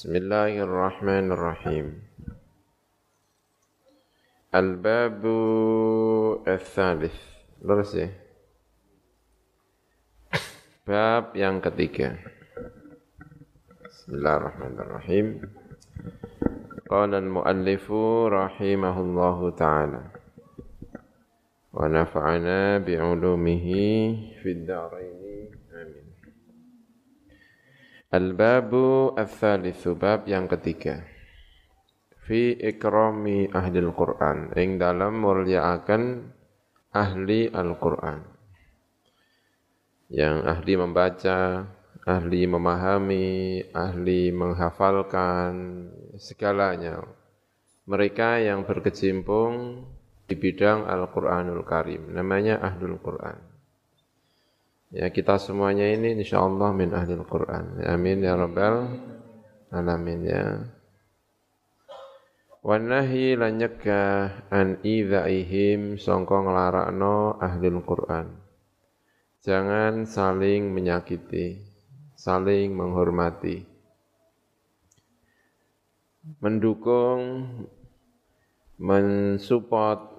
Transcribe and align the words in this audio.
بسم 0.00 0.16
الله 0.16 0.64
الرحمن 0.64 1.26
الرحيم. 1.28 1.86
الباب 4.54 5.22
الثالث. 6.48 7.16
درس 7.60 7.92
باب 10.88 11.24
yang 11.36 11.60
بسم 13.84 14.08
الله 14.16 14.36
الرحمن 14.40 14.74
الرحيم 14.80 15.26
قال 16.88 17.14
المؤلف 17.14 17.92
رحمه 18.32 18.96
الله 19.00 19.50
تعالى 19.50 20.02
ونفعنا 21.76 22.78
بعلومه 22.88 23.66
في 24.40 24.48
الدارين 24.48 25.19
Al-babu 28.10 29.14
al-thalithu 29.14 29.94
bab 29.94 30.26
yang 30.26 30.50
ketiga 30.50 31.06
Fi 32.26 32.58
ikrami 32.58 33.46
ahli 33.54 33.78
al-Qur'an 33.78 34.50
Yang 34.58 34.70
dalam 34.82 35.22
muliakan 35.22 36.02
ahli 36.90 37.46
Al-Quran 37.54 38.40
yang 40.10 40.42
ahli 40.42 40.74
membaca, 40.74 41.70
ahli 42.02 42.42
memahami, 42.50 43.62
ahli 43.70 44.34
menghafalkan 44.34 45.86
segalanya. 46.18 46.98
Mereka 47.86 48.42
yang 48.42 48.66
berkecimpung 48.66 49.86
di 50.26 50.34
bidang 50.34 50.90
Al-Quranul 50.90 51.62
Karim, 51.62 52.10
namanya 52.10 52.58
Ahlul 52.58 52.98
Quran. 52.98 53.49
Ya 54.90 55.06
kita 55.06 55.38
semuanya 55.38 55.86
ini 55.86 56.18
insya 56.18 56.42
Allah 56.42 56.74
min 56.74 56.90
Ahlul 56.90 57.22
Quran. 57.22 57.78
Amin 57.86 58.26
ya 58.26 58.34
Rabbal 58.34 58.90
Alamin 59.70 60.20
ya. 60.26 60.66
Wanahi 62.60 63.38
lan 63.38 63.62
nyegah 63.62 64.50
an 64.50 64.82
idzaihim 64.82 65.94
sangka 65.94 66.42
nglarakno 66.42 67.38
ahli 67.38 67.70
Quran. 67.86 68.34
Jangan 69.40 70.04
saling 70.10 70.74
menyakiti, 70.74 71.62
saling 72.18 72.74
menghormati. 72.74 73.64
Mendukung, 76.42 77.48
mensupport 78.76 80.09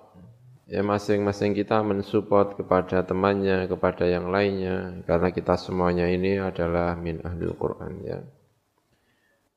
ya 0.71 0.79
masing-masing 0.79 1.51
kita 1.51 1.83
mensupport 1.83 2.55
kepada 2.55 3.03
temannya, 3.03 3.67
kepada 3.67 4.07
yang 4.07 4.31
lainnya 4.31 5.03
karena 5.03 5.27
kita 5.35 5.59
semuanya 5.59 6.07
ini 6.07 6.39
adalah 6.39 6.95
min 6.95 7.19
ahlul 7.19 7.59
Quran 7.59 7.99
ya. 8.07 8.23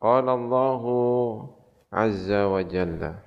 Qala 0.02 0.34
Allahu 0.34 0.98
azza 1.94 2.50
wa 2.50 2.58
jalla 2.66 3.22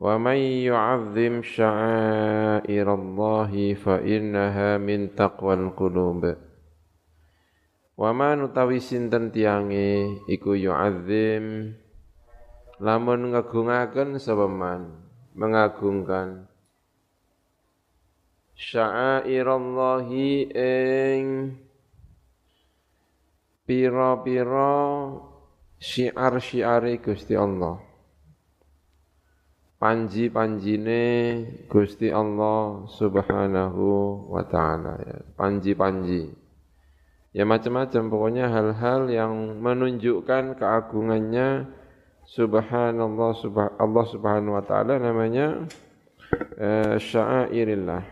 Wa 0.00 0.16
man 0.18 0.40
yu'azzim 0.40 1.44
sya'airallahi 1.44 3.76
fa 3.78 4.02
innaha 4.02 4.78
min 4.80 5.12
taqwal 5.12 5.76
qulub 5.76 6.24
Wa 7.94 8.10
man 8.10 8.42
utawi 8.48 8.80
sinten 8.82 9.30
tiange 9.30 10.18
iku 10.26 10.58
yu'azzim 10.58 11.78
lamun 12.82 13.30
ngegungaken 13.30 14.18
sebeman 14.18 15.03
mengagungkan 15.34 16.46
sya'airallahi 18.54 20.54
ing 20.54 21.26
pira-pira 23.66 24.78
syiar-syiare 25.82 27.02
Gusti 27.02 27.34
Allah. 27.34 27.82
Panji-panjine 29.74 31.02
Gusti 31.68 32.08
Allah 32.08 32.88
Subhanahu 32.88 33.84
wa 34.32 34.40
taala 34.48 34.96
ya. 35.02 35.18
Panji-panji. 35.36 36.32
Ya 37.34 37.44
macam-macam 37.44 38.02
pokoknya 38.08 38.48
hal-hal 38.48 39.10
yang 39.10 39.60
menunjukkan 39.60 40.56
keagungannya 40.56 41.68
Subhanallah 42.34 43.30
subhan 43.38 43.70
Allah 43.78 44.04
Subhanahu 44.10 44.58
wa 44.58 44.64
taala 44.66 44.98
namanya 44.98 45.70
uh, 46.58 46.98
syairillah. 46.98 48.02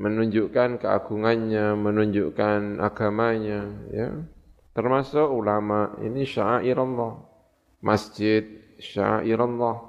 Menunjukkan 0.00 0.80
keagungannya, 0.80 1.76
menunjukkan 1.76 2.80
agamanya 2.80 3.68
ya. 3.92 4.16
Termasuk 4.72 5.28
ulama 5.28 5.92
ini 6.00 6.24
syair 6.24 6.80
Allah 6.80 7.20
masjid 7.84 8.44
syair 8.80 9.36
Allah 9.36 9.84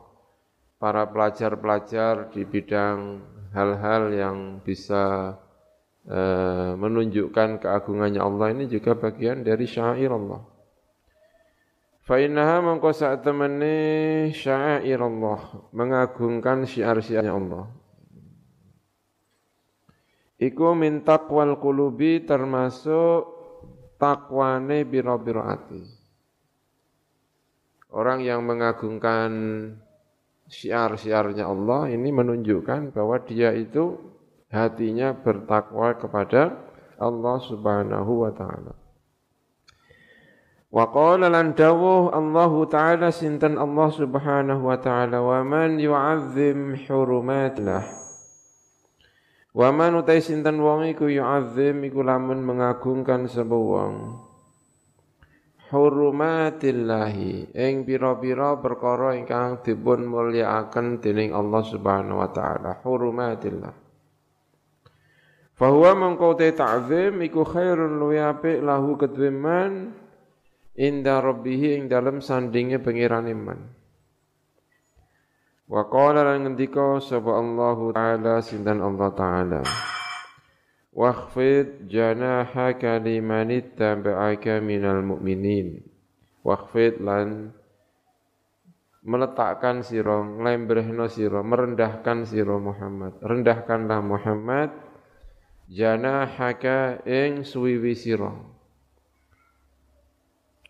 para 0.84 1.08
pelajar-pelajar 1.08 2.36
di 2.36 2.44
bidang 2.44 3.24
hal-hal 3.56 4.12
yang 4.12 4.38
bisa 4.60 5.32
uh, 6.12 6.72
menunjukkan 6.76 7.64
keagungannya 7.64 8.20
Allah 8.20 8.52
ini 8.52 8.68
juga 8.68 9.00
bagian 9.00 9.48
dari 9.48 9.64
syair 9.64 10.12
Allah 10.12 10.57
Fa'innaha 12.08 12.64
mengko 12.64 12.96
saat 12.96 13.20
temani 13.20 14.32
syair 14.32 15.04
Allah 15.04 15.44
mengagungkan 15.76 16.64
syiar-syiarnya 16.64 17.36
Allah 17.36 17.68
Iku 20.38 20.78
min 20.78 21.02
taqwal 21.02 21.58
qulubi 21.58 22.22
termasuk 22.22 23.26
takwane 23.98 24.86
biro-biro 24.86 25.42
ati. 25.42 25.82
Orang 27.90 28.22
yang 28.22 28.46
mengagungkan 28.46 29.34
syiar-syiarnya 30.46 31.42
Allah 31.50 31.90
ini 31.90 32.14
menunjukkan 32.14 32.94
bahwa 32.94 33.18
dia 33.26 33.50
itu 33.58 33.98
hatinya 34.54 35.18
bertakwa 35.18 35.98
kepada 35.98 36.54
Allah 37.02 37.38
Subhanahu 37.42 38.22
wa 38.22 38.32
taala. 38.32 38.87
Wa 40.78 40.94
qala 40.94 41.26
lan 41.26 41.58
dawuh 41.58 42.14
Allah 42.14 42.54
taala 42.70 43.10
sinten 43.10 43.58
Allah 43.58 43.90
Subhanahu 43.90 44.62
wa 44.62 44.78
taala 44.78 45.26
wa 45.26 45.42
man 45.42 45.82
yu'azzim 45.82 46.78
hurumatillah. 46.86 47.82
Wa 49.58 49.74
man 49.74 49.98
utai 49.98 50.22
sinten 50.22 50.62
wong 50.62 50.86
iku 50.94 51.10
yu'azzim 51.10 51.82
iku 51.82 52.06
lamun 52.06 52.46
mengagungkan 52.46 53.26
sapa 53.26 53.58
wong. 53.58 54.22
Hurumatillahi 55.74 57.58
ing 57.58 57.82
pira-pira 57.82 58.62
perkara 58.62 59.18
ingkang 59.18 59.66
dipun 59.66 60.06
mulyakaken 60.06 61.02
dening 61.02 61.34
Allah 61.34 61.66
Subhanahu 61.66 62.22
wa 62.22 62.30
taala. 62.30 62.86
Hurumatillah. 62.86 63.74
Fahuwa 65.58 65.92
mengkau 65.98 66.38
te 66.38 66.54
ta'zim 66.54 67.18
iku 67.26 67.42
khairun 67.42 67.98
luwi 67.98 68.22
apik 68.22 68.62
lahu 68.62 68.94
kedweman 68.94 70.06
inda 70.78 71.20
rabbih 71.20 71.82
ing 71.82 71.82
dalem 71.90 72.22
sandinge 72.22 72.78
pangeran 72.78 73.26
iman 73.28 73.60
Wa 75.68 75.84
qala 75.92 76.24
lan 76.24 76.48
ngendika 76.48 77.04
sapa 77.04 77.36
Allah 77.36 77.76
taala 77.92 78.36
sinten 78.40 78.80
Allah 78.80 79.12
taala? 79.12 79.62
Wakhfid 80.96 81.92
janahaka 81.92 83.04
liman 83.04 83.52
ittaba'aka 83.52 84.64
minal 84.64 85.04
mu'minin. 85.04 85.84
Wakhfid 86.48 87.04
lan 87.04 87.52
meletakkan 89.04 89.84
sira 89.84 90.24
nglembrehno 90.24 91.12
sira 91.12 91.44
merendahkan 91.44 92.24
sira 92.24 92.56
Muhammad. 92.56 93.20
Rendahkanlah 93.20 94.00
Muhammad 94.00 94.72
janahaka 95.68 97.04
ing 97.04 97.44
suwiwi 97.44 97.92
sira 97.92 98.32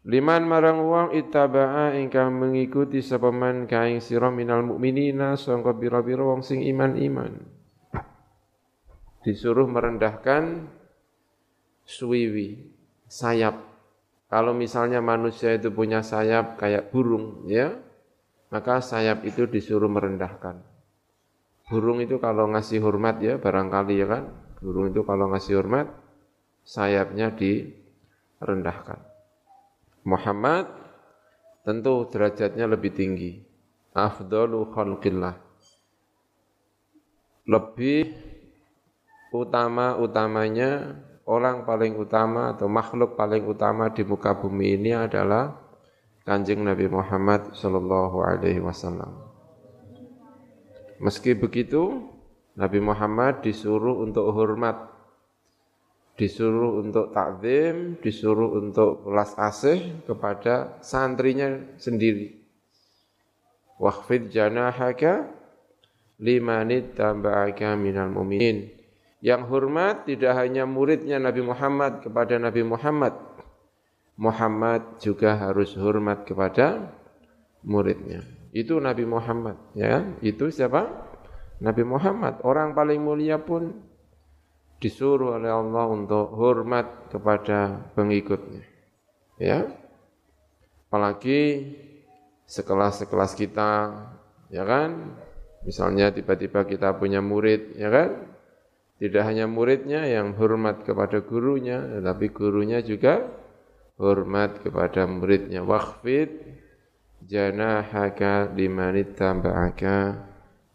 Liman 0.08 0.48
marang 0.48 0.88
wong 0.88 1.12
ittaba'a 1.12 1.92
ingkang 2.00 2.32
mengikuti 2.32 3.04
sapa 3.04 3.28
man 3.28 3.68
kaing 3.68 4.00
sira 4.00 4.32
minal 4.32 4.64
mukminina 4.64 5.36
sangka 5.36 5.76
pira-pira 5.76 6.24
wong 6.24 6.40
sing 6.40 6.64
iman-iman. 6.64 7.36
Disuruh 9.20 9.68
merendahkan 9.68 10.64
suwiwi, 11.84 12.72
sayap. 13.12 13.60
Kalau 14.32 14.56
misalnya 14.56 15.04
manusia 15.04 15.52
itu 15.60 15.76
punya 15.76 16.00
sayap 16.00 16.56
kayak 16.56 16.88
burung, 16.88 17.44
ya, 17.52 17.76
maka 18.48 18.80
sayap 18.80 19.28
itu 19.28 19.44
disuruh 19.44 19.92
merendahkan. 19.92 20.64
Burung 21.68 22.00
itu 22.00 22.16
kalau 22.16 22.48
ngasih 22.48 22.80
hormat 22.80 23.20
ya, 23.20 23.36
barangkali 23.36 24.00
ya 24.00 24.08
kan, 24.08 24.24
burung 24.64 24.88
itu 24.88 25.04
kalau 25.04 25.36
ngasih 25.36 25.60
hormat, 25.60 25.92
sayapnya 26.64 27.36
direndahkan. 27.36 29.07
Muhammad 30.08 30.72
tentu 31.68 32.08
derajatnya 32.08 32.64
lebih 32.64 32.96
tinggi. 32.96 33.44
Afdalu 33.92 34.72
khalqillah. 34.72 35.36
Lebih 37.44 38.16
utama-utamanya 39.36 40.96
orang 41.28 41.68
paling 41.68 42.00
utama 42.00 42.56
atau 42.56 42.72
makhluk 42.72 43.20
paling 43.20 43.44
utama 43.44 43.92
di 43.92 44.08
muka 44.08 44.32
bumi 44.32 44.80
ini 44.80 44.96
adalah 44.96 45.60
Kanjeng 46.24 46.64
Nabi 46.64 46.88
Muhammad 46.88 47.52
sallallahu 47.56 48.24
alaihi 48.24 48.64
wasallam. 48.64 49.12
Meski 51.04 51.38
begitu, 51.38 52.10
Nabi 52.58 52.82
Muhammad 52.82 53.46
disuruh 53.46 54.02
untuk 54.02 54.34
hormat, 54.34 54.97
disuruh 56.18 56.82
untuk 56.82 57.14
takzim, 57.14 58.02
disuruh 58.02 58.58
untuk 58.58 59.06
belas 59.06 59.38
asih 59.38 60.02
kepada 60.04 60.82
santrinya 60.82 61.78
sendiri. 61.78 62.42
Waqfid 63.78 64.34
janahaka 64.34 65.30
limanit 66.18 66.98
tamba'aka 66.98 67.78
minal 67.78 68.10
mu'minin. 68.10 68.74
Yang 69.22 69.42
hormat 69.50 70.10
tidak 70.10 70.34
hanya 70.38 70.66
muridnya 70.66 71.22
Nabi 71.22 71.46
Muhammad 71.46 72.02
kepada 72.02 72.42
Nabi 72.42 72.62
Muhammad, 72.66 73.14
Muhammad 74.18 74.98
juga 74.98 75.38
harus 75.38 75.78
hormat 75.78 76.26
kepada 76.26 76.90
muridnya. 77.62 78.26
Itu 78.50 78.82
Nabi 78.82 79.06
Muhammad, 79.06 79.58
ya. 79.78 80.18
Itu 80.26 80.50
siapa? 80.50 80.90
Nabi 81.62 81.86
Muhammad. 81.86 82.42
Orang 82.42 82.74
paling 82.74 82.98
mulia 83.02 83.38
pun 83.38 83.78
disuruh 84.78 85.42
oleh 85.42 85.50
Allah 85.50 85.86
untuk 85.90 86.34
hormat 86.38 87.10
kepada 87.10 87.90
pengikutnya. 87.98 88.64
Ya. 89.42 89.70
Apalagi 90.88 91.74
sekelas-sekelas 92.48 93.36
kita, 93.36 93.72
ya 94.48 94.64
kan? 94.64 95.18
Misalnya 95.68 96.14
tiba-tiba 96.16 96.64
kita 96.64 96.96
punya 96.96 97.20
murid, 97.20 97.76
ya 97.76 97.92
kan? 97.92 98.10
Tidak 98.98 99.22
hanya 99.22 99.46
muridnya 99.46 100.08
yang 100.10 100.34
hormat 100.34 100.82
kepada 100.82 101.22
gurunya, 101.22 101.78
tetapi 102.00 102.34
gurunya 102.34 102.82
juga 102.82 103.30
hormat 103.98 104.62
kepada 104.62 105.06
muridnya 105.10 105.66
waqfid 105.66 106.30
janahaka 107.26 108.54
limanit 108.54 109.18
tamba'aka 109.18 110.22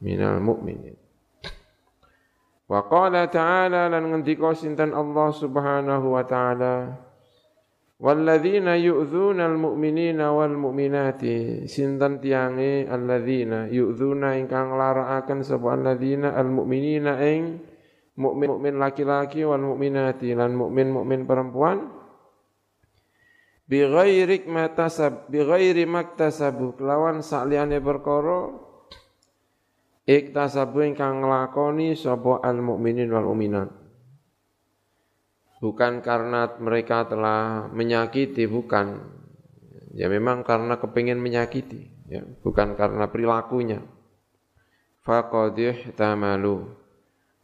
minal 0.03 0.43
mu'minin 0.43 1.02
wa 2.73 2.81
qala 2.89 3.29
ta'ala 3.29 3.93
lan 3.93 4.09
ngendika 4.09 4.57
sinten 4.57 4.97
Allah 4.97 5.29
subhanahu 5.29 6.17
wa 6.17 6.25
ta'ala 6.25 6.89
walladzina 8.01 8.81
yu'dzuna 8.81 9.45
almu'minina 9.45 10.33
wal 10.33 10.57
mu'minati 10.57 11.69
sinten 11.69 12.17
tiange 12.25 12.89
alladzina 12.89 13.69
yu'dzuna 13.69 14.41
ingkang 14.41 14.73
larakaken 14.73 15.45
sapa 15.45 15.77
alladzina? 15.77 16.33
Almu'minina 16.33 17.21
ing 17.21 17.61
mukmin 18.17 18.49
mukmin 18.57 18.75
laki-laki 18.81 19.45
wal 19.45 19.61
mu'minati 19.61 20.33
lan 20.33 20.57
mukmin 20.57 20.89
mukmin 20.97 21.29
perempuan. 21.29 21.93
Bi 23.69 23.85
ghairi 23.85 24.49
matasab 24.49 25.29
bi 25.29 25.45
ghairi 25.45 25.85
maktasabu 25.85 26.77
kelawan 26.77 27.21
sakliyane 27.21 27.81
perkara 27.81 28.72
iktasabu 30.07 30.83
ingkang 30.83 31.23
nglakoni 31.23 31.95
sapa 31.95 32.43
al 32.43 32.59
mukminin 32.59 33.11
wal 33.11 33.31
mu'minat. 33.31 33.71
Bukan 35.63 36.03
karena 36.03 36.51
mereka 36.59 37.07
telah 37.07 37.71
menyakiti 37.71 38.51
bukan. 38.51 38.99
Ya 39.95 40.11
memang 40.11 40.43
karena 40.43 40.75
kepingin 40.83 41.23
menyakiti 41.23 41.87
ya. 42.11 42.27
Bukan 42.43 42.75
karena 42.75 43.07
perilakunya. 43.07 43.79
Faqadih 45.07 45.95
tamalu 45.95 46.67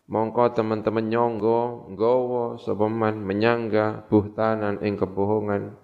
mongko 0.08 0.56
teman-teman 0.56 1.06
nyonggo 1.06 1.90
nggawa 1.94 2.58
sapa 2.58 2.86
menyangga 3.14 4.10
buhtanan 4.10 4.82
ing 4.82 4.98
kebohongan. 4.98 5.78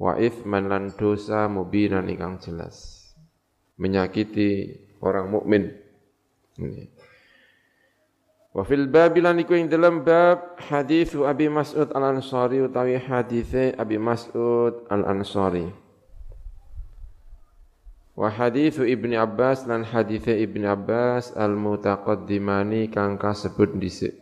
Wa 0.00 0.16
ithman 0.16 0.72
lan 0.72 0.96
dosa 0.96 1.44
mubinan 1.46 2.08
ingkang 2.08 2.40
jelas. 2.40 3.04
Menyakiti 3.76 4.83
orang 5.04 5.28
mukmin 5.28 5.68
Wa 8.54 8.62
fil 8.62 8.86
bab 8.86 9.18
lan 9.18 9.42
iku 9.42 9.58
ing 9.58 9.66
dalam 9.66 10.06
bab 10.06 10.54
hadis 10.70 11.10
Abi 11.18 11.50
Mas'ud 11.50 11.90
Al-Ansari 11.90 12.62
utawi 12.62 13.02
hadis 13.02 13.50
Abi 13.74 13.98
Mas'ud 13.98 14.86
Al-Ansari. 14.86 15.74
Wa 18.14 18.30
hadis 18.30 18.78
Ibnu 18.78 19.18
Abbas 19.18 19.66
lan 19.66 19.82
hadis 19.82 20.22
Ibnu 20.30 20.70
Abbas 20.70 21.34
al-mutaqaddimani 21.34 22.94
kang 22.94 23.18
kasebut 23.18 23.74
dhisik. 23.74 24.14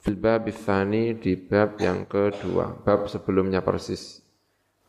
Fil 0.00 0.16
bab 0.16 0.48
tsani 0.48 1.12
di 1.20 1.36
bab 1.36 1.76
yang 1.76 2.08
kedua, 2.08 2.72
bab 2.72 3.04
sebelumnya 3.12 3.60
persis 3.60 4.24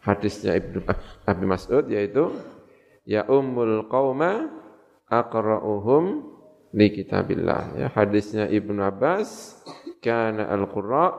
hadisnya 0.08 0.56
Ibnu 0.56 0.88
Abi 1.28 1.44
Mas'ud 1.44 1.84
yaitu 1.92 2.32
ya 3.04 3.28
ummul 3.28 3.92
qauma 3.92 4.63
aqra'uhum 5.22 6.26
li 6.74 6.88
kitabillah. 6.90 7.78
Ya 7.78 7.88
hadisnya 7.94 8.50
Ibnu 8.50 8.82
Abbas 8.82 9.62
kana 10.02 10.50
al-qurra 10.50 11.14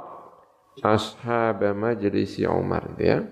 ashab 0.82 1.62
majlisi 1.78 2.42
Umar 2.48 2.98
ya. 2.98 3.22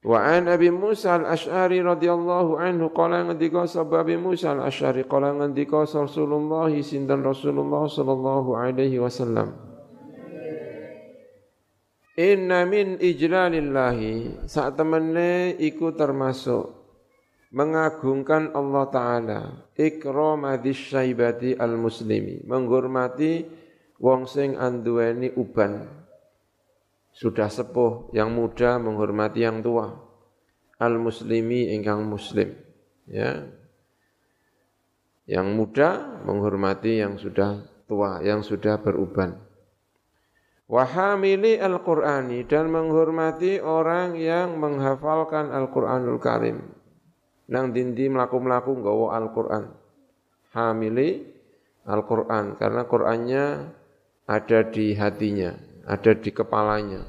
Wa 0.00 0.24
an 0.24 0.48
Abi 0.48 0.72
Musa 0.72 1.20
al-Ash'ari 1.20 1.84
radhiyallahu 1.84 2.56
anhu 2.56 2.88
qala 2.96 3.20
ngendika 3.28 3.68
sabab 3.68 4.08
Abi 4.08 4.16
Musa 4.16 4.56
al-Ash'ari 4.56 5.04
qala 5.04 5.36
ngendika 5.36 5.84
Rasulullah 5.84 6.72
sinten 6.80 7.20
Rasulullah 7.20 7.84
sallallahu 7.84 8.56
alaihi 8.56 8.96
wasallam. 8.96 9.52
Inna 12.16 12.64
min 12.64 12.96
ijlalillahi 12.96 14.44
saat 14.48 14.76
temene 14.76 15.56
iku 15.56 15.92
termasuk 15.92 16.79
mengagungkan 17.50 18.54
Allah 18.54 18.84
Ta'ala. 18.88 19.40
Ikromadis 19.74 20.78
syaibati 20.90 21.58
al-muslimi. 21.58 22.46
Menghormati 22.46 23.44
wong 23.98 24.26
sing 24.26 24.54
anduweni 24.56 25.34
uban. 25.34 25.86
Sudah 27.10 27.50
sepuh 27.50 28.14
yang 28.14 28.30
muda 28.32 28.78
menghormati 28.78 29.42
yang 29.42 29.60
tua. 29.60 29.90
Al-muslimi 30.80 31.74
ingkang 31.76 32.06
muslim. 32.06 32.54
Ya. 33.10 33.44
Yang 35.28 35.48
muda 35.52 35.88
menghormati 36.24 37.02
yang 37.02 37.20
sudah 37.20 37.66
tua 37.90 38.22
yang 38.22 38.40
sudah 38.46 38.78
beruban. 38.78 39.36
Wahamili 40.70 41.58
Al-Qur'ani 41.58 42.46
dan 42.46 42.70
menghormati 42.70 43.58
orang 43.58 44.14
yang 44.14 44.54
menghafalkan 44.54 45.50
Al-Qur'anul 45.50 46.22
Karim. 46.22 46.79
Nang 47.50 47.74
dindi 47.74 48.06
melaku-melaku 48.06 48.78
nggawa 48.78 49.18
Al-Qur'an. 49.18 49.64
Hamili 50.54 51.26
Al-Qur'an 51.86 52.54
karena 52.54 52.86
Qur'annya 52.86 53.44
ada 54.30 54.58
di 54.70 54.94
hatinya, 54.94 55.50
ada 55.86 56.14
di 56.14 56.30
kepalanya. 56.30 57.02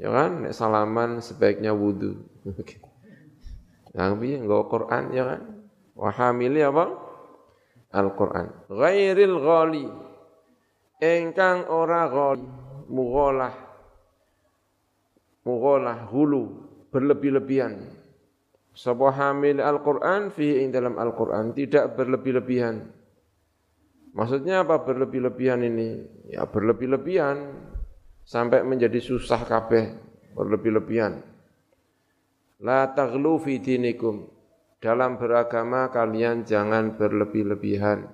Ya 0.00 0.08
kan, 0.08 0.48
Nek 0.48 0.56
salaman 0.56 1.20
sebaiknya 1.20 1.76
wudu. 1.76 2.16
Yang 3.96 4.12
piye 4.24 4.36
nggawa 4.40 4.64
Qur'an 4.72 5.04
ya 5.12 5.24
kan? 5.28 5.40
Wahamili 5.92 6.64
apa? 6.64 6.84
Al-Qur'an. 7.92 8.72
Ghairil 8.72 9.36
ghali. 9.36 9.86
Engkang 10.96 11.68
ora 11.68 12.08
ghali 12.08 12.62
mughalah 12.92 13.56
mughalah 15.48 16.06
hulu 16.12 16.60
berlebih-lebihan 16.92 17.80
sebuah 18.72 19.14
hamil 19.16 19.60
Al-Quran 19.60 20.32
fi 20.32 20.64
ing 20.64 20.72
dalam 20.72 20.96
Al-Quran 20.96 21.52
tidak 21.52 21.96
berlebih-lebihan. 21.96 22.88
Maksudnya 24.12 24.64
apa 24.64 24.84
berlebih-lebihan 24.84 25.64
ini? 25.64 26.04
Ya 26.28 26.44
berlebih-lebihan 26.44 27.56
sampai 28.24 28.60
menjadi 28.64 29.00
susah 29.00 29.40
kabeh 29.44 29.96
berlebih-lebihan. 30.36 31.20
La 32.60 32.92
taghlu 32.92 33.40
fi 33.40 33.60
dinikum. 33.60 34.28
Dalam 34.82 35.14
beragama 35.14 35.88
kalian 35.94 36.42
jangan 36.42 36.98
berlebih-lebihan. 36.98 38.04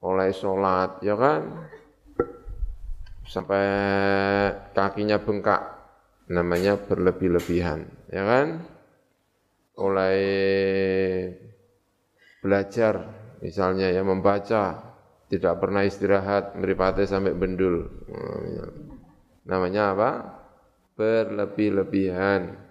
Oleh 0.00 0.32
sholat 0.32 1.02
ya 1.04 1.18
kan? 1.18 1.68
Sampai 3.26 3.62
kakinya 4.72 5.20
bengkak 5.20 5.80
namanya 6.30 6.78
berlebih-lebihan 6.78 7.90
ya 8.06 8.22
kan 8.22 8.62
mulai 9.80 10.20
belajar 12.44 13.08
misalnya 13.40 13.88
ya 13.88 14.04
membaca 14.04 14.90
tidak 15.30 15.62
pernah 15.62 15.86
istirahat 15.86 16.58
meripati 16.58 17.06
sampai 17.06 17.32
bendul. 17.32 17.86
Namanya 19.46 19.94
apa? 19.94 20.10
Berlebih-lebihan. 20.98 22.68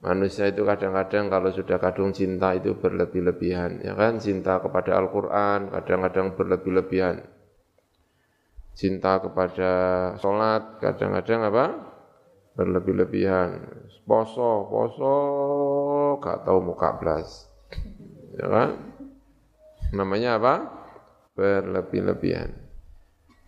Manusia 0.00 0.48
itu 0.48 0.64
kadang-kadang 0.64 1.28
kalau 1.28 1.50
sudah 1.52 1.76
kadung 1.76 2.16
cinta 2.16 2.56
itu 2.56 2.76
berlebih-lebihan 2.80 3.84
ya 3.84 3.92
kan? 3.92 4.16
Cinta 4.16 4.56
kepada 4.64 4.96
Al-Qur'an 4.96 5.68
kadang-kadang 5.68 6.32
berlebih-lebihan. 6.32 7.20
Cinta 8.76 9.20
kepada 9.24 9.72
sholat, 10.20 10.80
kadang-kadang 10.84 11.48
apa? 11.48 11.64
Berlebih-lebihan. 12.60 13.56
Poso, 14.04 14.68
poso, 14.68 15.16
gak 16.18 16.48
tahu 16.48 16.60
muka 16.60 16.96
belas. 16.98 17.48
Ya 18.36 18.46
kan? 18.48 18.70
Namanya 19.94 20.36
apa? 20.40 20.54
Berlebih-lebihan. 21.36 22.52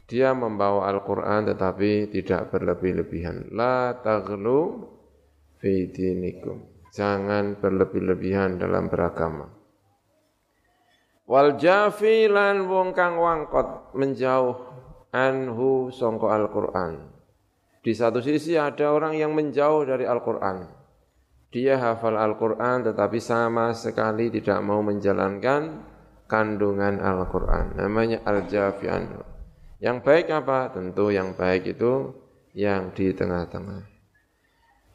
Dia 0.08 0.32
membawa 0.32 0.88
Al-Quran 0.88 1.52
tetapi 1.52 2.08
tidak 2.08 2.48
berlebih-lebihan. 2.48 3.52
La 3.52 3.92
taghlu 4.00 4.88
fi 5.60 5.92
dinikum. 5.92 6.64
Jangan 6.88 7.60
berlebih-lebihan 7.60 8.56
dalam 8.56 8.88
beragama. 8.88 9.52
Wal 11.28 11.60
jafi 11.60 12.24
lan 12.24 12.64
wong 12.64 12.96
kang 12.96 13.20
wangkot 13.20 13.92
menjauh 13.92 14.56
anhu 15.12 15.92
songko 15.92 16.32
Al-Quran. 16.32 17.04
Di 17.84 17.92
satu 17.92 18.24
sisi 18.24 18.56
ada 18.56 18.88
orang 18.96 19.12
yang 19.12 19.36
menjauh 19.36 19.84
dari 19.84 20.08
Al-Quran. 20.08 20.77
Dia 21.48 21.80
hafal 21.80 22.20
Al-Quran 22.20 22.84
tetapi 22.84 23.16
sama 23.24 23.72
sekali 23.72 24.28
tidak 24.28 24.60
mau 24.60 24.84
menjalankan 24.84 25.80
kandungan 26.28 27.00
Al-Quran. 27.00 27.80
Namanya 27.80 28.20
Al-Jafi 28.28 28.86
anhu. 28.86 29.24
Yang 29.80 29.96
baik 30.04 30.26
apa? 30.28 30.68
Tentu 30.76 31.08
yang 31.08 31.32
baik 31.32 31.72
itu 31.72 32.12
yang 32.52 32.92
di 32.92 33.16
tengah-tengah. 33.16 33.88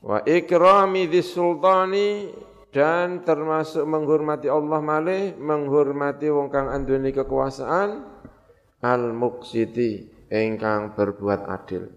Wa 0.03 0.22
ikrami 0.27 1.10
sultani 1.24 2.29
dan 2.74 3.24
termasuk 3.24 3.86
menghormati 3.86 4.51
Allah 4.51 4.81
malih, 4.83 5.33
menghormati 5.39 6.27
wong 6.27 6.50
kang 6.50 6.67
anduni 6.69 7.13
kekuasaan, 7.13 8.01
al-muqsiti 8.83 10.10
ingkang 10.27 10.98
berbuat 10.98 11.48
adil. 11.48 11.88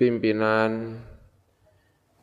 Pimpinan 0.00 1.02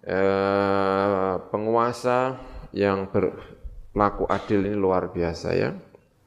eh, 0.04 1.34
penguasa 1.50 2.38
yang 2.76 3.08
berlaku 3.10 4.28
adil 4.28 4.68
ini 4.68 4.76
luar 4.76 5.10
biasa 5.10 5.50
ya. 5.56 5.72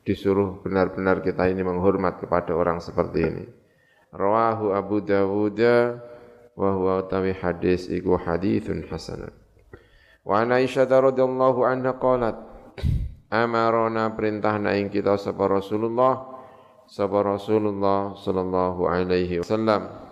Disuruh 0.07 0.63
benar-benar 0.63 1.21
kita 1.21 1.51
ini 1.51 1.67
menghormat 1.67 2.23
kepada 2.23 2.55
orang 2.55 2.79
seperti 2.79 3.21
ini. 3.27 3.45
Rawahu 4.15 4.73
Abu 4.73 5.03
Dawud 5.03 5.61
wa 6.57 6.71
huwa 6.73 7.05
tawi 7.11 7.37
hadis 7.37 7.91
iku 7.91 8.17
hadithun 8.17 8.87
hasanun. 8.89 9.35
Wa 10.25 10.47
Aisyah 10.47 10.89
radhiyallahu 10.89 11.67
anha 11.67 11.99
qalat 11.99 12.39
amarona 13.31 14.15
perintah 14.15 14.57
ing 14.73 14.89
kita 14.89 15.19
sapa 15.19 15.51
Rasulullah 15.51 16.39
sapa 16.87 17.19
Rasulullah 17.27 18.15
sallallahu 18.15 18.87
alaihi 18.87 19.43
wasallam 19.43 20.06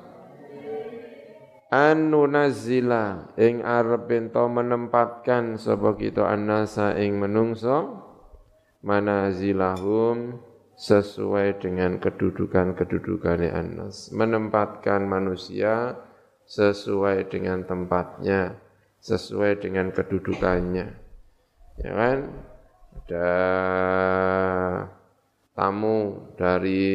an 1.74 2.14
nunazzila 2.14 3.34
ing 3.34 3.66
arep 3.66 4.06
ento 4.14 4.46
menempatkan 4.46 5.58
sapa 5.58 5.98
kita 5.98 6.22
annasa 6.22 6.94
ing 6.94 7.18
menungso 7.18 7.98
manazilahum 8.86 10.38
sesuai 10.78 11.58
dengan 11.58 11.98
kedudukan-kedudukannya 11.98 13.50
annas. 13.50 14.14
Menempatkan 14.14 15.02
manusia 15.02 15.98
sesuai 16.46 17.26
dengan 17.26 17.66
tempatnya 17.66 18.62
sesuai 19.04 19.60
dengan 19.60 19.92
kedudukannya. 19.92 20.86
Ya 21.76 21.92
kan? 21.92 22.18
Ada 23.04 23.30
tamu 25.52 26.32
dari 26.40 26.86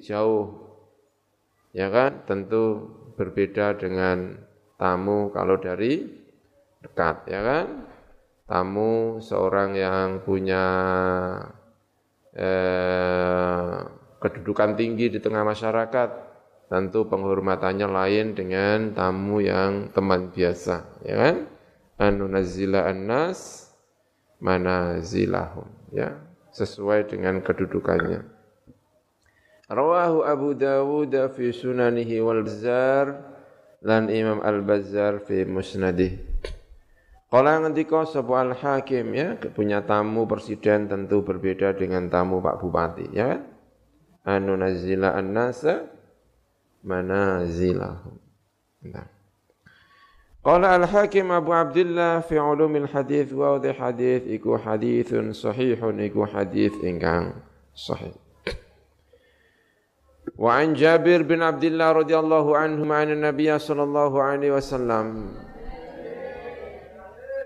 jauh. 0.00 0.56
Ya 1.76 1.92
kan? 1.92 2.24
Tentu 2.24 2.88
berbeda 3.14 3.78
dengan 3.78 4.34
tamu 4.76 5.30
kalau 5.30 5.56
dari 5.58 6.04
dekat 6.82 7.30
ya 7.30 7.40
kan? 7.40 7.66
Tamu 8.44 9.24
seorang 9.24 9.72
yang 9.72 10.20
punya 10.20 10.64
eh, 12.36 13.78
kedudukan 14.20 14.76
tinggi 14.76 15.08
di 15.08 15.18
tengah 15.22 15.46
masyarakat 15.46 16.10
tentu 16.68 17.08
penghormatannya 17.08 17.88
lain 17.88 18.26
dengan 18.36 18.92
tamu 18.92 19.40
yang 19.40 19.94
teman 19.94 20.28
biasa 20.34 21.06
ya 21.06 21.16
kan? 21.16 21.36
Anu 21.96 22.26
nazila 22.26 22.90
annas 22.90 23.70
manazilahum 24.42 25.70
ya? 25.94 26.12
Sesuai 26.54 27.10
dengan 27.10 27.42
kedudukannya 27.42 28.33
rawahu 29.74 30.22
Abu 30.22 30.54
Dawud 30.54 31.12
fi 31.34 31.50
sunanihi 31.50 32.22
wal 32.22 32.46
Bazzar 32.46 33.06
lan 33.82 34.06
Imam 34.08 34.38
Al 34.40 34.62
Bazzar 34.62 35.20
fi 35.20 35.42
musnadih. 35.44 36.16
Kala 37.28 37.58
ngendika 37.58 38.06
sapa 38.06 38.46
Al 38.46 38.54
Hakim 38.54 39.10
ya 39.12 39.34
punya 39.52 39.82
tamu 39.82 40.30
presiden 40.30 40.86
tentu 40.86 41.26
berbeda 41.26 41.74
dengan 41.74 42.06
tamu 42.06 42.38
Pak 42.38 42.62
Bupati 42.62 43.10
ya. 43.10 43.42
Kan 44.22 44.48
anu 44.48 44.56
nazila 44.56 45.12
an-nasa 45.12 45.84
manazilahum. 46.80 48.16
Nah 48.88 49.14
Qala 50.44 50.76
al-Hakim 50.76 51.32
Abu 51.32 51.56
Abdullah 51.56 52.20
fi 52.20 52.36
ulumil 52.36 52.84
hadis 52.84 53.32
wa 53.32 53.56
hadis 53.56 54.28
iku 54.28 54.60
hadithun 54.60 55.32
sahihun 55.32 56.04
iku 56.04 56.28
hadis 56.28 56.68
ingkang 56.84 57.32
sahih. 57.72 58.12
Wa 60.34 60.58
an 60.58 60.74
Jabir 60.74 61.22
bin 61.22 61.46
Abdullah 61.46 62.02
radhiyallahu 62.02 62.58
anhu 62.58 62.82
ma'an 62.82 63.14
Nabi 63.14 63.46
sallallahu 63.46 64.18
alaihi 64.18 64.50
wasallam 64.50 65.30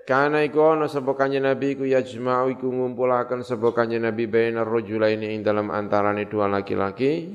Kana 0.09 0.41
iku 0.41 0.73
ana 0.73 0.89
sapa 0.89 1.13
kanjeng 1.13 1.45
Nabi 1.45 1.77
iku 1.77 1.85
yajma'u 1.85 2.57
iku 2.57 2.73
ngumpulaken 2.73 3.45
sapa 3.45 3.77
kanjeng 3.77 4.09
Nabi 4.09 4.25
bainar 4.25 4.65
rajulaini 4.65 5.37
ing 5.37 5.45
dalam 5.45 5.69
antarane 5.69 6.25
dua 6.25 6.49
laki-laki 6.49 7.29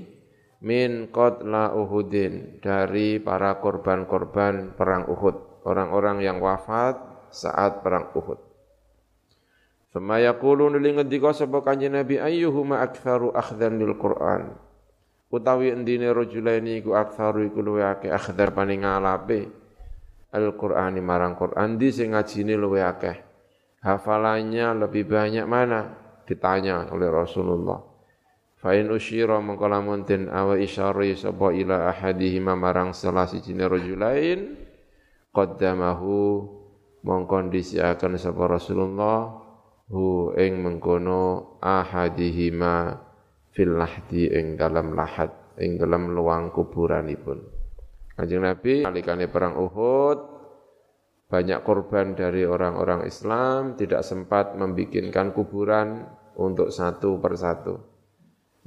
min 0.65 1.13
qatla 1.13 1.77
Uhudin 1.77 2.57
dari 2.57 3.21
para 3.21 3.61
korban-korban 3.61 4.73
perang 4.73 5.05
Uhud 5.05 5.69
orang-orang 5.69 6.25
yang 6.25 6.41
wafat 6.41 6.97
saat 7.29 7.85
perang 7.85 8.09
Uhud. 8.17 8.41
Fama 9.93 10.17
yaqulu 10.17 10.73
nuli 10.73 10.97
ngendika 10.97 11.29
sapa 11.29 11.61
kanjeng 11.61 11.93
Nabi 11.93 12.17
ayyuhuma 12.17 12.81
aktsaru 12.81 13.37
akhdhan 13.37 13.77
lil 13.77 13.93
Qur'an. 14.01 14.72
Utawi 15.33 15.73
endine 15.73 16.13
rajulaini 16.13 16.85
iku 16.85 16.93
aktsaru 16.93 17.49
iku 17.49 17.65
luwe 17.65 17.81
akeh 17.81 18.13
akhdar 18.13 18.53
paning 18.53 18.85
ngalape 18.85 19.49
Al-Qur'ani 20.33 21.01
marang 21.01 21.33
Qur'an 21.33 21.77
di 21.77 21.89
sing 21.89 22.13
ngajine 22.13 22.53
luwe 22.53 22.85
akeh. 22.85 23.17
Hafalannya 23.81 24.85
lebih 24.85 25.09
banyak 25.09 25.45
mana? 25.49 25.89
Ditanya 26.25 26.85
oleh 26.89 27.09
Rasulullah. 27.09 27.81
Fa 28.57 28.77
in 28.77 28.89
usyira 28.93 29.41
mengko 29.41 29.65
lamun 29.69 30.05
den 30.05 30.29
awa 30.29 30.57
isyari 30.57 31.17
sapa 31.17 31.51
ila 31.51 31.89
ahadihima 31.89 32.55
marang 32.55 32.95
salah 32.95 33.27
sijine 33.27 33.67
rajulain 33.67 34.55
qaddamahu 35.35 36.47
mengkondisiakan 37.03 38.15
sapa 38.15 38.47
Rasulullah 38.47 39.35
hu 39.91 40.31
ing 40.39 40.63
mengkono 40.63 41.59
ahadihima 41.59 43.03
fil 43.53 43.77
lahdi 43.77 44.27
ing 44.33 44.57
dalam 44.57 44.97
lahat 44.97 45.29
ing 45.61 45.77
dalam 45.77 46.11
luang 46.11 46.49
kuburanipun 46.49 47.39
Kanjeng 48.13 48.43
Nabi 48.43 48.83
alikane 48.83 49.29
perang 49.29 49.57
Uhud 49.57 50.33
banyak 51.31 51.65
korban 51.65 52.13
dari 52.13 52.45
orang-orang 52.45 53.09
Islam 53.09 53.73
tidak 53.73 54.05
sempat 54.05 54.53
membikinkan 54.53 55.33
kuburan 55.33 56.05
untuk 56.37 56.69
satu 56.69 57.17
persatu. 57.17 57.81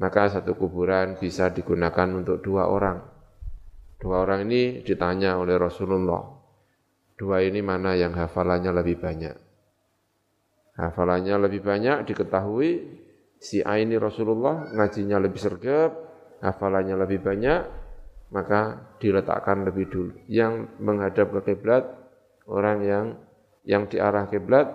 Maka 0.02 0.26
satu 0.35 0.59
kuburan 0.59 1.14
bisa 1.14 1.55
digunakan 1.55 2.11
untuk 2.11 2.43
dua 2.43 2.66
orang. 2.66 2.99
Dua 4.02 4.19
orang 4.26 4.50
ini 4.50 4.83
ditanya 4.83 5.38
oleh 5.38 5.55
Rasulullah, 5.55 6.37
Dua 7.16 7.40
ini 7.40 7.64
mana 7.64 7.97
yang 7.97 8.12
hafalannya 8.12 8.76
lebih 8.76 9.00
banyak? 9.00 9.37
Hafalannya 10.76 11.49
lebih 11.49 11.64
banyak 11.64 12.05
diketahui 12.05 12.96
si 13.40 13.62
A 13.62 13.78
ini 13.81 13.97
Rasulullah 13.97 14.71
ngajinya 14.73 15.21
lebih 15.21 15.40
sergap, 15.40 15.93
hafalannya 16.40 16.97
lebih 16.97 17.23
banyak, 17.23 17.61
maka 18.33 18.93
diletakkan 18.99 19.64
lebih 19.64 19.87
dulu. 19.88 20.12
Yang 20.26 20.73
menghadap 20.83 21.31
ke 21.40 21.52
kiblat 21.52 21.85
orang 22.49 22.78
yang 22.83 23.07
yang 23.66 23.90
diarah 23.90 24.31
kiblat 24.31 24.71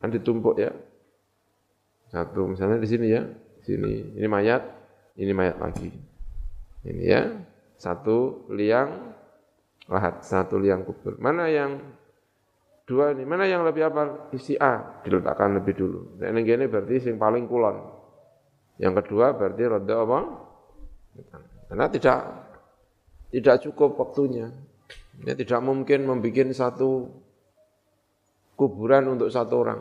kan 0.00 0.08
ditumpuk 0.08 0.56
ya. 0.56 0.72
Satu 2.08 2.48
misalnya 2.48 2.80
di 2.80 2.88
sini 2.88 3.06
ya, 3.12 3.22
sini 3.60 4.16
ini 4.16 4.26
mayat, 4.26 4.62
ini 5.20 5.32
mayat 5.36 5.60
lagi. 5.60 5.92
Ini 6.88 7.02
ya, 7.04 7.22
satu 7.76 8.48
liang 8.54 9.12
lahat 9.88 10.24
satu 10.24 10.56
liang 10.56 10.84
kubur. 10.84 11.16
Mana 11.20 11.48
yang 11.48 11.80
dua 12.88 13.12
ini? 13.12 13.28
Mana 13.28 13.44
yang 13.44 13.62
lebih 13.68 13.92
apa? 13.92 14.32
Isi 14.32 14.56
A 14.56 15.04
diletakkan 15.04 15.60
lebih 15.60 15.76
dulu. 15.76 16.00
Nah, 16.16 16.32
ini 16.32 16.40
gini 16.42 16.64
berarti 16.64 16.96
sing 17.04 17.20
paling 17.20 17.44
kulon. 17.44 17.76
Yang 18.80 19.04
kedua 19.04 19.36
berarti 19.36 19.62
rada 19.68 19.94
apa? 20.00 20.18
Karena 21.68 21.86
tidak 21.92 22.18
tidak 23.28 23.56
cukup 23.68 24.00
waktunya. 24.00 24.48
Ya, 25.20 25.36
tidak 25.36 25.60
mungkin 25.60 26.08
membuat 26.08 26.56
satu 26.56 27.12
kuburan 28.56 29.18
untuk 29.18 29.28
satu 29.28 29.54
orang. 29.60 29.80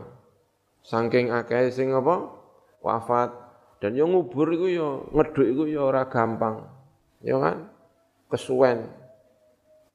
Saking 0.84 1.32
akeh 1.32 1.72
sing 1.72 1.96
apa? 1.96 2.36
Wafat 2.84 3.48
dan 3.78 3.94
yang 3.94 4.10
ngubur 4.10 4.50
itu 4.50 4.82
ya 4.82 5.06
ngeduk 5.14 5.48
itu 5.48 5.64
ya 5.70 5.86
ora 5.86 6.10
gampang. 6.10 6.66
Ya 7.22 7.38
kan? 7.38 7.70
Kesuwen. 8.28 8.90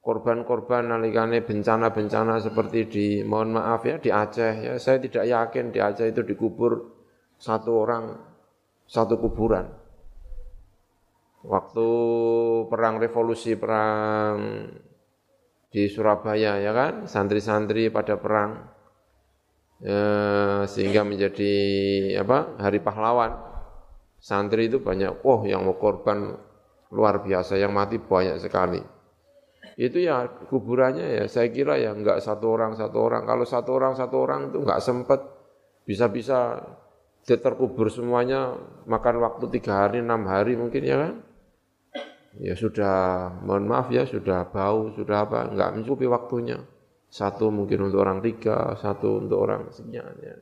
Korban-korban 0.03 0.91
nalikane 0.91 1.47
bencana-bencana 1.47 2.43
seperti 2.43 2.79
di 2.91 3.05
mohon 3.23 3.55
maaf 3.55 3.87
ya 3.87 3.95
di 4.03 4.11
Aceh 4.11 4.53
ya 4.67 4.75
saya 4.75 4.99
tidak 4.99 5.23
yakin 5.23 5.71
di 5.71 5.79
Aceh 5.79 6.11
itu 6.11 6.27
dikubur 6.27 6.91
satu 7.39 7.71
orang 7.71 8.11
satu 8.83 9.15
kuburan. 9.15 9.71
Waktu 11.43 11.87
perang 12.67 12.99
revolusi 12.99 13.55
perang 13.55 14.67
di 15.67 15.89
Surabaya 15.91 16.61
ya 16.61 16.71
kan, 16.71 17.09
santri-santri 17.09 17.91
pada 17.91 18.15
perang 18.15 18.63
ya, 19.83 19.99
sehingga 20.69 21.03
menjadi 21.03 21.53
apa 22.23 22.59
hari 22.61 22.79
pahlawan. 22.79 23.51
Santri 24.23 24.71
itu 24.71 24.79
banyak, 24.79 25.19
oh 25.27 25.43
yang 25.43 25.67
mau 25.67 25.75
korban 25.75 26.31
luar 26.95 27.19
biasa, 27.27 27.59
yang 27.59 27.75
mati 27.75 27.99
banyak 27.99 28.39
sekali. 28.39 28.79
Itu 29.73 29.97
ya 30.01 30.29
kuburannya 30.49 31.21
ya. 31.21 31.25
Saya 31.25 31.49
kira 31.49 31.81
ya 31.81 31.93
enggak 31.97 32.21
satu 32.21 32.53
orang 32.53 32.77
satu 32.77 32.97
orang. 33.01 33.25
Kalau 33.25 33.45
satu 33.45 33.69
orang 33.73 33.93
satu 33.97 34.15
orang 34.21 34.39
itu 34.53 34.57
enggak 34.61 34.81
sempat 34.81 35.19
bisa-bisa 35.83 36.61
terkubur 37.23 37.87
semuanya 37.87 38.53
makan 38.85 39.23
waktu 39.23 39.47
tiga 39.59 39.87
hari 39.87 40.03
enam 40.03 40.27
hari 40.29 40.53
mungkin 40.59 40.83
ya 40.83 40.97
kan? 40.99 41.13
Ya 42.37 42.57
sudah 42.57 43.29
mohon 43.45 43.69
maaf 43.69 43.93
ya 43.93 44.09
sudah 44.09 44.49
bau 44.49 44.89
sudah 44.93 45.25
apa 45.25 45.53
nggak 45.53 45.71
mencukupi 45.79 46.05
waktunya. 46.09 46.57
Satu 47.13 47.53
mungkin 47.53 47.89
untuk 47.89 48.01
orang 48.01 48.25
tiga 48.25 48.73
satu 48.77 49.21
untuk 49.21 49.37
orang 49.37 49.69
sekian 49.69 50.17
ya. 50.17 50.37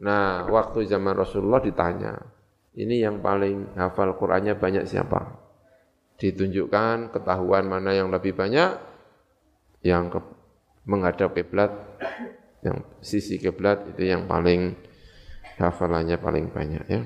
nah 0.00 0.48
waktu 0.48 0.88
zaman 0.88 1.12
Rasulullah 1.12 1.60
ditanya 1.60 2.16
ini 2.72 3.04
yang 3.04 3.20
paling 3.20 3.76
hafal 3.76 4.16
Qurannya 4.16 4.56
banyak 4.56 4.88
siapa 4.88 5.39
ditunjukkan 6.20 7.16
ketahuan 7.16 7.64
mana 7.64 7.96
yang 7.96 8.12
lebih 8.12 8.36
banyak 8.36 8.76
yang 9.80 10.12
ke, 10.12 10.20
menghadap 10.84 11.32
kiblat 11.32 11.72
yang 12.60 12.84
sisi 13.00 13.40
kiblat 13.40 13.88
itu 13.96 14.04
yang 14.04 14.28
paling 14.28 14.76
hafalannya 15.56 16.20
paling 16.20 16.52
banyak 16.52 16.84
ya. 16.84 17.02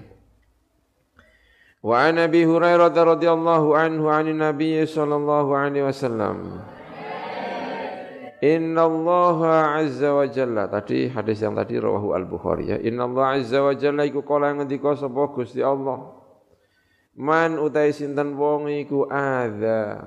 Wa 1.85 2.09
an 2.11 2.17
Abi 2.17 2.43
Hurairah 2.43 2.91
radhiyallahu 2.91 3.77
anhu 3.77 4.09
an 4.11 4.27
Nabi 4.35 4.83
sallallahu 4.83 5.51
alaihi 5.53 5.85
wasallam. 5.85 6.65
Inna 8.45 8.85
Allah 8.85 9.39
azza 9.81 10.13
wa 10.13 10.27
jalla 10.29 10.69
tadi 10.69 11.09
hadis 11.09 11.41
yang 11.41 11.57
tadi 11.57 11.81
rawahu 11.81 12.13
Al 12.13 12.27
Bukhari 12.29 12.73
ya. 12.73 12.77
Inna 12.81 13.09
Allah 13.09 13.41
azza 13.41 13.61
wa 13.61 13.73
jalla 13.73 14.05
iku 14.05 14.21
kala 14.25 14.53
ngendika 14.57 14.97
sapa 14.97 15.29
Gusti 15.33 15.61
Allah. 15.65 16.14
Man 17.15 17.63
utai 17.63 17.95
sinten 17.95 18.35
wong 18.35 18.67
iku 18.67 19.07
adza. 19.07 20.03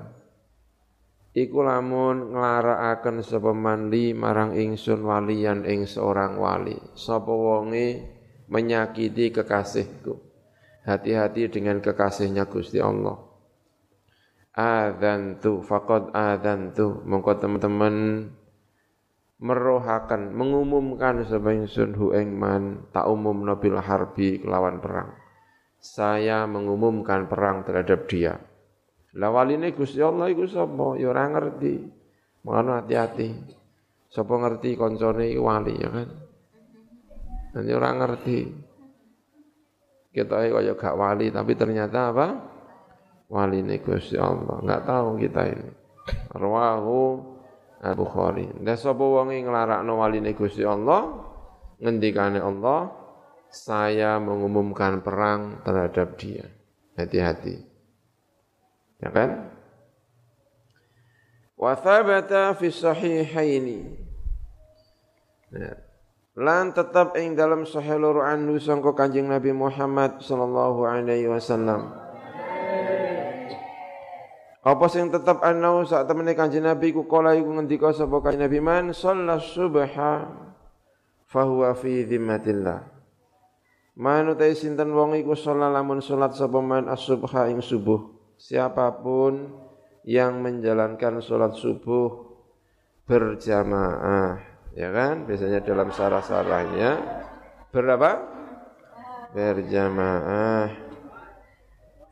Iku 1.32 1.64
lamun 1.64 2.36
nglarakaken 2.36 3.24
sapa 3.24 3.56
man 3.56 3.88
li 3.88 4.12
marang 4.12 4.52
ingsun 4.52 5.08
walian 5.08 5.64
ing 5.64 5.88
seorang 5.88 6.36
wali. 6.36 6.76
Sapa 6.92 7.32
wonge 7.32 8.04
menyakiti 8.52 9.32
kekasihku. 9.32 10.20
Hati-hati 10.84 11.48
dengan 11.48 11.80
kekasihnya 11.80 12.44
Gusti 12.44 12.76
Allah. 12.80 13.16
Adzantu 14.52 15.64
faqad 15.64 16.12
adzantu 16.12 17.04
mongko 17.08 17.32
teman-teman 17.40 18.26
merohakan 19.38 20.34
mengumumkan 20.34 21.22
sebagai 21.24 21.70
sun 21.70 21.94
hu 21.94 22.10
man 22.26 22.90
tak 22.90 23.06
umum 23.06 23.46
nabil 23.46 23.78
harbi 23.78 24.42
kelawan 24.42 24.82
perang. 24.82 25.27
Saya 25.78 26.44
mengumumkan 26.50 27.30
perang 27.30 27.62
terhadap 27.62 28.10
dia. 28.10 28.34
Lah 29.14 29.30
waline 29.30 29.70
Gusti 29.72 30.02
Allah 30.02 30.30
iku 30.30 30.44
sapa? 30.44 30.98
Ya 30.98 31.10
ora 31.10 31.30
ngerti. 31.30 31.74
Mulane 32.42 32.82
hati-hati. 32.82 33.28
Sapa 34.10 34.34
ngerti 34.36 34.74
koncone 34.74 35.32
wali 35.38 35.74
ya 35.78 35.88
kan? 35.90 36.08
Dan 37.54 37.64
ora 37.72 37.90
ngerti 37.94 38.38
kita 40.12 40.50
kaya 40.50 40.72
gak 40.74 40.96
wali 40.98 41.30
tapi 41.30 41.52
ternyata 41.54 42.10
apa? 42.10 42.26
Wali 43.28 43.60
ini 43.60 43.78
Gusti 43.78 44.16
Allah. 44.16 44.58
Enggak 44.64 44.82
tahu 44.88 45.20
kita 45.20 45.42
ini. 45.46 45.68
Rawahu 46.32 47.00
Al-Bukhari. 47.84 48.50
Dan 48.58 48.74
sapa 48.74 49.04
wong 49.04 49.30
nglarakno 49.30 50.00
waline 50.00 50.34
Gusti 50.34 50.66
Allah, 50.66 51.22
ngendikane 51.78 52.42
Allah, 52.42 52.90
saya 53.48 54.20
mengumumkan 54.20 55.00
perang 55.00 55.64
terhadap 55.64 56.16
dia. 56.20 56.46
Hati-hati. 56.98 57.56
Ya 58.98 59.08
kan? 59.14 59.48
Wa 61.58 61.74
thabata 61.74 62.54
fi 62.54 62.70
sahihaini. 62.70 63.80
Nah, 65.48 65.74
lan 66.38 66.70
tetap 66.70 67.16
ing 67.16 67.34
dalam 67.34 67.64
sahih 67.64 67.98
loro 67.98 68.22
anhu 68.22 68.60
sangka 68.60 68.94
Kanjeng 68.94 69.26
Nabi 69.26 69.50
Muhammad 69.50 70.22
sallallahu 70.22 70.86
alaihi 70.86 71.26
wasallam. 71.26 71.90
Apa 74.62 74.84
sing 74.92 75.08
tetap 75.08 75.40
anau 75.40 75.86
saat 75.88 76.04
temene 76.10 76.36
Kanjeng 76.36 76.66
Nabi 76.66 76.92
ku 76.92 77.08
kala 77.08 77.32
iku 77.32 77.56
ngendika 77.56 77.94
sapa 77.94 78.20
Kanjeng 78.20 78.44
Nabi 78.44 78.58
man 78.60 78.84
shallas 78.92 79.48
subha 79.50 80.28
fahuwa 81.26 81.72
fi 81.78 82.04
dhimmatillah. 82.04 82.97
Man 83.98 84.30
utai 84.30 84.54
sinten 84.54 84.94
wong 84.94 85.18
iku 85.18 85.34
sholat 85.34 85.74
lamun 85.74 85.98
sholat 85.98 86.30
sapa 86.30 86.62
man 86.62 86.86
as-subha 86.86 87.50
ing 87.50 87.58
subuh. 87.58 87.98
Siapa 88.38 89.02
pun 89.02 89.50
yang 90.06 90.38
menjalankan 90.38 91.18
sholat 91.18 91.58
subuh 91.58 92.30
berjamaah 93.10 94.38
ya 94.78 94.94
kan? 94.94 95.26
Biasanya 95.26 95.66
dalam 95.66 95.90
sarah-sarahnya 95.90 96.90
berapa? 97.74 98.10
Berjamaah. 99.34 100.86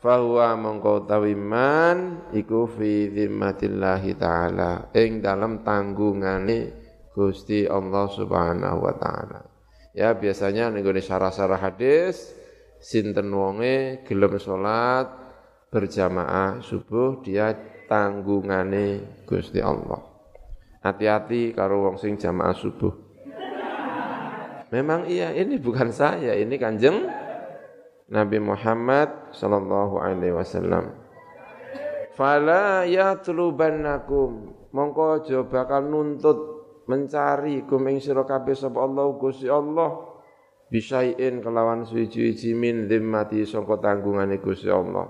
Fahuwa 0.03 0.59
mongko 0.59 1.07
tawiman 1.07 2.29
iku 2.35 2.67
fi 2.67 3.15
zimmatillahi 3.15 4.11
ta'ala. 4.19 4.91
Ing 4.91 5.23
dalam 5.23 5.63
tanggungane 5.63 6.75
Gusti 7.15 7.63
Allah 7.65 8.11
Subhanahu 8.11 8.79
wa 8.83 8.95
taala. 8.99 9.56
Ya 9.97 10.13
biasanya 10.13 10.69
ning 10.69 10.85
sarah-sarah 11.01 11.57
hadis 11.57 12.37
sinten 12.85 13.33
wonge 13.33 14.05
gelem 14.05 14.37
salat 14.37 15.09
berjamaah 15.73 16.61
subuh 16.61 17.25
dia 17.25 17.57
tanggungane 17.89 19.25
Gusti 19.25 19.65
Allah. 19.65 20.05
Hati-hati 20.85 21.57
karo 21.57 21.89
wong 21.89 21.97
sing 21.97 22.21
jamaah 22.21 22.53
subuh. 22.53 22.93
Memang 24.69 25.09
iya, 25.09 25.33
ini 25.33 25.57
bukan 25.57 25.89
saya, 25.95 26.37
ini 26.37 26.61
kanjeng 26.61 27.09
Nabi 28.13 28.37
Muhammad 28.37 29.33
sallallahu 29.33 29.97
alaihi 29.97 30.37
wasallam. 30.37 30.93
Fala 32.13 32.85
yatlubannakum 32.85 34.53
mongko 34.77 35.25
aja 35.25 35.41
bakal 35.47 35.89
nuntut 35.89 36.56
mencari 36.87 37.67
kum 37.67 37.87
ing 37.91 37.99
sira 37.99 38.23
kabeh 38.23 38.55
sapa 38.55 38.83
Allah 38.83 39.07
Gusti 39.19 39.47
Allah. 39.51 40.15
Bisain 40.67 41.39
kelawan 41.39 41.87
suci-suci 41.87 42.51
min 42.51 42.91
zimmati 42.91 43.47
sangka 43.47 43.79
tanggungane 43.79 44.43
Gusti 44.43 44.67
Allah. 44.67 45.07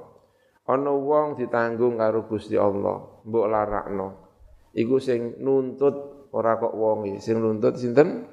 Ana 0.69 0.93
wong 0.93 1.41
ditanggung 1.41 1.97
karo 1.97 2.29
Gusti 2.29 2.61
Allah, 2.61 3.25
mbok 3.25 3.47
larakno. 3.49 4.09
Iku 4.77 5.01
sing 5.01 5.41
nuntut 5.41 6.29
ora 6.37 6.61
kok 6.61 6.77
wongi 6.77 7.17
sing 7.23 7.41
nuntut 7.41 7.81
sinten? 7.81 8.29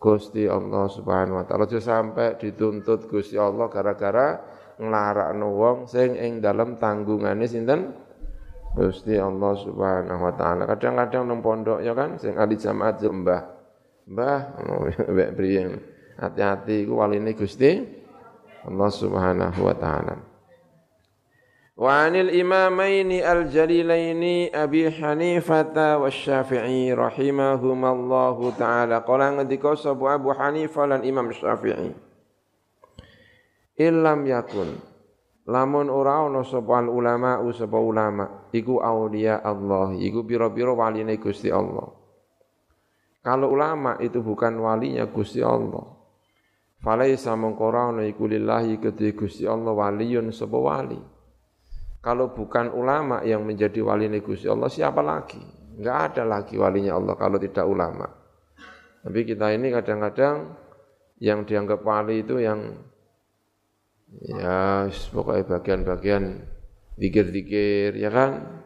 Gusti 0.00 0.48
Allah 0.48 0.88
Subhanahu 0.88 1.38
wa 1.38 1.44
taala. 1.44 1.68
Aja 1.68 1.78
sampai 1.78 2.40
dituntut 2.40 3.06
Gusti 3.06 3.36
Allah 3.36 3.68
gara-gara 3.68 4.40
nglarakno 4.80 5.46
wong 5.52 5.78
sing 5.84 6.16
ing 6.16 6.40
dalam 6.40 6.80
tanggungane 6.80 7.44
sinten 7.44 7.92
Gusti 8.70 9.18
Allah 9.18 9.52
Subhanahu 9.58 10.22
wa 10.22 10.34
taala. 10.38 10.62
Kadang-kadang 10.70 11.26
nang 11.26 11.42
pondok 11.42 11.82
ya 11.82 11.90
kan 11.90 12.14
sing 12.22 12.38
ahli 12.38 12.54
jamaat 12.54 13.02
yo 13.02 13.10
Mbah. 13.10 13.42
Mbah 14.06 14.40
ya, 14.94 15.04
mbek 15.10 15.30
priye. 15.34 15.62
Hati-hati 16.20 16.86
iku 16.86 17.02
waline 17.02 17.34
Gusti 17.34 17.82
Allah 18.62 18.90
Subhanahu 18.94 19.60
wa 19.66 19.74
taala. 19.74 20.14
Wa 21.80 22.06
anil 22.06 22.30
imamaini 22.30 23.24
al-jalilaini 23.24 24.52
Abi 24.52 24.86
Hanifah 24.86 25.98
wa 25.98 26.06
Syafi'i 26.06 26.94
rahimahumallahu 26.94 28.54
taala. 28.54 29.02
Qala 29.02 29.34
ngendika 29.34 29.74
sapa 29.74 30.14
Abu 30.14 30.30
Hanifah 30.30 30.94
lan 30.94 31.00
Imam 31.02 31.26
Syafi'i. 31.34 31.90
Illam 33.80 34.28
yakun 34.28 34.76
lamun 35.48 35.88
ora 35.88 36.22
ana 36.22 36.44
sapa 36.44 36.84
ulama 36.84 37.40
sapa 37.50 37.80
ulama' 37.80 38.39
iku 38.50 38.82
aulia 38.82 39.42
Allah 39.42 39.94
iku 39.96 40.26
pira-pira 40.26 40.74
waline 40.74 41.16
Gusti 41.18 41.50
Allah. 41.50 41.90
Kalau 43.20 43.52
ulama 43.52 44.00
itu 44.00 44.24
bukan 44.24 44.56
walinya 44.58 45.04
Gusti 45.10 45.44
Allah. 45.44 46.00
Falaisa 46.80 47.36
mengkora 47.36 47.92
ana 47.92 48.08
iku 48.08 48.24
lillahi 48.24 48.80
kedhe 48.80 49.12
Gusti 49.12 49.44
Allah 49.44 49.76
waliyun 49.76 50.32
sapa 50.32 50.56
wali. 50.56 50.96
Kalau 52.00 52.32
bukan 52.32 52.72
ulama 52.72 53.20
yang 53.20 53.44
menjadi 53.44 53.84
wali 53.84 54.08
Gusti 54.24 54.48
Allah 54.48 54.72
siapa 54.72 55.04
lagi? 55.04 55.40
Enggak 55.76 56.16
ada 56.16 56.24
lagi 56.24 56.56
walinya 56.56 56.96
Allah 56.96 57.14
kalau 57.20 57.36
tidak 57.36 57.68
ulama. 57.68 58.08
Tapi 59.04 59.20
kita 59.28 59.52
ini 59.52 59.68
kadang-kadang 59.68 60.56
yang 61.20 61.44
dianggap 61.44 61.84
wali 61.84 62.24
itu 62.24 62.40
yang 62.40 62.80
ya 64.24 64.88
pokoknya 65.12 65.44
bagian-bagian 65.44 66.24
dikir-dikir 67.00 67.96
ya 67.96 68.12
kan? 68.12 68.60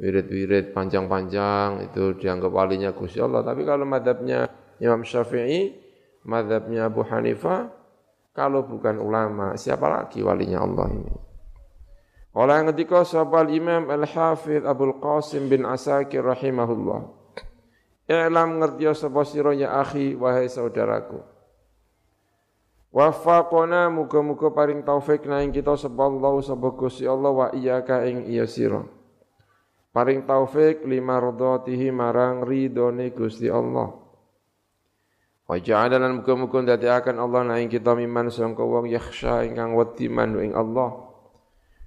Wirid-wirid 0.00 0.72
panjang-panjang 0.72 1.90
itu 1.90 2.16
dianggap 2.16 2.48
walinya 2.48 2.94
Gusti 2.96 3.20
Allah. 3.20 3.44
Tapi 3.44 3.68
kalau 3.68 3.84
madhabnya 3.84 4.48
Imam 4.80 5.04
Syafi'i 5.04 5.76
madhabnya 6.24 6.88
Abu 6.88 7.04
Hanifah 7.04 7.68
kalau 8.32 8.64
bukan 8.64 8.96
ulama 8.96 9.58
siapa 9.60 9.90
lagi 9.90 10.24
walinya 10.24 10.64
Allah 10.64 10.86
ini? 10.88 11.12
Oleh 12.30 12.62
yang 12.62 12.70
ketika 12.72 13.02
sahabat 13.02 13.50
Imam 13.50 13.90
Al-Hafidh 13.90 14.62
Abdul 14.62 15.02
Qasim 15.02 15.50
bin 15.50 15.66
Asakir 15.66 16.22
rahimahullah. 16.22 17.18
I'lam 18.10 18.58
ngerti 18.58 18.90
sapa 18.94 19.22
sira 19.22 19.54
ya 19.54 19.82
akhi 19.82 20.18
wahai 20.18 20.50
saudaraku 20.50 21.22
Wafaqona 22.90 23.86
muga-muga 23.86 24.50
paring 24.50 24.82
taufik 24.82 25.22
na 25.22 25.46
ing 25.46 25.54
kita 25.54 25.78
sapa 25.78 26.10
Allah 26.10 26.42
Allah 27.06 27.30
wa 27.30 27.46
iyyaka 27.54 28.02
ing 28.02 28.26
iya 28.26 28.50
sira. 28.50 28.82
Paring 29.94 30.26
taufik 30.26 30.82
lima 30.82 31.22
ridhatihi 31.22 31.94
marang 31.94 32.42
ridhone 32.42 33.14
Gusti 33.14 33.46
Allah. 33.46 33.94
Wa 35.46 35.54
ja'ala 35.54 36.02
lan 36.02 36.18
muga-muga 36.18 36.66
ndadekaken 36.66 37.18
Allah 37.22 37.42
na 37.46 37.54
ing 37.62 37.70
kita 37.70 37.94
miman 37.94 38.26
sangka 38.26 38.66
wong 38.66 38.90
yakhsha 38.90 39.46
ingkang 39.46 39.78
wedi 39.78 40.10
mandu 40.10 40.42
ing 40.42 40.58
Allah. 40.58 41.10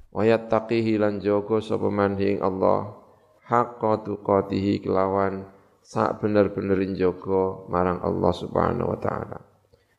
Wa 0.08 0.24
yattaqihi 0.24 1.04
lan 1.04 1.20
jaga 1.20 1.60
sapa 1.60 1.92
ing 2.16 2.40
Allah. 2.40 2.96
Haqqa 3.44 4.08
tuqatihi 4.08 4.80
kelawan 4.80 5.52
sak 5.84 6.24
bener-bener 6.24 6.80
jaga 6.96 7.68
marang 7.68 8.00
Allah 8.00 8.32
Subhanahu 8.32 8.96
wa 8.96 9.00
taala. 9.04 9.44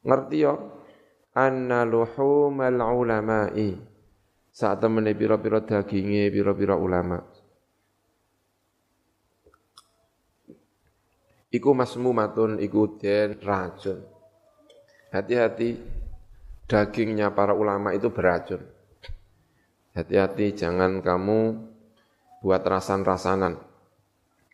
Ngerti 0.01 0.39
ya? 0.41 0.57
Anna 1.35 1.83
luhumal 1.83 2.79
ulama'i. 2.79 3.75
Saat 4.55 4.87
temene 4.87 5.19
pira-pira 5.19 5.59
daginge 5.67 6.31
pira-pira 6.31 6.79
ulama. 6.79 7.19
Iku 11.51 11.75
masmumatun 11.75 12.63
iku 12.63 12.95
den 12.99 13.43
racun. 13.43 13.99
Hati-hati 15.11 15.79
dagingnya 16.71 17.35
para 17.35 17.55
ulama 17.55 17.95
itu 17.95 18.15
beracun. 18.15 18.63
Hati-hati 19.95 20.55
jangan 20.55 21.03
kamu 21.03 21.39
buat 22.43 22.63
rasan-rasanan. 22.63 23.59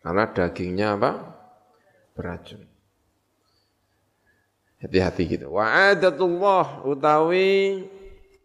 Karena 0.01 0.25
dagingnya 0.33 0.97
apa? 0.97 1.11
Beracun 2.17 2.70
Hati-hati 4.81 5.23
gitu. 5.29 5.53
Wa 5.53 5.93
adatullah 5.93 6.81
utawi 6.81 7.85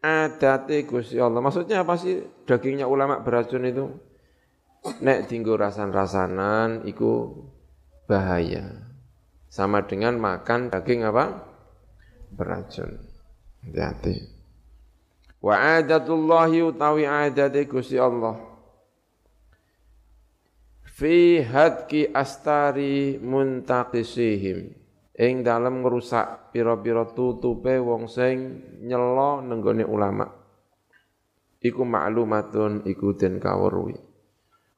adate 0.04 0.84
Gusti 0.84 1.16
Allah. 1.16 1.40
Maksudnya 1.40 1.80
apa 1.80 1.96
sih 1.96 2.20
dagingnya 2.44 2.84
ulama 2.84 3.24
beracun 3.24 3.64
itu? 3.64 3.88
Nek 5.00 5.32
tinggu 5.32 5.56
rasan-rasanan 5.56 6.84
iku 6.84 7.32
bahaya. 8.04 8.84
Sama 9.48 9.88
dengan 9.88 10.20
makan 10.20 10.68
daging 10.68 11.08
apa? 11.08 11.40
Beracun. 12.36 13.00
Hati-hati. 13.64 14.28
Wa 15.40 15.80
adatullahi 15.80 16.60
utawi 16.60 17.08
adate 17.08 17.64
Gusti 17.64 17.96
Allah. 17.96 18.36
Fi 20.84 21.40
hadki 21.40 22.12
astari 22.12 23.16
muntaqisihim 23.20 24.85
ing 25.16 25.40
dalam 25.40 25.80
ngerusak 25.80 26.52
pira-pira 26.52 27.08
tutupe 27.16 27.80
wong 27.80 28.04
sing 28.04 28.36
nyelo 28.84 29.40
nenggone 29.40 29.84
ulama. 29.84 30.28
Iku 31.56 31.82
maklumatun 31.82 32.84
iku 32.84 33.16
den 33.16 33.40
kawruhi 33.40 33.96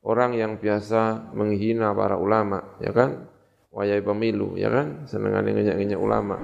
orang 0.09 0.39
yang 0.39 0.53
biasa 0.57 1.35
menghina 1.35 1.91
para 1.93 2.17
ulama 2.17 2.79
ya 2.79 2.95
kan? 2.95 3.29
Wayai 3.69 4.01
pemilu 4.01 4.57
ya 4.57 4.73
kan? 4.73 5.05
Senengane 5.05 5.53
ngenyek-ngenyek 5.53 6.01
ulama. 6.01 6.41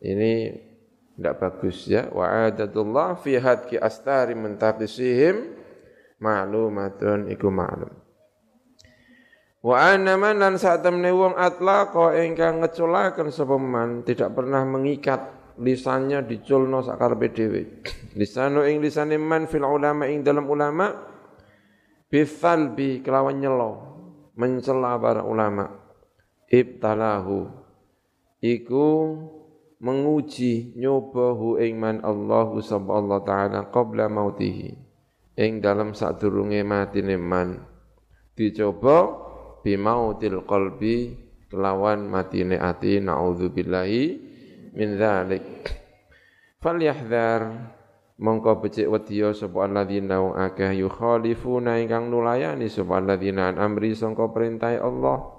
Ini 0.00 0.32
tidak 1.16 1.34
bagus 1.36 1.84
ya. 1.84 2.08
Wa 2.08 2.48
adatullah 2.48 3.20
fi 3.20 3.36
hadki 3.36 3.76
astari 3.76 4.32
mentaqisihim 4.32 5.52
maklumatun 6.16 7.28
iku 7.28 7.52
maklum 7.52 8.05
Wa 9.66 9.98
ana 9.98 10.14
man 10.14 10.38
lan 10.38 10.62
saat 10.62 10.86
temne 10.86 11.10
wong 11.10 11.34
atlaqa 11.34 12.14
ingkang 12.22 12.62
ngeculaken 12.62 13.34
sapa 13.34 13.58
man 13.58 14.06
tidak 14.06 14.38
pernah 14.38 14.62
mengikat 14.62 15.26
lisannya 15.58 16.22
diculno 16.22 16.86
sakarepe 16.86 17.34
dhewe. 17.34 17.82
Lisanu 18.18 18.62
ing 18.62 18.78
lisane 18.78 19.18
man 19.18 19.50
fil 19.50 19.66
ulama 19.66 20.06
ing 20.06 20.22
dalam 20.22 20.46
ulama 20.46 20.94
bi 22.06 23.02
kelawan 23.02 23.42
nyelo 23.42 23.72
mencela 24.38 24.94
para 25.02 25.26
ulama 25.26 25.66
ibtalahu 26.46 27.50
iku 28.38 28.86
menguji 29.82 30.78
nyobahu 30.78 31.58
ing 31.58 31.74
man 31.74 31.98
Allah 32.06 32.54
subhanahu 32.54 33.26
taala 33.26 33.66
qabla 33.74 34.06
mautihi 34.06 34.78
ing 35.34 35.58
dalam 35.58 35.90
sadurunge 35.90 36.62
matine 36.62 37.18
man 37.18 37.66
dicoba 38.38 39.25
bimautil 39.66 40.46
qalbi 40.46 41.18
kelawan 41.50 42.06
matine 42.06 42.54
ati 42.54 43.02
naudzubillahi 43.02 44.02
min 44.78 44.94
dzalik 44.94 45.74
falyahdhar 46.62 47.74
mongko 48.22 48.62
becik 48.62 48.86
wedya 48.86 49.34
sapa 49.34 49.66
alladzina 49.66 50.22
wa 50.22 50.38
akeh 50.38 50.70
yukhalifuna 50.78 51.82
ingkang 51.82 52.14
nulayani 52.14 52.70
sapa 52.70 53.02
alladzina 53.02 53.50
an 53.50 53.58
amri 53.58 53.92
sangka 53.92 54.30
perintah 54.30 54.78
Allah. 54.78 55.34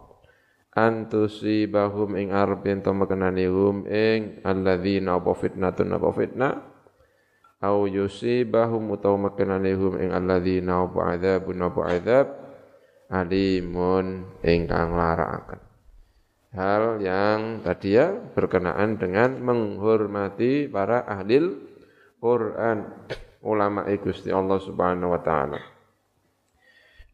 Antusibahum 0.78 2.14
ing 2.22 2.30
arep 2.30 2.62
ento 2.70 2.94
mekenane 2.94 3.50
hum 3.50 3.90
ing 3.90 4.46
alladzina 4.46 5.18
apa 5.18 5.34
fitnatun 5.34 5.90
apa 5.90 6.10
fitnah. 6.14 6.54
Au 7.66 7.90
yusibahum 7.90 8.94
utawa 8.94 9.34
mekenane 9.34 9.74
hum 9.74 9.98
ing 9.98 10.14
alladzina 10.14 10.86
apa 10.86 11.18
adzabun 11.18 11.66
apa 11.66 11.82
adzab 11.82 12.47
alimun 13.08 14.28
ingkang 14.44 14.96
larakaken. 14.96 15.64
Hal 16.56 17.04
yang 17.04 17.62
tadi 17.62 18.00
ya 18.00 18.14
berkenaan 18.14 18.96
dengan 18.96 19.38
menghormati 19.44 20.72
para 20.72 21.04
ahli 21.04 21.44
Quran, 22.18 22.88
ulama 23.44 23.86
Gusti 24.00 24.32
Allah 24.34 24.58
Subhanahu 24.58 25.14
wa 25.14 25.22
taala. 25.22 25.60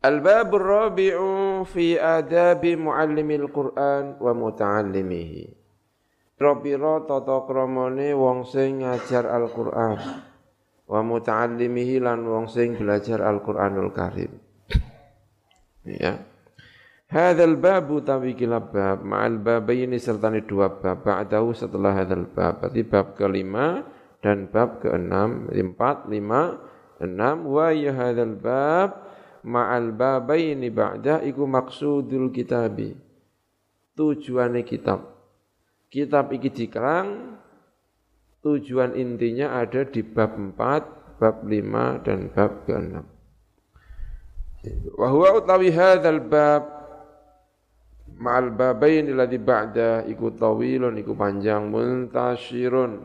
Al-bab 0.04 0.52
rabi'u 0.52 1.64
fi 1.64 1.96
adabi 1.96 2.76
muallimil 2.76 3.48
Quran 3.48 4.20
wa 4.20 4.36
muta'allimihi. 4.36 5.48
Robiro 6.36 7.08
tata 7.08 7.48
kramane 7.48 8.12
wong 8.12 8.44
sing 8.44 8.84
ngajar 8.84 9.24
Al-Qur'an 9.24 9.96
wa 10.92 11.00
muta'allimihi 11.00 12.04
lan 12.04 12.28
wong 12.28 12.52
sing 12.52 12.76
belajar 12.76 13.24
Al-Qur'anul 13.24 13.96
Karim. 13.96 14.43
Ya. 15.84 16.24
Hadzal 17.14 17.62
babu 17.62 18.02
tawi 18.02 18.34
bab 18.34 19.06
ma'al 19.06 19.38
babaini 19.38 20.02
serta 20.02 20.34
dua 20.42 20.82
bab 20.82 21.06
ba'dahu 21.06 21.54
setelah 21.54 21.94
hadzal 21.94 22.26
bab. 22.26 22.64
Berarti 22.64 22.82
bab 22.82 23.14
kelima 23.14 23.86
dan 24.24 24.50
bab 24.50 24.82
keenam, 24.82 25.46
empat, 25.54 26.10
lima, 26.10 26.58
enam. 26.98 27.46
Wa 27.46 27.70
ya 27.70 27.94
hadzal 27.94 28.34
bab 28.34 29.06
ma'al 29.46 29.94
babaini 29.94 30.74
ba'da 30.74 31.22
iku 31.22 31.46
maksudul 31.46 32.34
kitabi. 32.34 32.98
Tujuannya 33.94 34.66
kitab. 34.66 35.14
Kitab 35.94 36.34
iki 36.34 36.50
dikerang 36.50 37.38
tujuan 38.42 38.98
intinya 38.98 39.62
ada 39.62 39.86
di 39.86 40.02
bab 40.02 40.34
empat, 40.34 40.82
bab 41.22 41.46
lima, 41.46 42.02
dan 42.02 42.34
bab 42.34 42.66
keenam. 42.66 43.13
Wa 44.96 45.08
huwa 45.12 45.36
utawi 45.44 45.72
hadzal 45.76 46.24
bab 46.24 46.64
ma'al 48.16 48.56
babain 48.56 49.10
alladhi 49.12 49.40
ba'da 49.42 50.08
iku 50.08 50.32
tawilun 50.32 50.96
iku 51.02 51.12
panjang 51.18 51.68
muntasyirun 51.68 53.04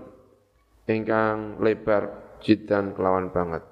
ingkang 0.87 1.59
lebar 1.59 2.37
jiddan 2.39 2.95
kelawan 2.95 3.35
banget 3.35 3.67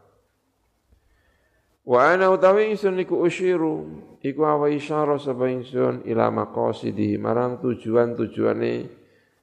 Wa 1.86 2.18
ana 2.18 2.34
utawi 2.34 2.74
ingsun 2.74 2.98
iku 2.98 3.22
usyiru 3.22 3.86
iku 4.18 4.42
awa 4.42 4.66
isyara 4.74 5.22
sapa 5.22 5.46
ingsun 5.46 6.02
ila 6.02 6.34
maqasidihi 6.34 7.14
marang 7.14 7.62
tujuan-tujuane 7.62 8.90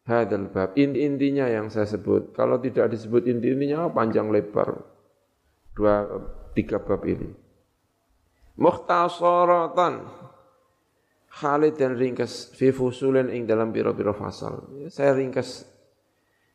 hadal 0.04 0.52
bab. 0.52 0.76
Inti-intinya 0.76 1.48
yang 1.48 1.72
saya 1.72 1.88
sebut. 1.88 2.36
Kalau 2.36 2.60
tidak 2.60 2.92
disebut 2.92 3.32
inti-intinya 3.32 3.88
panjang 3.96 4.28
lebar. 4.28 4.76
Dua 5.72 6.04
tiga 6.52 6.84
bab 6.84 7.08
ini. 7.08 7.43
Mukhtasaratan. 8.54 10.06
Khalid 11.34 11.82
dan 11.82 11.98
ringkas 11.98 12.54
fi 12.54 12.70
fusulin 12.70 13.34
ing 13.34 13.50
dalam 13.50 13.74
biro-biro 13.74 14.14
fasal. 14.14 14.70
Saya 14.94 15.18
ringkas. 15.18 15.66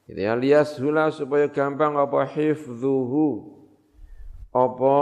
Gitu 0.07 0.23
ya, 0.23 0.39
lias 0.39 0.79
hula 0.79 1.11
supaya 1.11 1.51
gampang 1.51 1.99
apa 1.99 2.23
hifdhuhu. 2.23 3.59
Apa 4.55 4.97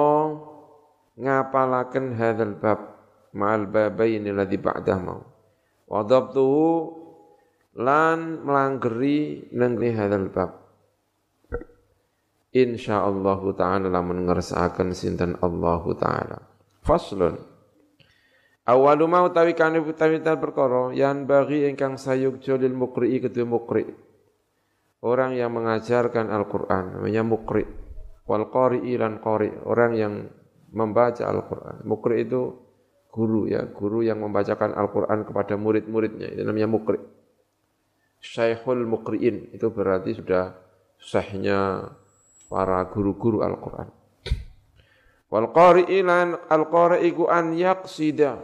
ngapalaken 1.20 2.16
hadzal 2.16 2.56
bab 2.56 2.80
ma'al 3.36 3.68
babaini 3.68 4.32
ladzi 4.32 4.56
ba'dah 4.56 4.98
mau? 4.98 5.20
Wa 5.86 6.02
dhabtuhu 6.02 6.66
lan 7.76 8.48
melanggeri 8.48 9.52
nengri 9.52 9.92
hadzal 9.92 10.32
bab. 10.32 10.50
Insyaallah 12.56 13.40
taala 13.52 13.92
lamun 13.92 14.24
ngersakaken 14.24 14.96
sinten 14.96 15.36
Allah 15.44 15.84
taala 16.00 16.38
faslun 16.86 17.36
Awalu 18.66 19.06
mau 19.06 19.30
tawi 19.30 19.54
kane 19.54 19.78
utawi 19.78 20.18
perkara 20.18 20.90
yang 20.90 21.22
bagi 21.22 21.70
ingkang 21.70 21.94
sayuk 21.94 22.42
jolil 22.42 22.74
mukri 22.74 23.14
kedua 23.22 23.46
mukri. 23.46 23.86
Orang 25.06 25.38
yang 25.38 25.54
mengajarkan 25.54 26.34
Al-Qur'an 26.34 26.98
namanya 26.98 27.22
mukri. 27.22 27.62
Wal 28.26 28.50
qari'i 28.50 28.98
lan 28.98 29.22
qari, 29.22 29.54
orang 29.62 29.92
yang 29.94 30.14
membaca 30.74 31.22
Al-Quran. 31.22 31.86
Mukri 31.86 32.26
itu 32.26 32.58
guru 33.08 33.46
ya, 33.48 33.64
guru 33.70 34.02
yang 34.02 34.20
membacakan 34.20 34.74
Al-Quran 34.74 35.24
kepada 35.24 35.54
murid-muridnya. 35.56 36.34
Itu 36.34 36.42
namanya 36.44 36.68
mukri. 36.68 36.98
Syekhul 38.20 38.82
mukriin 38.84 39.54
itu 39.54 39.70
berarti 39.70 40.12
sudah 40.18 40.52
syekhnya 40.98 41.92
para 42.50 42.84
guru-guru 42.90 43.46
Al-Quran. 43.46 43.88
Wal 45.26 45.50
qari'ilan 45.50 46.46
al-qari'iku 46.46 47.26
an 47.26 47.56
yaqsida 47.56 48.38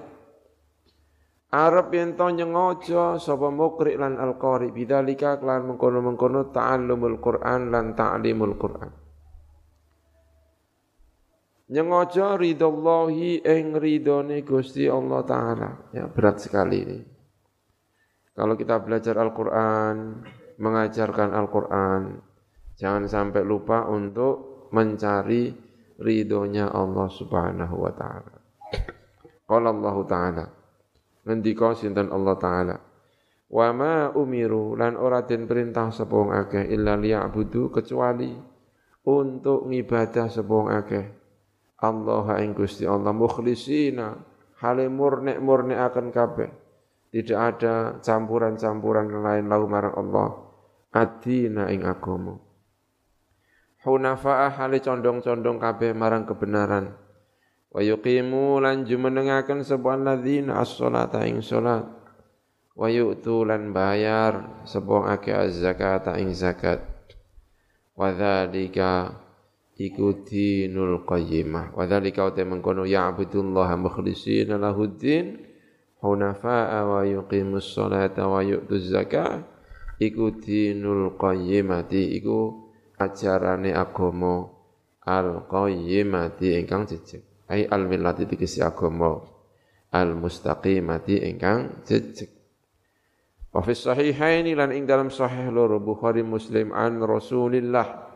Arab 1.53 1.93
yang 1.93 2.17
to 2.17 2.27
nyengojo 2.33 3.21
sapa 3.21 3.53
mukri 3.53 3.95
lan 4.01 4.17
al-qari 4.17 4.73
bidzalika 4.73 5.37
kelan 5.37 5.69
mengkono-mengkono 5.69 6.49
ta'allumul 6.49 7.21
Qur'an 7.21 7.69
lan 7.69 7.93
ta'limul 7.93 8.57
Qur'an 8.57 9.03
nyengojo 11.73 12.37
ridallahi 12.37 13.41
ing 13.49 13.73
ridone 13.81 14.45
Gusti 14.45 14.85
Allah 14.85 15.21
taala. 15.25 15.71
Ya, 15.97 16.05
berat 16.05 16.45
sekali 16.45 16.77
ini. 16.85 16.99
Kalau 18.33 18.57
kita 18.57 18.81
belajar 18.81 19.17
Al-Qur'an, 19.21 20.25
mengajarkan 20.61 21.37
Al-Qur'an, 21.37 22.17
jangan 22.77 23.05
sampai 23.09 23.45
lupa 23.45 23.89
untuk 23.89 24.69
mencari 24.73 25.53
ridhonya 26.03 26.75
Allah 26.75 27.07
Subhanahu 27.09 27.75
wa 27.79 27.93
taala. 27.95 28.35
Qala 29.47 29.71
Allah 29.71 29.97
taala. 30.05 30.45
Ngendika 31.23 31.79
sinten 31.79 32.11
Allah 32.11 32.37
taala. 32.37 32.77
Wa 33.53 33.71
ma 33.71 34.11
umiru 34.11 34.75
lan 34.75 34.99
ora 34.99 35.23
den 35.23 35.47
perintah 35.47 35.93
sapa 35.95 36.11
wong 36.11 36.33
akeh 36.33 36.73
illa 36.73 36.97
liya'budu 36.99 37.69
kecuali 37.71 38.33
untuk 39.07 39.69
ngibadah 39.69 40.27
sapa 40.33 40.49
wong 40.51 40.73
akeh 40.73 41.05
Allah 41.83 42.39
ing 42.41 42.55
Gusti 42.55 42.87
Allah 42.89 43.13
mukhlisina 43.13 44.15
hale 44.63 44.87
murni 44.87 45.37
murni 45.43 45.75
akan 45.75 46.15
kabeh 46.15 46.51
tidak 47.13 47.39
ada 47.61 47.75
campuran-campuran 48.01 49.11
lain 49.11 49.51
lahu 49.51 49.67
marang 49.67 50.01
Allah 50.01 50.31
adina 50.95 51.69
ing 51.69 51.83
agama 51.83 52.39
hunafa'a 53.83 54.55
hale 54.55 54.79
condong-condong 54.79 55.59
kabeh 55.59 55.91
marang 55.95 56.23
kebenaran. 56.27 56.95
Wa 57.73 57.81
yuqimu 57.81 58.61
lan 58.61 58.85
jumenengaken 58.85 59.65
sebuah 59.65 59.97
ladzina 59.97 60.61
as-salata 60.61 61.25
ing 61.25 61.41
salat. 61.41 61.89
Wa 62.73 62.89
yu'tu 62.89 63.49
lan 63.49 63.73
bayar 63.73 64.65
sebuah 64.69 65.17
ake 65.17 65.33
az-zakata 65.33 66.21
ing 66.21 66.37
zakat. 66.37 66.85
Wa 67.97 68.13
dzalika 68.13 69.19
iku 69.77 70.21
dinul 70.25 71.05
qayyimah. 71.09 71.73
Wa 71.73 71.85
dzalika 71.89 72.29
uta 72.29 72.45
mengkono 72.45 72.85
ya'budullaha 72.85 73.77
mukhlishina 73.81 74.61
lahuddin. 74.61 75.49
Hunafa'a 76.03 76.83
wa 76.87 77.03
yuqimus 77.09 77.73
salata 77.73 78.29
wa 78.29 78.45
yu'tuz 78.45 78.93
zakah 78.93 79.49
iku 79.97 80.29
dinul 80.37 81.17
qayyimati. 81.17 82.21
Iku 82.21 82.62
ajarane 83.03 83.75
agama 83.75 84.47
al 85.03 85.47
qayyimati 85.51 86.59
ingkang 86.63 86.87
jejeg. 86.87 87.23
Ai 87.51 87.67
al 87.67 87.91
millati 87.91 88.25
dikisi 88.25 88.63
agama 88.63 89.19
al 89.91 90.15
mustaqimati 90.15 91.27
ingkang 91.27 91.83
jejeg. 91.83 92.31
Wa 93.53 93.61
fi 93.61 93.77
sahihaini 93.77 94.57
lan 94.57 94.73
ing 94.73 94.89
dalam 94.89 95.13
sahih 95.13 95.53
loro 95.53 95.77
Bukhari 95.77 96.25
Muslim 96.25 96.73
an 96.73 97.05
Rasulillah. 97.05 98.09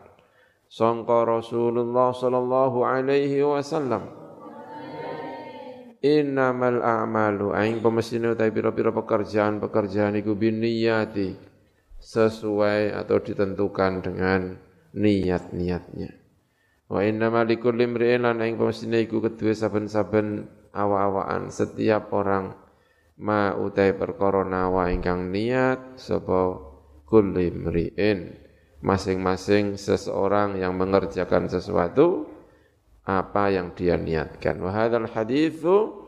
Sangka 0.67 1.23
Rasulullah 1.23 2.11
sallallahu 2.11 2.83
alaihi 2.83 3.45
wasallam. 3.45 4.03
Innamal 6.01 6.81
a'malu 6.85 7.57
aing 7.57 7.81
pemesine 7.81 8.33
utawi 8.33 8.53
pira-pira 8.53 8.93
pekerjaan-pekerjaan 8.93 10.21
iku 10.21 10.37
binniyati 10.37 11.33
sesuai 11.97 12.93
atau 12.93 13.17
ditentukan 13.17 14.05
dengan 14.05 14.53
niat-niatnya 14.95 16.11
wa 16.87 16.99
innamal 17.03 17.43
likulli 17.43 17.83
imri'in 17.83 18.23
lan 18.23 18.39
aing 18.39 18.55
pemesine 18.55 19.03
iku 19.03 19.19
kedue 19.19 19.51
saben-saben 19.51 20.47
awa-awaan 20.71 21.51
setiap 21.51 22.13
orang 22.13 22.55
ma 23.17 23.57
utai 23.57 23.97
perkara 23.97 24.45
nawa 24.45 24.93
ingkang 24.93 25.33
niat 25.33 25.97
sapa 25.97 26.61
kulli 27.09 27.49
imri'in 27.49 28.47
masing-masing 28.83 29.79
seseorang 29.79 30.61
yang 30.61 30.77
mengerjakan 30.77 31.49
sesuatu 31.49 32.29
apa 33.07 33.49
yang 33.55 33.71
dia 33.71 33.95
niatkan. 33.95 34.59
Wa 34.59 34.75
hadzal 34.75 35.07
haditsu 35.07 36.03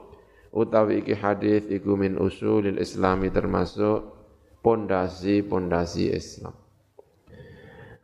utawi 0.51 0.99
iki 1.01 1.15
hadis 1.15 1.63
iku 1.71 1.95
min 1.95 2.19
usulil 2.19 2.75
islami 2.77 3.31
termasuk 3.31 4.03
pondasi-pondasi 4.59 6.11
Islam. 6.11 6.53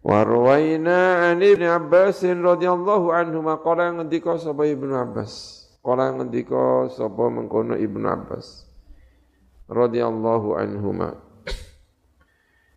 Wa 0.05 0.21
rawaina 0.21 1.33
an 1.33 1.41
Ibnu 1.41 1.65
Abbas 1.65 2.21
radhiyallahu 2.21 3.09
anhu 3.09 3.41
maqala 3.41 3.89
ngendika 3.89 4.37
sapa 4.37 4.69
Ibnu 4.69 4.93
Abbas. 4.93 5.65
Qala 5.81 6.13
ngendika 6.13 6.93
sapa 6.93 7.25
mengkono 7.25 7.73
Ibnu 7.73 8.05
Abbas 8.05 8.69
radhiyallahu 9.65 10.61
anhuma. 10.61 11.17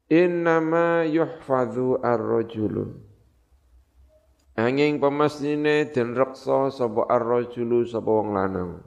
Innama 0.09 1.05
yuhfadhu 1.05 2.01
ar-rajulu. 2.01 2.97
Angin 4.57 4.97
pemastine 4.97 5.85
den 5.93 6.17
reksa 6.17 6.73
sapa 6.73 7.13
ar-rajulu 7.13 7.85
sapa 7.85 8.09
wong 8.09 8.33
lanang. 8.33 8.81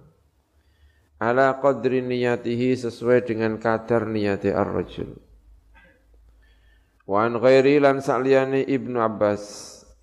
Ala 1.21 1.62
qadri 1.62 2.01
niyatihi 2.01 2.73
sesuai 2.73 3.21
dengan 3.21 3.62
kadar 3.62 4.10
niyati 4.10 4.49
ar-rajul 4.49 5.30
wa 7.12 7.28
an 7.28 7.36
ghairi 7.36 7.84
lan 7.84 8.00
saliyane 8.00 8.63
Ibnu 8.63 8.95
Abbas 9.04 9.43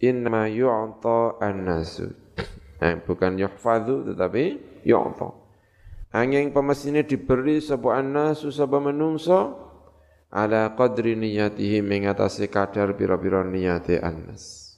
innama 0.05 0.45
yu'ta 0.45 1.41
an-nasu 1.41 2.13
eh, 2.85 3.01
bukan 3.01 3.41
yuhfadhu 3.41 4.13
tetapi 4.13 4.61
yu'ta 4.85 5.33
angin 6.13 6.53
pemastine 6.53 7.09
diberi 7.09 7.65
sapa 7.65 7.97
an-nasu 7.97 8.53
sapa 8.53 8.77
menungso 8.77 9.69
ala 10.29 10.77
qadri 10.77 11.17
niyatihi 11.17 11.81
mengatasi 11.81 12.53
kadar 12.53 12.93
pira-pira 12.97 13.45
niyati 13.45 13.97
annas. 13.97 14.77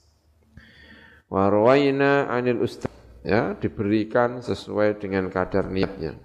Wa 1.31 1.47
anil 1.47 2.59
ustaz 2.63 2.91
ya 3.23 3.55
diberikan 3.55 4.43
sesuai 4.43 4.99
dengan 4.99 5.31
kadar 5.31 5.71
niatnya. 5.71 6.15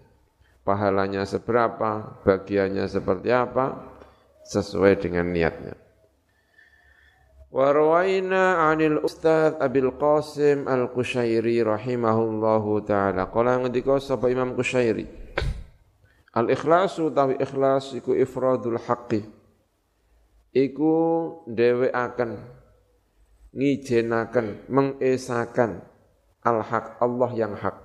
Pahalanya 0.67 1.23
seberapa, 1.23 2.19
bagiannya 2.27 2.91
seperti 2.91 3.31
apa, 3.31 3.87
sesuai 4.43 4.99
dengan 4.99 5.31
niatnya. 5.31 5.86
Wa 7.57 7.73
rawaina 7.73 8.69
anil 8.69 9.01
ustaz 9.01 9.57
Abil 9.57 9.89
Qasim 9.97 10.69
Al-Qushairi 10.69 11.65
rahimahullahu 11.65 12.85
taala. 12.85 13.33
Qala 13.33 13.57
ngendika 13.65 13.97
sapa 13.97 14.29
Imam 14.29 14.53
Qushairi 14.53 15.09
Al 16.37 16.53
ikhlasu 16.53 17.09
tawi 17.17 17.41
ikhlas 17.41 17.97
iku 17.97 18.13
ifradul 18.13 18.77
haqqi. 18.77 19.25
Iku 20.53 20.93
akan 21.97 22.31
ngijenaken 23.57 24.69
mengesakan 24.69 25.81
al-haq 26.45 27.01
Allah 27.01 27.31
yang 27.33 27.57
hak 27.57 27.77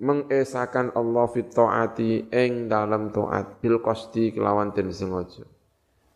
mengesakan 0.00 0.88
Allah 0.96 1.28
fit 1.28 1.52
taati 1.52 2.32
ing 2.32 2.72
dalam 2.72 3.12
taat 3.12 3.60
bil 3.60 3.82
qasdi 3.84 4.32
kelawan 4.32 4.72
den 4.72 4.88
sengaja 4.94 5.44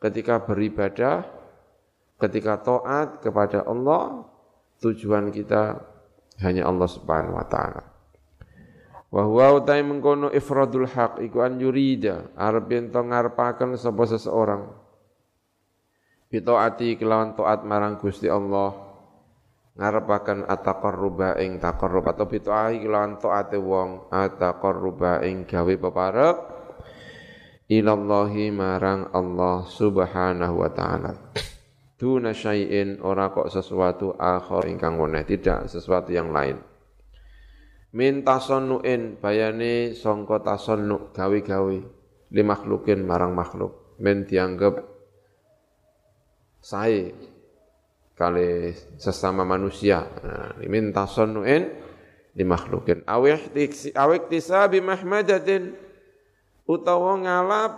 ketika 0.00 0.40
beribadah 0.40 1.41
ketika 2.22 2.62
taat 2.62 3.18
kepada 3.18 3.66
Allah 3.66 4.22
tujuan 4.78 5.34
kita 5.34 5.82
hanya 6.38 6.70
Allah 6.70 6.86
Subhanahu 6.86 7.34
wa 7.34 7.46
taala 7.50 7.82
wa 9.10 9.22
huwa 9.26 9.58
utai 9.58 9.82
mengkono 9.82 10.30
ifradul 10.30 10.86
haq 10.86 11.18
iku 11.20 11.42
an 11.42 11.58
yurida 11.58 12.30
arep 12.38 12.70
ento 12.70 13.02
ngarepaken 13.02 13.74
sapa 13.74 14.06
seseorang 14.06 14.70
bitaati 16.30 16.96
kelawan 16.96 17.34
taat 17.34 17.66
marang 17.66 17.98
Gusti 17.98 18.30
Allah 18.30 18.72
ngarepaken 19.76 20.48
ataqarruba 20.48 21.36
ing 21.42 21.60
taqarrub 21.60 22.06
atau 22.06 22.24
bitahi 22.30 22.80
kelawan 22.80 23.18
taate 23.20 23.58
wong 23.58 24.08
ataqarruba 24.08 25.26
ing 25.26 25.44
gawe 25.44 25.74
peparek 25.76 26.36
ilallahi 27.72 28.52
marang 28.52 29.08
Allah 29.16 29.64
Subhanahu 29.64 30.60
wa 30.60 30.68
taala. 30.68 31.12
Duna 32.02 32.34
syai'in 32.34 32.98
ora 32.98 33.30
kok 33.30 33.46
sesuatu 33.46 34.18
akhir 34.18 34.66
ingkang 34.66 34.98
weneh, 34.98 35.22
tidak 35.22 35.70
sesuatu 35.70 36.10
yang 36.10 36.34
lain. 36.34 36.58
Min 37.94 38.26
tasonnuin 38.26 39.22
bayane 39.22 39.94
sangka 39.94 40.42
tasonnu 40.42 41.14
gawe-gawe 41.14 41.76
li 42.34 42.42
makhlukin 42.42 43.06
marang 43.06 43.38
makhluk. 43.38 43.94
Men 44.02 44.26
dianggap 44.26 44.82
sae 46.58 47.14
kali 48.18 48.74
sesama 48.98 49.46
manusia. 49.46 50.02
Nah, 50.26 50.58
min 50.66 50.90
tasonnuin 50.90 51.70
di 52.34 52.42
makhlukin. 52.42 53.06
Awih 53.06 53.54
awik 53.94 54.26
tisabi 54.26 54.82
mahmadatin 54.82 55.78
utawa 56.66 57.14
ngalap 57.14 57.72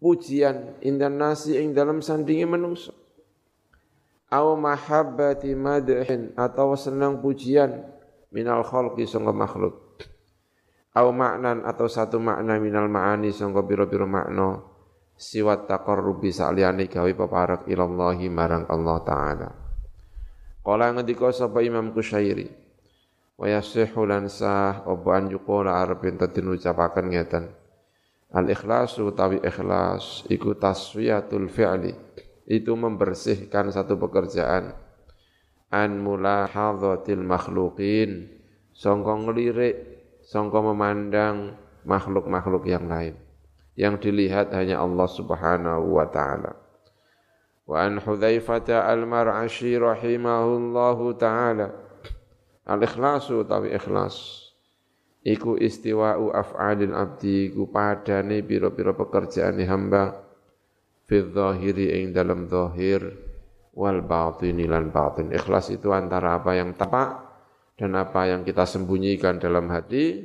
pujian 0.00 0.80
indan 0.80 1.20
nasi 1.20 1.60
ing 1.60 1.76
dalam 1.76 2.00
sandingi 2.00 2.48
menungso. 2.48 3.01
Aw 4.32 4.56
mahabbati 4.56 5.52
madhin 5.52 6.32
atau 6.40 6.72
senang 6.72 7.20
pujian 7.20 7.84
minal 8.32 8.64
khalqi 8.64 9.04
sangka 9.04 9.28
makhluk. 9.28 9.76
Aw 10.96 11.04
maknan 11.12 11.68
atau 11.68 11.84
satu 11.84 12.16
makna 12.16 12.56
minal 12.56 12.88
ma'ani 12.88 13.28
sangka 13.28 13.60
biro-biro 13.60 14.08
makna 14.08 14.64
siwat 15.20 15.68
taqarrubi 15.68 16.32
sa'liyane 16.32 16.88
gawe 16.88 17.12
peparek 17.12 17.68
ilallahi 17.68 18.32
marang 18.32 18.64
Allah 18.72 18.98
taala. 19.04 19.48
Kala 20.64 20.96
ngendika 20.96 21.28
sapa 21.28 21.60
Imam 21.60 21.92
Kusyairi 21.92 22.48
wa 23.36 23.44
yasihu 23.44 24.08
lan 24.08 24.32
sah 24.32 24.80
apa 24.80 25.08
an 25.12 25.28
yuqala 25.28 25.84
arep 25.84 26.08
enten 26.08 26.32
diucapaken 26.32 27.06
ngeten. 27.12 27.44
Al 28.32 28.48
ikhlasu 28.48 29.12
tawi 29.12 29.44
ikhlas 29.44 30.24
iku 30.32 30.56
taswiyatul 30.56 31.52
fi'li 31.52 31.92
itu 32.52 32.76
membersihkan 32.76 33.72
satu 33.72 33.96
pekerjaan. 33.96 34.76
An 35.72 36.04
mulahadhatil 36.04 37.24
makhluqin. 37.24 38.28
Sangka 38.76 39.16
ngelirik 39.16 39.76
sangka 40.20 40.60
memandang 40.60 41.56
makhluk-makhluk 41.88 42.68
yang 42.68 42.84
lain. 42.84 43.16
Yang 43.72 44.04
dilihat 44.04 44.52
hanya 44.52 44.84
Allah 44.84 45.08
Subhanahu 45.08 45.96
wa 45.96 46.04
taala. 46.12 46.52
Wa 47.64 47.88
an 47.88 47.96
Hudzaifah 48.04 48.68
al-Mar'ashi 48.68 49.80
rahimahullahu 49.80 51.16
taala. 51.16 51.72
Al-ikhlasu 52.68 53.48
tawi 53.48 53.72
ikhlas. 53.72 54.44
Iku 55.24 55.56
istiwa'u 55.56 56.36
af'alil 56.36 56.92
abdi. 56.92 57.48
Iku 57.48 57.72
padane 57.72 58.44
pira-pira 58.44 58.92
pekerjaan 58.92 59.56
hamba 59.64 60.31
fi 61.12 61.20
dhahiri 61.20 62.00
ing 62.00 62.16
dalam 62.16 62.48
zahir 62.48 63.04
wal 63.76 64.00
batini 64.00 64.64
lan 64.64 64.88
batin 64.88 65.28
ikhlas 65.28 65.68
itu 65.68 65.92
antara 65.92 66.40
apa 66.40 66.56
yang 66.56 66.72
tampak 66.72 67.20
dan 67.76 67.92
apa 68.00 68.32
yang 68.32 68.48
kita 68.48 68.64
sembunyikan 68.64 69.36
dalam 69.36 69.68
hati 69.68 70.24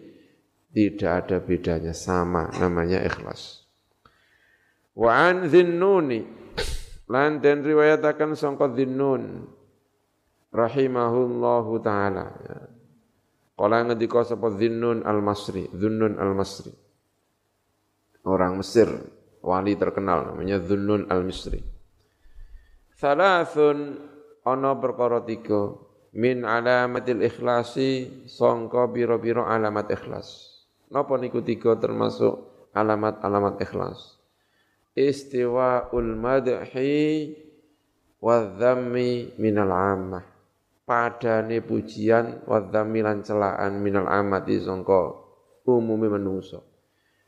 tidak 0.72 1.28
ada 1.28 1.38
bedanya 1.44 1.92
sama 1.92 2.48
namanya 2.56 3.04
ikhlas. 3.04 3.68
Wa 4.96 5.28
an 5.28 5.52
dhinnuni 5.52 6.24
lan 7.12 7.44
den 7.44 7.68
riwayatakan 7.68 8.40
sangka 8.40 8.72
dhinnun 8.72 9.44
rahimahullahu 10.56 11.84
taala. 11.84 12.32
Ya. 12.48 12.60
Kala 13.58 13.90
ngendika 13.90 14.22
sapa 14.22 14.54
Dhinnun 14.54 15.02
al-Masri, 15.02 15.66
Dhunnun 15.74 16.22
al-Masri. 16.22 16.70
Orang 18.22 18.62
Mesir, 18.62 18.86
wali 19.42 19.74
terkenal 19.78 20.34
namanya 20.34 20.60
Dhunnun 20.62 21.08
al-Misri. 21.08 21.62
Thalathun 22.98 24.02
ana 24.42 24.74
perkara 24.78 25.22
tiga 25.22 25.78
min 26.18 26.42
alamatil 26.44 27.22
ikhlasi 27.22 28.26
sangka 28.26 28.90
biro-biro 28.90 29.46
alamat 29.46 29.88
ikhlas. 29.94 30.58
Napa 30.88 31.20
niku 31.20 31.44
tiga 31.44 31.76
termasuk 31.78 32.48
alamat-alamat 32.72 33.60
ikhlas? 33.60 34.18
Istiwa'ul 34.98 36.18
madhi 36.18 36.58
wa 38.18 38.36
dhammi 38.44 39.38
minal 39.38 39.70
ammah. 39.70 40.26
Padane 40.88 41.60
pujian 41.60 42.48
wa 42.48 42.64
dhammi 42.64 43.04
lan 43.04 43.20
celaan 43.20 43.84
minal 43.84 44.08
amati 44.08 44.58
sangka 44.58 45.12
umumi 45.68 46.08
menungso. 46.08 46.64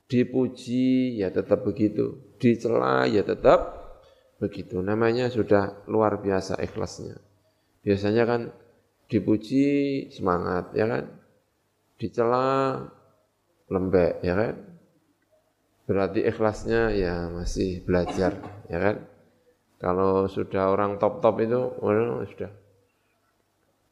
Dipuji 0.10 1.22
ya 1.22 1.30
tetap 1.30 1.62
begitu, 1.62 2.18
dicela 2.42 3.06
ya 3.06 3.22
tetap 3.22 3.78
begitu. 4.42 4.82
Namanya 4.82 5.30
sudah 5.30 5.86
luar 5.86 6.18
biasa 6.18 6.58
ikhlasnya. 6.58 7.22
Biasanya 7.86 8.24
kan 8.26 8.42
dipuji 9.06 10.10
semangat 10.10 10.74
ya 10.74 10.90
kan. 10.90 11.06
Dicela 12.00 12.80
lembek 13.70 14.26
ya 14.26 14.34
kan 14.34 14.56
berarti 15.86 16.22
ikhlasnya 16.26 16.94
ya 16.94 17.30
masih 17.34 17.82
belajar 17.86 18.38
ya 18.70 18.78
kan 18.78 18.96
kalau 19.82 20.30
sudah 20.30 20.70
orang 20.70 21.02
top-top 21.02 21.42
itu 21.42 21.62
oh, 21.82 22.22
sudah 22.30 22.52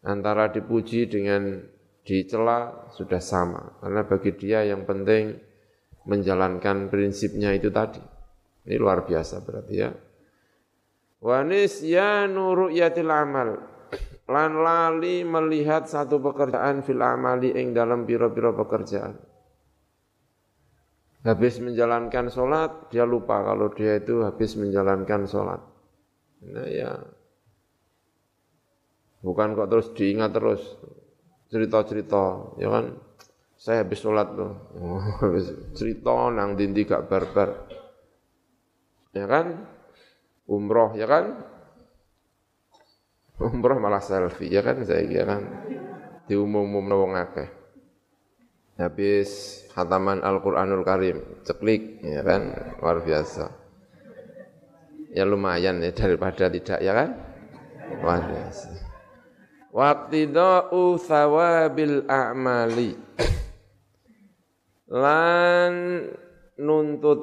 antara 0.06 0.50
dipuji 0.54 1.10
dengan 1.10 1.62
dicela 2.06 2.90
sudah 2.94 3.22
sama 3.22 3.82
karena 3.82 4.02
bagi 4.06 4.32
dia 4.38 4.66
yang 4.66 4.86
penting 4.86 5.42
menjalankan 6.08 6.88
prinsipnya 6.88 7.52
itu 7.52 7.68
tadi. 7.68 8.00
Ini 8.68 8.76
luar 8.80 9.04
biasa 9.04 9.44
berarti 9.44 9.76
ya. 9.76 9.92
Wanis 11.20 11.84
ya 11.84 12.26
nuru'yatil 12.26 13.12
amal. 13.12 13.50
Lan 14.28 14.60
lali 14.60 15.24
melihat 15.24 15.88
satu 15.88 16.20
pekerjaan 16.20 16.84
fil 16.84 17.00
amali 17.00 17.56
ing 17.56 17.72
dalam 17.72 18.04
biro-biro 18.04 18.52
pekerjaan. 18.56 19.16
Habis 21.24 21.60
menjalankan 21.60 22.32
sholat, 22.32 22.92
dia 22.92 23.04
lupa 23.04 23.44
kalau 23.44 23.72
dia 23.72 24.00
itu 24.00 24.24
habis 24.24 24.56
menjalankan 24.56 25.28
sholat. 25.28 25.60
Nah 26.44 26.68
ya, 26.68 26.92
bukan 29.24 29.58
kok 29.58 29.68
terus 29.68 29.88
diingat 29.92 30.32
terus 30.32 30.62
cerita-cerita, 31.52 32.56
ya 32.60 32.68
kan? 32.72 32.86
Saya 33.58 33.82
habis 33.82 34.00
sholat 34.00 34.38
tuh, 34.38 34.54
cerita 35.78 36.14
nang 36.30 36.54
dindi 36.54 36.86
gak 36.86 37.10
barbar, 37.10 37.66
ya 39.18 39.26
kan? 39.26 39.66
Umroh, 40.46 40.94
ya 40.94 41.10
kan? 41.10 41.42
Umroh 43.42 43.82
malah 43.82 44.00
selfie, 44.00 44.54
ya 44.54 44.62
kan? 44.62 44.86
Saya 44.86 45.04
kira 45.10 45.26
kan 45.26 45.42
diumum-umum 46.28 47.08
wong 47.08 47.14
akeh 47.18 47.58
habis 48.78 49.66
hataman 49.74 50.22
Al-Qur'anul 50.22 50.86
Karim, 50.86 51.42
ceklik 51.42 52.00
ya 52.06 52.22
kan, 52.22 52.54
luar 52.78 53.02
biasa. 53.02 53.50
Ya 55.12 55.26
lumayan 55.26 55.82
ya 55.82 55.90
daripada 55.90 56.46
tidak 56.46 56.78
ya 56.78 56.94
kan? 56.94 57.10
Luar 58.06 58.22
biasa. 58.22 58.70
Waqtida'u 59.74 61.02
thawabil 61.02 62.06
a'mali. 62.06 62.94
Lan 64.88 65.74
nuntut 66.64 67.20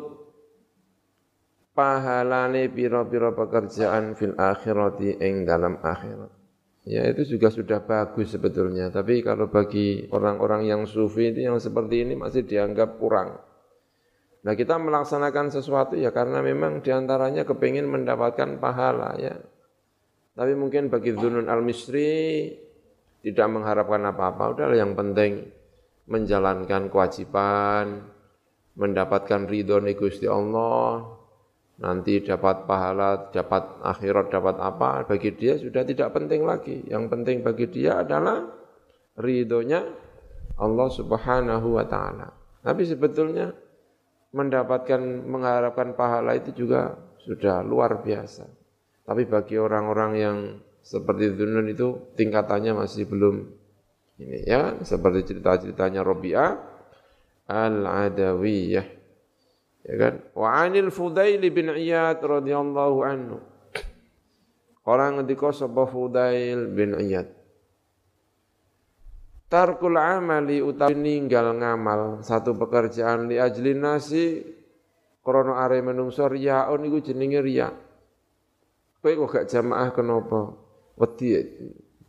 pahalane 1.72 2.70
pira-pira 2.70 3.32
pekerjaan 3.32 4.14
fil 4.14 4.36
akhirati 4.36 5.18
ing 5.18 5.48
dalam 5.48 5.80
akhirat. 5.80 6.30
Ya 6.84 7.08
itu 7.08 7.24
juga 7.36 7.48
sudah 7.48 7.80
bagus 7.80 8.36
sebetulnya. 8.36 8.92
Tapi 8.92 9.24
kalau 9.24 9.48
bagi 9.48 10.04
orang-orang 10.12 10.68
yang 10.68 10.84
sufi 10.84 11.32
itu 11.32 11.48
yang 11.48 11.56
seperti 11.56 12.04
ini 12.04 12.14
masih 12.14 12.44
dianggap 12.44 13.00
kurang. 13.00 13.40
Nah 14.44 14.52
kita 14.52 14.76
melaksanakan 14.76 15.48
sesuatu 15.48 15.96
ya 15.96 16.12
karena 16.12 16.44
memang 16.44 16.84
di 16.84 16.92
antaranya 16.92 17.48
kepingin 17.48 17.88
mendapatkan 17.88 18.60
pahala 18.60 19.16
ya. 19.16 19.40
Tapi 20.36 20.52
mungkin 20.52 20.92
bagi 20.92 21.16
Dunun 21.16 21.48
al-Misri 21.48 22.52
tidak 23.24 23.48
mengharapkan 23.48 24.04
apa-apa, 24.04 24.52
udah 24.52 24.66
yang 24.76 24.92
penting 24.92 25.48
menjalankan 26.04 26.92
kewajiban, 26.92 28.04
mendapatkan 28.76 29.48
ridho 29.48 29.80
Gusti 29.96 30.28
Allah, 30.28 31.04
nanti 31.80 32.22
dapat 32.22 32.68
pahala, 32.68 33.30
dapat 33.32 33.82
akhirat, 33.82 34.26
dapat 34.30 34.56
apa, 34.60 35.08
bagi 35.08 35.34
dia 35.34 35.56
sudah 35.58 35.82
tidak 35.82 36.14
penting 36.14 36.44
lagi. 36.44 36.84
Yang 36.86 37.04
penting 37.10 37.36
bagi 37.40 37.66
dia 37.70 38.04
adalah 38.04 38.44
ridhonya 39.18 39.82
Allah 40.60 40.88
subhanahu 40.90 41.78
wa 41.78 41.84
ta'ala. 41.86 42.28
Tapi 42.62 42.82
sebetulnya 42.86 43.50
mendapatkan, 44.34 45.00
mengharapkan 45.26 45.94
pahala 45.94 46.34
itu 46.38 46.54
juga 46.54 46.94
sudah 47.22 47.62
luar 47.64 48.02
biasa. 48.02 48.46
Tapi 49.04 49.28
bagi 49.28 49.60
orang-orang 49.60 50.12
yang 50.16 50.38
seperti 50.84 51.32
Dunun 51.32 51.68
itu 51.68 52.12
tingkatannya 52.16 52.76
masih 52.76 53.08
belum 53.08 53.63
ini 54.20 54.46
ya, 54.46 54.78
seperti 54.86 55.34
cerita-ceritanya 55.34 56.06
Robi'ah 56.06 56.52
Al-Adawiyah. 57.50 58.86
Ya 59.84 59.94
kan? 60.00 60.14
Wa 60.32 60.64
anil 60.64 60.88
Fudail 60.88 61.42
bin 61.52 61.68
Iyad 61.68 62.22
radhiyallahu 62.24 62.98
anhu. 63.04 63.38
Orang 64.84 65.20
ngendika 65.20 65.52
sapa 65.52 65.84
Fudail 65.84 66.72
bin 66.72 66.96
Iyad. 66.96 67.28
Tarkul 69.48 70.00
amali 70.00 70.64
utawi 70.64 70.96
ninggal 70.96 71.52
ngamal 71.60 72.24
satu 72.24 72.56
pekerjaan 72.56 73.28
li 73.28 73.36
ajli 73.36 73.76
nasi 73.76 74.40
krana 75.20 75.62
are 75.62 75.78
menungso 75.84 76.26
riyaun 76.26 76.80
iku 76.88 76.98
jenenge 77.04 77.40
riya. 77.44 77.68
Kowe 79.04 79.12
kok 79.12 79.30
gak 79.36 79.46
jamaah 79.52 79.92
kenapa? 79.92 80.56
Wedi 80.96 81.36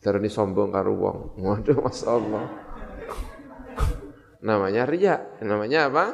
darani 0.05 0.29
sombong 0.29 0.69
karo 0.69 0.93
wong. 0.93 1.41
Waduh 1.41 1.81
masyaallah. 1.81 2.45
namanya 4.45 4.85
riya. 4.85 5.41
Namanya 5.41 5.89
apa? 5.89 6.05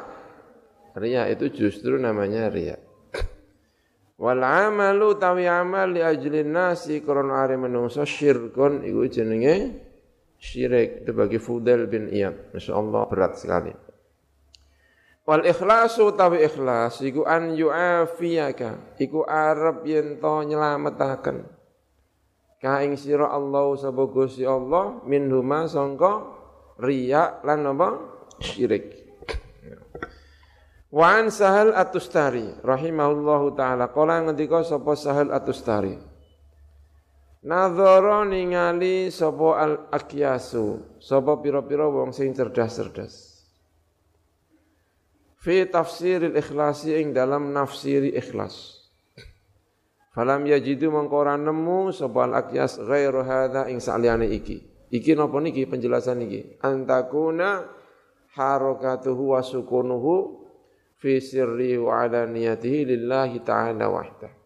Riya 0.96 1.28
itu 1.28 1.52
justru 1.52 2.00
namanya 2.00 2.48
riya. 2.48 2.80
Wal 4.16 4.40
amalu 4.40 5.20
tawi 5.20 5.44
amal 5.44 5.92
li 5.92 6.00
ajli 6.00 6.40
nasi 6.40 7.04
krana 7.04 7.44
are 7.44 7.60
menungso 7.60 8.08
syirkun 8.08 8.80
iku 8.80 9.04
jenenge 9.12 9.84
syirik 10.40 11.04
itu 11.04 11.12
bagi 11.12 11.36
Fudel 11.36 11.84
bin 11.84 12.08
Iyad. 12.08 12.56
Masya 12.56 12.72
Allah 12.72 13.02
berat 13.12 13.36
sekali. 13.36 13.72
Wal 15.28 15.44
ikhlasu 15.44 16.16
tawi 16.16 16.48
ikhlas 16.48 17.04
iku 17.04 17.28
an 17.28 17.52
yu'afiyaka 17.52 18.96
iku 18.96 19.26
arab 19.28 19.84
yen 19.84 20.16
to 20.16 20.34
nyelametaken 20.48 21.61
ka 22.62 22.78
ing 22.86 22.94
sira 22.94 23.34
Allah 23.34 23.74
sapa 23.74 24.06
Gusti 24.06 24.46
Allah 24.46 25.02
minhuma 25.02 25.66
sangka 25.66 26.22
riya 26.78 27.42
lan 27.42 27.66
apa 27.66 27.88
syirik 28.38 29.02
Wa 30.92 31.16
an 31.16 31.32
Sahal 31.32 31.72
Atustari 31.72 32.52
rahimahullahu 32.60 33.56
taala 33.56 33.88
kala 33.88 34.28
ngendika 34.28 34.60
sapa 34.60 34.92
Sahal 34.92 35.32
Atustari 35.32 35.96
Nadhara 37.42 38.22
ningali 38.22 39.10
sapa 39.10 39.58
al 39.58 39.74
akyasu, 39.90 40.78
sapa 41.02 41.42
pira-pira 41.42 41.90
wong 41.90 42.14
sing 42.14 42.30
cerdas-cerdas. 42.30 43.42
Fi 45.42 45.66
tafsiril 45.66 46.38
ikhlasi 46.38 47.02
ing 47.02 47.10
dalam 47.10 47.50
nafsiri 47.50 48.14
ikhlas. 48.14 48.81
Falam 50.12 50.44
yajidu 50.44 50.92
mangkora 50.92 51.40
nemu 51.40 51.88
sapa 51.88 52.28
al 52.28 52.32
akyas 52.44 52.76
ghairu 52.84 53.24
hadza 53.24 53.68
ing 53.72 53.80
saliyane 53.80 54.28
iki. 54.28 54.60
Iki 54.92 55.16
napa 55.16 55.40
niki 55.40 55.64
penjelasan 55.64 56.20
iki? 56.28 56.60
Antakuna 56.60 57.64
harakatuhu 58.36 59.32
wa 59.32 59.40
sukunuhu 59.40 60.44
fi 61.00 61.16
sirri 61.16 61.80
wa 61.80 62.04
alaniyatihi 62.04 62.92
lillahi 62.92 63.40
ta'ala 63.40 63.88
wahdah 63.88 64.42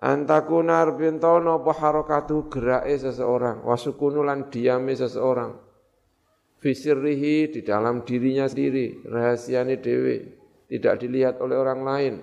Antakunar 0.00 0.96
bintono 0.96 1.60
apa 1.60 1.76
harakatu 1.76 2.48
gerake 2.48 2.96
seseorang, 2.96 3.60
wasukunu 3.68 4.24
lan 4.24 4.48
diame 4.48 4.96
seseorang. 4.96 5.52
Fisirrihi 6.56 7.52
di 7.52 7.60
dalam 7.60 8.00
dirinya 8.08 8.48
sendiri, 8.48 9.04
rahasiane 9.04 9.76
dewe, 9.76 10.40
tidak 10.72 11.04
dilihat 11.04 11.36
oleh 11.44 11.56
orang 11.56 11.80
lain. 11.84 12.14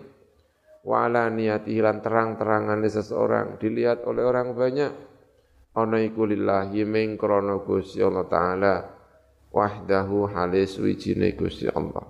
Wa 0.88 1.12
ala 1.12 1.28
niyatihi 1.28 1.84
lan 1.84 2.00
terang-terangan 2.00 2.80
seseorang, 2.88 3.60
dilihat 3.60 4.08
oleh 4.08 4.24
orang 4.24 4.56
banyak. 4.56 4.92
Ana 5.76 6.00
iku 6.00 6.24
lillahi 6.24 6.88
ming 6.88 7.20
krana 7.20 7.60
Gusti 7.60 8.00
Allah 8.00 8.24
taala. 8.32 8.76
Wahdahu 9.52 10.32
halis 10.32 10.80
wijine 10.80 11.36
Gusti 11.36 11.68
Allah. 11.68 12.08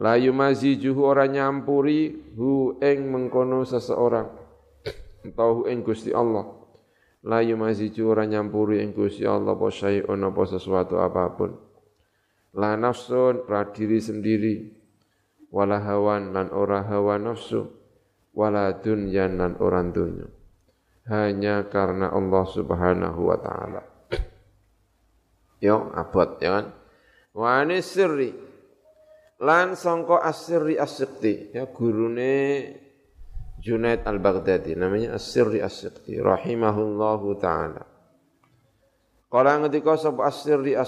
La 0.00 0.16
yumazijuhu 0.16 1.04
ora 1.04 1.28
nyampuri 1.28 2.32
hu 2.38 2.80
ing 2.80 3.12
mengkono 3.12 3.68
seseorang. 3.68 4.32
Tahu 5.28 5.68
ing 5.68 5.84
Gusti 5.84 6.08
Allah. 6.14 6.48
La 7.26 7.42
yumaziju 7.42 8.14
ora 8.14 8.24
nyampuri 8.24 8.78
ing 8.80 8.94
Gusti 8.94 9.26
Allah 9.26 9.58
apa 9.58 9.68
syai'un 9.68 10.22
apa 10.22 10.42
sesuatu 10.46 11.02
apa 11.02 11.34
pun. 11.34 11.50
La 12.54 12.78
nafsun 12.78 13.44
ra 13.44 13.66
diri 13.68 13.98
sendiri 13.98 14.77
wala 15.52 15.80
hawan 15.80 16.32
lan 16.36 16.48
ora 16.52 16.84
hawa 16.84 17.16
nafsu. 17.20 17.68
Wala 18.36 18.70
dunyan 18.78 19.40
lan 19.40 19.58
ora 19.58 19.82
dunya. 19.82 20.28
Hanya 21.10 21.66
karena 21.66 22.12
Allah 22.12 22.44
Subhanahu 22.46 23.20
wa 23.26 23.36
taala. 23.40 23.82
Yo 25.64 25.90
abot 25.96 26.38
ya 26.38 26.62
kan? 26.62 26.66
Wa 27.34 27.66
sirri. 27.82 28.30
Lan 29.38 29.78
sangka 29.78 30.22
asirri 30.22 30.78
asyikti 30.78 31.54
ya 31.54 31.70
gurune 31.70 32.34
Junaid 33.58 34.06
al-Baghdadi 34.06 34.78
namanya 34.78 35.18
As-Sirri 35.18 35.58
rahimahullahu 35.58 37.26
taala. 37.42 37.82
Kala 39.26 39.52
ngendika 39.58 39.98
sapa 39.98 40.30
As-Sirri 40.30 40.78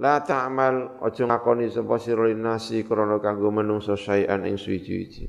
La 0.00 0.24
ta'mal 0.24 1.04
aja 1.04 1.28
ngakoni 1.28 1.68
sapa 1.68 2.00
sira 2.00 2.28
nasi 2.32 2.80
krana 2.86 3.20
kanggo 3.20 3.52
menungso 3.52 3.92
sayan 3.98 4.48
ing 4.48 4.56
suwi-wiji. 4.56 5.28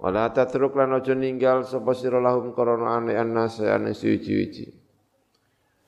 Wala 0.00 0.28
tatruk 0.32 0.76
lan 0.76 0.96
aja 0.96 1.16
ninggal 1.16 1.64
sapa 1.64 1.96
sira 1.96 2.20
lahum 2.20 2.52
krana 2.52 3.00
ane 3.00 3.16
annas 3.16 3.60
ing 3.62 3.96
suwi-wiji. 3.96 4.66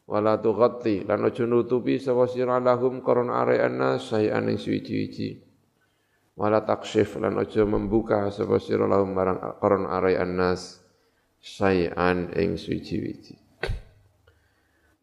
Wala 0.09 0.41
tughatti 0.41 1.05
lan 1.05 1.29
aja 1.29 1.45
nutupi 1.45 2.01
sapa 2.01 2.25
sira 2.25 2.57
lahum 2.57 3.05
krana 3.05 3.45
are 3.45 3.61
annas 3.61 4.09
sayan 4.09 4.49
ing 4.49 4.57
suwi-wiji 4.57 5.53
wala 6.33 6.65
taksyif 6.65 7.21
lan 7.21 7.37
aja 7.37 7.65
membuka 7.69 8.33
sapa 8.33 8.57
sira 8.57 8.89
lahum 8.89 9.13
marang 9.13 9.39
qaron 9.61 9.85
arai 9.85 10.17
annas 10.17 10.81
syai'an 11.43 12.33
ing 12.33 12.57
suci-wici 12.57 13.37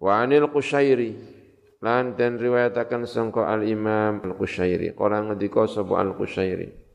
wa 0.01 0.23
anil 0.23 0.49
qusyairi 0.49 1.38
lan 1.79 2.19
den 2.19 2.35
riwayataken 2.35 3.07
sangka 3.07 3.47
al 3.47 3.63
imam 3.63 4.23
al 4.23 4.33
qusyairi 4.35 4.91
qala 4.95 5.23
ngendika 5.23 5.63
sapa 5.67 5.99
al 5.99 6.15
qusyairi 6.15 6.89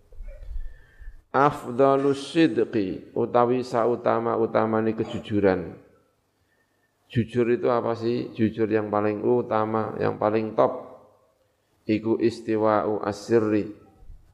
afdalus 1.34 2.30
sidqi 2.30 3.10
utawi 3.18 3.66
sautama 3.66 4.38
utamane 4.38 4.94
kejujuran. 4.94 5.74
Jujur 7.10 7.50
itu 7.50 7.66
apa 7.66 7.98
sih? 7.98 8.30
Jujur 8.32 8.70
yang 8.70 8.86
paling 8.88 9.18
utama 9.20 9.98
yang 9.98 10.14
paling 10.16 10.54
top. 10.54 10.94
Iku 11.84 12.16
istiwa'u 12.16 13.02
asirri 13.04 13.68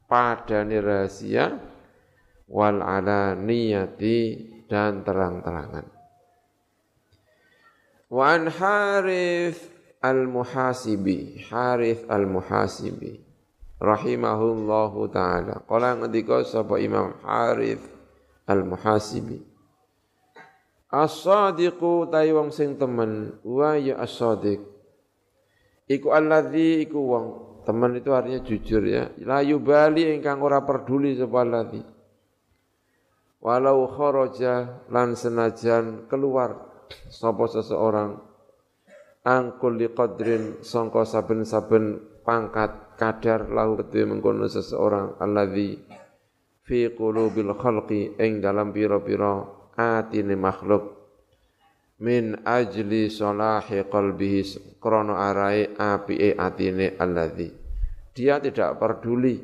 padane 0.07 0.79
rahasia 0.79 1.59
wal 2.47 2.79
alaniyati 2.79 4.19
dan 4.71 5.03
terang-terangan. 5.03 5.83
Wa 8.07 8.23
an 8.39 8.47
Harith 8.47 9.70
al-Muhasibi, 10.01 11.45
Harith 11.47 12.09
al-Muhasibi 12.09 13.21
rahimahullahu 13.77 15.09
taala. 15.13 15.61
Kala 15.69 15.97
ngendika 15.97 16.41
sapa 16.41 16.81
Imam 16.81 17.15
Harith 17.21 17.85
al-Muhasibi. 18.49 19.45
As-sadiqu 20.91 22.11
ta'i 22.11 22.35
wong 22.35 22.51
sing 22.51 22.75
temen, 22.75 23.39
wa 23.45 23.79
ya 23.79 24.01
as-sadiq. 24.01 24.59
Iku 25.87 26.11
alladzi 26.11 26.83
iku 26.83 26.99
wong 26.99 27.25
Teman 27.61 27.93
itu 27.93 28.09
artinya 28.09 28.41
jujur 28.41 28.81
ya. 28.81 29.13
La 29.21 29.45
yubali 29.45 30.09
ingkang 30.17 30.41
ora 30.41 30.65
peduli 30.65 31.13
sapa 31.13 31.45
lati. 31.45 31.81
Walau 33.41 33.85
kharaja 33.89 34.85
lan 34.89 35.13
senajan 35.17 36.09
keluar 36.09 36.57
sapa 37.09 37.45
seseorang 37.49 38.17
angkul 39.25 39.77
liqadrin 39.77 40.61
sangka 40.65 41.05
saben-saben 41.05 42.01
pangkat 42.25 42.97
kadar 42.97 43.49
lahu 43.49 43.81
kedue 43.81 44.05
mengkono 44.05 44.45
seseorang 44.45 45.17
alladzi 45.17 45.81
fi 46.65 46.93
qulubil 46.93 47.57
khalqi 47.57 48.17
ing 48.21 48.41
dalam 48.41 48.69
pira-pira 48.69 49.45
atine 49.77 50.37
makhluk. 50.37 50.99
Min 52.01 52.33
ajli 52.41 53.13
salahi 53.13 53.85
qalbihi 53.85 54.41
krono 54.81 55.13
arai 55.13 55.69
apike 55.77 56.33
atine 56.33 56.97
alladzi 56.97 57.61
dia 58.11 58.43
tidak 58.43 58.79
peduli 58.79 59.39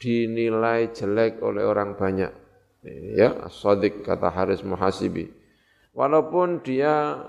dinilai 0.00 0.90
jelek 0.90 1.44
oleh 1.44 1.64
orang 1.64 1.94
banyak. 1.94 2.32
Ya 3.14 3.46
sodik 3.52 4.02
kata 4.02 4.32
Haris 4.32 4.66
Muhasibi. 4.66 5.30
Walaupun 5.94 6.64
dia 6.64 7.20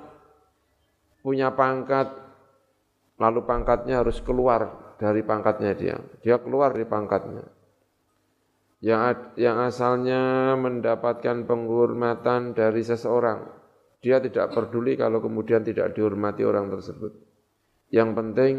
punya 1.24 1.56
pangkat 1.56 2.12
lalu 3.18 3.48
pangkatnya 3.48 4.04
harus 4.04 4.20
keluar 4.20 4.94
dari 5.00 5.24
pangkatnya 5.24 5.72
dia 5.74 5.96
dia 6.20 6.38
keluar 6.44 6.76
dari 6.76 6.86
pangkatnya 6.86 7.48
yang 8.84 9.32
yang 9.40 9.64
asalnya 9.64 10.54
mendapatkan 10.60 11.48
penghormatan 11.48 12.52
dari 12.52 12.84
seseorang, 12.84 13.48
dia 14.04 14.20
tidak 14.20 14.52
peduli 14.52 15.00
kalau 15.00 15.24
kemudian 15.24 15.64
tidak 15.64 15.96
dihormati 15.96 16.44
orang 16.44 16.68
tersebut. 16.68 17.16
Yang 17.88 18.10
penting 18.12 18.54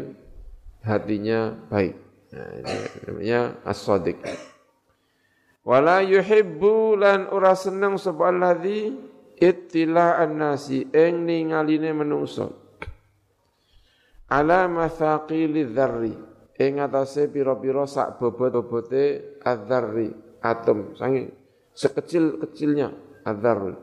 hatinya 0.81 1.53
baik. 1.69 1.93
Nah, 2.33 2.51
namanya 3.05 3.41
as-sadiq. 3.69 4.17
Wala 5.61 6.01
yuhibbu 6.01 6.97
lan 6.97 7.29
ora 7.29 7.53
seneng 7.53 8.01
sapa 8.01 8.33
alladzi 8.33 8.97
ittila'an 9.39 10.35
nasi 10.39 10.87
ing 10.91 11.27
ningaline 11.27 11.91
menungso. 11.91 12.51
Ala 14.31 14.65
mathaqili 14.65 15.69
dzarri 15.69 16.15
ing 16.57 16.81
atase 16.81 17.29
pira-pira 17.29 17.85
sak 17.85 18.17
bobot-bobote 18.17 19.37
adzarri 19.43 20.09
atom 20.41 20.97
sange 20.97 21.29
sekecil-kecilnya 21.75 22.89
adzarri 23.27 23.75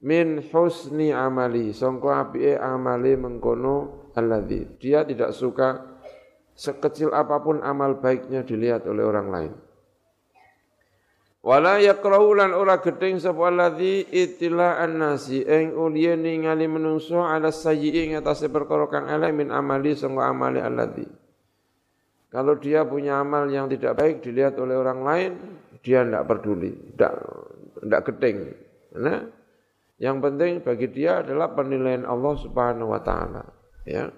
min 0.00 0.40
husni 0.50 1.12
amali 1.12 1.76
sangka 1.76 2.24
apike 2.26 2.56
amali 2.56 3.12
mengkono 3.20 4.10
alladzi. 4.16 4.80
Dia 4.80 5.04
tidak 5.04 5.36
suka 5.36 6.00
sekecil 6.56 7.12
apa 7.12 7.38
pun 7.44 7.60
amal 7.62 8.00
baiknya 8.00 8.42
dilihat 8.42 8.88
oleh 8.88 9.04
orang 9.04 9.28
lain 9.30 9.52
Wala 11.40 11.80
yakrahu 11.80 12.36
lan 12.36 12.52
ora 12.52 12.84
gedeng 12.84 13.16
sapa 13.16 13.48
alladzi 13.48 14.04
ittila'an 14.12 15.00
nasi 15.00 15.40
ing 15.40 15.72
uliye 15.72 16.12
ningali 16.12 16.68
menungso 16.68 17.24
ala 17.24 17.48
sayyi'i 17.48 18.12
ing 18.12 18.20
atase 18.20 18.52
perkara 18.52 18.84
kang 18.92 19.08
elek 19.08 19.32
min 19.32 19.48
amali 19.48 19.96
sangka 19.96 20.28
amali 20.28 20.60
alladzi 20.60 21.08
kalau 22.30 22.54
dia 22.62 22.86
punya 22.86 23.18
amal 23.18 23.50
yang 23.50 23.66
tidak 23.66 23.98
baik 23.98 24.22
dilihat 24.22 24.54
oleh 24.62 24.78
orang 24.78 25.00
lain, 25.02 25.32
dia 25.82 26.06
tidak 26.06 26.30
peduli, 26.30 26.70
tidak 26.94 27.14
tidak 27.82 28.02
keting. 28.06 28.38
Nah, 29.02 29.20
yang 29.98 30.22
penting 30.22 30.62
bagi 30.62 30.86
dia 30.94 31.26
adalah 31.26 31.50
penilaian 31.50 32.06
Allah 32.06 32.34
Subhanahu 32.38 32.94
wa 32.94 33.02
taala, 33.02 33.42
ya. 33.82 34.14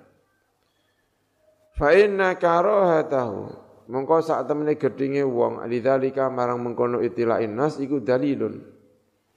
Fa 1.73 1.89
inna 1.97 2.37
karahatahu 2.37 3.62
mongko 3.91 4.23
sak 4.23 4.47
temene 4.47 4.79
gedinge 4.79 5.25
wong 5.27 5.63
alidzalika 5.63 6.31
marang 6.31 6.63
mengkono 6.63 7.03
itilain 7.03 7.51
nas 7.55 7.81
iku 7.83 7.99
dalilun 8.03 8.63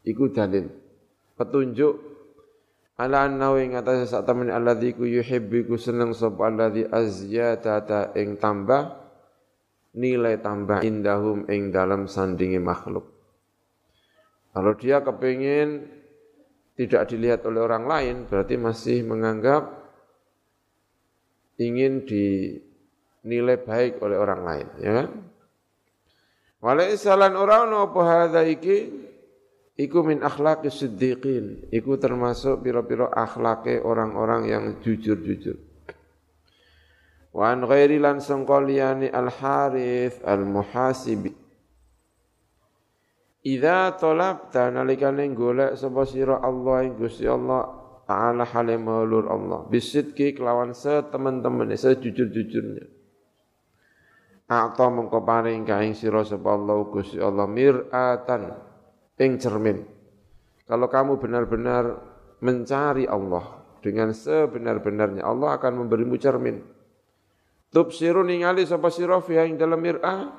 iku 0.05 0.29
dalil 0.29 0.69
petunjuk 1.39 1.93
ala 2.95 3.27
annahu 3.27 3.59
ing 3.59 3.75
atase 3.75 4.07
sak 4.07 4.23
temen 4.23 4.47
alladzi 4.47 4.95
ku 4.95 5.03
yuhibbu 5.03 5.67
ku 5.67 5.75
seneng 5.75 6.15
sapa 6.15 6.47
alladzi 6.47 6.87
azyata 6.87 8.15
ing 8.15 8.39
tambah 8.39 9.05
nilai 9.95 10.39
tambah 10.43 10.83
indahum 10.83 11.47
ing 11.47 11.71
dalam 11.71 12.05
sandingi 12.05 12.59
makhluk. 12.59 13.07
Kalau 14.51 14.75
dia 14.75 15.03
kepingin 15.03 15.87
tidak 16.75 17.07
dilihat 17.11 17.43
oleh 17.47 17.63
orang 17.63 17.87
lain, 17.87 18.15
berarti 18.27 18.59
masih 18.59 19.03
menganggap 19.07 19.71
ingin 21.59 22.03
dinilai 23.25 23.57
baik 23.57 23.97
oleh 24.05 24.21
orang 24.21 24.41
lain, 24.45 24.67
ya 24.77 24.91
kan? 25.01 25.07
Orang 26.61 27.73
apa 27.73 27.99
hadza 28.05 28.45
iki 28.45 29.05
Iku 29.75 30.07
min 30.07 30.23
akhlaqi 30.23 30.71
siddiqin. 30.71 31.67
Iku 31.67 31.99
termasuk 31.99 32.63
piro-piro 32.63 33.11
akhlake 33.11 33.83
orang-orang 33.83 34.47
yang 34.47 34.63
jujur-jujur. 34.79 35.59
Wa 37.35 37.51
an 37.51 37.67
ghairi 37.67 37.99
lan 37.99 38.23
sangkoliyani 38.23 39.11
al-harith 39.11 40.23
al-muhasibi. 40.23 41.35
Idza 43.45 43.99
talabta 43.99 44.71
nalikane 44.71 45.27
golek 45.35 45.75
sapa 45.75 46.07
sira 46.07 46.39
Allah 46.39 46.87
ing 46.87 46.95
Gusti 46.95 47.27
Allah 47.27 47.67
taala 48.07 48.47
maulur 48.79 49.27
Allah 49.29 49.67
bisidki 49.69 50.33
kelawan 50.33 50.71
setemen-temen 50.71 51.69
sejujur-jujurnya. 51.75 52.94
A'ta 54.45 54.93
mengko 54.93 55.25
paring 55.25 55.65
kaing 55.65 55.97
sira 55.97 56.21
sapa 56.21 56.53
Allah 56.53 56.77
Gusti 56.85 57.17
Allah 57.17 57.49
mir'atan 57.49 58.53
ing 59.17 59.41
cermin. 59.41 59.81
Kalau 60.69 60.85
kamu 60.85 61.17
benar-benar 61.17 61.97
mencari 62.45 63.09
Allah 63.09 63.65
dengan 63.81 64.13
sebenar-benarnya, 64.13 65.25
Allah 65.25 65.57
akan 65.57 65.85
memberimu 65.85 66.17
cermin. 66.21 66.61
Tubsiru 67.73 68.21
ningali 68.21 68.65
sapa 68.69 68.93
sira 68.93 69.17
fi 69.21 69.41
ing 69.49 69.57
dalam 69.57 69.81
mir'ah 69.81 70.29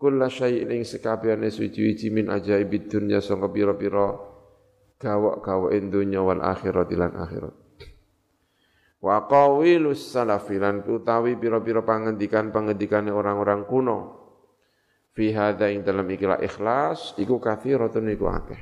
kulla 0.00 0.28
syai'in 0.28 0.68
ing 0.72 0.84
sekabehane 0.84 1.48
suci-suci 1.52 2.08
min 2.08 2.32
ajaibid 2.32 2.88
dunya 2.88 3.20
sanga 3.20 3.48
pira-pira 3.52 4.16
gawak-gawak 5.00 5.76
dunya 5.88 6.20
wal 6.20 6.40
akhirat 6.44 6.88
lan 6.92 7.12
akhirat. 7.16 7.59
Wa 9.00 9.24
qawilus 9.24 10.12
salafilan 10.12 10.84
utawi 10.84 11.40
pira-pira 11.40 11.80
pangendikan-pangendikane 11.80 13.08
orang-orang 13.08 13.64
kuno. 13.64 13.98
Fi 15.16 15.32
hadza 15.32 15.72
ing 15.72 15.82
dalam 15.82 16.04
ikilah 16.04 16.38
ikhlas 16.44 17.16
iku 17.16 17.40
kathiratun 17.40 18.12
iku 18.12 18.28
akeh. 18.28 18.60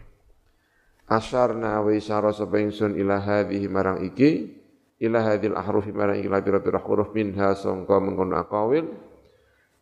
Asarna 1.11 1.83
wa 1.83 1.91
isyara 1.91 2.31
sapa 2.31 2.63
ingsun 2.63 2.95
ila 2.95 3.19
hadhihi 3.19 3.67
marang 3.67 4.05
iki 4.07 4.59
ila 5.03 5.27
hadhil 5.27 5.59
ahrufi 5.59 5.91
marang 5.91 6.23
ikilah 6.23 6.41
pira-pira 6.45 6.79
huruf 6.83 7.11
minha 7.15 7.55
sangka 7.59 7.99
mengkono 7.99 8.39
aqawil 8.39 8.87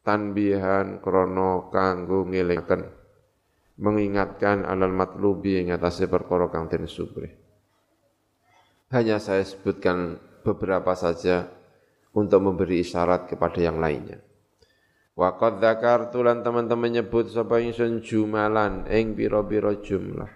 tanbihan 0.06 1.02
krono 1.02 1.66
kanggo 1.74 2.22
ngelingaken 2.30 2.86
mengingatkan 3.76 4.64
alal 4.64 4.94
matlubi 4.94 5.60
ing 5.60 5.74
atase 5.74 6.08
perkara 6.08 6.48
kang 6.48 6.70
den 6.70 6.86
hanya 8.94 9.18
saya 9.18 9.42
sebutkan 9.42 10.22
beberapa 10.46 10.94
saja 10.94 11.50
untuk 12.14 12.38
memberi 12.38 12.86
isyarat 12.86 13.26
kepada 13.26 13.58
yang 13.58 13.82
lainnya 13.82 14.22
Wa 15.16 15.32
qad 15.40 15.64
dzakartu 15.64 16.20
lan 16.20 16.44
teman-teman 16.44 17.00
nyebut 17.00 17.32
sapa 17.32 17.56
ingsun 17.64 18.04
jumalan 18.04 18.84
ing 18.92 19.16
pira-pira 19.16 19.72
jumlah. 19.80 20.28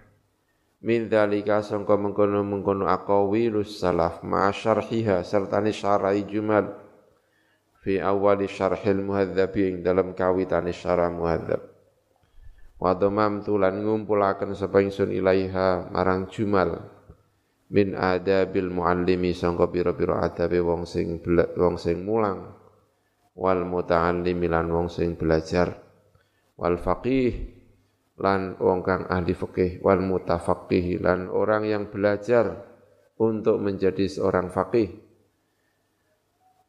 Min 0.80 1.12
dzalika 1.12 1.61
sangka 1.61 2.00
mengkono-mengkono 2.00 2.88
aqawilus 2.88 3.76
salaf 3.76 4.24
ma 4.24 4.48
syarhiha 4.48 5.20
serta 5.20 5.61
ni 5.61 5.76
syarai 5.76 6.24
jumal 6.24 6.72
fi 7.84 8.00
awali 8.00 8.48
syarhil 8.48 9.04
muhadzab 9.04 9.52
ing 9.61 9.84
dalam 9.84 10.16
kawitan 10.16 10.64
syarah 10.72 11.12
muhadzab. 11.12 11.61
Wa 12.80 12.96
dhamamtu 12.96 13.61
lan 13.61 13.84
ngumpulaken 13.84 14.56
sapa 14.56 14.80
ingsun 14.80 15.12
ilaiha 15.12 15.92
marang 15.92 16.32
jumal 16.32 16.80
min 17.70 17.94
adabil 17.94 18.66
muallimi 18.66 19.30
sangka 19.30 19.70
pira-pira 19.70 20.26
adabe 20.26 20.58
wong 20.58 20.82
sing 20.82 21.22
wong 21.54 21.78
sing 21.78 22.02
mulang 22.02 22.50
wal 23.38 23.62
muta'allimi 23.62 24.50
lan 24.50 24.66
wong 24.74 24.90
sing 24.90 25.14
belajar 25.14 25.78
wal 26.58 26.74
faqih 26.74 27.30
lan 28.18 28.58
wong 28.58 28.82
kang 28.82 29.06
ahli 29.06 29.32
fikih 29.32 29.80
wal 29.80 30.02
mutafaqih 30.02 30.98
lan 30.98 31.30
orang 31.30 31.64
yang 31.64 31.88
belajar 31.88 32.68
untuk 33.20 33.60
menjadi 33.60 34.08
seorang 34.08 34.48
faqih. 34.48 34.96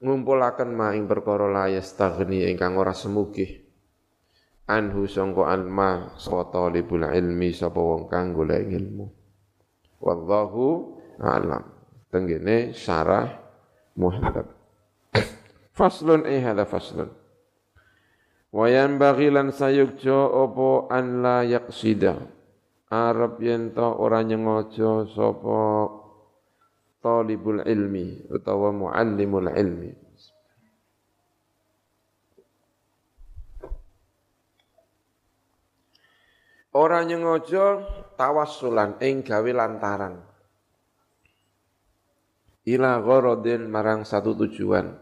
Ngumpulaken 0.01 0.69
ma 0.75 0.91
ing 0.95 1.07
perkara 1.07 1.47
la 1.47 1.71
yastaghni 1.71 2.47
ingkang 2.47 2.75
ora 2.79 2.95
semugih. 2.95 3.63
Anhu 4.67 5.07
sangka 5.07 5.51
alma 5.51 6.15
sapa 6.15 6.47
talibul 6.51 7.03
ilmi 7.03 7.51
sapa 7.51 7.79
wong 7.79 8.07
kang 8.07 8.31
golek 8.31 8.71
ilmu 8.71 9.20
wallahu 10.01 10.97
a'lam 11.21 11.63
tenggene 12.09 12.73
syarah 12.73 13.29
muhadzab 13.95 14.61
Faslun 15.71 16.27
eh 16.27 16.43
hadha 16.43 16.67
faslun. 16.67 17.09
Wa 18.51 18.67
yanbaghi 18.67 19.31
lan 19.31 19.55
sayukjo 19.55 20.13
opo 20.13 20.91
an 20.91 21.23
la 21.23 21.47
yaqsida. 21.47 22.19
Arab 22.91 23.39
yen 23.39 23.71
to 23.71 23.87
ora 23.87 24.19
nyengojo 24.19 25.07
sapa 25.07 25.87
talibul 26.99 27.63
ilmi 27.63 28.27
utawa 28.27 28.75
muallimul 28.75 29.47
ilmi. 29.47 29.95
Ora 36.71 37.03
nyengaja 37.03 37.83
tawassulan 38.15 38.95
ing 39.03 39.27
gawe 39.27 39.51
lantaran. 39.51 40.23
Ila 42.63 43.03
gharadin 43.03 43.67
marang 43.67 44.07
satu 44.07 44.31
tujuan. 44.39 44.95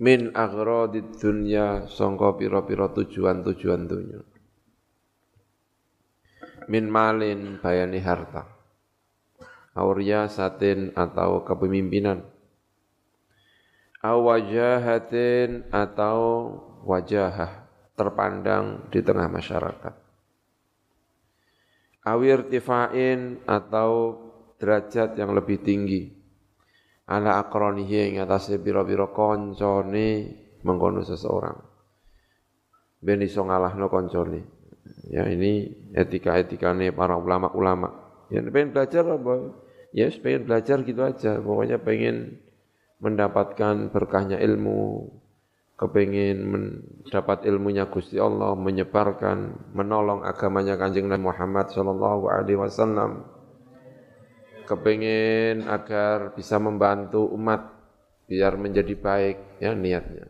Min 0.00 0.32
aghradid 0.32 1.20
dunya 1.20 1.84
sangka 1.92 2.40
pira-pira 2.40 2.88
tujuan-tujuan 2.88 3.84
dunya. 3.84 4.24
Min 6.72 6.88
malin 6.88 7.60
bayani 7.60 8.00
harta. 8.00 8.48
Auria 9.76 10.24
satin 10.24 10.96
atau 10.96 11.44
kepemimpinan. 11.44 12.24
Awajahatin 14.00 15.68
atau 15.68 16.48
wajahah 16.88 17.68
terpandang 17.92 18.88
di 18.88 19.04
tengah 19.04 19.28
masyarakat 19.28 20.09
awir 22.04 22.48
tifain 22.48 23.40
atau 23.44 24.16
derajat 24.60 25.16
yang 25.16 25.32
lebih 25.36 25.60
tinggi. 25.64 26.12
Ala 27.10 27.42
akronihi 27.42 28.14
yang 28.14 28.28
atas 28.28 28.54
biro-biro 28.62 29.10
koncone 29.10 30.08
mengkono 30.62 31.02
seseorang. 31.02 31.58
Ben 33.00 33.18
iso 33.24 33.42
ngalahno 33.42 33.90
koncone. 33.90 34.40
Ya 35.10 35.26
ini 35.26 35.66
etika-etikane 35.96 36.94
para 36.94 37.18
ulama-ulama. 37.18 37.90
Ya 38.30 38.44
pengen 38.46 38.70
belajar 38.70 39.02
apa? 39.10 39.58
Ya 39.90 40.06
pengen 40.06 40.46
belajar 40.46 40.86
gitu 40.86 41.02
aja. 41.02 41.42
Pokoknya 41.42 41.82
pengen 41.82 42.38
mendapatkan 43.02 43.90
berkahnya 43.90 44.38
ilmu 44.38 45.10
kepingin 45.80 46.44
mendapat 46.44 47.48
ilmunya 47.48 47.88
Gusti 47.88 48.20
Allah, 48.20 48.52
menyebarkan, 48.52 49.72
menolong 49.72 50.20
agamanya 50.28 50.76
Kanjeng 50.76 51.08
Nabi 51.08 51.24
Muhammad 51.24 51.72
sallallahu 51.72 52.28
alaihi 52.28 52.60
wasallam. 52.60 53.24
Kepingin 54.68 55.64
agar 55.64 56.36
bisa 56.36 56.60
membantu 56.60 57.24
umat 57.32 57.64
biar 58.28 58.60
menjadi 58.60 58.92
baik 58.92 59.36
ya 59.56 59.72
niatnya. 59.72 60.28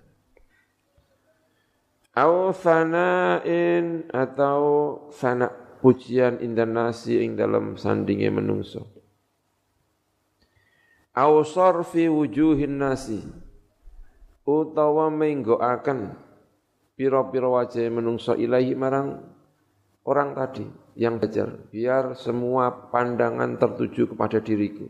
Au 2.14 2.54
fana'in 2.54 4.06
atau 4.06 4.62
fana 5.10 5.50
pujian 5.82 6.38
indanasi 6.38 7.26
ing 7.26 7.34
dalam 7.34 7.74
sandinge 7.74 8.30
menungso. 8.30 8.86
Au 11.10 11.42
sarfi 11.42 12.06
wujuhin 12.06 12.78
nasi 12.78 13.49
utawa 14.48 15.12
menggoaken 15.12 16.16
pira-pira 16.96 17.48
wajah 17.48 17.88
menungso 17.92 18.36
ilahi 18.36 18.72
marang 18.76 19.20
orang 20.04 20.32
tadi 20.36 20.64
yang 20.96 21.20
belajar 21.20 21.48
biar 21.72 22.16
semua 22.16 22.92
pandangan 22.92 23.56
tertuju 23.56 24.12
kepada 24.12 24.40
diriku. 24.40 24.88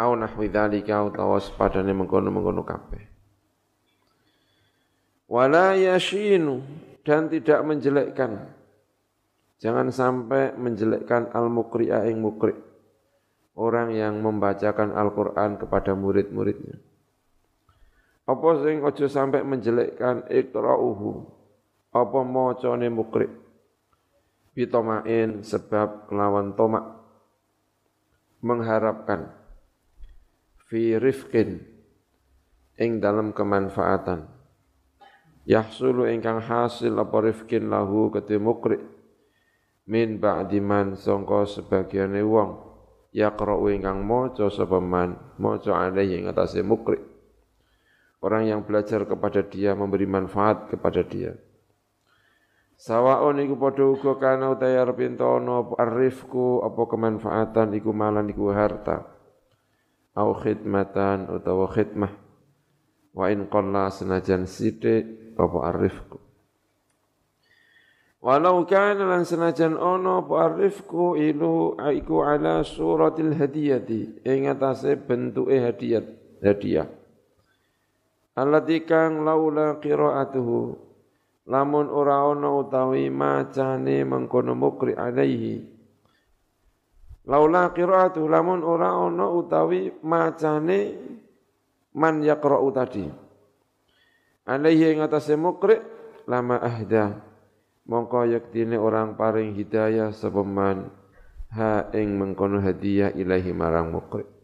Au 0.00 0.16
nahwi 0.16 0.48
dzalika 0.48 1.04
utawa 1.04 1.36
sepadane 1.42 1.92
mengkono-mengkono 1.92 2.64
kabeh. 2.64 3.02
Wala 5.28 5.76
yashinu 5.76 6.64
dan 7.04 7.28
tidak 7.28 7.60
menjelekkan. 7.62 8.48
Jangan 9.60 9.92
sampai 9.92 10.56
menjelekkan 10.56 11.28
al-muqri'a 11.36 12.08
ing 12.08 12.16
mukri. 12.16 12.56
Orang 13.60 13.92
yang 13.92 14.24
membacakan 14.24 14.96
Al-Qur'an 14.96 15.60
kepada 15.60 15.92
murid-muridnya 15.92 16.80
apa 18.30 18.62
sing 18.62 18.86
aja 18.86 19.06
sampai 19.10 19.42
menjelekkan 19.42 20.30
ikra'uhu? 20.30 21.26
Apa 21.90 22.22
macane 22.22 22.86
mukri? 22.86 23.26
Bitomain 24.54 25.42
sebab 25.42 26.06
kelawan 26.06 26.54
tomak. 26.54 26.86
Mengharapkan 28.40 29.34
fi 30.70 30.94
rifqin 30.94 31.58
ing 32.78 33.02
dalam 33.02 33.34
kemanfaatan. 33.34 34.30
Yahsulu 35.50 36.06
ingkang 36.06 36.38
hasil 36.38 36.94
apa 36.94 37.18
rifqin 37.26 37.66
lahu 37.66 38.14
kete 38.14 38.38
mukri 38.38 38.78
min 39.90 40.22
ba'di 40.22 40.62
man 40.62 40.94
sangka 40.94 41.50
sebagiane 41.50 42.22
wong. 42.22 42.70
Yaqra'u 43.10 43.74
ingkang 43.74 44.06
maca 44.06 44.46
sapa 44.46 44.78
man 44.78 45.18
maca 45.34 45.74
alaihi 45.74 46.22
ing 46.22 46.30
atase 46.30 46.62
mukri 46.62 47.09
Orang 48.20 48.44
yang 48.44 48.60
belajar 48.68 49.08
kepada 49.08 49.40
dia 49.40 49.72
memberi 49.72 50.04
manfaat 50.04 50.68
kepada 50.68 51.00
dia. 51.00 51.40
Sawaon 52.76 53.40
iku 53.40 53.56
padha 53.56 53.84
uga 53.88 54.16
kana 54.20 54.52
utaya 54.52 54.84
repintono 54.84 55.64
apa 55.64 55.88
arifku 55.88 56.60
apa 56.60 56.80
kemanfaatan 56.84 57.76
iku 57.80 57.96
malan 57.96 58.28
iku 58.28 58.52
harta. 58.52 59.08
Au 60.12 60.36
khidmatan 60.36 61.32
utawa 61.32 61.64
khidmah. 61.72 62.12
Wa 63.16 63.32
in 63.32 63.48
qalla 63.48 63.88
senajan 63.88 64.44
sithik 64.44 65.36
apa 65.40 65.58
arifku. 65.72 66.20
Walau 68.20 68.68
kana 68.68 69.16
lan 69.16 69.24
senajan 69.24 69.80
ono 69.80 70.28
apa 70.28 70.52
arifku 70.52 71.16
ilu 71.16 71.72
aiku 71.80 72.20
ala 72.20 72.60
suratil 72.60 73.32
hadiyati 73.32 74.28
ing 74.28 74.44
atase 74.44 75.00
bentuke 75.00 75.56
hadiah 75.56 76.04
hadiah 76.44 76.99
allati 78.40 78.80
kang 78.88 79.20
laula 79.20 79.76
qiraatuhu. 79.76 80.88
Lamun 81.50 81.92
ora 81.92 82.24
ana 82.24 82.48
utawi 82.56 83.12
macane 83.12 84.06
mengkono 84.06 84.56
mukri 84.56 84.96
alaihi. 84.96 85.60
Laula 87.28 87.68
qiraatuhu 87.76 88.24
lamun 88.24 88.64
ora 88.64 88.96
ana 88.96 89.28
utawi 89.28 89.92
macane 90.00 90.78
man 91.92 92.24
yaqra'u 92.24 92.68
tadi. 92.72 93.04
Alaihi 94.48 94.96
ing 94.96 95.04
atase 95.04 95.36
mukri 95.36 95.76
lama 96.24 96.56
ahda. 96.62 97.20
Mongko 97.90 98.30
yektine 98.30 98.78
orang 98.78 99.18
paring 99.18 99.52
hidayah 99.58 100.14
sapa 100.14 100.46
man. 100.46 100.88
Ha 101.50 101.90
ing 101.98 102.14
mengkono 102.14 102.62
hadiah 102.62 103.10
ilahi 103.10 103.50
marang 103.50 103.90
mukri 103.90 104.39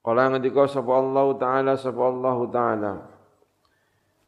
Kala 0.00 0.32
ngendika 0.32 0.64
sapa 0.64 0.96
Allah 0.96 1.26
taala 1.36 1.72
sapa 1.76 2.02
Allah 2.08 2.38
taala. 2.48 2.94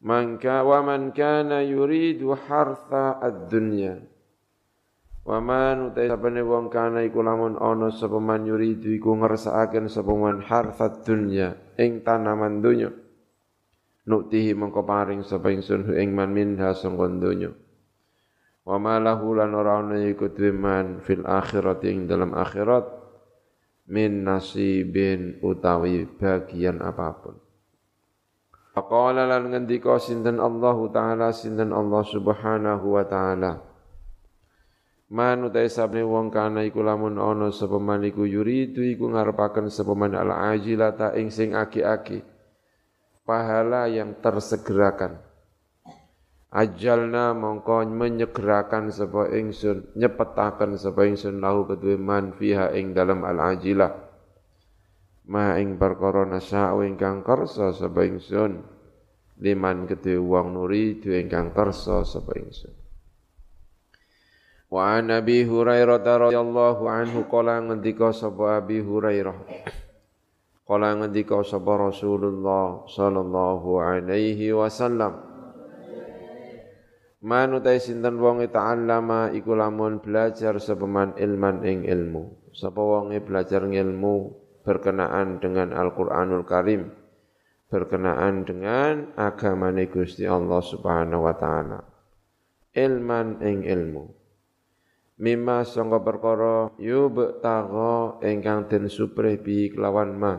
Man 0.05 0.37
ka 0.37 0.61
wa 0.61 0.85
man 0.85 1.17
kana 1.17 1.65
yuridu 1.65 2.37
hartha 2.37 3.17
ad-dunya. 3.17 3.97
Wa 5.23 5.39
man 5.39 5.95
utai 5.95 6.11
sapane 6.11 6.43
wong 6.43 6.69
kana 6.69 7.07
iku 7.07 7.25
lamun 7.25 7.57
ana 7.57 7.89
sapa 7.89 8.21
man 8.21 8.45
yuridu 8.45 8.93
iku 8.93 9.17
ngersakaken 9.17 9.89
sapa 9.89 10.13
man 10.13 10.45
hartha 10.45 10.93
dunya 10.93 11.57
ing 11.81 12.05
tanaman 12.05 12.61
donya. 12.61 12.93
Nuktihi 14.03 14.53
mengko 14.53 14.83
paring 14.83 15.25
sapa 15.25 15.55
ingsun 15.55 15.95
ing 15.97 16.13
man 16.13 16.35
minha 16.37 16.75
sangka 16.77 17.07
donya. 17.17 17.49
Wa 18.67 18.77
ma 18.77 19.01
lahu 19.01 19.41
lan 19.41 19.57
ora 19.57 19.81
man 19.81 21.01
fil 21.01 21.25
akhirati 21.25 21.87
ing 21.89 22.11
dalam 22.11 22.35
akhirat 22.37 23.02
min 23.93 24.25
nasibin 24.25 25.37
utawi 25.45 26.09
bagian 26.09 26.81
apa 26.81 27.13
pun. 27.21 27.37
Faqala 28.73 29.29
lan 29.29 29.53
ngendika 29.53 30.01
sinten 30.01 30.41
Allah 30.41 30.77
taala 30.89 31.29
sinten 31.37 31.77
Allah 31.77 32.01
Subhanahu 32.09 32.97
wa 32.97 33.05
taala. 33.05 33.61
Man 35.13 35.45
utai 35.45 35.69
sabne 35.69 36.01
wong 36.01 36.33
kana 36.33 36.65
iku 36.65 36.81
lamun 36.81 37.21
ana 37.21 37.53
sapa 37.53 37.77
man 37.77 38.01
iku 38.01 38.25
yuridu 38.25 38.81
iku 38.81 39.13
ngarepaken 39.13 39.69
sapa 39.69 39.93
man 39.93 40.17
al 40.17 40.33
ajilata 40.33 41.13
ing 41.21 41.29
sing 41.29 41.53
aki-aki. 41.53 42.25
Pahala 43.29 43.93
yang 43.93 44.17
tersegerakan 44.25 45.21
ajalna 46.53 47.33
mongko 47.33 47.89
menyegerakan 47.89 48.93
sapa 48.93 49.33
ingsun 49.33 49.97
nyepetaken 49.97 50.77
sapa 50.77 51.09
ingsun 51.09 51.41
lahu 51.41 51.65
kedue 51.65 51.97
man 51.97 52.37
fiha 52.37 52.77
ing 52.77 52.93
dalam 52.93 53.25
al 53.25 53.57
ajilah 53.57 53.89
ma 55.33 55.57
ing 55.57 55.81
perkara 55.81 56.29
nasya'u 56.29 56.85
ingkang 56.85 57.25
kersa 57.25 57.73
sapa 57.73 58.05
ingsun 58.05 58.61
liman 59.41 59.89
kedue 59.89 60.21
wong 60.21 60.53
nuri 60.53 61.01
du 61.01 61.17
ingkang 61.17 61.57
kersa 61.57 62.05
sapa 62.05 62.37
ingsun. 62.37 62.75
Wa 64.73 64.97
an 64.97 65.13
Abi 65.13 65.45
Hurairah 65.45 66.01
radhiyallahu 66.01 66.89
anhu 66.89 67.29
qala 67.29 67.61
ngendika 67.61 68.09
sapa 68.13 68.61
Abi 68.61 68.81
Hurairah. 68.81 69.37
Qala 70.65 70.97
ngendika 70.97 71.45
sapa 71.45 71.77
Rasulullah 71.77 72.89
sallallahu 72.89 73.69
alaihi 73.85 74.55
wasallam 74.57 75.32
Manutai 77.23 77.79
sinten 77.79 78.19
wong 78.19 78.43
ta'allama 78.51 79.31
iku 79.31 79.55
lamun 79.55 80.03
belajar 80.03 80.59
sepeman 80.59 81.15
ilman 81.15 81.63
ing 81.63 81.87
ilmu. 81.87 82.51
Sapa 82.51 82.83
wonge 82.83 83.23
belajar 83.23 83.63
ilmu? 83.63 84.43
Berkenaan 84.67 85.39
dengan 85.39 85.71
Al-Qur'anul 85.71 86.43
Karim, 86.47 86.91
berkenaan 87.71 88.43
dengan 88.43 89.15
agamane 89.15 89.87
Gusti 89.87 90.27
Allah 90.27 90.63
Subhanahu 90.63 91.23
wa 91.27 91.35
taala. 91.39 91.79
ilman 92.75 93.39
ing 93.43 93.71
ilmu. 93.71 94.05
Mimma 95.23 95.63
sangka 95.63 96.03
perkara 96.03 96.75
yubtagha 96.79 98.23
ingkang 98.27 98.67
den 98.67 98.91
suprih 98.91 99.39
bi 99.39 99.71
kelawan 99.71 100.19
ma. 100.19 100.35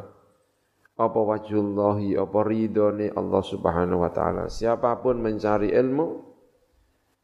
Apa 1.00 1.20
wajullahi 1.20 2.20
apa 2.20 2.40
ridhone 2.44 3.08
Allah 3.16 3.44
Subhanahu 3.44 4.04
wa 4.04 4.12
taala. 4.12 4.52
Siapa 4.52 5.00
pun 5.00 5.24
mencari 5.24 5.72
ilmu 5.72 6.33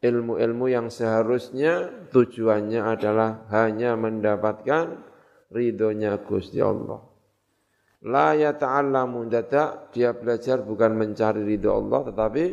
ilmu-ilmu 0.00 0.66
yang 0.72 0.88
seharusnya 0.88 2.08
tujuannya 2.08 2.80
adalah 2.80 3.44
hanya 3.52 3.94
mendapatkan 4.00 5.04
ridhonya 5.52 6.16
Gusti 6.24 6.58
Allah. 6.64 7.04
La 8.00 8.32
yata'allamu 8.32 9.28
dadak 9.28 9.92
dia 9.92 10.16
belajar 10.16 10.64
bukan 10.64 10.96
mencari 10.96 11.44
ridho 11.44 11.76
Allah 11.76 12.00
tetapi 12.08 12.44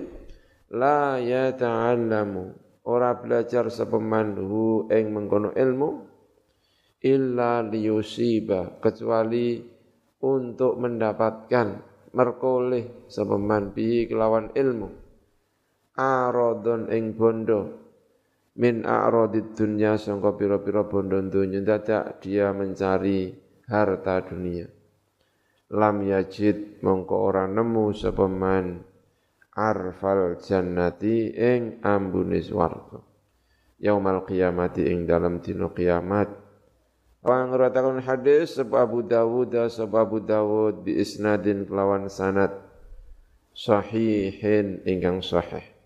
la 0.76 1.16
yata'allamu. 1.24 2.68
Ora 2.88 3.16
belajar 3.20 3.68
sepeman 3.68 4.36
hu 4.40 4.88
ing 4.92 5.12
ilmu 5.12 5.90
illa 7.04 7.60
liyusiba 7.64 8.80
kecuali 8.80 9.60
untuk 10.24 10.80
mendapatkan 10.80 11.68
merkoleh 12.16 13.08
sepeman 13.12 13.76
bi 13.76 14.08
kelawan 14.08 14.56
ilmu 14.56 15.07
aradon 15.98 16.94
ing 16.94 17.18
bondo. 17.18 17.90
Min 18.58 18.86
a'radid 18.86 19.54
dunya 19.54 19.98
sangka 19.98 20.34
pira-pira 20.34 20.86
bondo 20.86 21.22
dunya 21.22 21.62
dadak 21.62 22.22
dia 22.22 22.54
mencari 22.54 23.34
harta 23.70 24.22
dunia. 24.26 24.66
Lam 25.74 26.06
yajid 26.06 26.82
mongko 26.82 27.16
ora 27.18 27.46
nemu 27.46 27.94
sapa 27.94 28.26
man. 28.26 28.82
Arfal 29.58 30.38
jannati 30.38 31.34
ing 31.34 31.82
ambune 31.82 32.42
swarga. 32.46 33.02
Yaumal 33.82 34.26
qiyamati 34.26 34.86
ing 34.90 35.06
dalam 35.10 35.42
dina 35.42 35.70
kiamat. 35.70 36.30
Wang 37.26 37.54
nguratakan 37.54 38.02
hadis 38.06 38.58
sebab 38.58 38.90
Abu 38.90 39.00
Dawud 39.06 39.54
sebab 39.54 40.00
Abu 40.06 40.18
Dawud 40.22 40.86
bi 40.86 40.98
isnadin 40.98 41.66
kelawan 41.66 42.10
sanad 42.10 42.54
sahihin 43.58 44.86
ingkang 44.86 45.22
sahih. 45.26 45.77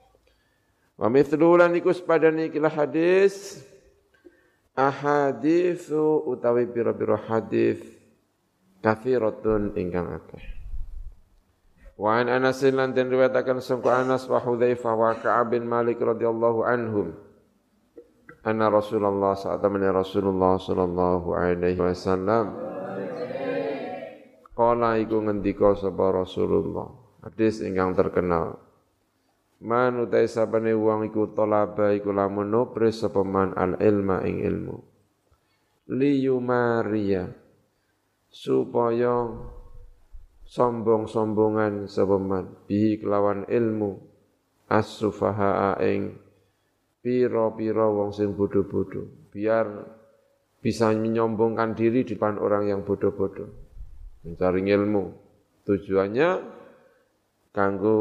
Wa 1.02 1.10
mithlu 1.10 1.58
lan 1.58 1.74
iku 1.74 1.90
sepadane 1.90 2.54
ikilah 2.54 2.70
hadis 2.70 3.58
ahaditsu 4.78 6.30
utawi 6.30 6.70
pira-pira 6.70 7.18
hadis 7.18 7.82
kathiratun 8.86 9.74
ingkang 9.82 10.14
akeh. 10.14 10.46
Wa 11.98 12.22
an 12.22 12.30
Anas 12.30 12.62
lan 12.70 12.94
den 12.94 13.10
riwayataken 13.10 13.66
Anas 13.90 14.30
wa 14.30 14.38
Hudzaifah 14.38 14.94
wa 14.94 15.18
Ka'ab 15.18 15.58
bin 15.58 15.66
Malik 15.66 15.98
radhiyallahu 15.98 16.70
anhum. 16.70 17.18
Anna 18.46 18.70
Rasulullah 18.70 19.34
saat 19.34 19.62
Rasulullah 19.66 20.58
sallallahu 20.58 21.30
alaihi 21.34 21.78
wasallam 21.78 22.58
Kala 24.54 25.02
iku 25.02 25.18
ngendika 25.18 25.74
sapa 25.74 26.14
Rasulullah. 26.14 26.94
Hadis 27.26 27.66
ingkang 27.66 27.98
terkenal. 27.98 28.71
Man 29.62 30.02
utai 30.02 30.26
sabane 30.26 30.74
wong 30.74 31.14
iku 31.14 31.38
talaba 31.38 31.94
iku 31.94 32.10
lamun 32.10 32.50
sapa 32.90 33.22
man 33.22 33.54
al 33.54 33.78
ilma 33.78 34.26
ing 34.26 34.42
ilmu. 34.42 34.78
Liyumariya 35.94 37.30
supaya 38.26 39.30
sombong-sombongan 40.50 41.86
sepeman 41.86 42.66
bihi 42.66 43.06
kelawan 43.06 43.46
ilmu. 43.46 44.02
As-sufaha 44.72 45.78
ing 45.84 46.16
pira-pira 47.04 47.86
wong 47.92 48.16
sing 48.16 48.34
bodoh-bodoh 48.34 49.30
biar 49.30 49.68
bisa 50.64 50.90
menyombongkan 50.96 51.76
diri 51.76 52.08
di 52.08 52.16
depan 52.16 52.40
orang 52.40 52.72
yang 52.72 52.82
bodoh-bodoh 52.82 53.52
mencari 54.26 54.64
ilmu. 54.64 55.04
Tujuannya 55.68 56.30
kanggo 57.54 57.98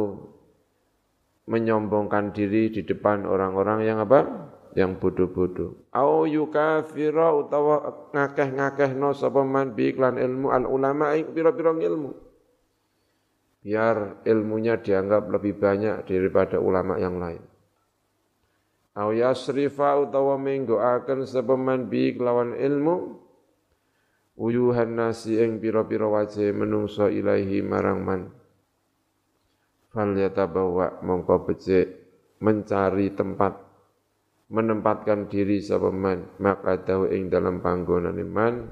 menyombongkan 1.51 2.31
diri 2.31 2.71
di 2.71 2.87
depan 2.87 3.27
orang-orang 3.27 3.83
yang 3.83 3.99
apa 3.99 4.51
yang 4.79 5.03
bodoh-bodoh. 5.03 5.91
Au 5.91 6.23
yukafira 6.31 7.35
utawa 7.35 8.07
ngakeh-ngakehno 8.15 9.11
sapa 9.11 9.43
man 9.43 9.75
ilmu 9.75 10.55
al 10.55 10.65
ulama 10.71 11.19
ing 11.19 11.35
pira-pira 11.35 11.75
ilmu. 11.75 12.15
Biar 13.61 14.25
ilmunya 14.25 14.79
dianggap 14.79 15.27
lebih 15.29 15.59
banyak 15.59 16.07
daripada 16.07 16.63
ulama 16.63 16.97
yang 17.03 17.19
lain. 17.19 17.43
Au 18.95 19.11
yasrifa 19.11 19.99
utawa 20.07 20.39
menggoaken 20.39 21.27
sapa 21.27 21.59
man 21.59 21.91
bi 21.91 22.15
kelawan 22.15 22.55
ilmu 22.55 23.19
uyuhan 24.41 24.97
nasi 24.97 25.37
ing 25.37 25.61
pira-pira 25.61 26.09
wajah 26.09 26.55
menungso 26.55 27.11
ilahi 27.11 27.61
marang 27.61 28.01
man. 28.01 28.40
Fal 29.91 30.15
yatabawa 30.15 31.03
mongko 31.03 31.51
becik 31.51 31.87
mencari 32.39 33.11
tempat 33.11 33.59
menempatkan 34.51 35.27
diri 35.31 35.59
sapa 35.63 35.91
man 35.91 36.39
maka 36.43 36.79
tahu 36.83 37.11
ing 37.11 37.31
dalam 37.31 37.63
panggonan 37.63 38.19
iman 38.19 38.71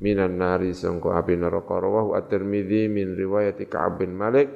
minan 0.00 0.40
nari 0.40 0.72
sangko 0.72 1.12
api 1.12 1.36
neraka. 1.36 1.78
Rawahu 1.78 2.16
at-Tirmidzi 2.16 2.88
min 2.88 3.12
riwayat 3.12 3.60
Ka'ab 3.68 4.00
bin 4.00 4.16
Malik. 4.16 4.48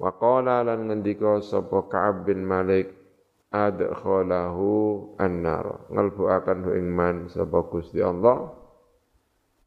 Wa 0.00 0.16
qala 0.16 0.64
lan 0.64 0.88
ngendika 0.88 1.44
sapa 1.44 1.84
Ka'ab 1.86 2.24
bin 2.24 2.42
Malik 2.48 2.88
adkhalahu 3.52 4.68
an-nar. 5.20 5.92
Ngalbu 5.92 6.24
akan 6.24 6.58
ing 6.72 6.86
man 6.88 7.16
sapa 7.28 7.68
Gusti 7.68 8.00
Allah 8.00 8.48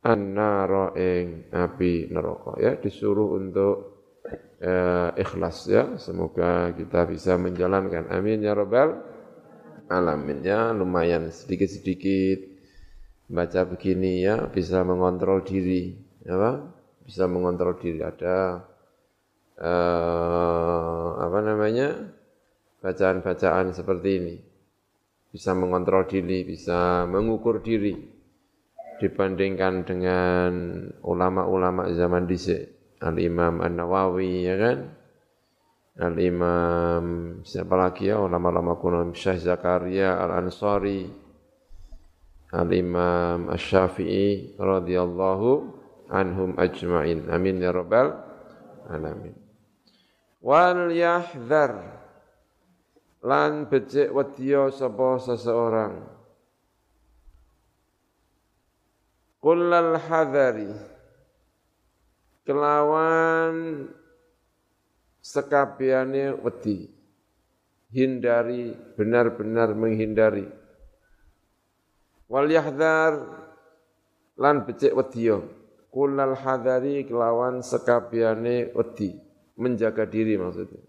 an-nar 0.01 0.97
ing 0.97 1.53
api 1.53 2.09
neraka. 2.09 2.57
Ya 2.57 2.74
disuruh 2.76 3.38
untuk 3.38 3.92
uh, 4.64 5.11
ikhlas 5.20 5.68
ya. 5.68 5.99
Semoga 5.99 6.72
kita 6.74 7.05
bisa 7.05 7.36
menjalankan. 7.36 8.07
Amin 8.09 8.41
ya 8.41 8.55
rabbal 8.55 9.03
alamin 9.91 10.39
ya. 10.41 10.72
Lumayan 10.72 11.30
sedikit-sedikit 11.30 12.39
baca 13.28 13.68
begini 13.68 14.24
ya. 14.24 14.47
Bisa 14.47 14.82
mengontrol 14.88 15.43
diri 15.43 15.93
ya 16.24 16.64
bisa 17.03 17.28
mengontrol 17.28 17.76
diri. 17.78 17.99
Ada 17.99 18.64
eh, 19.59 21.09
apa 21.20 21.39
namanya? 21.43 21.99
Bacaan-bacaan 22.84 23.72
seperti 23.72 24.09
ini. 24.20 24.36
Bisa 25.32 25.55
mengontrol 25.55 26.05
diri 26.05 26.45
bisa 26.45 27.09
mengukur 27.09 27.64
diri 27.64 27.95
dibandingkan 29.01 29.82
dengan 29.82 30.51
ulama-ulama 31.01 31.89
zaman 31.89 32.30
dhisik 32.30 32.82
Al 33.04 33.20
Imam 33.20 33.60
An 33.60 33.76
Nawawi 33.76 34.47
ya 34.47 34.56
kan? 34.56 35.04
Al-Imam 35.93 37.06
siapa 37.45 37.78
lagi 37.78 38.10
ya? 38.10 38.18
Ulama-ulama 38.18 38.82
kuno 38.82 39.06
Syekh 39.14 39.45
Zakaria 39.45 40.18
Al-Ansari. 40.18 41.06
Al-Imam 42.54 43.49
Asy-Syafi'i 43.54 44.58
radhiyallahu 44.58 45.49
anhum 46.10 46.58
ajma'in. 46.58 47.30
Amin 47.30 47.62
ya 47.62 47.70
rabbal 47.70 48.14
alamin. 48.89 49.38
Wal 50.41 50.89
yahdhar. 50.93 52.01
Lan 53.24 53.70
becik 53.70 54.10
wedya 54.10 54.74
sapa 54.74 55.22
seseorang. 55.22 56.04
Kullal 59.41 59.97
hadari 60.10 60.92
kelawan 62.43 63.87
sekabiane 65.23 66.35
wedi. 66.43 66.91
Hindari 67.93 68.73
benar-benar 68.97 69.77
menghindari. 69.77 70.49
Wal 72.25 72.49
yahdhar 72.49 73.21
lan 74.33 74.65
becik 74.65 74.97
wedya 74.97 75.45
kulal 75.93 76.33
hadari 76.33 77.05
kelawan 77.05 77.61
sekabiane 77.61 78.73
wedi. 78.73 79.13
Menjaga 79.53 80.09
diri 80.09 80.33
maksudnya. 80.33 80.81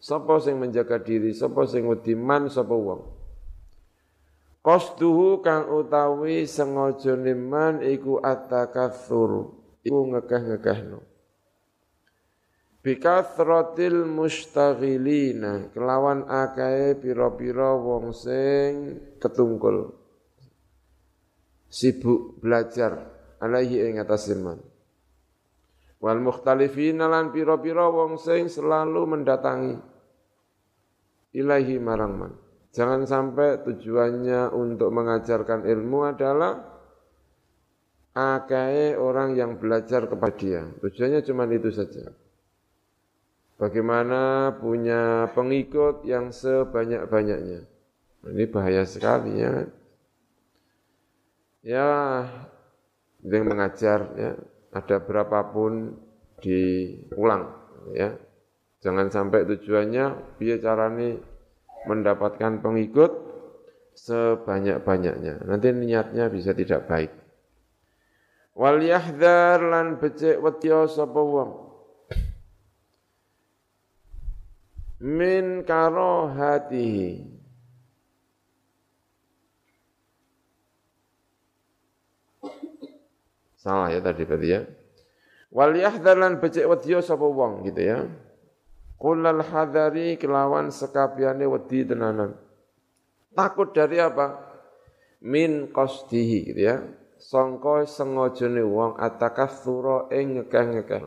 Sapa 0.00 0.40
sing 0.40 0.56
menjaga 0.56 0.96
diri 0.96 1.36
sapa 1.36 1.68
sing 1.68 1.84
wedi 1.84 2.16
man 2.16 2.48
sapa 2.48 2.72
wong. 2.72 3.04
Qasduhu 4.64 5.44
kang 5.44 5.68
utawi 5.68 6.48
sengaja 6.48 7.18
man 7.36 7.84
iku 7.84 8.16
atakatsur 8.24 9.57
iku 9.88 10.12
ngekeh-ngekehno 10.12 11.18
bikathratil 12.88 14.06
mustaghilina 14.06 15.68
kelawan 15.74 16.24
akae 16.24 16.96
pira-pira 16.96 17.74
wong 17.76 18.14
sing 18.14 18.96
ketungkul. 19.20 19.92
Sibuk 21.68 22.40
belajar 22.40 22.96
alaihi 23.44 23.84
ing 23.92 24.00
atas 24.00 24.32
iman. 24.32 24.56
Wal 26.00 26.22
mukhtalifina 26.24 27.10
lan 27.10 27.28
pira-pira 27.28 27.92
wong 27.92 28.16
sing 28.16 28.48
selalu 28.48 29.04
mendatangi 29.04 29.76
ilahi 31.36 31.76
marang 31.76 32.14
man. 32.16 32.32
Jangan 32.72 33.04
sampai 33.04 33.68
tujuannya 33.68 34.54
untuk 34.56 34.88
mengajarkan 34.96 35.68
ilmu 35.68 36.08
adalah 36.08 36.77
akai 38.14 38.94
orang 38.96 39.34
yang 39.36 39.56
belajar 39.56 40.08
kepada 40.08 40.36
dia. 40.36 40.62
Tujuannya 40.80 41.20
cuma 41.24 41.44
itu 41.48 41.70
saja. 41.72 42.12
Bagaimana 43.58 44.54
punya 44.62 45.26
pengikut 45.34 46.06
yang 46.06 46.30
sebanyak-banyaknya. 46.30 47.66
Ini 48.28 48.44
bahaya 48.50 48.86
sekali 48.86 49.42
ya. 49.42 49.66
Ya, 51.66 51.90
yang 53.26 53.44
mengajar 53.50 54.14
ya, 54.14 54.38
ada 54.70 54.96
berapapun 55.02 55.98
diulang 56.38 57.50
ya. 57.98 58.14
Jangan 58.78 59.10
sampai 59.10 59.42
tujuannya 59.42 60.38
biar 60.38 60.58
carane 60.62 61.18
mendapatkan 61.90 62.62
pengikut 62.62 63.10
sebanyak-banyaknya. 63.98 65.42
Nanti 65.42 65.74
niatnya 65.74 66.30
bisa 66.30 66.54
tidak 66.54 66.86
baik. 66.86 67.10
Wal 68.58 68.82
yahdhar 68.82 69.62
lan 69.62 70.02
becek 70.02 70.42
wedya 70.42 70.90
sapa 70.90 71.22
wong. 71.22 71.70
Min 74.98 75.62
karohatihi. 75.62 77.38
Salah 83.62 83.94
ya 83.94 84.02
tadi 84.02 84.26
berarti 84.26 84.48
ya. 84.50 84.66
Wal 85.54 85.78
yahdhar 85.78 86.18
lan 86.18 86.42
becek 86.42 86.66
wedya 86.66 86.98
sapa 86.98 87.30
wong 87.30 87.62
gitu 87.62 87.78
ya. 87.78 88.10
Kulal 88.98 89.46
hadari 89.46 90.18
kelawan 90.18 90.74
sekabiane 90.74 91.46
wedi 91.46 91.86
tenanan. 91.86 92.34
Takut 93.38 93.70
dari 93.70 94.02
apa? 94.02 94.34
Min 95.22 95.70
qasdihi 95.70 96.38
gitu 96.50 96.62
ya. 96.74 96.82
Sangka 97.28 97.84
sengajane 97.84 98.64
wong 98.64 98.96
atakatsura 98.96 100.08
ing 100.16 100.40
ngekeh-ngekeh. 100.40 101.04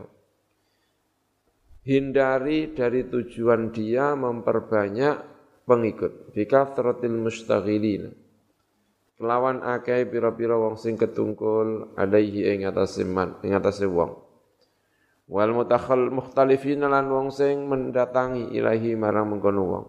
Hindari 1.82 2.70
dari 2.70 3.10
tujuan 3.10 3.74
dia 3.74 4.14
memperbanyak 4.14 5.18
pengikut. 5.66 6.30
Bika 6.30 6.78
throtil 6.78 7.18
mustaghilin. 7.18 8.14
Kelawan 9.18 9.66
akeh 9.66 10.06
pira-pira 10.06 10.54
wong 10.54 10.78
sing 10.78 10.94
ketungkul 10.94 11.98
alaihi 11.98 12.54
ing 12.54 12.70
atase 12.70 13.02
man, 13.02 13.42
ing 13.42 13.58
atase 13.58 13.90
wong 13.90 14.22
wal 15.32 15.50
mutakhal 15.54 16.12
mukhtalifin 16.12 16.84
lan 16.84 17.08
wong 17.08 17.32
sing 17.32 17.64
mendatangi 17.64 18.52
ilahi 18.52 18.92
marang 18.98 19.32
mengkono 19.32 19.62
wong 19.64 19.84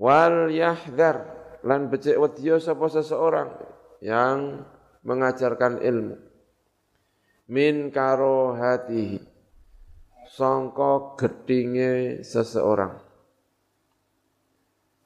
wal 0.00 0.48
yahdhar 0.48 1.26
lan 1.66 1.92
becik 1.92 2.16
wedya 2.16 2.56
sapa 2.56 2.88
seseorang 2.88 3.52
yang 4.00 4.64
mengajarkan 5.06 5.78
ilmu 5.78 6.18
min 7.46 7.94
karohatihi 7.94 9.22
sangka 10.26 11.14
gedinge 11.14 12.26
seseorang 12.26 12.98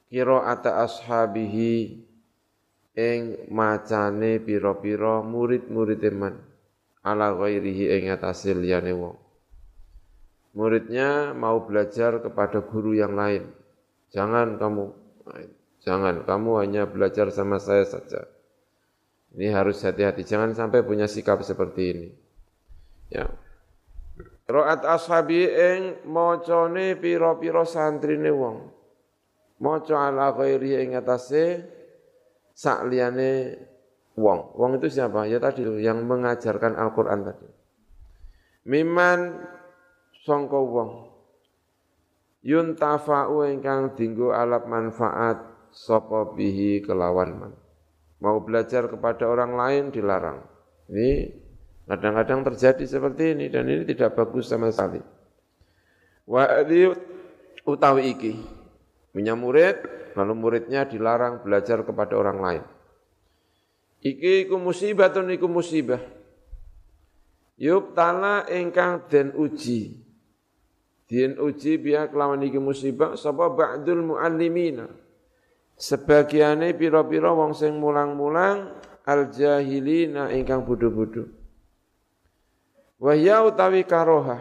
kira 0.09 0.49
ata 0.49 0.81
ashabihi 0.83 2.03
ing 2.97 3.47
macane 3.47 4.43
pira-pira 4.43 5.23
murid-murid 5.23 6.03
man 6.11 6.35
ala 7.01 7.33
ghairihi 7.33 7.97
ing 7.97 8.03
atase 8.13 8.53
liyane 8.53 8.93
wong. 8.93 9.17
Muridnya 10.51 11.31
mau 11.31 11.63
belajar 11.63 12.19
kepada 12.19 12.59
guru 12.59 12.91
yang 12.91 13.15
lain. 13.15 13.47
Jangan 14.11 14.59
kamu, 14.59 14.91
jangan 15.79 16.27
kamu 16.27 16.51
hanya 16.59 16.83
belajar 16.83 17.31
sama 17.31 17.55
saya 17.55 17.87
saja. 17.87 18.27
Ini 19.31 19.47
harus 19.55 19.79
hati-hati, 19.79 20.27
jangan 20.27 20.51
sampai 20.51 20.83
punya 20.83 21.07
sikap 21.07 21.39
seperti 21.39 21.81
ini. 21.95 22.07
Ya. 23.07 23.31
Ro'at 24.51 24.83
ashabi 24.83 25.47
ing 25.47 26.03
mocone 26.03 26.99
piro-piro 26.99 27.63
santrine 27.63 28.31
wong. 28.35 28.57
Moco 29.63 29.95
ala 29.95 30.35
ghairi 30.35 30.83
ing 30.83 30.99
atase 30.99 31.63
sak 32.51 32.83
liyane 32.91 33.55
wong. 34.19 34.51
Wong 34.59 34.71
itu 34.81 34.91
siapa? 34.91 35.23
Ya 35.31 35.39
tadi 35.39 35.63
yang 35.79 36.03
mengajarkan 36.03 36.75
Al-Qur'an 36.75 37.23
tadi. 37.23 37.47
Miman 38.67 39.39
sangka 40.27 40.59
wong. 40.59 40.91
Yuntafa'u 42.41 43.47
ingkang 43.47 43.93
dinggo 43.95 44.33
alat 44.33 44.65
manfaat 44.65 45.39
sapa 45.71 46.33
bihi 46.35 46.81
kelawan 46.83 47.31
man. 47.37 47.60
Mau 48.21 48.37
belajar 48.45 48.85
kepada 48.85 49.25
orang 49.25 49.57
lain 49.57 49.83
dilarang. 49.89 50.45
Ini 50.93 51.33
kadang-kadang 51.89 52.45
terjadi 52.53 52.85
seperti 52.85 53.33
ini 53.33 53.49
dan 53.49 53.65
ini 53.65 53.81
tidak 53.83 54.13
bagus 54.13 54.45
sama 54.45 54.69
sekali. 54.69 55.01
Wa 56.29 56.61
utawi 57.65 58.13
iki 58.13 58.33
punya 59.11 59.33
murid 59.33 59.81
lalu 60.13 60.33
muridnya 60.37 60.85
dilarang 60.85 61.41
belajar 61.41 61.81
kepada 61.81 62.13
orang 62.13 62.39
lain. 62.39 62.63
Iki 64.01 64.49
iku 64.49 64.57
musibah 64.57 65.09
atau 65.09 65.25
iku 65.25 65.45
musibah. 65.45 66.01
Yuk 67.61 67.93
tala 67.93 68.45
engkang 68.49 69.05
den 69.05 69.29
uji. 69.37 70.01
Den 71.05 71.37
uji 71.37 71.77
biya 71.77 72.09
kelawan 72.09 72.41
iki 72.41 72.57
musibah 72.57 73.13
sapa 73.13 73.49
ba'dul 73.53 74.01
muallimina. 74.01 74.89
Sebagiane 75.81 76.77
pira-pira 76.77 77.33
wong 77.33 77.57
sing 77.57 77.81
mulang-mulang 77.81 78.69
al 79.01 79.33
jahilina 79.33 80.29
ingkang 80.29 80.61
bodho-bodho. 80.61 81.25
Wahya 83.01 83.41
utawi 83.49 83.81
karoha. 83.89 84.37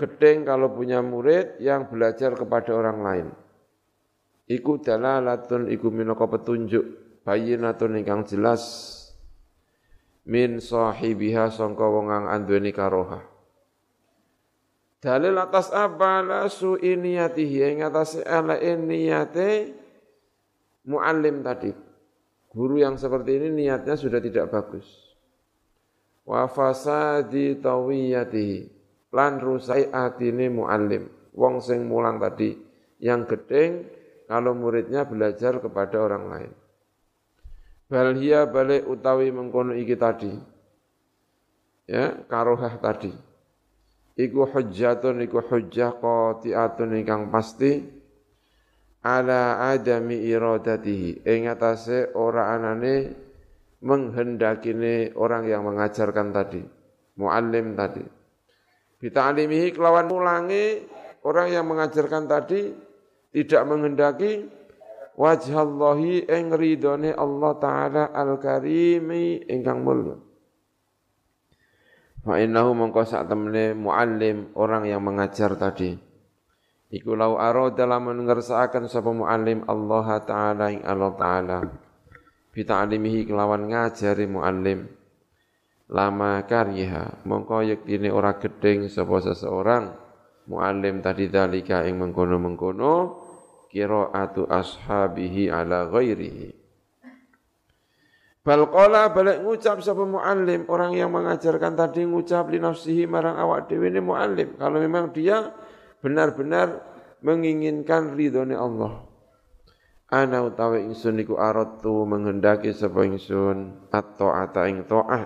Gedeng 0.00 0.48
kalau 0.48 0.72
punya 0.72 1.04
murid 1.04 1.60
yang 1.60 1.92
belajar 1.92 2.32
kepada 2.32 2.72
orang 2.72 2.98
lain. 3.04 3.28
Iku 4.48 4.80
dalalatun 4.80 5.68
iku 5.68 5.92
minaka 5.92 6.24
petunjuk 6.24 7.20
bayinatun 7.28 8.00
ingkang 8.00 8.24
jelas 8.24 8.96
min 10.24 10.56
sahibiha 10.56 11.52
sangka 11.52 11.84
wong 11.84 12.08
kang 12.08 12.26
anduweni 12.32 12.72
karoha. 12.72 13.20
Dalil 15.04 15.36
atas 15.36 15.68
apa 15.68 16.24
la 16.24 16.48
su 16.48 16.80
iniyatihi 16.80 17.76
ing 17.76 17.78
atas 17.84 18.16
ala 18.24 18.56
niyate 18.56 19.81
muallim 20.86 21.42
tadi. 21.44 21.70
Guru 22.52 22.84
yang 22.84 23.00
seperti 23.00 23.40
ini 23.40 23.48
niatnya 23.64 23.96
sudah 23.96 24.20
tidak 24.20 24.52
bagus. 24.52 24.84
Wa 26.28 26.46
fasadi 26.46 27.56
tawiyatihi 27.58 28.58
lan 29.10 29.40
rusai 29.40 29.88
atine 29.88 30.52
muallim. 30.52 31.08
Wong 31.32 31.64
sing 31.64 31.88
mulang 31.88 32.20
tadi 32.20 32.52
yang 33.00 33.24
gedeng 33.24 33.88
kalau 34.28 34.52
muridnya 34.52 35.08
belajar 35.08 35.58
kepada 35.64 35.96
orang 35.96 36.24
lain. 36.28 36.52
Bal 37.88 38.16
hiya 38.16 38.48
balik 38.48 38.84
utawi 38.88 39.32
mengkono 39.32 39.76
iki 39.76 39.96
tadi. 39.96 40.32
Ya, 41.88 42.24
karohah 42.24 42.80
tadi. 42.80 43.12
Iku 44.16 44.44
hujjatun 44.44 45.24
iku 45.24 45.40
hujjah 45.40 45.96
qati'atun 46.00 47.00
ingkang 47.00 47.32
pasti 47.32 47.80
ala 49.02 49.58
adami 49.74 50.22
iradatihi. 50.22 51.26
Ing 51.26 51.50
atase 51.50 52.14
ora 52.14 52.54
anane 52.54 53.12
menghendakine 53.82 55.10
orang 55.18 55.50
yang 55.50 55.66
mengajarkan 55.66 56.30
tadi, 56.30 56.62
muallim 57.18 57.74
tadi. 57.74 58.06
Bita'limihi 59.02 59.74
kelawan 59.74 60.06
mulangi 60.06 60.86
orang 61.26 61.50
yang 61.50 61.66
mengajarkan 61.66 62.30
tadi 62.30 62.70
tidak 63.34 63.62
menghendaki 63.66 64.46
wajhallahi 65.18 66.30
ing 66.30 66.54
ridone 66.54 67.10
Allah 67.10 67.52
taala 67.58 68.04
al-karimi 68.14 69.42
ingkang 69.50 69.82
mulya. 69.82 70.14
Fa 72.22 72.38
innahu 72.38 72.70
mongko 72.78 73.02
sak 73.02 73.26
temene 73.26 73.74
muallim 73.74 74.54
orang 74.54 74.86
yang 74.86 75.02
mengajar 75.02 75.58
tadi 75.58 76.11
iku 76.92 77.16
lau 77.16 77.40
aro 77.40 77.72
dalam 77.72 78.12
ngersakaken 78.12 78.86
sapa 78.86 79.08
muallim 79.08 79.64
Allah 79.64 80.20
taala 80.20 80.68
ing 80.68 80.84
Allah 80.84 81.12
taala. 81.16 81.58
Bi 82.52 82.68
ta'limihi 82.68 83.24
kelawan 83.24 83.72
ngajari 83.72 84.28
muallim. 84.28 84.84
Lama 85.88 86.44
karyiha 86.44 87.24
mongko 87.24 87.64
yektine 87.64 88.12
ora 88.12 88.36
gedeng 88.36 88.92
sapa 88.92 89.24
seseorang. 89.24 89.88
Muallim 90.52 91.00
tadi 91.00 91.32
dalika 91.32 91.80
ing 91.88 91.96
mengkono-mengkono. 91.96 93.24
Qiraatu 93.72 94.52
ashabihi 94.52 95.48
ala 95.48 95.88
ghairihi. 95.88 96.60
Bal 98.42 98.66
qala 98.68 99.08
balik 99.14 99.38
ngucap 99.40 99.80
sapa 99.80 100.02
muallim, 100.02 100.66
orang 100.66 100.98
yang 100.98 101.14
mengajarkan 101.14 101.78
tadi 101.78 102.02
ngucap 102.02 102.50
li 102.50 102.58
nafsihi 102.58 103.06
marang 103.06 103.38
awak 103.38 103.70
dhewe 103.70 103.86
ini 103.86 104.02
muallim. 104.02 104.58
Kalau 104.58 104.82
memang 104.82 105.14
dia 105.14 105.54
benar-benar 106.02 106.82
menginginkan 107.22 108.18
ridhone 108.18 108.58
Allah 108.58 109.06
ana 110.10 110.44
utawi 110.44 110.84
ingsun 110.90 111.22
iku 111.22 111.40
aratu 111.40 112.04
menghendaki 112.04 112.74
sapa 112.74 113.06
ingsun 113.06 113.88
at-ta'ata 113.88 114.68
ing 114.68 114.84
ta'ah 114.84 115.24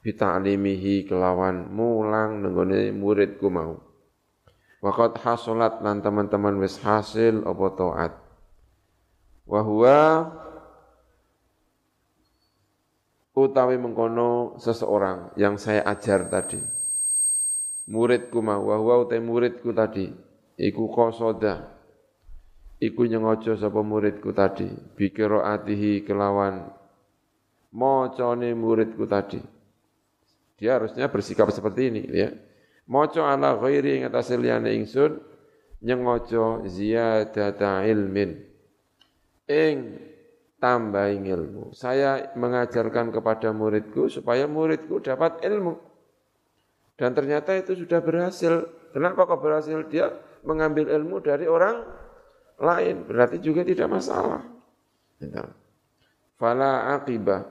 bi 0.00 0.14
ta'limihi 0.14 1.04
kelawan 1.04 1.68
mulang 1.68 2.40
nenggone 2.40 2.94
muridku 2.94 3.50
mau 3.52 3.88
Waqat 4.78 5.18
hasolat 5.26 5.82
lan 5.82 5.98
teman-teman 5.98 6.62
wis 6.62 6.78
hasil 6.78 7.42
apa 7.42 7.66
taat. 7.74 8.12
Wa 9.42 9.60
huwa 9.66 9.98
utawi 13.34 13.74
mengkono 13.74 14.54
seseorang 14.62 15.34
yang 15.34 15.58
saya 15.58 15.82
ajar 15.82 16.30
tadi. 16.30 16.62
Muridku 17.88 18.44
mau 18.44 18.68
wa 18.68 18.76
huwa 18.76 19.00
utawi 19.00 19.24
muridku 19.24 19.72
tadi. 19.72 20.12
Iku 20.60 20.92
qasoda 20.92 21.72
iku 22.76 23.08
nyengojo 23.08 23.56
sapa 23.56 23.80
muridku 23.80 24.36
tadi. 24.36 24.68
Bi 24.92 25.08
atihi 25.08 26.04
kelawan 26.04 26.68
macane 27.72 28.52
muridku 28.52 29.08
tadi. 29.08 29.40
Dia 30.60 30.76
harusnya 30.76 31.08
bersikap 31.08 31.48
seperti 31.48 31.88
ini 31.88 32.02
ya. 32.12 32.28
Maca 32.88 33.32
ala 33.32 33.56
ghairi 33.56 34.00
ing 34.00 34.02
atase 34.04 34.36
liyane 34.36 34.76
ingsun 34.76 35.20
nyengojo 35.80 36.68
ziyadata 36.68 37.88
ilmin. 37.88 38.36
Ing 39.48 39.96
tambah 40.60 41.08
ilmu. 41.08 41.72
Saya 41.72 42.36
mengajarkan 42.36 43.14
kepada 43.16 43.48
muridku 43.56 44.12
supaya 44.12 44.44
muridku 44.44 45.00
dapat 45.00 45.40
ilmu 45.40 45.87
dan 46.98 47.14
ternyata 47.14 47.54
itu 47.54 47.78
sudah 47.78 48.02
berhasil 48.02 48.66
kenapa 48.90 49.22
kok 49.22 49.38
berhasil 49.38 49.86
dia 49.86 50.10
mengambil 50.42 50.90
ilmu 50.90 51.22
dari 51.22 51.46
orang 51.46 51.86
lain 52.58 53.06
berarti 53.06 53.38
juga 53.38 53.62
tidak 53.62 53.86
masalah. 53.86 54.42
Fala 56.34 56.98
akibah 56.98 57.46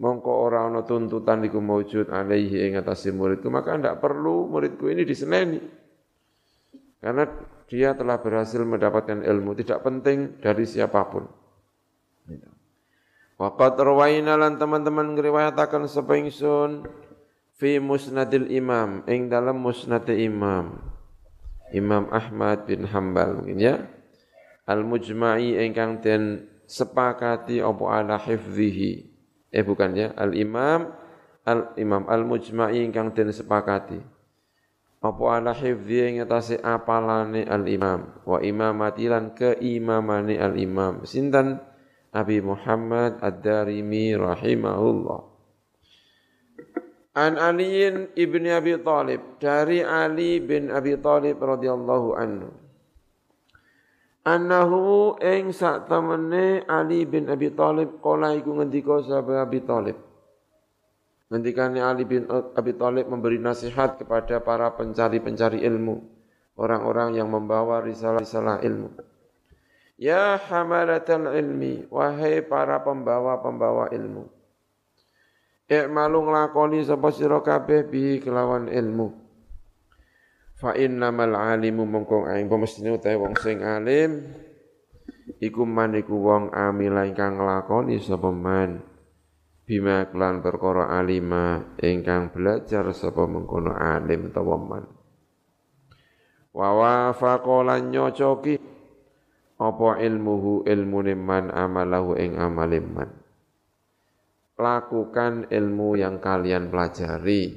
mongko 0.00 0.32
ora 0.32 0.64
ana 0.64 0.80
tuntutan 0.88 1.44
iku 1.44 1.60
maujud 1.60 2.08
alaihi 2.08 2.72
ing 2.72 2.80
atase 2.80 3.12
muridku 3.12 3.52
maka 3.52 3.76
ndak 3.76 4.00
perlu 4.00 4.48
muridku 4.48 4.88
ini 4.88 5.04
diseneni. 5.04 5.60
Karena 7.00 7.28
dia 7.68 7.92
telah 7.96 8.20
berhasil 8.20 8.64
mendapatkan 8.64 9.24
ilmu 9.24 9.56
tidak 9.60 9.84
penting 9.84 10.40
dari 10.40 10.64
siapa 10.64 11.04
pun. 11.08 11.24
Waqat 13.40 13.80
rawaina 13.80 14.36
lan 14.36 14.60
teman-teman 14.60 15.16
ngriwayataken 15.16 15.88
sapa 15.88 16.16
ingsun 16.20 16.84
fi 17.60 17.76
musnadil 17.76 18.48
imam 18.48 19.04
ing 19.04 19.28
dalam 19.28 19.60
musnadil 19.60 20.16
imam. 20.16 20.80
Imam 21.76 22.08
Ahmad 22.10 22.64
bin 22.64 22.88
Hambal 22.88 23.36
mungkin 23.36 23.60
ya. 23.60 23.76
Al-mujma'i 24.64 25.60
ingkang 25.60 26.00
den 26.00 26.48
sepakati 26.64 27.60
apa 27.60 27.84
ala 27.92 28.16
hifdhihi. 28.16 29.06
Eh 29.52 29.62
bukan 29.62 29.92
ya. 29.94 30.08
Al-imam 30.16 30.90
al-imam 31.46 32.08
al-mujma'i 32.08 32.82
ingkang 32.82 33.12
den 33.14 33.30
sepakati. 33.30 34.00
Apa 35.04 35.22
ala 35.38 35.52
hifdhi 35.54 36.10
ing 36.10 36.16
atase 36.26 36.58
apalane 36.58 37.46
al-imam. 37.46 38.18
Wa 38.26 38.42
imamati 38.42 39.06
lan 39.06 39.36
keimamane 39.36 40.40
al-imam. 40.40 41.04
Sinten? 41.04 41.60
Abi 42.10 42.42
Muhammad 42.42 43.22
Ad-Darimi 43.22 44.18
rahimahullah 44.18 45.29
An 47.10 47.34
Aliin 47.34 48.14
ibni 48.14 48.54
Abi 48.54 48.78
Talib 48.78 49.42
dari 49.42 49.82
Ali 49.82 50.38
bin 50.38 50.70
Abi 50.70 50.94
Talib 51.02 51.42
radhiyallahu 51.42 52.08
anhu 52.14 52.50
Annahu 54.20 55.16
ing 55.24 55.48
sak 55.48 55.88
temene 55.88 56.62
Ali 56.68 57.08
bin 57.08 57.26
Abi 57.32 57.50
Thalib 57.56 58.04
kala 58.04 58.36
iku 58.36 58.52
ngendika 58.52 59.00
sahabat 59.00 59.48
Abi 59.48 59.64
Thalib. 59.64 59.96
Ngendikane 61.32 61.80
Ali 61.80 62.04
bin 62.04 62.28
Abi 62.28 62.76
Thalib 62.76 63.08
memberi 63.08 63.40
nasihat 63.40 63.96
kepada 63.96 64.44
para 64.44 64.76
pencari-pencari 64.76 65.64
ilmu, 65.64 66.04
orang-orang 66.60 67.16
yang 67.16 67.32
membawa 67.32 67.80
risalah-risalah 67.80 68.60
ilmu. 68.60 68.92
Ya 69.96 70.36
hamalatal 70.36 71.32
ilmi, 71.32 71.88
wahai 71.88 72.44
para 72.44 72.76
pembawa-pembawa 72.84 73.88
ilmu. 73.88 74.39
I'malu 75.70 76.26
nglakoni 76.26 76.82
sapa 76.82 77.14
sira 77.14 77.38
kabeh 77.46 77.86
bi 77.86 78.18
kelawan 78.18 78.66
ilmu. 78.66 79.14
Fa 80.58 80.74
innamal 80.74 81.38
alimu 81.38 81.86
mongko 81.86 82.26
aing 82.26 82.50
pemestine 82.50 82.90
utahe 82.90 83.14
wong 83.14 83.38
sing 83.38 83.62
alim. 83.62 84.34
Iku 85.38 85.62
man 85.62 85.94
iku 85.94 86.18
wong 86.18 86.50
amila 86.50 87.06
ingkang 87.06 87.38
nglakoni 87.38 88.02
sapa 88.02 88.34
man. 88.34 88.82
Bima 89.62 90.10
klan 90.10 90.42
perkara 90.42 90.90
alima 90.90 91.62
ingkang 91.78 92.34
belajar 92.34 92.90
sapa 92.90 93.30
mengkono 93.30 93.70
alim 93.70 94.26
utawa 94.26 94.58
man. 94.58 94.84
Wa 96.50 96.68
wafaqalan 96.74 97.94
nyocoki 97.94 98.58
apa 99.54 100.02
ilmuhu 100.02 100.66
ilmune 100.66 101.14
man 101.14 101.54
amalahu 101.54 102.18
ing 102.18 102.34
amalim 102.42 102.90
man 102.90 103.19
lakukan 104.60 105.48
ilmu 105.48 105.96
yang 105.96 106.20
kalian 106.20 106.68
pelajari. 106.68 107.56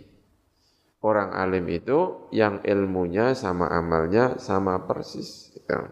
Orang 1.04 1.36
alim 1.36 1.68
itu 1.68 2.32
yang 2.32 2.64
ilmunya 2.64 3.36
sama 3.36 3.68
amalnya 3.68 4.40
sama 4.40 4.88
persis. 4.88 5.52
Ya. 5.68 5.92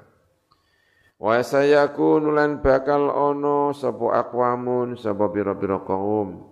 Wa 1.20 1.44
sayakunu 1.44 2.32
lan 2.32 2.64
bakal 2.64 3.12
ono 3.12 3.76
sapa 3.76 4.24
aqwamun 4.24 4.96
sapa 4.96 5.28
pira-pira 5.30 5.84
kaum 5.84 6.48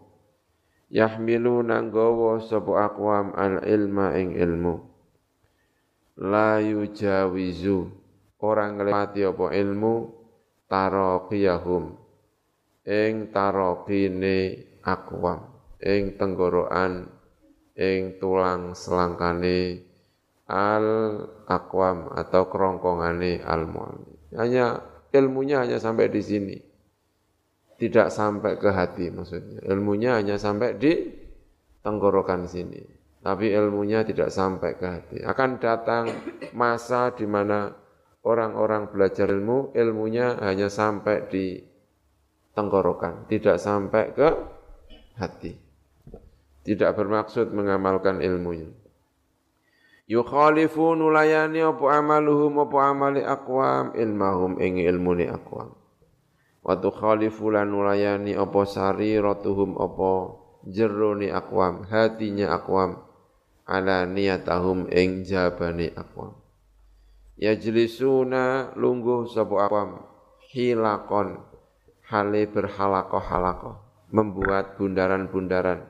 yahmilu 0.91 1.63
nanggawa 1.63 2.43
sapa 2.43 2.91
aqwam 2.91 3.31
al 3.39 3.63
ilma 3.63 4.19
ing 4.19 4.35
ilmu. 4.35 4.75
La 6.19 6.59
yujawizu. 6.59 7.95
Orang 8.43 8.79
nglewati 8.79 9.23
apa 9.23 9.51
ilmu? 9.55 9.95
Taraqiyahum 10.67 11.98
ing 12.87 13.33
taraqine 13.33 14.37
aqwam 14.83 15.49
ing 15.79 16.19
tenggorokan 16.19 17.07
ing 17.79 18.19
tulang 18.19 18.75
selangkane 18.75 19.87
al 20.49 20.85
akwam 21.45 22.11
atau 22.11 22.49
kerongkongane 22.51 23.39
al 23.45 23.69
mu'allim. 23.69 24.17
Hanya 24.35 24.65
ilmunya 25.13 25.63
hanya 25.63 25.77
sampai 25.77 26.09
di 26.11 26.21
sini. 26.21 26.57
Tidak 27.79 28.11
sampai 28.11 28.59
ke 28.59 28.69
hati 28.75 29.07
maksudnya. 29.07 29.63
Ilmunya 29.63 30.19
hanya 30.19 30.35
sampai 30.35 30.75
di 30.75 30.93
tenggorokan 31.79 32.43
sini. 32.43 32.83
Tapi 33.23 33.55
ilmunya 33.55 34.03
tidak 34.03 34.35
sampai 34.35 34.75
ke 34.75 34.85
hati. 34.85 35.17
Akan 35.23 35.63
datang 35.63 36.11
masa 36.51 37.15
di 37.15 37.23
mana 37.23 37.71
orang-orang 38.27 38.91
belajar 38.91 39.31
ilmu, 39.31 39.71
ilmunya 39.71 40.39
hanya 40.43 40.67
sampai 40.67 41.27
di 41.31 41.68
tenggorokan, 42.59 43.23
tidak 43.31 43.55
sampai 43.55 44.11
ke 44.11 44.27
hati 45.15 45.69
tidak 46.69 47.01
bermaksud 47.01 47.49
mengamalkan 47.49 48.21
ilmunya. 48.21 48.69
Yukhalifu 50.05 50.93
nulayani 50.93 51.65
apa 51.65 51.85
amaluhum 51.97 52.61
apa 52.61 52.77
amali 52.93 53.21
aqwam 53.25 53.97
ilmahum 53.97 54.61
ing 54.61 54.77
ilmuni 54.85 55.25
aqwam. 55.25 55.73
Wa 56.61 56.77
tukhalifu 56.77 57.49
lan 57.49 57.73
nulayani 57.73 58.37
apa 58.37 58.69
sariratuhum 58.69 59.81
apa 59.81 60.13
jeroni 60.69 61.33
aqwam 61.33 61.89
hatinya 61.89 62.53
aqwam 62.53 63.01
ala 63.65 64.05
niyatahum 64.05 64.85
ing 64.93 65.25
jabani 65.25 65.89
aqwam. 65.97 66.37
Yajlisuna 67.41 68.77
lungguh 68.77 69.25
sapa 69.25 69.65
aqwam 69.65 70.05
hilakon 70.53 71.48
hale 72.09 72.49
berhalakoh-halakoh 72.49 73.77
membuat 74.09 74.75
bundaran-bundaran. 74.81 75.85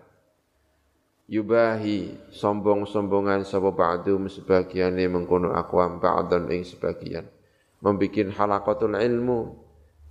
Yubahi 1.30 2.30
sombong-sombongan 2.34 3.48
sapa 3.48 3.72
ba'dum 3.72 4.28
sebagiane 4.28 5.08
mengkono 5.08 5.56
akwam 5.56 6.04
ba'dan 6.04 6.52
ing 6.52 6.68
sebagian. 6.68 7.24
Membikin 7.80 8.36
halaqatul 8.36 9.00
ilmu 9.00 9.56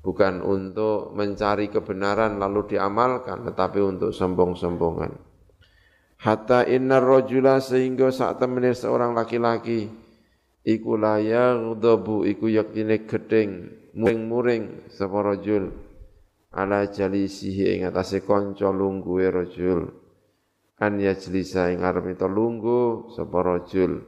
bukan 0.00 0.40
untuk 0.40 1.12
mencari 1.12 1.68
kebenaran 1.68 2.40
lalu 2.40 2.72
diamalkan 2.72 3.44
tetapi 3.44 3.82
untuk 3.82 4.16
sombong-sombongan. 4.16 5.12
Hatta 6.18 6.64
innar 6.64 7.04
rajula 7.04 7.61
sehingga 7.61 8.09
saat 8.09 8.40
temene 8.40 8.72
seorang 8.72 9.12
laki-laki 9.12 9.90
iku 10.64 10.96
la 10.96 11.20
yaghdabu 11.20 12.24
iku 12.24 12.48
yaktine 12.48 13.04
gedeng 13.04 13.70
muring-muring 13.92 14.88
sapa 14.90 15.18
rajul 15.34 15.88
ala 16.55 16.88
jalisihi 16.88 17.76
ing 17.78 17.80
atase 17.88 18.24
kanca 18.24 18.68
lungguhe 18.72 19.28
rajul. 19.28 19.88
An 20.78 21.03
yajlisa 21.03 21.74
ing 21.74 21.82
arep 21.82 22.14
itu 22.14 22.28
lunggu 22.30 23.11
sapa 23.11 23.42
rajul. 23.42 23.99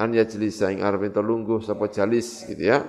An 0.00 0.16
yajlisa 0.16 0.72
ing 0.72 0.80
arep 0.80 1.12
ento 1.12 1.20
lungguh 1.20 1.60
sapa 1.60 1.92
jalis 1.92 2.48
gitu 2.48 2.72
ya. 2.72 2.80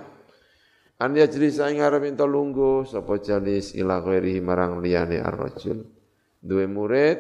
An 0.98 1.12
yajlisa 1.14 1.68
ing 1.70 1.84
arep 1.84 2.08
ento 2.08 2.24
lungguh 2.24 2.88
sapa 2.88 3.20
jalis 3.20 3.76
ila 3.76 4.00
ghairihi 4.00 4.40
marang 4.40 4.80
liyane 4.80 5.20
ar-rajul 5.20 5.98
duwe 6.48 6.66
murid 6.70 7.20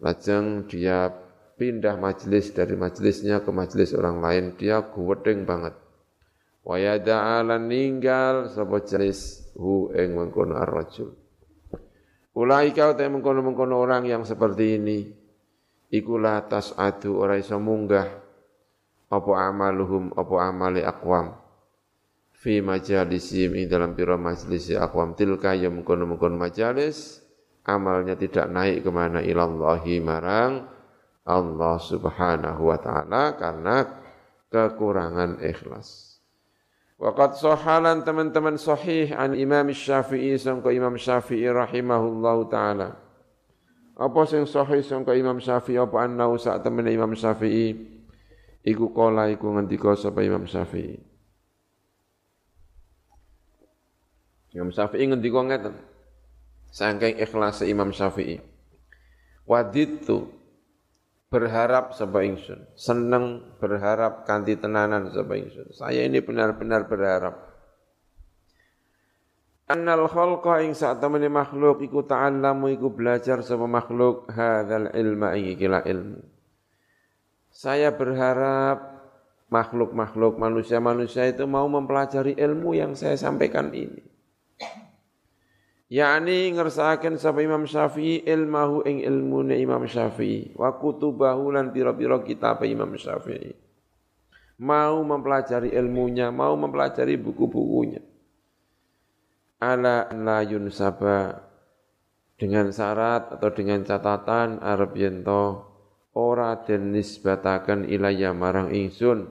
lajeng 0.00 0.64
dia 0.66 1.12
pindah 1.60 2.00
majelis 2.00 2.56
dari 2.56 2.72
majelisnya 2.72 3.44
ke 3.44 3.50
majelis 3.52 3.92
orang 3.92 4.18
lain. 4.24 4.44
Dia 4.56 4.80
guwedeng 4.80 5.44
banget. 5.44 5.76
Wa 6.64 6.80
yada'alan 6.80 7.68
ninggal 7.68 8.48
sapa 8.48 8.80
jalis 8.84 9.49
hu 9.60 9.92
ing 9.92 10.16
mengkono 10.16 10.56
ar-rajul. 10.56 11.12
Ulaika 12.32 12.96
utai 12.96 13.12
mengkono-mengkono 13.12 13.76
orang 13.76 14.08
yang 14.08 14.24
seperti 14.24 14.80
ini 14.80 15.04
ikulah 15.92 16.48
tas'adu 16.48 17.20
ora 17.20 17.36
iso 17.36 17.60
munggah 17.60 18.08
apa 19.10 19.32
amaluhum 19.50 20.14
apa 20.14 20.34
amali 20.48 20.80
aqwam 20.80 21.34
fi 22.30 22.62
majalisim 22.64 23.58
ing 23.58 23.66
dalam 23.68 23.92
pira 23.92 24.14
majelis 24.14 24.72
aqwam 24.72 25.12
tilka 25.18 25.52
ya 25.52 25.68
mengkono-mengkono 25.68 26.40
majalis 26.40 27.20
amalnya 27.66 28.16
tidak 28.16 28.48
naik 28.48 28.86
ke 28.86 28.90
mana 28.94 29.20
ilallahi 29.20 30.00
marang 30.00 30.64
Allah 31.26 31.76
subhanahu 31.76 32.72
wa 32.72 32.78
ta'ala 32.80 33.36
karena 33.36 33.76
kekurangan 34.50 35.38
ikhlas. 35.44 36.09
Waqad 37.00 37.40
sohalan 37.40 38.04
teman-teman 38.04 38.60
sahih 38.60 39.16
an 39.16 39.32
Imam 39.32 39.72
Syafi'i 39.72 40.36
sangka 40.36 40.68
Imam 40.68 41.00
Syafi'i 41.00 41.48
rahimahullahu 41.48 42.52
taala. 42.52 43.00
Apa 43.96 44.20
sing 44.28 44.44
sahih 44.44 44.84
sangka 44.84 45.16
Imam 45.16 45.40
Syafi'i 45.40 45.80
apa 45.80 46.04
annau 46.04 46.36
sak 46.36 46.60
temen 46.60 46.84
Imam 46.92 47.16
Syafi'i 47.16 48.00
Iku 48.60 48.92
kola 48.92 49.32
iku 49.32 49.56
ngendika 49.56 49.96
sapa 49.96 50.20
Imam 50.20 50.44
Syafi'i. 50.44 51.00
Imam 54.52 54.68
Syafi'i 54.68 55.08
ngendika 55.08 55.40
ngeten. 55.40 55.74
Saking 56.68 57.16
ikhlas 57.24 57.64
Imam 57.64 57.88
Syafi'i. 57.88 58.36
Waditu 59.48 60.28
berharap 61.30 61.94
sapa 61.94 62.26
ingsun, 62.26 62.66
seneng 62.74 63.54
berharap 63.62 64.26
kanthi 64.26 64.58
tenanan 64.58 65.08
sapa 65.14 65.38
ingsun. 65.38 65.70
Saya 65.70 66.04
ini 66.04 66.18
benar-benar 66.20 66.90
berharap. 66.90 67.48
Annal 69.70 70.10
khalqa 70.10 70.66
ing 70.66 70.74
sak 70.74 70.98
temene 70.98 71.30
makhluk 71.30 71.78
iku 71.86 72.02
ta'allamu 72.02 72.74
iku 72.74 72.90
belajar 72.90 73.38
sapa 73.46 73.70
makhluk 73.70 74.26
hadzal 74.34 74.90
ilma 74.98 75.38
ing 75.38 75.54
ikilah 75.54 75.86
ilmu 75.86 76.40
saya 77.50 77.90
berharap 77.90 78.78
makhluk-makhluk 79.50 80.38
manusia-manusia 80.38 81.26
itu 81.26 81.44
mau 81.50 81.66
mempelajari 81.66 82.38
ilmu 82.38 82.78
yang 82.78 82.94
saya 82.94 83.18
sampaikan 83.18 83.74
ini. 83.74 84.06
Yani 85.90 86.54
ngersakan 86.54 87.18
sapa 87.18 87.42
Imam 87.42 87.66
Syafi'i 87.66 88.22
ilmahu 88.22 88.86
ing 88.86 89.02
ilmune 89.02 89.58
Imam 89.58 89.82
Syafi'i 89.90 90.54
wa 90.54 90.78
kutubahu 90.78 91.50
lan 91.50 91.74
pira-pira 91.74 92.22
kitab 92.22 92.62
Imam 92.62 92.94
Syafi'i. 92.94 93.58
Mau 94.62 95.02
mempelajari 95.02 95.74
ilmunya, 95.74 96.30
mau 96.30 96.54
mempelajari 96.54 97.18
buku-bukunya. 97.18 97.98
Ala 99.58 100.14
la 100.14 100.46
yunsaba 100.46 101.42
dengan 102.38 102.70
syarat 102.70 103.34
atau 103.34 103.50
dengan 103.50 103.82
catatan 103.82 104.62
Arab 104.62 104.94
yento 104.94 105.74
ora 106.14 106.54
den 106.62 106.94
nisbataken 106.94 107.90
ilaya 107.90 108.30
marang 108.30 108.70
ingsun 108.70 109.26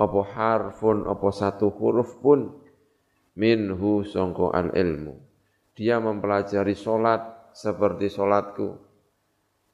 apa 0.00 0.20
harfun 0.32 1.04
apa 1.04 1.28
satu 1.28 1.70
huruf 1.76 2.18
pun 2.24 2.56
minhu 3.36 4.02
sangka 4.02 4.50
al 4.50 4.72
ilmu 4.74 5.27
dia 5.78 6.02
mempelajari 6.02 6.74
solat 6.74 7.54
seperti 7.54 8.10
solatku 8.10 8.74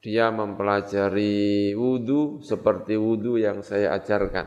dia 0.04 0.28
mempelajari 0.28 1.72
wudu 1.72 2.44
seperti 2.44 3.00
wudu 3.00 3.40
yang 3.40 3.64
saya 3.64 3.96
ajarkan 3.96 4.44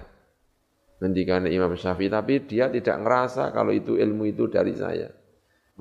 ngendikan 1.01 1.49
Imam 1.49 1.74
Syafi'i 1.74 2.14
tapi 2.14 2.45
dia 2.45 2.70
tidak 2.70 3.01
ngerasa 3.01 3.49
kalau 3.49 3.74
itu 3.74 3.97
ilmu 3.97 4.30
itu 4.30 4.45
dari 4.45 4.78
saya 4.78 5.10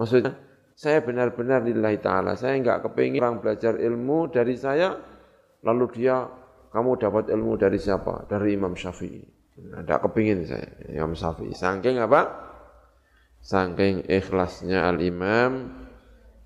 maksudnya 0.00 0.32
saya 0.72 1.04
benar-benar 1.04 1.60
lillahi 1.60 2.00
ta'ala 2.00 2.32
saya 2.40 2.56
enggak 2.56 2.88
kepingin 2.88 3.20
orang 3.20 3.44
belajar 3.44 3.76
ilmu 3.76 4.32
dari 4.32 4.56
saya 4.56 5.16
Lalu 5.66 5.84
dia, 5.98 6.22
kamu 6.70 6.90
dapat 6.94 7.24
ilmu 7.34 7.58
dari 7.58 7.78
siapa? 7.82 8.30
Dari 8.30 8.54
Imam 8.54 8.78
Syafi'i. 8.78 9.22
Tidak 9.58 9.98
kepingin 10.06 10.46
saya, 10.46 10.68
Imam 10.94 11.18
Syafi'i. 11.18 11.50
Sangking 11.50 11.98
apa? 11.98 12.45
Sangking 13.46 14.10
ikhlasnya 14.10 14.90
Al-Imam 14.90 15.70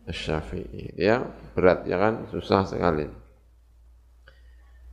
Syafi'i. 0.04 0.92
Ya, 1.00 1.24
berat 1.56 1.88
ya 1.88 1.96
kan? 1.96 2.28
Susah 2.28 2.68
sekali. 2.68 3.08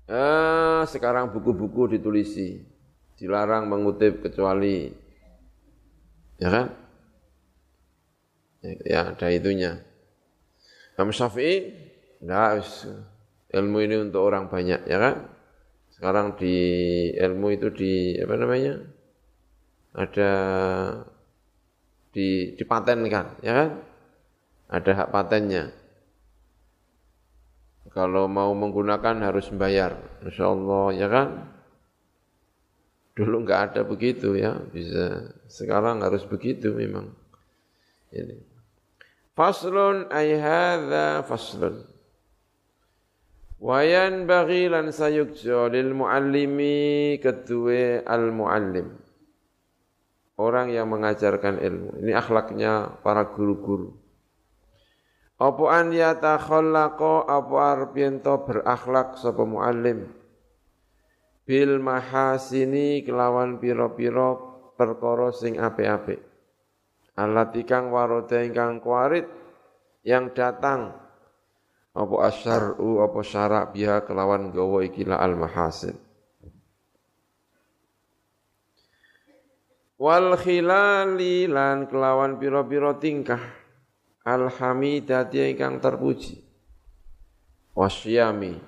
Eh, 0.08 0.82
sekarang 0.88 1.36
buku-buku 1.36 2.00
ditulisi. 2.00 2.64
Dilarang 3.20 3.68
mengutip 3.68 4.24
kecuali 4.24 4.88
ya 6.40 6.48
kan? 6.48 6.68
Ya, 8.88 9.12
ada 9.12 9.28
itunya. 9.28 9.84
Imam 10.96 11.12
Syafi'i 11.12 11.76
enggak 12.24 12.64
ilmu 13.52 13.78
ini 13.84 13.96
untuk 14.00 14.28
orang 14.28 14.50
banyak 14.50 14.84
ya 14.90 14.98
kan 15.00 15.30
sekarang 15.94 16.36
di 16.36 16.56
ilmu 17.16 17.48
itu 17.54 17.68
di 17.72 17.94
apa 18.20 18.36
namanya 18.38 18.82
ada 19.98 20.32
di 22.12 22.54
dipatenkan 22.56 23.42
ya 23.44 23.54
kan? 23.54 23.70
Ada 24.68 24.92
hak 25.04 25.10
patennya. 25.16 25.72
Kalau 27.92 28.30
mau 28.30 28.54
menggunakan 28.54 29.26
harus 29.26 29.50
membayar 29.50 29.98
Insya 30.22 30.52
Allah 30.52 30.86
ya 30.94 31.08
kan? 31.08 31.30
Dulu 33.18 33.42
nggak 33.42 33.62
ada 33.74 33.82
begitu 33.82 34.38
ya. 34.38 34.54
Bisa 34.70 35.34
sekarang 35.50 36.06
harus 36.06 36.22
begitu 36.28 36.76
memang. 36.76 37.10
Ini. 38.14 38.38
Faslun 39.34 40.10
ay 40.14 40.38
hadza 40.38 41.26
faslun. 41.26 41.86
Wayan 43.58 44.30
bagi 44.30 44.70
lan 44.70 44.94
sayukjo 44.94 45.66
lil 45.74 45.98
muallimi 45.98 47.18
kedua 47.18 48.06
al 48.06 48.30
muallim. 48.30 49.07
Orang 50.38 50.70
yang 50.70 50.94
mengajarkan 50.94 51.58
ilmu. 51.58 51.98
Ini 52.06 52.14
akhlaknya 52.14 53.02
para 53.02 53.26
guru-guru. 53.34 53.90
Apa 55.38 55.66
an 55.74 55.94
yatakhallaqa 55.94 57.26
apa 57.26 57.58
arpiento 57.74 58.46
berakhlak 58.46 59.18
sapa 59.18 59.42
muallim. 59.46 60.10
Bil 61.42 61.82
mahasini 61.82 63.02
kelawan 63.02 63.58
piro-piro 63.58 64.58
perkara 64.78 65.34
sing 65.34 65.58
ape-ape. 65.58 66.22
Alat 67.18 67.58
ikang 67.58 67.90
warote 67.90 68.38
ingkang 68.46 68.78
kuarit 68.78 69.26
yang 70.06 70.30
datang 70.38 70.94
apa 71.98 72.16
asyar'u 72.30 73.02
apa 73.02 73.20
syarak 73.26 73.74
biha 73.74 74.06
kelawan 74.06 74.54
gawa 74.54 74.86
ikila 74.86 75.18
al 75.18 75.34
mahasin 75.34 75.98
wal 79.98 80.38
khilali 80.38 81.50
lan 81.50 81.90
kelawan 81.90 82.38
pira-pira 82.38 82.96
tingkah. 83.02 83.42
Al 84.28 84.52
hamidati 84.52 85.40
ingkang 85.40 85.80
terpuji. 85.80 86.44
Wasyami 87.74 88.60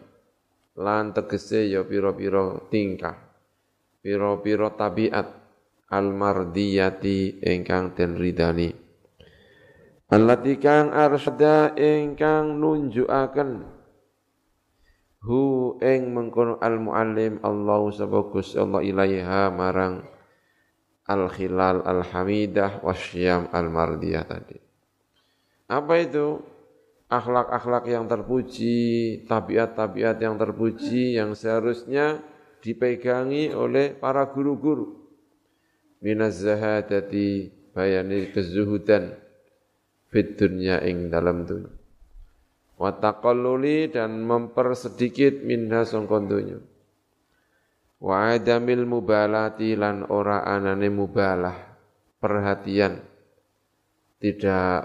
lan 0.80 1.12
tegese 1.12 1.70
ya 1.70 1.86
pira-pira 1.86 2.58
tingkah. 2.72 3.18
Pira-pira 4.02 4.74
tabiat. 4.74 5.28
Al 5.90 6.14
mardiyati 6.14 7.42
ingkang 7.42 7.98
den 7.98 8.14
ridani 8.14 8.70
Allati 10.10 10.58
kang 10.62 10.94
arsada 10.94 11.74
ingkang 11.74 12.62
nunjukaken. 12.62 13.62
Hu 15.26 15.42
ing 15.82 16.14
mengkono 16.14 16.62
al 16.62 16.82
muallim 16.82 17.38
Allah 17.46 17.82
sabagus 17.94 18.54
Allah 18.54 18.86
ilaiha 18.86 19.54
marang 19.54 20.02
al 21.10 21.26
khilal 21.34 21.82
al 21.82 22.06
hamidah 22.06 22.86
wasyam 22.86 23.50
al 23.50 23.74
mardiyah 23.74 24.24
tadi. 24.30 24.62
Apa 25.66 26.06
itu? 26.06 26.46
Akhlak-akhlak 27.10 27.90
yang 27.90 28.06
terpuji, 28.06 29.26
tabiat-tabiat 29.26 30.22
yang 30.22 30.38
terpuji 30.38 31.18
yang 31.18 31.34
seharusnya 31.34 32.22
dipegangi 32.62 33.50
oleh 33.50 33.98
para 33.98 34.30
guru-guru. 34.30 34.94
Minaz 36.06 36.46
zahadati 36.46 37.50
bayani 37.74 38.30
kezuhudan 38.30 39.18
fit 40.10 40.38
dunya 40.38 40.82
ing 40.86 41.10
dalam 41.10 41.46
dunya 41.46 41.70
wa 42.80 42.92
taqalluli 42.96 43.92
dan 43.92 44.24
mempersedikit 44.24 45.44
minha 45.46 45.86
sangkon 45.86 46.26
dunya 46.26 46.60
wa 48.00 48.32
adamil 48.32 48.88
mubalati 48.88 49.76
lan 49.76 50.08
ora 50.08 50.48
anane 50.48 50.88
mubalah. 50.88 51.58
Perhatian. 52.20 53.00
Tidak 54.20 54.80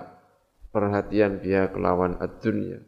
perhatian 0.71 1.43
dia 1.43 1.67
kelawan 1.71 2.15
ad-dunya. 2.23 2.79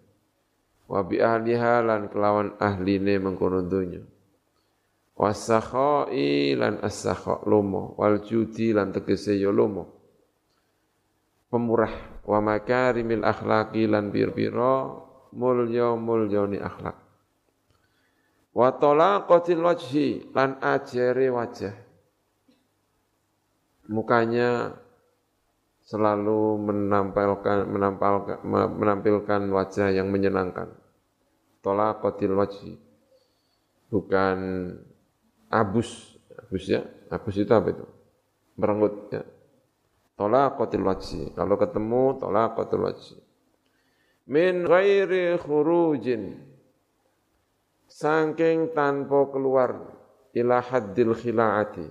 Wa 0.87 1.03
bi 1.03 1.19
ahliha 1.19 1.83
lan 1.83 2.07
kelawan 2.07 2.55
ahline 2.63 3.19
mengkono 3.19 3.67
donya. 3.67 4.07
Wasakhai 5.19 6.55
lan 6.55 6.79
asakha 6.79 7.43
lomo. 7.43 7.99
Wal 7.99 8.23
judi 8.23 8.71
lan 8.71 8.95
tegese 8.95 9.35
ya 9.35 9.51
lomo. 9.51 9.91
Pemurah. 11.51 12.23
Wa 12.23 12.39
makarimil 12.39 13.27
akhlaqi 13.27 13.91
lan 13.91 14.15
bir-bira 14.15 14.95
mulya 15.35 15.95
mulyani 15.99 16.59
akhlak 16.63 17.06
wa 18.57 18.73
talaqatil 18.73 19.61
wajhi 19.61 20.33
lan 20.33 20.57
ajere 20.65 21.29
wajah 21.29 21.77
mukanya 23.93 24.81
selalu 25.87 26.59
menampilkan 26.67 27.63
menampilkan 27.71 28.39
menampilkan 28.75 29.41
wajah 29.55 29.95
yang 29.95 30.11
menyenangkan. 30.11 30.75
Tolaqatil 31.63 32.35
wajhi. 32.35 32.75
Bukan 33.87 34.39
abus, 35.51 36.19
abus 36.35 36.65
ya. 36.67 36.83
Abus 37.07 37.35
itu 37.39 37.51
apa 37.55 37.71
itu? 37.71 37.87
Merenggut 38.59 39.15
ya. 39.15 39.23
Tolaqatil 40.19 40.83
wajhi. 40.83 41.23
Kalau 41.39 41.55
ketemu 41.55 42.19
tolaqatil 42.19 42.83
wajhi. 42.83 43.17
Min 44.27 44.67
ghairi 44.67 45.39
khurujin. 45.39 46.55
Sangking 47.97 48.77
tanpa 48.77 49.25
keluar 49.33 49.73
ila 50.37 50.61
haddil 50.61 51.17
khila'ati. 51.17 51.89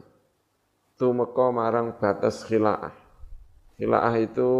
Tumeka 1.01 1.49
marang 1.49 1.97
batas 1.97 2.45
khila'ah 2.45 3.05
Hilaah 3.75 4.15
itu 4.15 4.51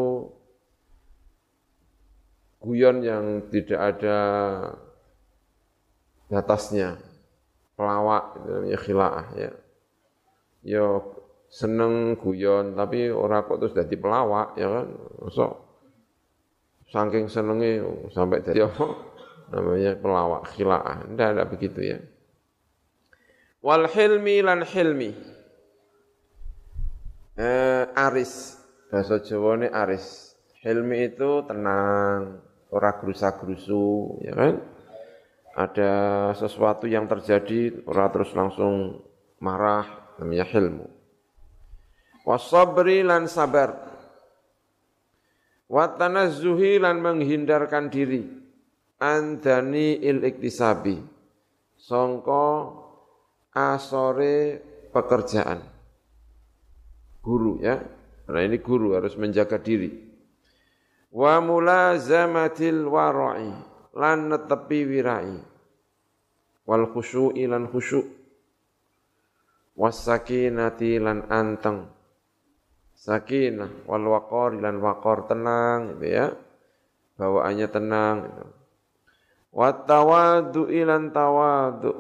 guyon 2.60 3.00
yang 3.00 3.48
tidak 3.48 3.80
ada 3.96 4.18
batasnya, 6.28 7.00
pelawak 7.80 8.36
itu 8.36 8.48
namanya 8.52 8.80
khilaah 8.82 9.28
ya. 9.40 9.52
Yo 10.66 10.86
seneng 11.48 12.20
guyon 12.20 12.76
tapi 12.76 13.08
orang 13.08 13.48
kok 13.48 13.64
terus 13.64 13.78
jadi 13.78 13.96
pelawak 13.96 14.60
ya 14.60 14.68
kan. 14.68 14.88
So 15.32 15.64
saking 16.92 17.32
senengnya 17.32 17.88
sampai 18.12 18.44
jadi 18.44 18.68
apa? 18.68 19.15
Namanya 19.52 19.98
pelawak 19.98 20.50
khilaah. 20.54 21.06
Tidak 21.06 21.28
ada 21.36 21.44
begitu 21.46 21.80
ya. 21.82 21.98
Wal 23.66 23.90
hilmi 23.90 24.46
lan 24.46 24.62
hilmi. 24.62 25.12
Eh, 27.36 27.84
aris 27.92 28.56
bahasa 28.88 29.20
Jawa 29.20 29.60
ini 29.60 29.68
aris. 29.68 30.32
Hilmi 30.64 31.14
itu 31.14 31.46
tenang, 31.46 32.42
ora 32.74 32.96
gerusa-gerusu, 32.98 34.18
ya 34.26 34.34
kan? 34.34 34.56
Ada 35.54 35.94
sesuatu 36.40 36.90
yang 36.90 37.06
terjadi, 37.06 37.86
ora 37.86 38.10
terus 38.10 38.34
langsung 38.34 39.04
marah, 39.38 40.16
namanya 40.18 40.48
hilmu. 40.48 40.90
Wasabri 42.26 43.06
lan 43.06 43.30
sabar. 43.30 43.78
Watanazzuhi 45.70 46.82
lan 46.82 47.04
menghindarkan 47.04 47.94
diri. 47.94 48.45
Andani 48.96 50.00
il 50.00 50.24
iktisabi. 50.24 50.96
Songko 51.76 52.48
asore 53.52 54.64
pekerjaan. 54.96 55.60
Guru 57.20 57.60
ya, 57.60 57.82
karena 58.26 58.42
ini 58.48 58.58
guru 58.64 58.96
harus 58.96 59.20
menjaga 59.20 59.60
diri. 59.60 59.92
Wa 61.12 61.44
mulazamatil 61.44 62.88
wara'i 62.88 63.52
lan 63.96 64.32
netepi 64.32 64.80
wirai. 64.88 65.36
Wal 66.66 66.90
khusyu'i 66.92 67.46
lan 67.46 67.68
khusyuk. 67.68 68.08
Was 69.76 70.08
sakinati 70.08 70.98
lan 71.04 71.28
anteng. 71.28 71.92
Sakinah 72.96 73.84
wal 73.86 74.08
waqar 74.08 74.56
lan 74.56 74.80
waqar 74.80 75.28
tenang 75.28 76.00
gitu 76.00 76.08
ya. 76.08 76.28
Bawaannya 77.20 77.68
tenang 77.68 78.16
gitu. 78.24 78.46
Wat 79.56 79.88
tawadu 79.88 80.68
ilan 80.68 81.16
tawadu 81.16 81.96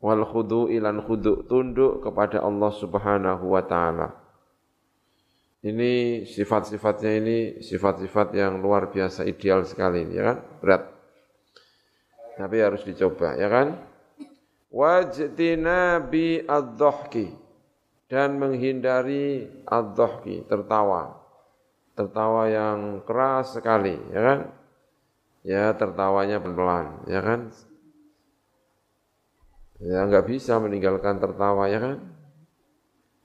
wal 0.00 0.24
khudu 0.24 0.72
ilan 0.72 1.04
khudu 1.04 1.44
tunduk 1.44 2.00
kepada 2.00 2.40
Allah 2.40 2.72
Subhanahu 2.72 3.52
wa 3.52 3.60
taala. 3.60 4.16
Ini 5.62 6.24
sifat-sifatnya 6.26 7.12
ini 7.22 7.38
sifat-sifat 7.62 8.34
yang 8.34 8.58
luar 8.58 8.90
biasa 8.90 9.22
ideal 9.28 9.62
sekali, 9.62 10.08
ya 10.10 10.34
kan? 10.34 10.38
Berat. 10.58 10.82
Tapi 12.34 12.56
harus 12.58 12.82
dicoba, 12.82 13.38
ya 13.38 13.46
kan? 13.46 13.78
Wajtina 14.72 16.02
bi 16.02 16.42
ad 16.42 16.80
dan 18.10 18.42
menghindari 18.42 19.46
ad 19.68 19.94
tertawa. 20.50 21.14
Tertawa 21.94 22.48
yang 22.50 23.06
keras 23.06 23.54
sekali, 23.54 23.94
ya 24.10 24.18
kan? 24.18 24.61
Ya, 25.42 25.74
tertawanya 25.74 26.38
pelan, 26.38 27.02
ya 27.10 27.18
kan? 27.18 27.50
Ya 29.82 30.06
nggak 30.06 30.30
bisa 30.30 30.62
meninggalkan 30.62 31.18
tertawa, 31.18 31.66
ya 31.66 31.82
kan? 31.82 31.98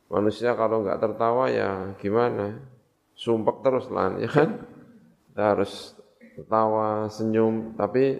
Manusia 0.10 0.57
kalau 0.57 0.81
nggak 0.81 0.98
tertawa 0.98 1.53
ya 1.53 1.94
gimana? 2.02 2.57
Sumpek 3.14 3.61
terus 3.61 3.85
lah, 3.94 4.18
ya 4.18 4.26
kan? 4.26 4.65
Kita 5.30 5.44
harus 5.53 5.94
tertawa, 6.34 7.06
senyum, 7.14 7.77
tapi 7.77 8.18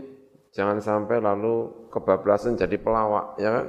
jangan 0.54 0.78
sampai 0.78 1.18
lalu 1.18 1.90
kebablasan 1.90 2.54
jadi 2.54 2.78
pelawak, 2.78 3.42
ya 3.42 3.50
kan? 3.50 3.68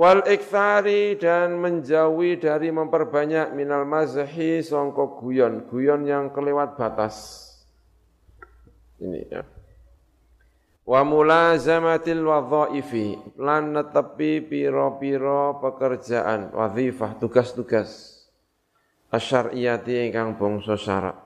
Wal 0.00 0.24
ikthari 0.24 1.20
dan 1.20 1.60
menjauhi 1.60 2.40
dari 2.40 2.72
memperbanyak 2.72 3.52
minal 3.52 3.84
mazhi 3.84 4.64
songkok 4.64 5.20
guyon, 5.20 5.68
guyon 5.68 6.08
yang 6.08 6.32
kelewat 6.32 6.80
batas. 6.80 7.49
Ini 9.00 9.20
ya. 9.32 9.42
Wa 10.84 11.00
mulazamatil 11.06 12.24
wadhaifi 12.24 13.38
lan 13.40 13.72
netepi 13.72 14.44
pira-pira 14.44 15.56
pekerjaan 15.56 16.52
wazifah 16.52 17.16
tugas-tugas 17.16 18.20
asyariyati 19.08 20.10
ingkang 20.10 20.36
bangsa 20.36 20.74
syarak. 20.76 21.16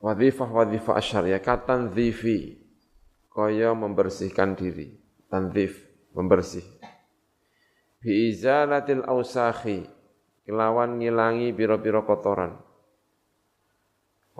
Wadhifah 0.00 0.48
wadhifah 0.48 0.96
asyariyah 0.96 1.40
katan 1.44 1.92
dhifi 1.92 2.56
kaya 3.28 3.76
membersihkan 3.76 4.56
diri. 4.56 4.96
Tanzif 5.30 5.86
membersih. 6.10 6.66
Bi 8.02 8.34
izalatil 8.34 9.06
ausakhi 9.06 9.86
kelawan 10.42 10.98
ngilangi 10.98 11.54
pira-pira 11.54 12.02
kotoran 12.02 12.58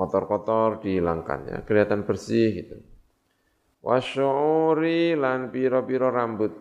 kotor-kotor 0.01 0.81
dihilangkan 0.81 1.40
ya, 1.44 1.59
kelihatan 1.68 2.09
bersih 2.09 2.48
gitu. 2.56 2.81
Wasyuri 3.85 5.12
lan 5.16 5.52
piro-piro 5.52 6.09
rambut. 6.09 6.52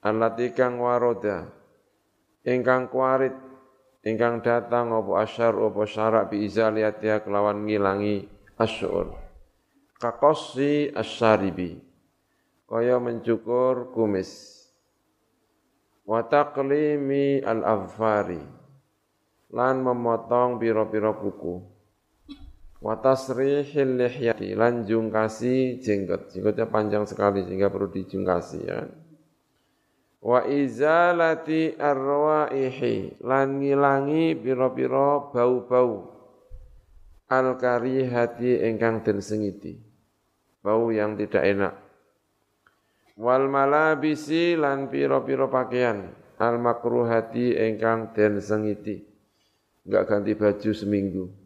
Allati 0.00 0.52
kang 0.56 0.80
waroda. 0.80 1.48
Ingkang 2.48 2.88
kuarit 2.88 3.36
ingkang 4.04 4.40
datang 4.40 4.94
opo 4.94 5.20
asyar 5.20 5.52
opo 5.52 5.84
syarak 5.84 6.32
bi 6.32 6.48
izaliatia 6.48 7.20
kelawan 7.20 7.68
ngilangi 7.68 8.24
asyur. 8.56 9.12
Kakosi 10.00 10.92
asyaribi. 10.94 11.76
Kaya 12.68 13.00
mencukur 13.00 13.92
kumis. 13.92 14.56
Wa 16.08 16.24
taqlimi 16.24 17.44
al-afari 17.44 18.40
lan 19.52 19.80
memotong 19.80 20.60
piro-piro 20.60 21.16
kuku 21.20 21.67
wa 22.78 22.94
tasrihil 22.98 23.98
lihyati 23.98 24.54
lan 24.54 24.86
jungkasi 24.86 25.82
jenggot. 25.82 26.30
Jenggotnya 26.30 26.66
panjang 26.70 27.04
sekali 27.04 27.42
sehingga 27.42 27.70
perlu 27.70 27.90
dijungkasi 27.90 28.58
ya 28.64 28.86
wa 30.18 30.42
izalati 30.46 31.78
arwaihi 31.78 33.22
lan 33.22 33.62
ngilangi 33.62 34.34
pira-pira 34.38 35.30
bau-bau. 35.30 36.14
Al 37.28 37.60
karihati 37.60 38.64
ingkang 38.64 39.04
den 39.04 39.20
sengiti. 39.20 39.76
Bau 40.64 40.88
yang 40.88 41.12
tidak 41.20 41.44
enak. 41.44 41.74
Wal 43.20 43.52
malabisi 43.52 44.56
lan 44.56 44.88
pira-pira 44.88 45.44
pakaian. 45.44 46.08
Al 46.40 46.56
makruhati 46.56 47.52
ingkang 47.52 48.16
den 48.16 48.40
sengiti. 48.40 49.04
Enggak 49.84 50.04
ganti 50.08 50.32
baju 50.32 50.70
seminggu 50.72 51.37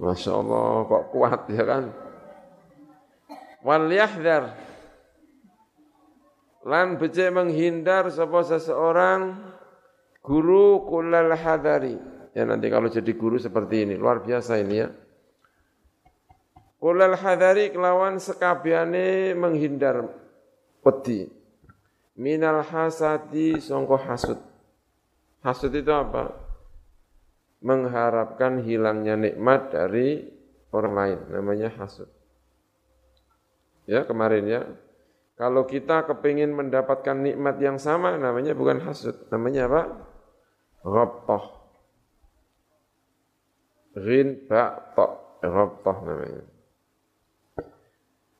Masya 0.00 0.32
Allah 0.32 0.88
kok 0.88 1.04
kuat 1.12 1.44
ya 1.52 1.64
kan. 1.68 1.84
wal 3.60 3.92
yahdhar. 3.92 4.56
Lan 6.64 6.96
becik 6.96 7.28
menghindar 7.32 8.08
sapa 8.08 8.40
seseorang 8.44 9.36
guru 10.20 10.84
kullal 10.88 11.32
hadari 11.32 11.96
ya 12.36 12.44
nanti 12.44 12.68
kalau 12.68 12.92
jadi 12.92 13.12
guru 13.16 13.40
seperti 13.40 13.88
ini 13.88 13.94
luar 13.96 14.24
biasa 14.24 14.60
ini 14.60 14.76
ya. 14.76 14.88
Kullal 16.80 17.16
hadari 17.16 17.68
kelawan 17.72 18.16
sekabiane 18.16 19.36
menghindar 19.36 20.08
peti 20.80 21.28
minal 22.16 22.64
hasadi 22.64 23.60
songko 23.60 23.96
hasud. 24.00 24.40
Hasud 25.40 25.72
itu 25.72 25.92
apa 25.92 26.49
mengharapkan 27.60 28.64
hilangnya 28.64 29.16
nikmat 29.20 29.72
dari 29.72 30.24
orang 30.72 30.94
lain, 30.96 31.18
namanya 31.28 31.68
hasud. 31.76 32.08
Ya, 33.84 34.04
kemarin 34.08 34.44
ya. 34.48 34.62
Kalau 35.36 35.64
kita 35.64 36.04
kepingin 36.04 36.52
mendapatkan 36.52 37.16
nikmat 37.16 37.56
yang 37.64 37.80
sama, 37.80 38.16
namanya 38.20 38.52
bukan 38.52 38.80
hasud, 38.84 39.16
namanya 39.32 39.68
apa? 39.72 39.82
Ghabtah. 40.84 41.44
Ba 43.96 44.64
ta, 44.96 45.04
ghabtah 45.40 45.98
namanya. 46.04 46.44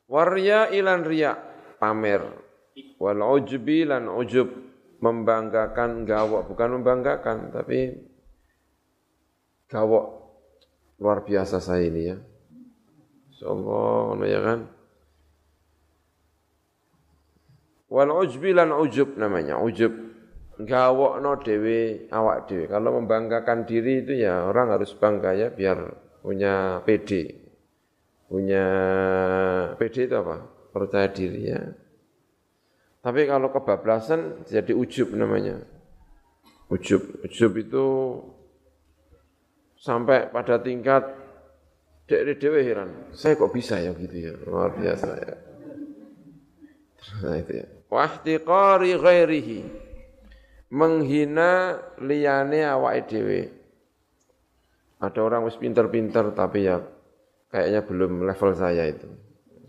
Warya 0.05 0.69
ilan 0.73 1.01
riya, 1.05 1.37
pamer. 1.81 2.21
Wal 3.01 3.21
ujbi 3.21 3.83
lan 3.85 4.07
ujub, 4.07 4.47
membanggakan 5.01 6.05
gawok, 6.05 6.53
bukan 6.53 6.79
membanggakan, 6.79 7.49
tapi 7.49 8.10
gawok 9.71 10.05
luar 10.99 11.23
biasa 11.23 11.63
saya 11.63 11.87
ini 11.87 12.11
ya. 12.11 12.17
Insyaallah 13.31 14.27
ya 14.27 14.39
kan. 14.43 14.59
Wal 17.91 18.11
ujbi 18.11 18.51
lan 18.51 18.75
ujub 18.75 19.15
namanya, 19.15 19.59
ujub. 19.59 20.11
no 20.61 21.31
dewe 21.41 22.05
awak 22.13 22.45
dewe. 22.45 22.69
Kalau 22.69 23.01
membanggakan 23.01 23.65
diri 23.65 24.05
itu 24.05 24.13
ya 24.13 24.45
orang 24.45 24.77
harus 24.77 24.93
bangga 24.93 25.33
ya 25.33 25.49
biar 25.49 25.89
punya 26.21 26.85
PD. 26.85 27.33
Punya 28.29 28.65
PD 29.75 30.05
itu 30.05 30.15
apa? 30.15 30.45
Percaya 30.71 31.09
diri 31.09 31.49
ya. 31.49 31.61
Tapi 33.01 33.25
kalau 33.25 33.49
kebablasan 33.49 34.45
jadi 34.45 34.71
ujub 34.77 35.17
namanya. 35.17 35.65
Ujub, 36.69 37.25
ujub 37.25 37.51
itu 37.59 37.85
sampai 39.81 40.29
pada 40.29 40.61
tingkat 40.61 41.01
dek 42.05 42.37
dewe 42.37 42.61
heran, 42.61 43.09
saya 43.17 43.33
kok 43.33 43.49
bisa 43.49 43.81
ya 43.81 43.97
gitu 43.97 44.13
ya, 44.13 44.33
luar 44.45 44.77
biasa 44.77 45.09
ya. 45.17 45.35
Nah 47.25 47.35
itu 47.41 47.51
ya. 47.65 47.67
Wahtiqari 47.89 48.93
ghairihi. 48.95 49.59
Menghina 50.71 51.81
liyane 51.99 52.63
awake 52.63 53.09
dhewe. 53.09 53.41
Ada 55.01 55.19
orang 55.19 55.43
wis 55.49 55.57
pinter-pinter 55.57 56.31
tapi 56.31 56.69
ya 56.69 56.79
kayaknya 57.51 57.81
belum 57.83 58.23
level 58.23 58.51
saya 58.55 58.87
itu. 58.87 59.09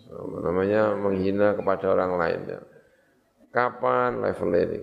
So, 0.07 0.29
namanya 0.45 0.93
menghina 0.93 1.57
kepada 1.57 1.89
orang 1.89 2.21
lain 2.21 2.41
ya. 2.47 2.61
Kapan 3.49 4.21
level 4.21 4.51
ini? 4.55 4.79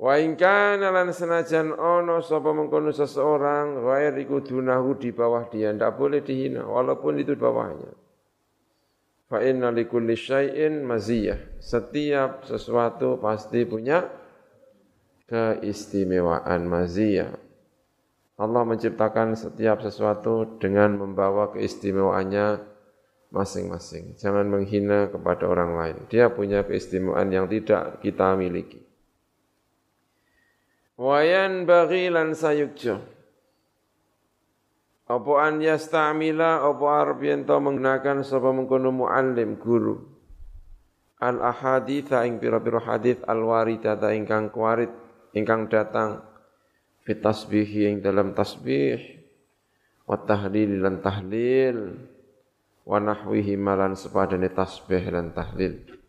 Wa 0.00 0.16
in 0.16 0.32
kana 0.32 0.88
lan 0.88 1.12
senajan 1.12 1.76
ono 1.76 2.24
sapa 2.24 2.56
mengkono 2.56 2.88
seseorang 2.88 3.84
ghair 3.84 4.16
iku 4.16 4.40
dunahu 4.40 4.96
di 4.96 5.12
bawah 5.12 5.44
dia 5.52 5.76
ndak 5.76 6.00
boleh 6.00 6.24
dihina 6.24 6.64
walaupun 6.64 7.20
itu 7.20 7.36
di 7.36 7.40
bawahnya. 7.44 7.92
Fa 9.28 9.44
inna 9.44 9.68
likulli 9.68 10.16
syai'in 10.16 10.88
maziyah. 10.88 11.60
Setiap 11.60 12.48
sesuatu 12.48 13.20
pasti 13.20 13.68
punya 13.68 14.08
keistimewaan 15.28 16.64
maziyah. 16.64 17.36
Allah 18.40 18.62
menciptakan 18.64 19.36
setiap 19.36 19.84
sesuatu 19.84 20.56
dengan 20.56 20.96
membawa 20.96 21.52
keistimewaannya 21.52 22.56
masing-masing. 23.36 24.16
Jangan 24.16 24.48
menghina 24.48 25.12
kepada 25.12 25.44
orang 25.44 25.76
lain. 25.76 25.96
Dia 26.08 26.32
punya 26.32 26.64
keistimewaan 26.64 27.28
yang 27.28 27.46
tidak 27.52 28.00
kita 28.00 28.32
miliki. 28.34 28.89
Wayan 31.00 31.64
bagi 31.64 32.12
lan 32.12 32.36
sayukjo. 32.36 33.00
Apa 35.08 35.32
an 35.48 35.64
yastamila 35.64 36.60
apa 36.60 36.84
arep 37.00 37.24
yen 37.24 37.48
menggunakan 37.48 38.20
sapa 38.20 38.52
mengkono 38.52 38.92
muallim 38.92 39.56
guru. 39.56 39.96
Al 41.24 41.40
ahaditha 41.40 42.28
ing 42.28 42.36
pira-pira 42.36 42.84
hadis 42.84 43.16
al 43.24 43.40
waridata 43.48 44.12
ingkang 44.12 44.52
kuarit 44.52 44.92
ingkang 45.32 45.72
datang 45.72 46.20
fi 47.00 47.16
tasbih 47.16 47.64
ing 47.64 48.04
dalam 48.04 48.36
tasbih 48.36 49.00
wa 50.04 50.20
tahlil 50.20 50.84
lan 50.84 51.00
tahlil 51.00 51.96
wa 52.84 52.98
nahwihi 53.00 53.56
malan 53.56 53.96
sepadane 53.96 54.52
tasbih 54.52 55.12
lan 55.12 55.32
tahlil 55.32 55.99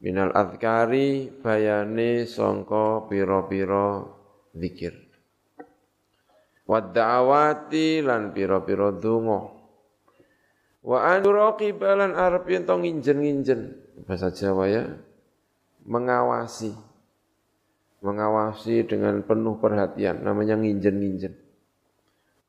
minal 0.00 0.32
adhkari 0.32 1.28
bayane 1.44 2.24
songko 2.24 3.06
piro-piro 3.06 4.16
zikir. 4.56 4.96
Wadda'awati 6.64 8.00
lan 8.00 8.32
piro-piro 8.32 8.94
dungo 8.94 9.40
wa 10.80 10.98
anuraqib 11.12 11.82
lan 11.82 12.16
arep 12.16 12.44
yen 12.48 12.64
to 12.64 12.74
nginjen-nginjen. 12.80 13.60
Bahasa 14.08 14.32
Jawa 14.32 14.64
ya 14.70 14.84
mengawasi. 15.84 16.72
Mengawasi 18.00 18.88
dengan 18.88 19.20
penuh 19.20 19.60
perhatian 19.60 20.24
namanya 20.24 20.56
nginjen-nginjen. 20.56 21.36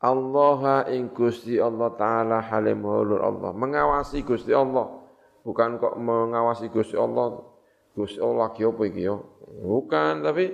Allah 0.01 0.87
ing 0.89 1.11
Gusti 1.11 1.59
Allah 1.59 1.91
taala 1.99 2.39
halim 2.39 2.87
Allah. 2.87 3.51
Mengawasi 3.51 4.23
Gusti 4.23 4.55
Allah 4.55 5.00
Bukan 5.41 5.81
kok 5.81 5.97
mengawasi 5.97 6.69
Gusti 6.69 6.93
Allah, 6.93 7.41
Gusti 7.97 8.21
Allah 8.21 8.49
lagi 8.49 8.61
apa 8.61 8.81
iki 8.85 9.01
ya? 9.05 9.17
Bukan, 9.65 10.21
tapi 10.21 10.53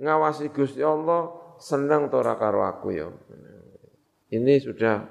ngawasi 0.00 0.52
Gusti 0.52 0.84
Allah 0.84 1.32
senang 1.56 2.12
tora 2.12 2.36
karo 2.36 2.64
aku 2.64 2.88
ya. 2.92 3.08
Ini 4.30 4.54
sudah 4.60 5.02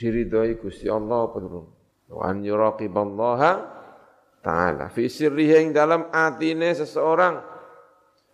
diridhoi 0.00 0.56
Gusti 0.58 0.88
Allah 0.88 1.28
apa 1.28 1.36
belum? 1.38 1.66
Wa 2.08 2.32
an 2.32 2.40
yuraqiballaha 2.40 3.52
ta'ala 4.40 4.88
fi 4.88 5.10
sirrihi 5.10 5.70
dalam 5.74 6.08
atine 6.08 6.72
seseorang 6.72 7.42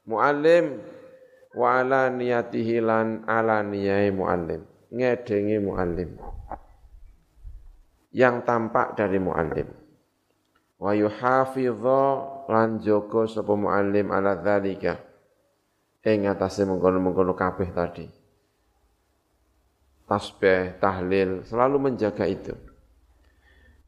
muallim 0.06 0.78
wa 1.56 1.80
ala 1.80 2.12
niyatihi 2.12 2.82
lan 2.82 3.24
ala 3.24 3.64
niyai 3.64 4.12
muallim 4.12 4.62
ngedengi 4.92 5.58
muallim 5.58 6.14
yang 8.14 8.46
tampak 8.46 8.94
dari 8.94 9.18
muallim. 9.18 9.66
Wa 10.78 10.94
yuhafidha 10.94 12.02
lan 12.46 12.78
jaga 12.78 13.26
sapa 13.26 13.52
muallim 13.58 14.14
ala 14.14 14.38
dzalika 14.38 15.02
ing 16.06 16.30
atase 16.30 16.62
mengkono-mengkono 16.62 17.34
kabeh 17.34 17.68
tadi. 17.74 18.06
Tasbih, 20.04 20.78
tahlil, 20.78 21.42
selalu 21.48 21.90
menjaga 21.90 22.28
itu. 22.28 22.54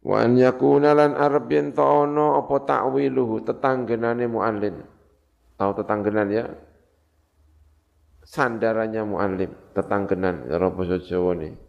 Wa 0.01 0.25
an 0.25 0.35
yakuna 0.35 0.97
lan 0.97 1.13
arab 1.15 1.47
yen 1.53 1.77
ono 1.77 2.41
apa 2.41 2.57
takwiluhu 2.67 3.45
tetanggenane 3.47 4.25
muallim. 4.27 4.81
Tahu 5.61 5.71
tetanggenan 5.77 6.29
ya? 6.33 6.45
Sandarannya 8.27 9.03
muallim, 9.07 9.53
tetanggenan, 9.71 10.51
ya 10.51 10.59
basa 10.59 10.99
Jawa 10.99 11.39
nih 11.39 11.66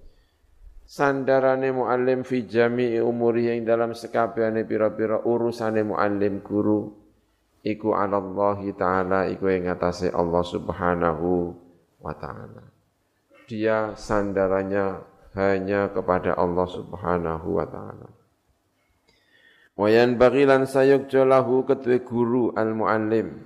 sandarane 0.88 1.76
muallim 1.76 2.24
fi 2.24 2.48
jami'i 2.48 3.04
umuri 3.04 3.52
yang 3.52 3.68
dalam 3.68 3.92
sekabehane 3.92 4.64
pira-pira 4.64 5.20
urusane 5.28 5.84
muallim 5.84 6.40
guru 6.40 6.96
iku 7.60 7.92
Allah 7.92 8.64
taala 8.72 9.28
iku 9.28 9.52
ing 9.52 9.68
atase 9.68 10.08
Allah 10.16 10.44
Subhanahu 10.48 11.52
wa 12.00 12.14
taala. 12.16 12.72
Dia 13.52 14.00
sandarannya 14.00 15.04
hanya 15.36 15.92
kepada 15.92 16.40
Allah 16.40 16.68
Subhanahu 16.72 17.60
wa 17.60 17.68
taala. 17.68 18.08
Wayan 19.78 20.16
bagilan 20.16 20.66
sayuk 20.66 21.12
jolahu 21.12 21.68
ketwe 21.68 22.02
guru 22.02 22.56
al 22.56 22.72
muallim. 22.72 23.44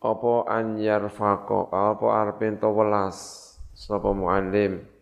Apa 0.00 0.48
an 0.48 0.80
yarfaqo 0.80 1.68
apa 1.74 2.06
arpen 2.06 2.56
to 2.56 2.70
welas 2.70 3.50
sapa 3.74 4.14
muallim 4.14 4.97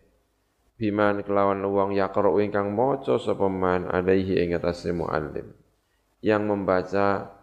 biman 0.77 1.25
kelawan 1.25 1.59
wong 1.65 1.97
yaqra 1.97 2.29
ingkang 2.41 2.71
maca 2.71 3.17
sapa 3.17 3.49
man 3.49 3.89
alaihi 3.89 4.37
ing 4.45 4.53
atase 4.53 4.93
muallim 4.93 5.51
yang 6.21 6.45
membaca 6.45 7.33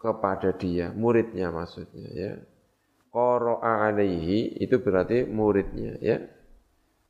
kepada 0.00 0.56
dia 0.56 0.90
muridnya 0.90 1.52
maksudnya 1.52 2.08
ya 2.10 2.32
qara'a 3.12 3.92
alaihi 3.92 4.56
itu 4.58 4.80
berarti 4.80 5.28
muridnya 5.28 6.00
ya 6.00 6.16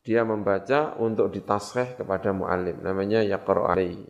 dia 0.02 0.26
membaca 0.26 0.98
untuk 0.98 1.30
ditasreh 1.30 1.94
kepada 1.94 2.34
mu'alim. 2.34 2.82
Namanya 2.82 3.22
yaqra 3.22 3.70
alaihi. 3.70 4.02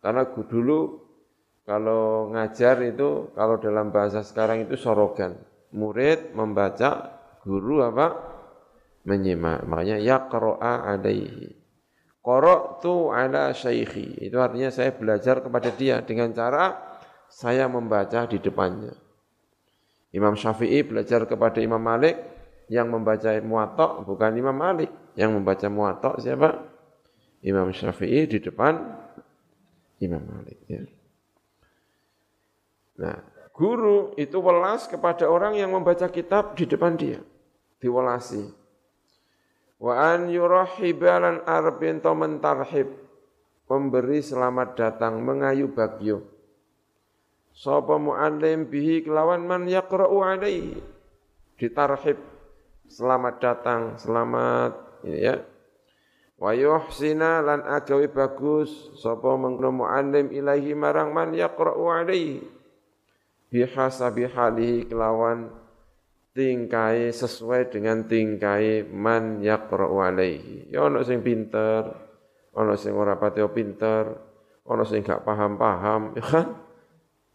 Karena 0.00 0.24
dulu 0.24 1.04
kalau 1.62 2.32
ngajar 2.32 2.80
itu, 2.82 3.30
kalau 3.36 3.60
dalam 3.60 3.94
bahasa 3.94 4.24
sekarang 4.24 4.66
itu 4.66 4.74
sorogan. 4.74 5.36
Murid 5.72 6.34
membaca, 6.34 7.20
guru 7.44 7.84
apa? 7.84 8.31
Menyimak. 9.02 9.66
Makanya 9.66 9.98
yaqra'a 9.98 10.94
alaihi. 10.94 11.58
tu 12.82 12.94
ala 13.10 13.50
syaikhi. 13.50 14.30
Itu 14.30 14.38
artinya 14.38 14.70
saya 14.70 14.94
belajar 14.94 15.42
kepada 15.42 15.74
dia 15.74 16.02
dengan 16.06 16.30
cara 16.30 16.92
saya 17.26 17.66
membaca 17.66 18.28
di 18.28 18.38
depannya. 18.38 18.94
Imam 20.12 20.36
Syafi'i 20.36 20.84
belajar 20.84 21.24
kepada 21.24 21.58
Imam 21.64 21.80
Malik 21.80 22.20
yang 22.68 22.92
membaca 22.92 23.32
muatok 23.40 24.04
bukan 24.04 24.36
Imam 24.36 24.54
Malik. 24.54 24.92
Yang 25.16 25.30
membaca 25.40 25.66
muatok 25.72 26.14
siapa? 26.20 26.72
Imam 27.42 27.72
Syafi'i 27.72 28.28
di 28.28 28.38
depan 28.38 28.76
Imam 29.98 30.22
Malik. 30.22 30.62
Ya. 30.68 30.84
Nah, 33.02 33.18
guru 33.56 34.12
itu 34.20 34.36
welas 34.38 34.86
kepada 34.86 35.26
orang 35.26 35.56
yang 35.56 35.72
membaca 35.72 36.06
kitab 36.12 36.54
di 36.54 36.68
depan 36.68 36.94
dia. 36.94 37.18
Diwelasi. 37.80 38.61
Wa 39.82 40.14
an 40.14 40.30
yurahibalan 40.30 41.42
arbin 41.42 41.98
mentarhib. 41.98 43.02
Memberi 43.66 44.20
selamat 44.20 44.76
datang, 44.76 45.24
mengayu 45.24 45.72
bagyo 45.72 46.28
Sapa 47.56 47.96
mu'allim 47.96 48.68
bihi 48.68 49.04
kelawan 49.04 49.44
man 49.44 49.64
yaqra'u 49.64 50.24
alaihi. 50.24 50.80
Ditarhib. 51.56 52.20
Selamat 52.88 53.40
datang, 53.40 53.96
selamat 53.96 54.76
ya. 55.04 55.40
Wa 56.36 56.52
yuhsina 56.56 57.38
lan 57.44 57.62
agawi 57.62 58.10
bagus 58.10 58.72
sapa 58.98 59.36
mengkono 59.38 59.84
mu'allim 59.84 60.32
ilahi 60.32 60.74
marang 60.74 61.12
man 61.12 61.32
yaqra'u 61.32 61.86
alaihi. 61.88 62.44
Bihasabi 63.52 64.32
halihi 64.32 64.88
kelawan 64.88 65.61
tingkai 66.32 67.12
sesuai 67.12 67.68
dengan 67.68 68.08
tingkai 68.08 68.88
man 68.88 69.44
yaqra'u 69.44 70.00
alaihi. 70.00 70.72
Ya 70.72 70.88
ono 70.88 71.04
sing 71.04 71.20
pinter, 71.20 71.92
ono 72.56 72.72
sing 72.76 72.96
ora 72.96 73.20
pati 73.20 73.44
pinter, 73.52 74.04
ono 74.64 74.82
sing 74.88 75.04
gak 75.04 75.24
paham-paham, 75.24 76.16
ya 76.16 76.24
kan? 76.24 76.48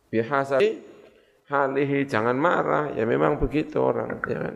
bihasabi 0.08 0.82
halihi 1.46 2.10
jangan 2.10 2.38
marah. 2.38 2.90
Ya 2.98 3.06
memang 3.06 3.38
begitu 3.38 3.78
orang 3.80 4.18
ya 4.26 4.40
kan? 4.50 4.56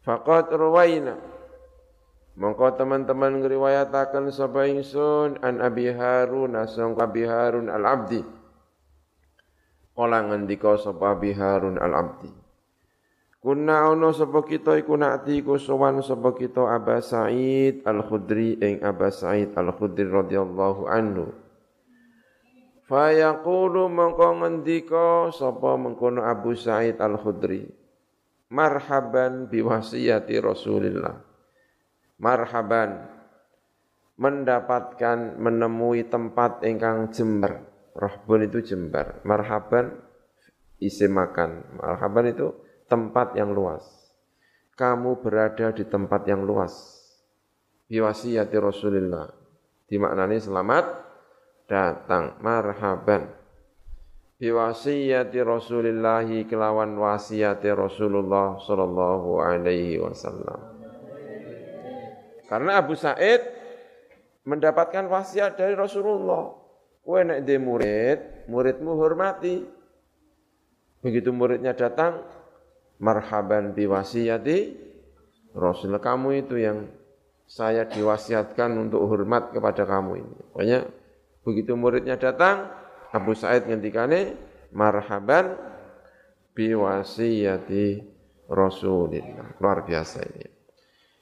Faqad 0.00 0.54
ruwaina. 0.54 1.18
Mongko 2.40 2.72
teman-teman 2.78 3.42
ngriwayataken 3.42 4.32
sapa 4.32 4.64
ingsun 4.64 5.42
an 5.44 5.60
Abi 5.60 5.92
Harun 5.92 6.56
asang 6.56 6.96
Abi 6.96 7.26
Harun 7.26 7.68
al-Abdi. 7.68 8.22
Kala 9.92 10.24
ngendika 10.24 10.78
sapa 10.80 11.18
Abi 11.18 11.36
Harun 11.36 11.76
al-Abdi 11.76 12.40
Kuna 13.40 13.88
ono 13.88 14.12
sapa 14.12 14.44
kita 14.44 14.76
iku 14.76 15.00
nakti 15.00 15.40
iku 15.40 15.56
sowan 15.56 16.04
sapa 16.04 16.36
kita 16.36 16.60
Aba 16.76 17.00
Sa'id 17.00 17.80
Al-Khudri 17.88 18.60
ing 18.60 18.84
Aba 18.84 19.08
Sa'id 19.08 19.56
Al-Khudri 19.56 20.04
radhiyallahu 20.04 20.84
anhu 20.84 21.32
Fayaqulu 22.90 23.86
mengko 23.86 24.42
ngendika 24.42 25.30
sapa 25.30 25.78
mengkono 25.78 26.26
Abu 26.26 26.58
Sa'id 26.58 26.98
Al-Khudri. 26.98 27.70
Marhaban 28.50 29.46
biwasiyati 29.46 30.34
Rasulillah. 30.42 31.22
Marhaban 32.18 33.06
mendapatkan 34.18 35.38
menemui 35.38 36.10
tempat 36.10 36.66
ingkang 36.66 37.14
jember. 37.14 37.62
Rahbun 37.94 38.50
itu 38.50 38.58
jember. 38.58 39.22
Marhaban 39.22 39.94
isi 40.82 41.06
makan. 41.06 41.78
Marhaban 41.78 42.26
itu 42.34 42.50
tempat 42.90 43.38
yang 43.38 43.54
luas. 43.54 43.86
Kamu 44.74 45.22
berada 45.22 45.70
di 45.70 45.86
tempat 45.86 46.26
yang 46.26 46.42
luas. 46.42 46.74
Biwasiyati 47.86 48.56
Rasulillah. 48.58 49.30
Dimaknani 49.86 50.38
selamat 50.42 50.84
datang 51.70 52.42
marhaban 52.42 53.30
biwasiyati 54.40 55.38
Rasulillah 55.44 56.24
kelawan 56.48 56.96
wasiati 56.96 57.68
Rasulullah 57.76 58.56
sallallahu 58.56 59.38
alaihi 59.38 60.00
wasallam 60.00 60.80
karena 62.48 62.80
Abu 62.80 62.96
Said 62.96 63.44
mendapatkan 64.48 65.06
wasiat 65.06 65.60
dari 65.60 65.76
Rasulullah 65.76 66.56
kowe 67.04 67.20
nek 67.20 67.44
de 67.44 67.56
murid 67.60 68.18
muridmu 68.48 68.96
hormati 68.96 69.60
begitu 71.04 71.30
muridnya 71.36 71.76
datang 71.76 72.24
marhaban 73.00 73.72
biwasiyati 73.72 74.76
Rasulullah 75.56 76.04
kamu 76.04 76.46
itu 76.46 76.60
yang 76.60 76.86
saya 77.50 77.88
diwasiatkan 77.88 78.70
untuk 78.78 79.02
hormat 79.10 79.50
kepada 79.50 79.82
kamu 79.82 80.22
ini 80.22 80.36
pokoknya 80.54 80.80
Begitu 81.40 81.72
muridnya 81.72 82.20
datang, 82.20 82.68
Abu 83.10 83.32
Sa'id 83.32 83.64
ngendikane 83.64 84.36
marhaban 84.76 85.56
biwasiyati 86.52 88.04
Rasulillah. 88.50 89.56
Luar 89.56 89.82
biasa 89.88 90.20
ini. 90.20 90.46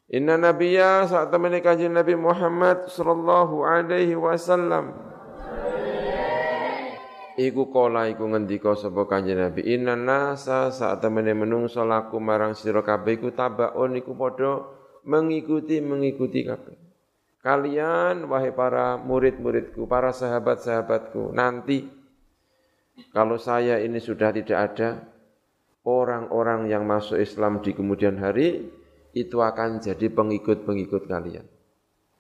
Inna 0.09 0.41
nabiyya 0.41 1.05
saat 1.05 1.29
temani 1.29 1.61
kanjeng 1.61 1.93
Nabi 1.93 2.17
Muhammad 2.17 2.89
sallallahu 2.89 3.61
alaihi 3.61 4.17
wasallam 4.17 4.97
Iku 7.39 7.71
kola 7.71 8.11
iku 8.11 8.27
ngendika 8.27 8.75
sapa 8.75 9.07
kanjeng 9.07 9.39
Nabi 9.39 9.63
Inna 9.63 9.95
nasa 9.95 10.75
saat 10.75 10.99
temene 10.99 11.39
menungso 11.39 11.87
laku 11.87 12.19
marang 12.19 12.59
sira 12.59 12.83
kabeh 12.83 13.15
iku 13.15 13.31
tabaun 13.31 13.95
iku 13.95 14.19
padha 14.19 14.67
mengikuti 15.07 15.79
mengikuti 15.79 16.43
kabeh 16.43 16.89
Kalian 17.39 18.27
wahai 18.27 18.51
para 18.51 18.99
murid-muridku, 18.99 19.87
para 19.87 20.11
sahabat-sahabatku, 20.11 21.31
nanti 21.31 21.87
kalau 23.15 23.39
saya 23.39 23.79
ini 23.79 24.03
sudah 24.03 24.35
tidak 24.35 24.59
ada, 24.59 25.07
orang-orang 25.87 26.67
yang 26.67 26.83
masuk 26.83 27.23
Islam 27.23 27.63
di 27.63 27.71
kemudian 27.79 28.19
hari 28.19 28.67
itu 29.15 29.39
akan 29.39 29.79
jadi 29.79 30.11
pengikut-pengikut 30.11 31.07
kalian. 31.07 31.47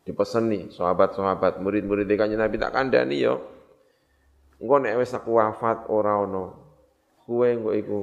Dipeseni 0.07 0.71
sahabat-sahabat, 0.71 1.61
murid-murid 1.67 2.07
kanjeng 2.15 2.39
Nabi 2.39 2.57
tak 2.57 2.73
kandani 2.73 3.19
yo. 3.19 3.58
Engko 4.59 4.77
nek 4.83 4.99
wis 4.99 5.15
aku 5.15 5.39
wafat 5.39 5.87
ora 5.91 6.19
ono. 6.19 6.45
Kuwe 7.25 7.55
engko 7.55 7.71
iku 7.75 7.99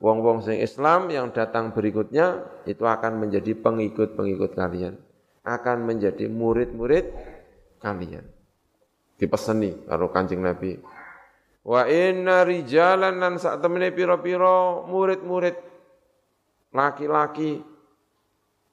wong-wong 0.00 0.46
sing 0.46 0.62
Islam 0.62 1.10
yang 1.10 1.34
datang 1.34 1.74
berikutnya 1.74 2.46
itu 2.64 2.86
akan 2.86 3.20
menjadi 3.20 3.52
pengikut-pengikut 3.58 4.56
kalian 4.56 4.96
akan 5.44 5.88
menjadi 5.88 6.28
murid-murid 6.28 7.06
kalian. 7.80 8.24
Dipeseni 9.16 9.88
karo 9.88 10.08
Kanjeng 10.12 10.40
Nabi. 10.40 10.76
Wa 11.60 11.84
inna 11.84 12.44
rijalan 12.44 13.20
nan 13.20 13.36
sak 13.36 13.60
temene 13.60 13.92
pira-pira 13.92 14.80
murid-murid 14.88 15.56
laki-laki 16.72 17.60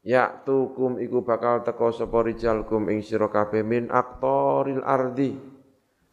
ya 0.07 0.31
tukum 0.47 0.95
iku 0.95 1.19
bakal 1.19 1.67
teko 1.67 1.91
sapa 1.91 2.23
rijalkum 2.23 2.87
ing 2.87 3.03
sira 3.03 3.27
kabeh 3.27 3.59
min 3.59 3.91
aktoril 3.91 4.79
ardi 4.87 5.35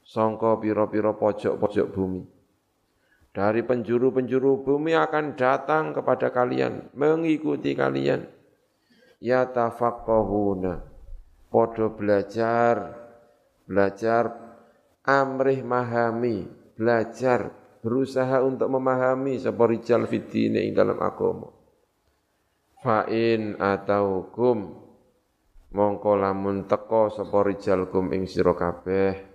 sangka 0.05 0.61
pira-pira 0.61 1.17
pojok-pojok 1.17 1.87
bumi. 1.91 2.23
Dari 3.35 3.67
penjuru-penjuru 3.67 4.63
bumi 4.63 4.95
akan 4.95 5.35
datang 5.35 5.91
kepada 5.91 6.31
kalian, 6.31 6.95
mengikuti 6.95 7.75
kalian. 7.75 8.31
Yatafaqqahuna. 9.19 10.95
Padha 11.51 11.87
belajar 11.91 12.77
belajar 13.65 14.25
amrih 15.07 15.63
mahami 15.63 16.45
belajar 16.75 17.55
berusaha 17.81 18.43
untuk 18.43 18.69
memahami 18.75 19.39
sapa 19.39 19.65
rijal 19.71 20.05
fidine 20.11 20.67
ing 20.67 20.75
dalam 20.75 20.99
agama. 20.99 21.51
Fa 22.83 23.09
in 23.11 23.59
ataukum. 23.59 24.83
Mongko 25.75 26.13
lamun 26.15 26.71
teka 26.71 27.11
sapa 27.11 27.43
rijalkum 27.43 28.15
ing 28.15 28.31
sira 28.31 28.55
kabeh 28.55 29.34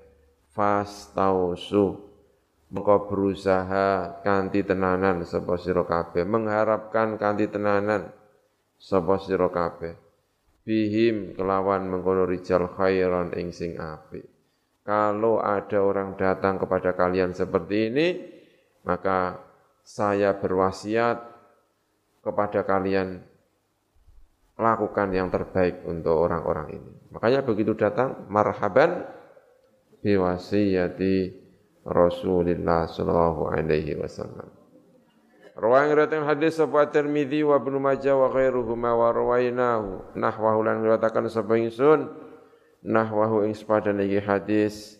fastausu. 0.53 2.09
Mongko 2.69 3.09
berusaha 3.09 4.21
kanthi 4.21 4.61
tenanan 4.61 5.25
sapa 5.25 5.57
sira 5.57 5.81
kabeh. 5.81 6.21
Mengharapkan 6.21 7.17
kanthi 7.17 7.49
tenanan 7.49 8.13
sapa 8.77 9.17
sira 9.17 9.49
kabeh. 9.49 9.97
Bihim 10.61 11.33
kelawan 11.33 11.89
mengkono 11.89 12.29
rijal 12.29 12.69
khairan 12.77 13.33
ing 13.33 13.49
sing 13.49 13.81
apik. 13.81 14.29
Kalau 14.85 15.41
ada 15.41 15.81
orang 15.81 16.13
datang 16.13 16.61
kepada 16.61 16.93
kalian 16.93 17.33
seperti 17.33 17.89
ini 17.89 18.07
maka 18.85 19.37
saya 19.81 20.37
berwasiat 20.37 21.17
kepada 22.21 22.61
kalian 22.65 23.21
lakukan 24.59 25.09
yang 25.15 25.31
terbaik 25.31 25.81
untuk 25.87 26.19
orang-orang 26.19 26.77
ini. 26.77 26.93
Makanya 27.15 27.41
begitu 27.41 27.73
datang 27.73 28.27
marhaban 28.27 29.07
biwasiyati 30.03 31.35
Rasulullah 31.83 32.85
sallallahu 32.87 33.49
alaihi 33.51 33.97
wasallam. 33.97 34.47
Rawang 35.59 35.91
riwayat 35.91 36.15
hadis 36.23 36.55
sapa 36.55 36.87
Tirmizi 36.87 37.43
wa 37.43 37.59
Ibnu 37.59 37.83
Majah 37.83 38.15
wa 38.15 38.31
ghairuhuma 38.31 38.95
wa 38.95 39.11
rawainahu. 39.11 40.15
Nahwahu 40.15 40.59
lan 40.63 40.79
riwayataken 40.79 41.27
sapa 41.27 41.59
ingsun 41.59 42.07
nahwahu 42.79 43.43
ing 43.43 43.51
sepadan 43.51 43.99
iki 43.99 44.23
hadis 44.23 44.95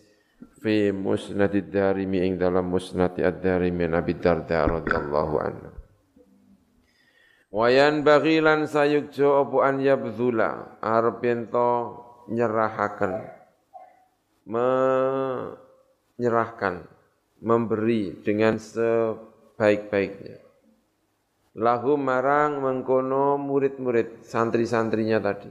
fi 0.60 0.92
musnad 0.92 1.56
ad-darimi 1.56 2.20
ing 2.28 2.36
dalam 2.36 2.68
musnad 2.68 3.16
ad-darimi 3.16 3.88
Nabi 3.88 4.20
Darda 4.20 4.68
radhiyallahu 4.68 5.34
anhu. 5.40 5.68
Wayan 7.50 8.04
bagilan 8.04 8.68
sayukjo 8.68 9.48
opo 9.48 9.64
an 9.64 9.80
yabdhula 9.80 10.78
arep 10.84 11.24
nyerahaken 12.30 13.39
menyerahkan 14.50 16.82
memberi 17.38 18.18
dengan 18.20 18.58
sebaik-baiknya. 18.58 20.50
Lahu 21.54 21.98
marang 21.98 22.62
mengkono 22.62 23.34
murid-murid 23.38 24.22
santri-santrinya 24.22 25.18
tadi. 25.18 25.50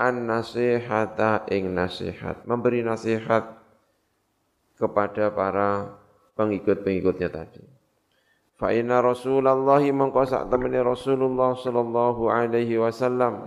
An 0.00 0.24
nasihata 0.24 1.44
ing 1.52 1.76
nasihat. 1.76 2.48
Memberi 2.48 2.80
nasihat 2.80 3.60
kepada 4.80 5.28
para 5.30 6.00
pengikut-pengikutnya 6.34 7.28
tadi. 7.28 7.60
Fa 8.56 8.72
inna 8.72 9.02
Rasulullah 9.02 9.82
mengko 9.82 10.24
sak 10.24 10.48
temene 10.48 10.80
Rasulullah 10.80 11.58
sallallahu 11.58 12.30
alaihi 12.30 12.78
wasallam 12.78 13.42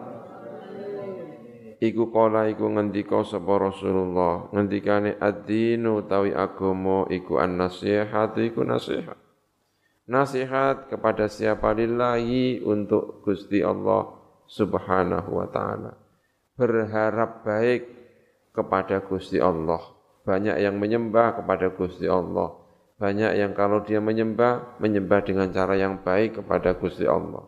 iku 1.92 2.10
kala 2.10 2.50
iku 2.50 2.66
ngendika 2.72 3.22
sapa 3.22 3.70
Rasulullah 3.70 4.50
ngendikane 4.50 5.20
ad-dinu 5.22 6.06
tawi 6.10 6.34
agama 6.34 7.06
iku 7.12 7.38
an-nasihat 7.38 8.34
iku 8.40 8.66
nasihat 8.66 9.18
nasihat 10.06 10.86
kepada 10.90 11.26
siapa 11.26 11.74
lillahi 11.74 12.62
untuk 12.62 13.26
Gusti 13.26 13.66
Allah 13.66 14.14
Subhanahu 14.46 15.42
wa 15.42 15.48
taala. 15.50 15.98
Berharap 16.56 17.44
baik 17.44 17.90
kepada 18.54 19.02
Gusti 19.04 19.42
Allah. 19.42 19.82
Banyak 20.26 20.58
yang 20.62 20.78
menyembah 20.78 21.42
kepada 21.42 21.74
Gusti 21.74 22.06
Allah. 22.10 22.54
Banyak 22.96 23.36
yang 23.36 23.52
kalau 23.52 23.84
dia 23.84 24.00
menyembah, 24.00 24.80
menyembah 24.80 25.20
dengan 25.28 25.52
cara 25.52 25.76
yang 25.76 26.00
baik 26.00 26.40
kepada 26.40 26.74
Gusti 26.80 27.04
Allah. 27.04 27.44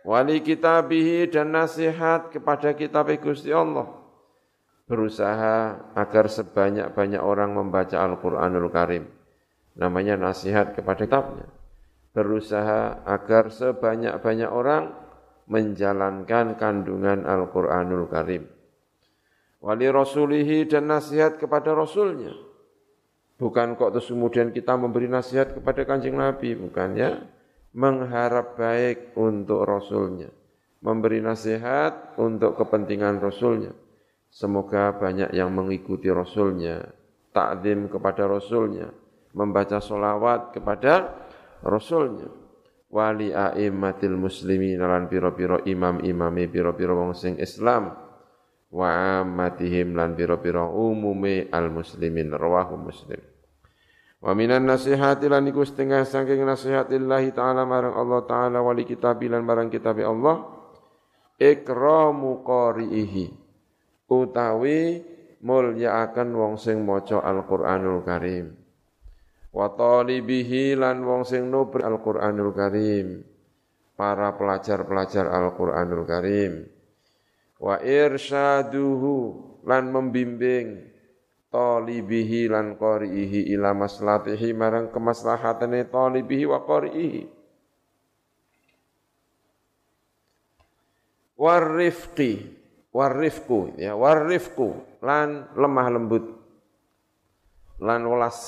Wali 0.00 0.40
kitabihi 0.40 1.28
dan 1.28 1.52
nasihat 1.52 2.32
kepada 2.32 2.72
kitab 2.72 3.12
Gusti 3.20 3.52
Allah. 3.52 3.88
Berusaha 4.88 5.76
agar 5.94 6.26
sebanyak-banyak 6.26 7.22
orang 7.22 7.54
membaca 7.54 8.00
Al-Quranul 8.00 8.72
Karim 8.74 9.20
namanya 9.78 10.18
nasihat 10.18 10.74
kepada 10.74 11.06
kitabnya. 11.06 11.46
Berusaha 12.10 13.06
agar 13.06 13.54
sebanyak-banyak 13.54 14.50
orang 14.50 14.90
menjalankan 15.46 16.58
kandungan 16.58 17.22
Al-Quranul 17.22 18.10
Karim. 18.10 18.44
Wali 19.60 19.86
Rasulihi 19.86 20.66
dan 20.66 20.90
nasihat 20.90 21.38
kepada 21.38 21.76
Rasulnya. 21.76 22.32
Bukan 23.40 23.76
kok 23.76 23.96
terus 23.96 24.12
kemudian 24.12 24.52
kita 24.52 24.76
memberi 24.76 25.08
nasihat 25.08 25.56
kepada 25.56 25.86
kanjeng 25.88 26.16
Nabi, 26.18 26.56
bukan 26.56 26.92
ya. 26.98 27.24
Mengharap 27.70 28.58
baik 28.58 29.14
untuk 29.14 29.62
Rasulnya. 29.62 30.30
Memberi 30.80 31.22
nasihat 31.22 32.18
untuk 32.18 32.58
kepentingan 32.58 33.22
Rasulnya. 33.22 33.70
Semoga 34.30 34.94
banyak 34.96 35.30
yang 35.30 35.54
mengikuti 35.54 36.10
Rasulnya. 36.10 36.82
Takdim 37.30 37.86
kepada 37.86 38.26
Rasulnya 38.26 38.90
membaca 39.34 39.78
solawat 39.78 40.54
kepada 40.54 41.14
Rasulnya. 41.62 42.26
Wali 42.90 43.30
a'immatil 43.30 44.18
muslimin 44.18 44.82
lan 44.82 45.06
piro-piro 45.06 45.62
imam-imame 45.62 46.50
piro-piro 46.50 46.98
wong 46.98 47.14
sing 47.14 47.38
Islam 47.38 47.94
wa 48.74 49.22
ammatihim 49.22 49.94
lan 49.94 50.18
piro-piro 50.18 50.74
umume 50.74 51.46
al 51.54 51.70
muslimin 51.70 52.34
rawahu 52.34 52.74
muslim. 52.82 53.22
Wa 54.20 54.36
minan 54.36 54.68
nasihati 54.68 55.32
lan 55.32 55.48
iku 55.48 55.64
setengah 55.64 56.04
saking 56.04 56.44
nasihatillahi 56.44 57.32
taala 57.32 57.64
marang 57.64 57.96
Allah 57.96 58.20
taala 58.28 58.60
wali 58.60 58.84
kitab 58.84 59.16
lan 59.24 59.40
marang 59.40 59.72
kitab 59.72 59.96
Allah 60.04 60.44
ikramu 61.40 62.44
qari'ihi 62.44 63.32
utawi 64.12 65.00
mulyaaken 65.40 66.36
wong 66.36 66.60
sing 66.60 66.84
maca 66.84 67.24
Al-Qur'anul 67.24 68.04
Karim. 68.04 68.52
Wa 69.50 69.72
talibihi 69.72 70.76
lan 70.76 71.00
wong 71.00 71.24
sing 71.24 71.48
nubri 71.48 71.80
Al-Qur'anul 71.80 72.52
Karim 72.52 73.24
para 73.96 74.36
pelajar-pelajar 74.36 75.32
Al-Qur'anul 75.32 76.04
Karim. 76.04 76.52
Wa 77.56 77.80
irsyaduhu 77.80 79.16
lan 79.64 79.88
membimbing 79.88 80.89
talibihi 81.50 82.46
lan 82.46 82.78
qari'ihi 82.78 83.50
ila 83.58 83.74
maslatihi 83.74 84.54
marang 84.54 84.88
kemaslahatane 84.94 85.90
talibihi 85.90 86.46
wa 86.46 86.62
qari'ihi. 86.62 87.22
Warifqi 91.40 92.32
warifku 92.92 93.74
ya 93.80 93.96
warifku 93.96 94.76
lan 95.00 95.48
lemah 95.56 95.88
lembut 95.88 96.24
lan 97.80 98.04
welas 98.04 98.38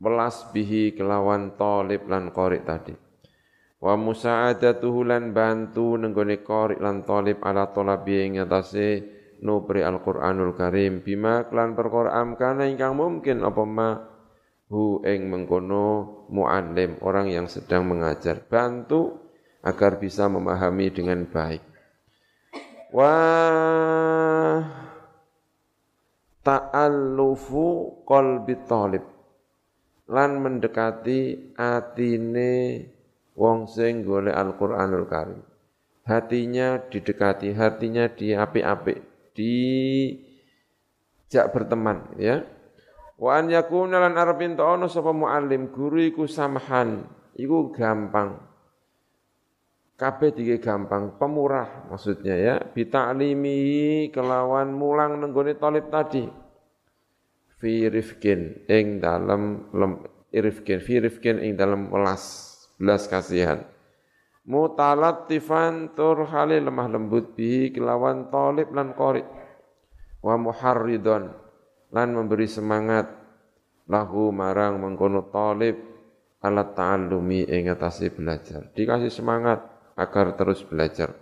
welas 0.00 0.48
bihi 0.50 0.96
kelawan 0.96 1.54
talib 1.60 2.08
lan 2.08 2.32
qori 2.32 2.64
tadi. 2.64 2.96
Wa 3.76 3.94
musa'adatuhu 3.94 5.04
lan 5.04 5.36
bantu 5.36 6.00
nenggone 6.00 6.40
qori 6.40 6.80
lan 6.80 7.04
talib 7.04 7.44
ala 7.44 7.68
talabi 7.68 8.24
ing 8.24 8.40
atase 8.40 9.15
nubri 9.46 9.86
Al-Qur'anul 9.86 10.58
Karim. 10.58 11.06
Bima 11.06 11.46
kelan 11.46 11.78
perkara 11.78 12.18
amkana 12.18 12.66
ingkang 12.66 12.98
mungkin 12.98 13.46
apa 13.46 13.62
ma? 13.62 13.90
Hu 14.66 14.98
ing 15.06 15.30
mengkono 15.30 16.26
muallim 16.34 16.98
orang 17.06 17.30
yang 17.30 17.46
sedang 17.46 17.86
mengajar. 17.86 18.42
Bantu 18.42 19.14
agar 19.62 20.02
bisa 20.02 20.26
memahami 20.26 20.90
dengan 20.90 21.22
baik. 21.30 21.62
Wa 22.90 23.14
ta'allufu 26.42 27.64
qalbi 28.02 28.54
talib. 28.66 29.06
Lan 30.10 30.38
mendekati 30.42 31.54
atine 31.58 32.54
wong 33.34 33.70
sing 33.70 34.02
golek 34.02 34.34
Al-Qur'anul 34.34 35.06
Karim. 35.06 35.42
Hatinya 36.06 36.78
didekati, 36.86 37.50
hatinya 37.50 38.06
diapik-apik, 38.06 39.02
di 39.36 40.16
jak 41.28 41.52
berteman 41.52 42.16
ya. 42.16 42.40
Wa 43.20 43.40
an 43.40 43.52
yakuna 43.52 44.00
lan 44.00 44.16
arep 44.16 44.56
ono 44.56 44.88
sapa 44.88 45.12
muallim 45.12 45.72
guru 45.72 46.00
iku 46.00 46.24
samhan, 46.24 47.04
iku 47.36 47.72
gampang. 47.72 48.40
Kabeh 49.96 50.36
dige 50.36 50.60
gampang, 50.60 51.16
pemurah 51.16 51.88
maksudnya 51.88 52.36
ya. 52.36 52.56
Bita'limi 52.60 54.08
kelawan 54.12 54.68
mulang 54.72 55.16
nenggone 55.16 55.56
talib 55.56 55.88
tadi 55.88 56.46
fi 57.56 57.88
rifkin 57.88 58.68
ing 58.68 59.00
dalam 59.00 59.72
lem, 59.72 60.04
rifkin 60.32 60.78
fi 60.84 61.00
rifkin 61.00 61.40
ing 61.40 61.56
dalam 61.56 61.88
welas 61.88 62.44
belas 62.76 63.08
kasihan 63.08 63.64
mutalatifan 64.46 65.92
tur 65.98 66.24
hale 66.30 66.62
lemah 66.62 66.86
lembut 66.86 67.34
bihi 67.34 67.74
kelawan 67.74 68.30
talib 68.30 68.70
lan 68.70 68.94
qori 68.94 69.26
wa 70.22 70.34
muharridon 70.38 71.34
lan 71.90 72.08
memberi 72.14 72.46
semangat. 72.46 73.10
Lahu 73.86 74.34
marang 74.34 74.82
mengkono 74.82 75.30
talib 75.30 75.78
alat 76.42 76.74
ta'allumi 76.74 77.46
ing 77.46 77.70
atase 77.70 78.10
belajar. 78.10 78.74
Dikasih 78.74 79.14
semangat 79.14 79.62
agar 79.94 80.34
terus 80.34 80.66
belajar. 80.66 81.14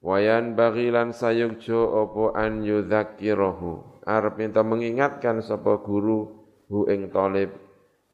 Wayan 0.00 0.56
bagilan 0.56 1.12
sayukjo 1.12 1.76
opo 1.76 2.32
an 2.32 2.64
yudzakkirahu 2.64 4.00
arep 4.08 4.40
minta 4.40 4.64
mengingatkan 4.64 5.44
sapa 5.44 5.84
guru 5.84 6.32
hu 6.72 6.88
ing 6.88 7.12
talib 7.12 7.52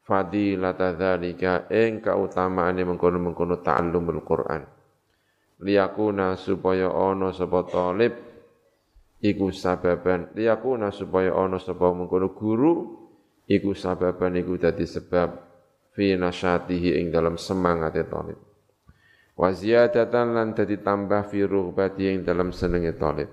fadilata 0.05 0.93
dzalika 0.93 1.65
ing 1.73 1.99
kautamaane 1.99 2.85
mengkono-mengkono 2.85 3.59
ta'allumul 3.65 4.21
Quran. 4.21 4.61
Liyakuna 5.65 6.37
supaya 6.37 6.93
ana 6.93 7.33
sapa 7.33 7.65
talib 7.65 8.13
iku 9.19 9.49
sababan. 9.49 10.29
Liyakuna 10.37 10.93
supaya 10.93 11.33
ana 11.33 11.57
sapa 11.57 11.89
mengkono 11.89 12.37
guru 12.37 12.73
iku 13.49 13.73
sababan 13.73 14.37
iku 14.37 14.61
dadi 14.61 14.85
sebab 14.85 15.41
fi 15.97 16.13
nasyatihi 16.13 17.01
ing 17.01 17.09
dalam 17.09 17.41
semangate 17.41 18.05
talib. 18.05 18.37
Wa 19.35 19.51
ziyadatan 19.51 20.37
lan 20.37 20.53
dadi 20.53 20.79
tambah 20.79 21.27
fi 21.27 21.43
rughbati 21.43 22.13
ing 22.13 22.17
dalam 22.23 22.53
senenge 22.53 22.93
talib. 22.95 23.27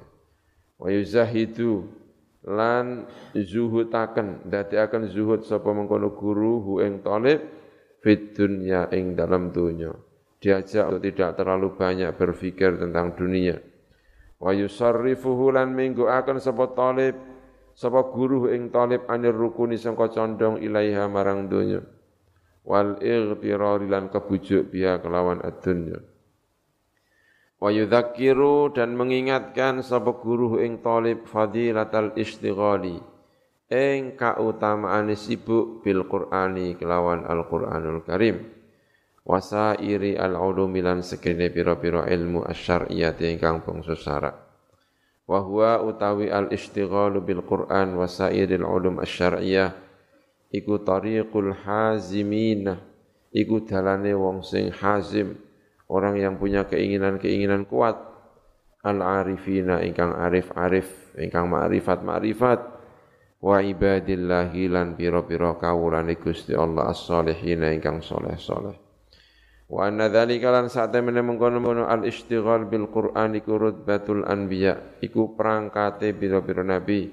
Wa 0.81 0.89
yuzahidu 0.89 2.02
lan 2.48 3.06
zuhudaken 3.35 4.51
akan 4.51 5.02
zuhud 5.06 5.47
sapa 5.47 5.70
mengkono 5.70 6.10
guru 6.14 6.59
hu 6.62 6.73
ing 6.82 7.02
talib 7.06 7.39
fit 8.02 8.35
dunya 8.35 8.90
ing 8.90 9.14
dalam 9.14 9.55
dunya. 9.55 9.94
Diajak 10.43 10.90
untuk 10.90 11.06
tidak 11.06 11.39
terlalu 11.39 11.70
banyak 11.78 12.10
berpikir 12.19 12.74
tentang 12.74 13.14
dunia. 13.14 13.62
Wa 14.43 14.51
yusarrifuhu 14.51 15.55
lan 15.55 15.70
mingguaken 15.70 16.43
sapa 16.43 16.74
talib 16.74 17.14
sapa 17.73 18.10
guru 18.12 18.52
ing 18.52 18.69
talib 18.69 19.06
anir 19.09 19.32
rukuni 19.32 19.81
sangka 19.81 20.12
condong 20.12 20.60
ilaiha 20.60 21.09
marang 21.09 21.48
dunya 21.48 21.81
wal 22.62 23.01
ightirari 23.02 23.90
lan 23.90 24.12
kebujuk 24.12 24.70
biha 24.70 25.02
kelawan 25.02 25.43
ad-dunya 25.43 25.98
wa 27.62 27.70
yudzakiru 27.70 28.74
dan 28.74 28.98
mengingatkan 28.98 29.86
sapa 29.86 30.18
guru 30.18 30.59
ing 30.59 30.82
talib 30.82 31.22
fadilatal 31.30 32.10
istighali 32.18 32.98
ing 33.70 34.18
kautamaan 34.18 35.14
sibuk 35.14 35.86
bil 35.86 36.02
qur'ani 36.10 36.74
kelawan 36.74 37.22
al-qur'anul 37.22 38.02
karim. 38.02 38.51
Wasairi 39.22 40.18
al-ulumi 40.18 40.82
lan 40.82 41.06
sekene 41.06 41.47
pira-pira 41.55 42.10
ilmu 42.10 42.43
asy-syar'iyyah 42.43 43.14
ingkang 43.22 43.62
bangsa 43.62 43.94
syarak 43.94 44.34
wa 45.32 45.39
huwa 45.40 45.78
utawi 45.86 46.26
al-istighalu 46.28 47.22
bil 47.22 47.47
qur'an 47.47 47.94
wasairil 47.94 48.66
ulum 48.66 48.98
asy-syar'iyyah 48.98 49.72
iku 50.51 50.82
tariqul 50.82 51.55
hazimin 51.55 52.74
iku 53.30 53.62
dalane 53.62 54.12
wong 54.12 54.43
sing 54.43 54.74
hazim 54.74 55.39
orang 55.93 56.16
yang 56.16 56.40
punya 56.40 56.64
keinginan-keinginan 56.64 57.69
kuat. 57.69 58.01
Al 58.82 58.98
arifina 58.98 59.78
ingkang 59.85 60.16
arif-arif 60.16 61.14
ingkang 61.20 61.52
ma'rifat-ma'rifat. 61.52 62.60
Wa 63.43 63.59
ibadillahi 63.60 64.70
lan 64.73 64.94
pira-pira 64.97 65.55
kawulane 65.60 66.16
Gusti 66.16 66.56
Allah 66.56 66.90
as-solihin 66.90 67.62
ingkang 67.69 68.01
soleh-soleh. 68.01 68.74
Wa 69.73 69.89
anna 69.89 70.12
dzalika 70.12 70.52
lan 70.52 70.69
sak 70.69 70.93
temene 70.93 71.24
mengkono 71.24 71.89
al 71.89 72.05
istighal 72.05 72.69
bil 72.69 72.90
Qur'an 72.90 73.39
iku 73.39 73.56
rutbatul 73.56 74.27
anbiya. 74.27 75.01
Iku 75.01 75.39
perangkate 75.39 76.12
pira-pira 76.16 76.66
nabi. 76.66 77.09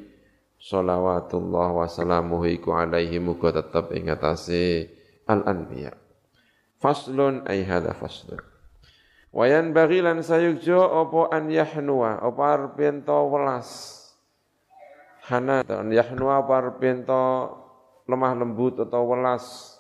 Salawatullah 0.60 1.72
wa 1.72 1.88
salamuhu 1.88 2.52
iku 2.52 2.76
alaihi 2.76 3.16
muga 3.24 3.56
tetep 3.56 3.96
ing 3.96 4.12
atase 4.12 4.92
al-anbiya. 5.24 5.96
Faslun 6.84 7.48
ay 7.48 7.64
faslun. 7.96 8.49
Wayan 9.30 9.78
bagilan 9.78 10.26
sayukjo 10.26 10.82
opo 10.82 11.30
an 11.30 11.54
yahnua 11.54 12.26
opo 12.26 12.42
arpento 12.42 13.14
welas. 13.30 13.70
Hana 15.30 15.62
an 15.62 15.94
yahnua 15.94 16.42
opo 16.42 16.52
arpento 16.58 17.22
lemah 18.10 18.34
lembut 18.34 18.82
atau 18.82 19.06
welas. 19.14 19.78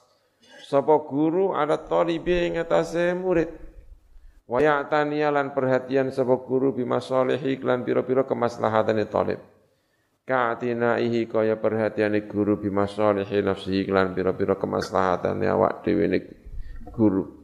Sopo 0.69 1.09
guru 1.09 1.57
ada 1.57 1.81
talibi 1.81 2.45
ing 2.45 2.61
atase 2.61 3.17
murid. 3.17 3.49
Wayatania 4.45 5.33
lan 5.33 5.57
perhatian 5.57 6.13
sopo 6.13 6.45
guru 6.45 6.73
bimasalihi 6.73 7.57
lan 7.65 7.81
piro-piro 7.81 8.29
kemaslahatane 8.29 9.05
talib 9.09 9.41
ka'tinaihi 10.29 11.25
kaya 11.25 11.57
perhatiane 11.57 12.29
guru 12.29 12.61
bimasalihi 12.61 13.41
nafsihi 13.41 13.89
lan 13.89 14.13
pira-pira 14.13 14.61
kemaslahatane 14.61 15.49
awak 15.49 15.81
dhewe 15.81 16.05
guru 16.93 17.38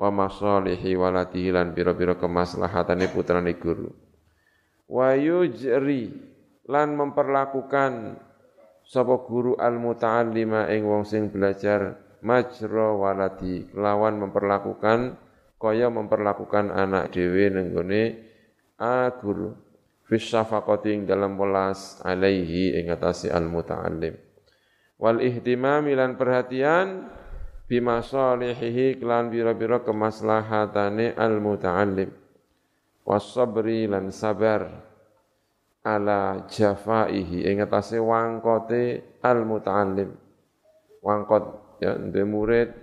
wa 0.00 0.08
masalihi 0.08 0.96
waladihi 0.96 1.52
lan 1.52 1.76
pira-pira 1.76 2.16
kemaslahatane 2.16 3.12
putrane 3.12 3.52
guru. 3.60 3.92
Wa 4.88 5.12
yujri 5.12 6.08
lan 6.64 6.96
memperlakukan 6.96 8.16
sapa 8.80 9.14
guru 9.28 9.60
al 9.60 9.76
muta'allima 9.76 10.72
ing 10.72 10.88
wong 10.88 11.04
sing 11.04 11.28
belajar 11.28 12.00
majra 12.24 12.96
waladi 12.96 13.68
lawan 13.76 14.16
memperlakukan 14.24 15.20
kaya 15.60 15.92
memperlakukan 15.92 16.72
anak 16.72 17.12
dhewe 17.12 17.52
ning 17.52 17.68
a 18.80 19.12
guru. 19.20 19.52
Fis 20.08 20.26
syafaqati 20.26 21.06
dalam 21.06 21.38
welas 21.38 22.00
alaihi 22.02 22.74
ing 22.80 22.90
atase 22.90 23.30
al 23.30 23.46
muta'allim 23.46 24.30
wal 25.00 25.18
ihtimam 25.24 25.88
lan 25.88 26.20
perhatian 26.20 27.08
bima 27.70 28.02
salihihi 28.02 28.98
klan 28.98 29.30
bira-bira 29.30 29.78
kemaslahatane 29.86 31.14
al 31.14 31.38
muta'allim 31.38 32.10
was 33.06 33.30
sabri 33.30 33.86
lan 33.86 34.10
sabar 34.10 34.66
ala 35.86 36.50
jafaihi 36.50 37.46
ing 37.46 37.62
atase 37.62 38.02
wangkote 38.02 39.14
al 39.22 39.46
muta'allim 39.46 40.10
wangkot 40.98 41.78
ya 41.78 41.94
ndek 41.94 42.26
murid 42.26 42.74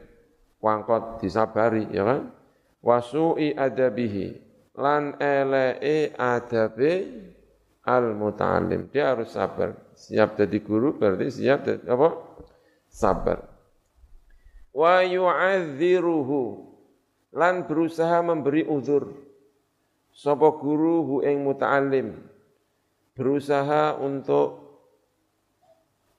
wangkot 0.64 1.19
disabari 1.19 1.91
ya 1.91 2.07
kan 2.07 2.31
wasu'i 2.80 3.51
adabihi 3.51 4.39
lan 4.80 5.19
elee 5.19 6.15
adabe 6.15 6.93
al 7.88 8.14
muta'allim. 8.14 8.91
Dia 8.91 9.15
harus 9.15 9.31
sabar. 9.31 9.73
Siap 9.95 10.35
jadi 10.38 10.57
guru 10.59 10.99
berarti 10.99 11.31
siap 11.31 11.64
jadi 11.64 11.88
apa? 11.88 12.09
Sabar. 12.91 13.57
Wa 14.78 15.02
yu'adziruhu 15.02 16.41
lan 17.34 17.66
berusaha 17.66 18.22
memberi 18.22 18.62
uzur. 18.70 19.10
Sapa 20.14 20.54
guru 20.62 21.02
hu 21.02 21.16
ing 21.26 21.41
muta'allim. 21.41 22.14
Berusaha 23.18 23.98
untuk 23.98 24.62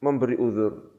memberi 0.03 0.35
uzur. 0.35 0.91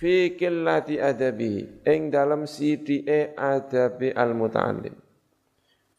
Fi 0.00 0.32
qillati 0.32 0.96
adabi. 0.96 1.84
Ing 1.84 2.08
dalam 2.08 2.48
sidike 2.48 3.36
adabi 3.36 4.08
al 4.16 4.32
muta'allim 4.32 4.96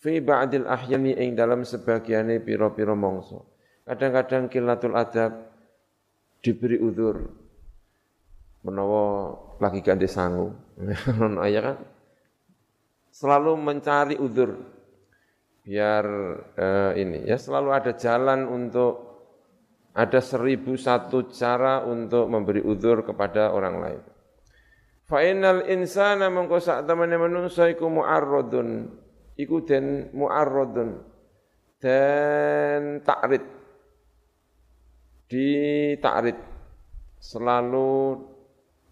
fi 0.04 0.20
ba'dil 0.20 0.68
ahyani 0.68 1.16
ing 1.16 1.40
dalam 1.40 1.64
sebagiane 1.64 2.44
pira-pira 2.44 2.92
mangsa. 2.92 3.40
Kadang-kadang 3.88 4.52
kilatul 4.52 5.00
adab 5.00 5.48
diberi 6.44 6.76
udur 6.76 7.43
menawa 8.64 9.36
lagi 9.60 9.84
ganti 9.84 10.08
sangu. 10.08 10.52
Ngono 11.20 11.44
ya 11.46 11.62
kan? 11.62 11.78
Selalu 13.14 13.52
mencari 13.60 14.16
udur 14.18 14.58
biar 15.64 16.06
eh, 16.60 16.92
ini 17.00 17.24
ya 17.24 17.40
selalu 17.40 17.72
ada 17.72 17.96
jalan 17.96 18.52
untuk 18.52 19.16
ada 19.96 20.20
seribu 20.20 20.76
satu 20.76 21.32
cara 21.32 21.88
untuk 21.88 22.28
memberi 22.28 22.60
udur 22.60 23.06
kepada 23.06 23.54
orang 23.54 23.76
lain. 23.80 24.02
Fa'inal 25.06 25.70
insana 25.70 26.28
mengko 26.34 26.58
sak 26.58 26.90
temene 26.90 27.16
manungsa 27.16 27.70
iku 27.70 27.88
mu'arradun 27.88 28.90
iku 29.38 29.62
den 29.62 30.10
mu'arradun 30.16 30.98
dan 31.78 33.04
takrid 33.06 33.44
di 35.30 35.48
takrid 36.02 36.40
selalu 37.22 38.18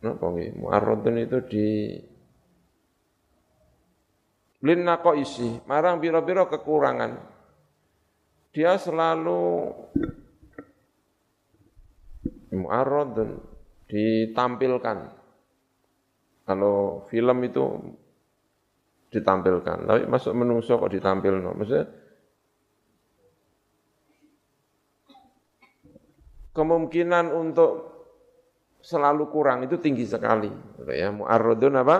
napa 0.02 0.26
nggih 0.34 0.58
mu'arradun 0.58 1.16
itu 1.22 1.38
di 1.46 1.68
lin 4.62 4.82
isi 5.18 5.62
marang 5.66 5.98
biro-biro 6.02 6.50
kekurangan 6.50 7.12
dia 8.54 8.78
selalu 8.78 9.72
mu'arradun 12.54 13.38
ditampilkan 13.88 14.98
kalau 16.52 17.08
film 17.08 17.38
itu 17.48 17.64
ditampilkan. 19.12 19.78
Tapi 19.86 20.02
masuk 20.08 20.34
menungso 20.34 20.80
kok 20.80 20.92
ditampilno. 20.92 21.54
Maksudnya 21.54 21.86
kemungkinan 26.56 27.32
untuk 27.32 27.91
selalu 28.82 29.30
kurang 29.30 29.66
itu 29.66 29.78
tinggi 29.78 30.06
sekali. 30.06 30.50
Ya, 30.90 31.14
mu'arradun 31.14 31.74
apa? 31.78 31.98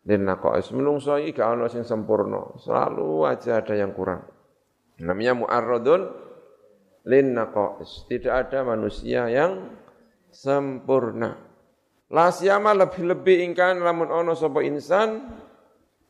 Dan 0.00 0.24
naqais. 0.24 0.72
Menungso 0.72 1.18
iki 1.20 1.36
gak 1.36 1.60
ono 1.60 1.66
sing 1.68 1.84
sempurna. 1.84 2.56
Selalu 2.56 3.28
aja 3.28 3.60
ada 3.60 3.74
yang 3.76 3.92
kurang. 3.92 4.24
Namanya 5.02 5.44
mu'arradun 5.44 6.02
lin 7.04 7.26
naqais. 7.36 8.08
Tidak 8.08 8.32
ada 8.32 8.64
manusia 8.64 9.28
yang 9.28 9.76
sempurna. 10.32 11.36
La 12.10 12.34
siyama 12.34 12.74
lebih-lebih 12.74 13.46
ingkan 13.50 13.78
lamun 13.86 14.10
ono 14.10 14.34
sapa 14.34 14.66
insan 14.66 15.30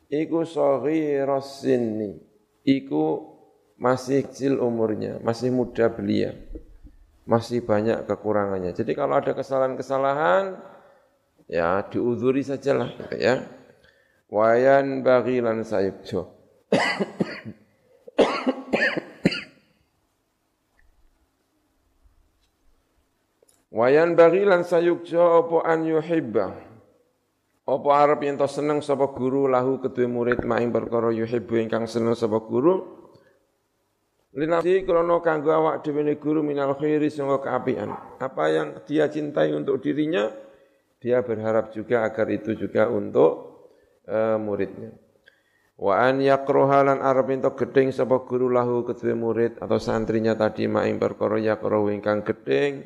iku 0.09 0.41
saghiras 0.41 1.61
sinni 1.61 2.17
iku 2.65 3.31
masih 3.81 4.25
kecil 4.29 4.61
umurnya, 4.61 5.17
masih 5.25 5.49
muda 5.49 5.89
belia, 5.89 6.37
masih 7.25 7.61
banyak 7.65 8.05
kekurangannya. 8.09 8.73
Jadi 8.73 8.91
kalau 8.97 9.17
ada 9.21 9.31
kesalahan-kesalahan, 9.37 10.57
ya 11.45 11.85
diuduri 11.89 12.41
sajalah, 12.41 12.91
gitu 12.97 13.17
ya. 13.17 13.45
wayan 14.31 15.03
bagi 15.03 15.43
lan 15.43 15.67
sayukjo 15.67 16.23
wayan 23.75 24.15
bagi 24.15 24.47
lan 24.47 24.63
sayukjo 24.63 25.19
apa 25.19 25.57
an 25.67 25.83
yuhibba 25.83 26.55
apa 27.67 27.89
arep 28.07 28.23
yen 28.23 28.39
seneng 28.47 28.79
sapa 28.79 29.11
guru 29.11 29.51
lahu 29.51 29.83
kedue 29.83 30.07
murid 30.07 30.47
maing 30.47 30.71
perkara 30.71 31.11
yuhibbu 31.11 31.67
ingkang 31.67 31.83
seneng 31.83 32.15
sapa 32.15 32.39
guru 32.39 33.00
Linafsi 34.31 34.87
krono 34.87 35.19
kanggo 35.19 35.51
awak 35.51 35.83
dhewe 35.83 36.15
guru 36.15 36.39
minal 36.39 36.79
khairi 36.79 37.11
sanga 37.11 37.43
keapian. 37.43 37.91
Apa 38.15 38.47
yang 38.47 38.67
dia 38.87 39.11
cintai 39.11 39.51
untuk 39.51 39.83
dirinya, 39.83 40.31
dia 41.03 41.19
berharap 41.19 41.75
juga 41.75 42.07
agar 42.07 42.31
itu 42.31 42.55
juga 42.55 42.87
untuk 42.87 43.31
uh, 44.07 44.39
muridnya. 44.39 44.95
Wa 45.81 46.07
an 46.07 46.21
yaqroha 46.21 46.85
lan 46.85 47.03
arep 47.03 47.27
entuk 47.33 47.57
gedeng 47.57 47.89
sapa 47.89 48.21
guru 48.23 48.53
lahu 48.53 48.85
kedue 48.85 49.17
murid 49.17 49.57
atau 49.57 49.81
santrinya 49.81 50.37
tadi 50.37 50.69
maing 50.69 51.01
perkara 51.01 51.41
yaqra 51.41 51.81
ingkang 51.89 52.21
gedeng 52.21 52.85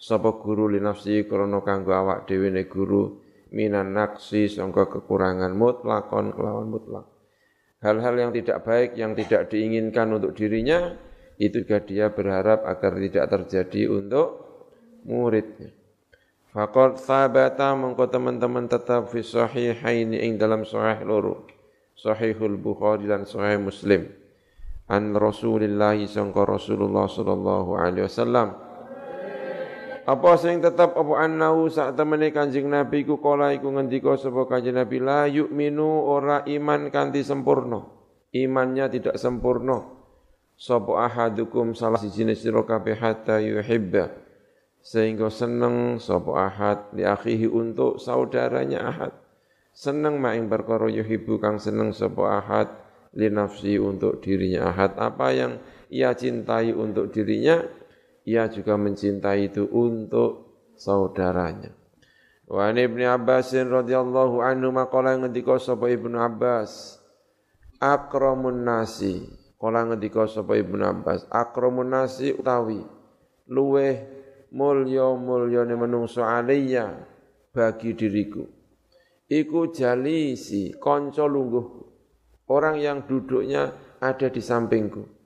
sapa 0.00 0.40
guru 0.40 0.72
linafsi 0.72 1.28
krana 1.28 1.60
kanggo 1.60 1.92
awak 1.92 2.24
dhewe 2.24 2.48
ne 2.48 2.64
guru 2.64 3.20
minan 3.52 3.92
naksi 3.92 4.48
sangka 4.48 4.88
kekurangan 4.88 5.52
mutlakon 5.52 6.32
kelawan 6.32 6.66
mutlak. 6.72 7.19
Hal-hal 7.80 8.14
yang 8.20 8.30
tidak 8.36 8.60
baik 8.64 8.92
yang 9.00 9.16
tidak 9.16 9.48
diinginkan 9.48 10.12
untuk 10.12 10.36
dirinya 10.36 10.92
itu 11.40 11.64
juga 11.64 11.80
dia 11.80 12.12
berharap 12.12 12.68
agar 12.68 13.00
tidak 13.00 13.24
terjadi 13.32 13.88
untuk 13.88 14.28
muridnya. 15.08 15.72
Faqad 16.52 17.00
thabata 17.00 17.72
mengko 17.72 18.04
teman-teman 18.10 18.68
tetap 18.68 19.08
fi 19.08 19.24
sahihaini 19.24 20.20
ing 20.20 20.36
dalam 20.36 20.68
sahih 20.68 21.00
loro. 21.08 21.48
Sahihul 21.96 22.56
Bukhari 22.60 23.08
dan 23.08 23.28
Sahih 23.28 23.60
Muslim. 23.60 24.08
An 24.88 25.12
Rasulillah 25.12 25.96
sangka 26.08 26.48
Rasulullah 26.48 27.06
sallallahu 27.08 27.76
alaihi 27.76 28.08
wasallam. 28.08 28.56
Apa 30.08 30.36
sing 30.40 30.64
tetap 30.64 30.96
apa 30.96 31.12
annahu 31.20 31.68
sak 31.68 31.96
temene 31.96 32.32
Kanjeng 32.32 32.68
Nabi 32.68 33.04
ku 33.04 33.20
kala 33.20 33.52
iku 33.52 33.68
ngendika 33.72 34.16
sapa 34.16 34.48
Kanjeng 34.48 34.80
Nabi 34.80 34.96
la 35.00 35.28
yu'minu 35.28 36.08
ora 36.08 36.44
iman 36.48 36.88
kanthi 36.88 37.20
sempurna. 37.20 37.84
Imannya 38.30 38.86
tidak 38.88 39.16
sempurna. 39.20 39.84
Sapa 40.60 41.08
ahadukum 41.08 41.72
salah 41.72 41.96
siji 41.96 42.28
sira 42.36 42.60
kabeh 42.64 42.96
hatta 42.96 43.40
yuhibba 43.40 44.12
sehingga 44.80 45.28
seneng 45.28 46.00
sapa 46.00 46.32
ahad 46.48 46.78
li 46.96 47.04
akhihi 47.04 47.48
untuk 47.48 48.00
saudaranya 48.00 48.80
ahad 48.88 49.12
seneng 49.76 50.18
maing 50.18 50.48
perkara 50.48 50.88
yuhibbu 50.88 51.36
kang 51.36 51.60
seneng 51.60 51.92
sapa 51.92 52.40
ahad 52.40 52.68
li 53.12 53.28
nafsi 53.28 53.76
untuk 53.76 54.24
dirinya 54.24 54.72
ahad 54.72 54.96
apa 54.96 55.26
yang 55.36 55.52
ia 55.92 56.16
cintai 56.16 56.72
untuk 56.72 57.12
dirinya 57.12 57.60
ia 58.24 58.48
juga 58.52 58.76
mencintai 58.76 59.48
itu 59.52 59.64
untuk 59.70 60.50
saudaranya. 60.76 61.72
Wa 62.50 62.74
Ibnu 62.74 63.06
Abbas 63.06 63.54
radhiyallahu 63.54 64.42
anhu 64.42 64.74
maqala 64.74 65.14
ngendika 65.20 65.60
sapa 65.62 65.86
Ibnu 65.86 66.18
Abbas 66.18 66.98
akramun 67.78 68.66
nasi. 68.66 69.22
Kala 69.60 69.86
ngendika 69.86 70.26
sapa 70.26 70.58
Ibnu 70.58 70.82
Abbas 70.82 71.28
akramun 71.30 71.94
nasi 71.94 72.34
utawi 72.34 72.82
luweh 73.46 74.02
mulya 74.50 75.14
mulyane 75.14 75.78
menungso 75.78 76.26
alaiya 76.26 77.06
bagi 77.54 77.94
diriku. 77.94 78.42
Iku 79.30 79.70
jalisi 79.70 80.74
kanca 80.74 81.22
lungguh 81.22 81.66
orang 82.50 82.82
yang 82.82 83.06
duduknya 83.06 83.70
ada 84.02 84.26
di 84.26 84.42
sampingku 84.42 85.19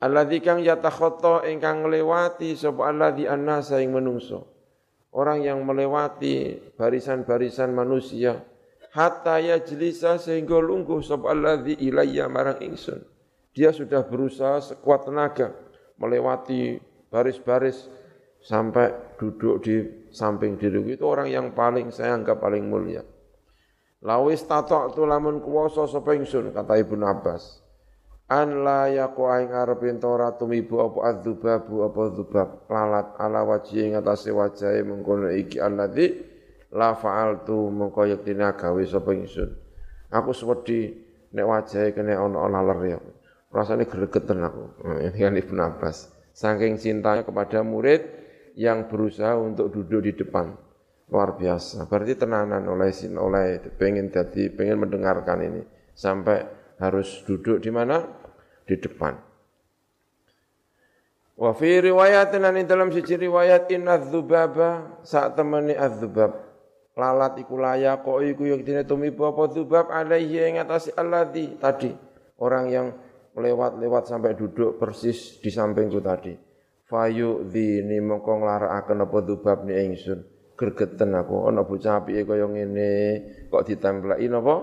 alladzi 0.00 0.40
kang 0.40 0.64
yatakhatta 0.64 1.46
ingkang 1.48 1.84
nglewati 1.84 2.56
sapa 2.56 2.88
alladzi 2.88 3.28
annasa 3.28 3.78
ing 3.84 3.92
menungso 3.92 4.48
orang 5.12 5.44
yang 5.44 5.60
melewati 5.62 6.56
barisan-barisan 6.74 7.70
manusia 7.76 8.40
hatta 8.96 9.38
yajlisa 9.38 10.16
sehingga 10.16 10.58
lungguh 10.58 11.04
sapa 11.04 11.30
alladzi 11.30 11.76
ilayya 11.78 12.26
marang 12.26 12.58
ingsun 12.64 13.04
dia 13.52 13.74
sudah 13.74 14.06
berusaha 14.06 14.62
sekuat 14.62 15.10
tenaga 15.10 15.52
melewati 16.00 16.80
baris-baris 17.10 17.90
sampai 18.40 19.18
duduk 19.20 19.60
di 19.60 19.76
samping 20.08 20.56
diriku 20.56 20.96
itu 20.96 21.04
orang 21.04 21.28
yang 21.28 21.46
paling 21.52 21.92
saya 21.92 22.16
anggap 22.16 22.40
paling 22.40 22.64
mulia. 22.64 23.04
Lawis 24.00 24.40
tatok 24.48 24.96
tu 24.96 25.04
lamun 25.04 25.44
kuwasa 25.44 25.84
sapa 25.84 26.16
ingsun 26.16 26.56
kata 26.56 26.80
Ibnu 26.80 27.04
Abbas. 27.04 27.60
An 28.30 28.62
la 28.62 28.86
yaqu 28.86 29.26
aing 29.26 29.50
arep 29.50 29.82
ento 29.90 30.06
ora 30.06 30.30
tumibu 30.38 30.78
apa 30.78 31.10
adzubabu 31.10 31.82
apa 31.82 32.14
dzubab 32.14 32.48
lalat 32.70 33.18
ala 33.18 33.42
wajhi 33.42 33.90
ing 33.90 33.98
atase 33.98 34.30
wajahe 34.30 34.86
mengkono 34.86 35.34
iki 35.34 35.58
alladzi 35.58 36.14
la 36.70 36.94
fa'altu 36.94 37.74
mengko 37.74 38.06
yektine 38.06 38.46
gawe 38.54 38.82
sapa 38.86 39.10
ingsun. 39.18 39.50
Aku 40.14 40.30
swedi 40.30 40.94
nek 41.34 41.42
wajahe 41.42 41.90
kene 41.90 42.14
ana 42.14 42.46
laler 42.46 42.80
ya. 42.86 42.98
Rasane 43.50 43.90
gregeten 43.90 44.46
aku. 44.46 44.78
Kan 45.10 45.34
Ibnu 45.34 45.58
Abbas. 45.58 46.14
Saking 46.30 46.78
cintanya 46.78 47.26
kepada 47.26 47.66
murid, 47.66 48.06
yang 48.54 48.86
berusaha 48.86 49.34
untuk 49.38 49.74
duduk 49.74 50.06
di 50.06 50.12
depan 50.14 50.54
luar 51.10 51.34
biasa. 51.34 51.90
Berarti 51.90 52.14
tenanan 52.14 52.62
oleh 52.70 52.94
sin 52.94 53.18
oleh 53.18 53.58
pengen 53.74 54.12
jadi 54.12 54.52
pengen 54.54 54.86
mendengarkan 54.86 55.42
ini 55.42 55.62
sampai 55.96 56.46
harus 56.78 57.26
duduk 57.26 57.60
di 57.60 57.72
mana 57.72 58.19
di 58.70 58.78
depan. 58.78 59.18
Wa 61.34 61.50
fi 61.56 61.82
riwayatin 61.82 62.38
lan 62.44 62.62
dalam 62.68 62.94
siji 62.94 63.18
riwayat 63.18 63.66
inna 63.74 63.98
dzubaba 63.98 65.02
saat 65.02 65.34
temani 65.34 65.74
adzubab. 65.74 66.36
Lalat 66.94 67.40
iku 67.40 67.56
layak 67.56 68.04
kok 68.04 68.20
iku 68.20 68.44
yang 68.44 68.60
dene 68.60 68.84
tumibu 68.84 69.24
apa 69.24 69.48
dzubab 69.48 69.88
alaihi 69.88 70.36
ing 70.36 70.60
atase 70.60 70.92
alladzi 70.94 71.56
tadi. 71.56 71.90
Orang 72.36 72.68
yang 72.68 72.92
lewat-lewat 73.32 74.04
sampai 74.04 74.36
duduk 74.36 74.76
persis 74.76 75.40
di 75.40 75.48
sampingku 75.48 76.04
tadi. 76.04 76.36
Fayu 76.84 77.46
dini 77.48 78.02
mongko 78.04 78.42
nglarakaken 78.42 79.06
apa 79.06 79.18
dubab 79.24 79.58
ni 79.64 79.80
ingsun. 79.80 80.20
Gregeten 80.60 81.16
aku 81.16 81.48
ana 81.48 81.64
bocah 81.64 82.04
apike 82.04 82.28
kaya 82.28 82.44
ngene 82.44 82.92
kok 83.48 83.64
ditempleki 83.64 84.28
napa? 84.28 84.56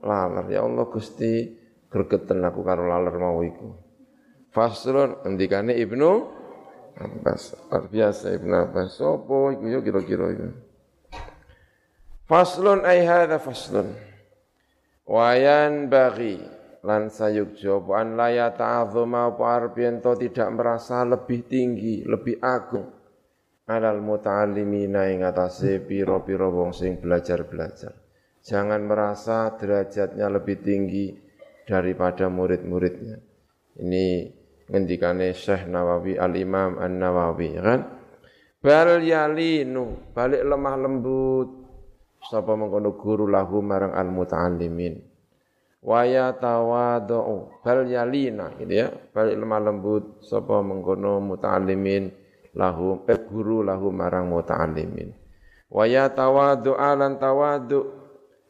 Laler 0.00 0.48
ya 0.48 0.64
Allah 0.64 0.86
Gusti 0.88 1.65
gregeten 1.88 2.42
aku 2.42 2.60
karo 2.66 2.86
laler 2.88 3.16
mau 3.18 3.40
iku 3.42 3.86
faslun 4.56 5.20
ngendikane 5.20 5.76
Ibnu 5.76 6.10
Abbas. 6.96 7.52
Luar 7.68 7.84
biasa 7.92 8.32
Ibnu 8.40 8.54
Abbas. 8.56 8.96
Sapa 8.96 9.36
iku 9.52 9.64
yo 9.68 9.84
kira-kira 9.84 10.32
iku? 10.32 10.48
Faslun 12.24 12.88
ai 12.88 13.04
hadza 13.04 13.36
faslun. 13.36 13.92
Wayan 15.06 15.92
bagi 15.92 16.40
lan 16.82 17.12
sayukjo 17.12 17.84
an 17.94 18.18
laya 18.18 18.50
ta'azuma 18.50 19.30
apa 19.30 19.44
arbiento 19.44 20.16
tidak 20.18 20.48
merasa 20.50 21.04
lebih 21.04 21.46
tinggi, 21.46 22.02
lebih 22.02 22.40
agung. 22.40 22.90
Alal 23.66 23.98
muta'allimina 23.98 25.10
ing 25.10 25.26
atase 25.26 25.82
pira-pira 25.82 26.46
wong 26.48 26.70
sing 26.70 27.02
belajar-belajar. 27.02 27.92
Jangan 28.46 28.82
merasa 28.86 29.50
derajatnya 29.58 30.30
lebih 30.30 30.62
tinggi 30.62 31.25
daripada 31.66 32.30
murid-muridnya. 32.30 33.18
Ini 33.82 34.30
ngendikane 34.70 35.34
Syekh 35.34 35.68
Nawawi 35.68 36.16
Al-Imam 36.16 36.78
An-Nawawi 36.78 37.58
kan. 37.58 37.80
Bal 38.62 39.02
yalinu, 39.04 40.14
balik 40.14 40.42
lemah 40.42 40.74
lembut 40.80 41.66
sapa 42.26 42.58
mengkono 42.58 42.98
guru 42.98 43.30
lahu 43.30 43.62
marang 43.62 43.94
al-muta'allimin 43.94 44.98
waya 45.86 46.34
tawadu 46.34 47.62
bal 47.62 47.86
yalina 47.86 48.50
gitu 48.58 48.74
ya 48.74 48.90
bal 49.14 49.30
lemah 49.30 49.60
lembut 49.62 50.18
sapa 50.26 50.58
mengkono 50.58 51.22
muta'allimin 51.22 52.10
lahu 52.58 53.06
eh, 53.06 53.20
guru 53.22 53.62
lahu 53.62 53.94
marang 53.94 54.26
muta'allimin 54.26 55.14
waya 55.70 56.10
tawadu 56.10 56.74
alan 56.74 57.22
tawadu 57.22 57.86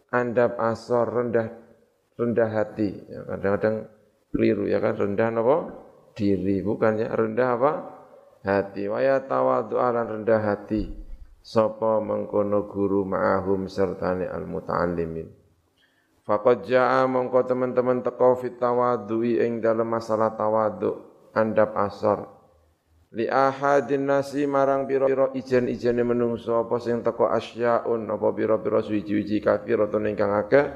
andap 0.09 0.57
asor 0.57 1.13
rendah 1.13 1.53
rendah 2.17 2.49
hati 2.49 2.89
ya, 3.07 3.21
kadang-kadang 3.29 3.77
keliru 4.33 4.65
ya 4.69 4.81
kan? 4.81 4.97
Rendah 4.97 5.29
apa? 5.33 5.57
Diri 6.17 6.65
bukannya 6.65 7.13
rendah 7.13 7.49
apa? 7.61 7.73
Hati. 8.45 8.89
Waya 8.89 9.21
tawadu 9.25 9.77
alan 9.77 10.21
rendah 10.21 10.41
hati. 10.41 11.07
Sapa 11.47 12.03
mengkono 12.03 12.67
guru 12.67 13.07
ma'ahum 13.07 13.71
sertane 13.71 14.27
al 14.27 14.51
muta'allimin 14.51 15.31
Faqad 16.27 16.67
ja'a 16.67 17.07
mongko 17.07 17.47
teman-teman 17.47 18.03
teko 18.03 18.35
fit 18.35 18.59
tawadui 18.59 19.39
ing 19.39 19.63
dalam 19.63 19.87
masalah 19.87 20.35
tawadu 20.35 21.07
andap 21.31 21.71
asar. 21.79 22.27
Li 23.15 23.31
ahadin 23.31 24.11
nasi 24.11 24.43
marang 24.43 24.91
pira-pira 24.91 25.31
ijen-ijene 25.39 26.03
menungso 26.03 26.59
apa 26.59 26.83
sing 26.83 27.07
teko 27.07 27.31
asyaun 27.31 28.11
apa 28.11 28.29
pira-pira 28.35 28.83
suwi-wiji 28.83 29.39
kafiratun 29.39 30.11
ingkang 30.11 30.35
akeh 30.35 30.67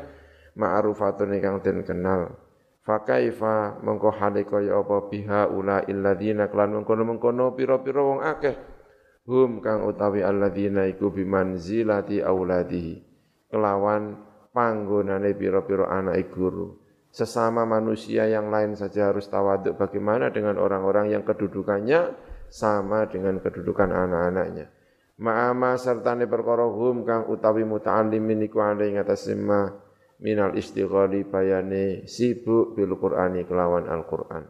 ma'rufatun 0.56 1.36
ingkang 1.36 1.62
den 1.62 1.82
kenal. 1.84 2.34
Fakaifa 2.80 3.78
mengko 3.84 4.10
hale 4.10 4.42
kaya 4.48 4.80
apa 4.80 5.06
biha 5.12 5.52
ula 5.52 5.84
illadzina 5.84 6.48
klan 6.48 6.74
mengkono-mengkono 6.80 7.52
pira-pira 7.52 8.00
wong 8.00 8.20
akeh. 8.24 8.56
Hum 9.28 9.60
kang 9.60 9.84
utawi 9.84 10.24
alladzina 10.24 10.88
iku 10.88 11.12
bimanzilati 11.12 12.24
auladihi 12.24 13.04
kelawan 13.52 14.16
panggonane 14.50 15.36
pira-pira 15.36 15.92
anak 15.92 16.32
guru. 16.32 16.80
Sesama 17.10 17.66
manusia 17.66 18.30
yang 18.30 18.54
lain 18.54 18.78
saja 18.78 19.10
harus 19.10 19.26
tawaduk 19.26 19.74
bagaimana 19.74 20.30
dengan 20.30 20.56
orang-orang 20.62 21.10
yang 21.10 21.26
kedudukannya 21.26 22.14
sama 22.46 23.10
dengan 23.10 23.42
kedudukan 23.42 23.90
anak-anaknya. 23.90 24.70
Ma'ama 25.20 25.76
sertane 25.76 26.24
perkara 26.24 26.64
hum 26.64 27.04
kang 27.04 27.28
utawi 27.28 27.66
muta'allimin 27.66 28.46
iku 28.48 28.62
ing 28.80 28.96
atas 28.96 29.28
minal 30.20 30.52
istighali 30.54 31.24
bayane 31.24 32.04
sibuk 32.04 32.76
bil 32.76 32.94
Qur'ani 33.00 33.48
kelawan 33.48 33.88
Al-Qur'an. 33.88 34.44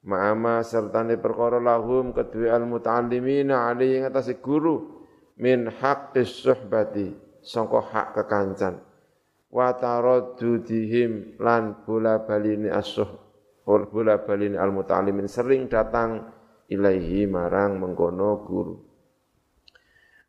Ma'ama 0.00 0.64
sertane 0.64 1.20
perkara 1.20 1.60
lahum 1.60 2.16
kedua 2.16 2.56
al 2.56 2.64
muta'allimina 2.64 3.68
ali 3.68 4.00
ing 4.00 4.08
atas 4.08 4.32
guru 4.40 5.04
min 5.36 5.68
haqqis 5.68 6.40
suhbati 6.40 7.12
sangka 7.44 7.80
hak 7.84 8.08
kekancan. 8.16 8.80
Wa 9.50 9.76
taraddudihim 9.76 11.36
lan 11.36 11.84
bola 11.84 12.22
balini 12.24 12.70
as-suh 12.72 13.08
bola 13.64 14.24
balini 14.24 14.56
al 14.56 14.72
muta'allimin 14.72 15.28
sering 15.28 15.68
datang 15.68 16.32
ilaihi 16.70 17.28
marang 17.28 17.76
mengkono 17.76 18.40
guru. 18.46 18.89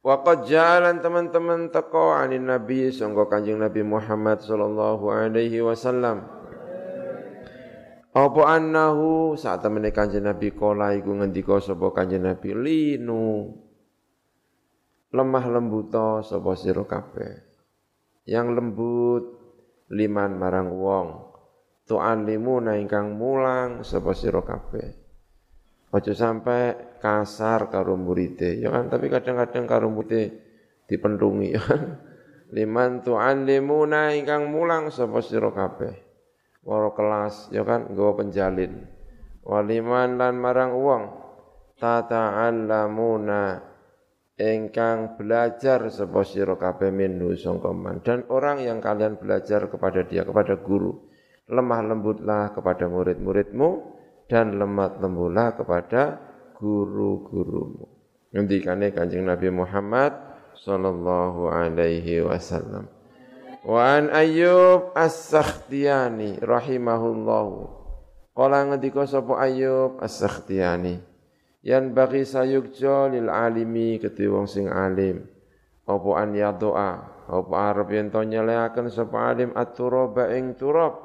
Waqad 0.02 0.50
jalan 0.50 0.98
teman-teman 0.98 1.70
teko 1.70 2.18
anin 2.18 2.50
Nabi 2.50 2.90
sangka 2.90 3.30
Kanjeng 3.30 3.62
Nabi 3.62 3.86
Muhammad 3.86 4.42
sallallahu 4.42 5.14
alaihi 5.14 5.62
wasallam. 5.62 6.26
Apa 8.10 8.42
annahu 8.50 9.38
saat 9.38 9.62
temene 9.62 9.94
Kanjeng 9.94 10.26
Nabi 10.26 10.58
kala 10.58 10.98
iku 10.98 11.14
ngendika 11.22 11.62
sapa 11.62 11.94
Kanjeng 11.94 12.26
Nabi 12.26 12.50
linu 12.50 13.54
lemah 15.14 15.46
lembuto 15.54 16.26
sapa 16.26 16.58
sira 16.58 16.82
kabeh. 16.82 17.34
Yang 18.26 18.48
lembut 18.58 19.24
liman 19.94 20.34
marang 20.34 20.82
wong 20.82 21.08
tu'allimuna 21.86 22.74
ingkang 22.82 23.22
mulang 23.22 23.86
sapa 23.86 24.18
sira 24.18 24.42
kabeh. 24.42 24.98
Ojo 25.94 26.12
sampai 26.18 26.91
kasar 27.02 27.74
karo 27.74 27.98
muride, 27.98 28.62
ya 28.62 28.70
kan? 28.70 28.88
Tapi 28.88 29.10
kadang-kadang 29.10 29.66
karo 29.66 29.90
muride 29.90 30.38
dipendungi, 30.86 31.50
ya 31.58 31.62
kan? 31.66 31.82
Liman 32.54 33.02
tu'allimuna 33.02 34.14
ingkang 34.14 34.54
mulang 34.54 34.94
sapa 34.94 35.20
sira 35.26 35.50
kabeh. 35.50 35.98
Waro 36.62 36.94
kelas, 36.94 37.50
ya 37.50 37.66
kan? 37.66 37.90
Nggawa 37.90 38.22
penjalin. 38.22 38.86
Waliman 39.42 40.22
lan 40.22 40.38
marang 40.38 40.78
uang 40.78 41.04
tata'allamuna 41.82 43.72
ingkang 44.38 45.18
belajar 45.18 45.90
sapa 45.90 46.22
sira 46.22 46.54
kabeh 46.58 46.94
minhu 46.94 47.34
sangka 47.34 47.74
dan 48.06 48.26
orang 48.30 48.62
yang 48.62 48.78
kalian 48.78 49.18
belajar 49.18 49.66
kepada 49.70 50.06
dia 50.06 50.22
kepada 50.22 50.62
guru 50.62 51.10
lemah 51.50 51.82
lembutlah 51.84 52.54
kepada 52.54 52.86
murid-muridmu 52.86 53.70
dan 54.30 54.56
lemah 54.62 54.98
lembulah 55.02 55.58
kepada 55.58 56.31
guru-gurumu. 56.62 57.90
Ngendikane 58.30 58.94
Kanjeng 58.94 59.26
Nabi 59.26 59.50
Muhammad 59.50 60.14
sallallahu 60.62 61.50
alaihi 61.50 62.22
wasallam. 62.22 62.86
Wa 63.66 63.98
an 63.98 64.14
Ayyub 64.14 64.94
As-Sakhtiyani 64.94 66.40
rahimahullahu. 66.42 67.82
Kala 68.32 68.70
ngendika 68.70 69.04
sapa 69.10 69.42
Ayyub 69.44 70.00
As-Sakhtiyani, 70.00 71.02
yan 71.66 71.92
bagi 71.92 72.24
sayukjo 72.24 73.12
lil 73.12 73.28
alimi 73.28 74.00
kedhe 74.00 74.30
wong 74.30 74.48
sing 74.48 74.72
alim. 74.72 75.28
Apa 75.86 76.10
an 76.24 76.32
ya 76.38 76.56
doa, 76.56 77.26
apa 77.28 77.54
arep 77.74 77.90
yen 77.92 78.08
to 78.14 78.24
nyeleaken 78.24 78.88
sapa 78.88 79.34
alim 79.34 79.52
at-turaba 79.52 80.32
ing 80.32 80.56
turab 80.56 80.98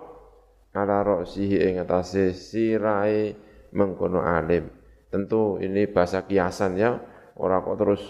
ala 0.77 1.03
roksihi 1.03 1.65
ing 1.67 1.75
atase 1.83 2.37
sirai 2.37 3.35
mengkono 3.75 4.23
alim. 4.23 4.76
Tentu 5.07 5.63
ini 5.63 5.87
bahasa 5.87 6.27
kiasan 6.27 6.77
ya, 6.77 6.99
orang 7.39 7.63
kok 7.63 7.79
terus 7.79 8.03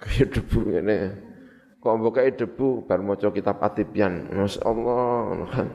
kaya 0.00 0.24
debu 0.26 0.58
ini. 0.72 0.98
Kok 1.78 1.96
bukai 2.02 2.34
debu 2.34 2.88
bar 2.88 2.98
maca 3.04 3.30
kitab 3.30 3.62
Atibian. 3.62 4.26
Allah 4.66 5.46
kan. 5.46 5.68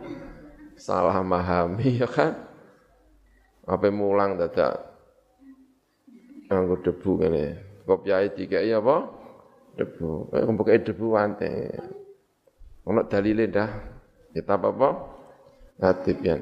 Salah 0.76 1.16
memahami 1.22 2.02
ya 2.02 2.10
kan. 2.10 2.36
Apa 3.64 3.88
mulang 3.88 4.36
dadak 4.36 4.76
nganggo 6.52 6.76
debu 6.84 7.10
ngene. 7.24 7.46
Kopiahe 7.88 8.36
dikai 8.36 8.72
apa? 8.76 9.08
Debu. 9.80 10.34
Kok 10.34 10.54
bukai 10.60 10.84
debu 10.84 11.06
wante. 11.16 11.72
Ono 12.84 13.00
dalile 13.08 13.48
dah 13.48 13.72
Kitab 14.34 14.66
apa? 14.66 14.90
Hatibian. 15.78 16.42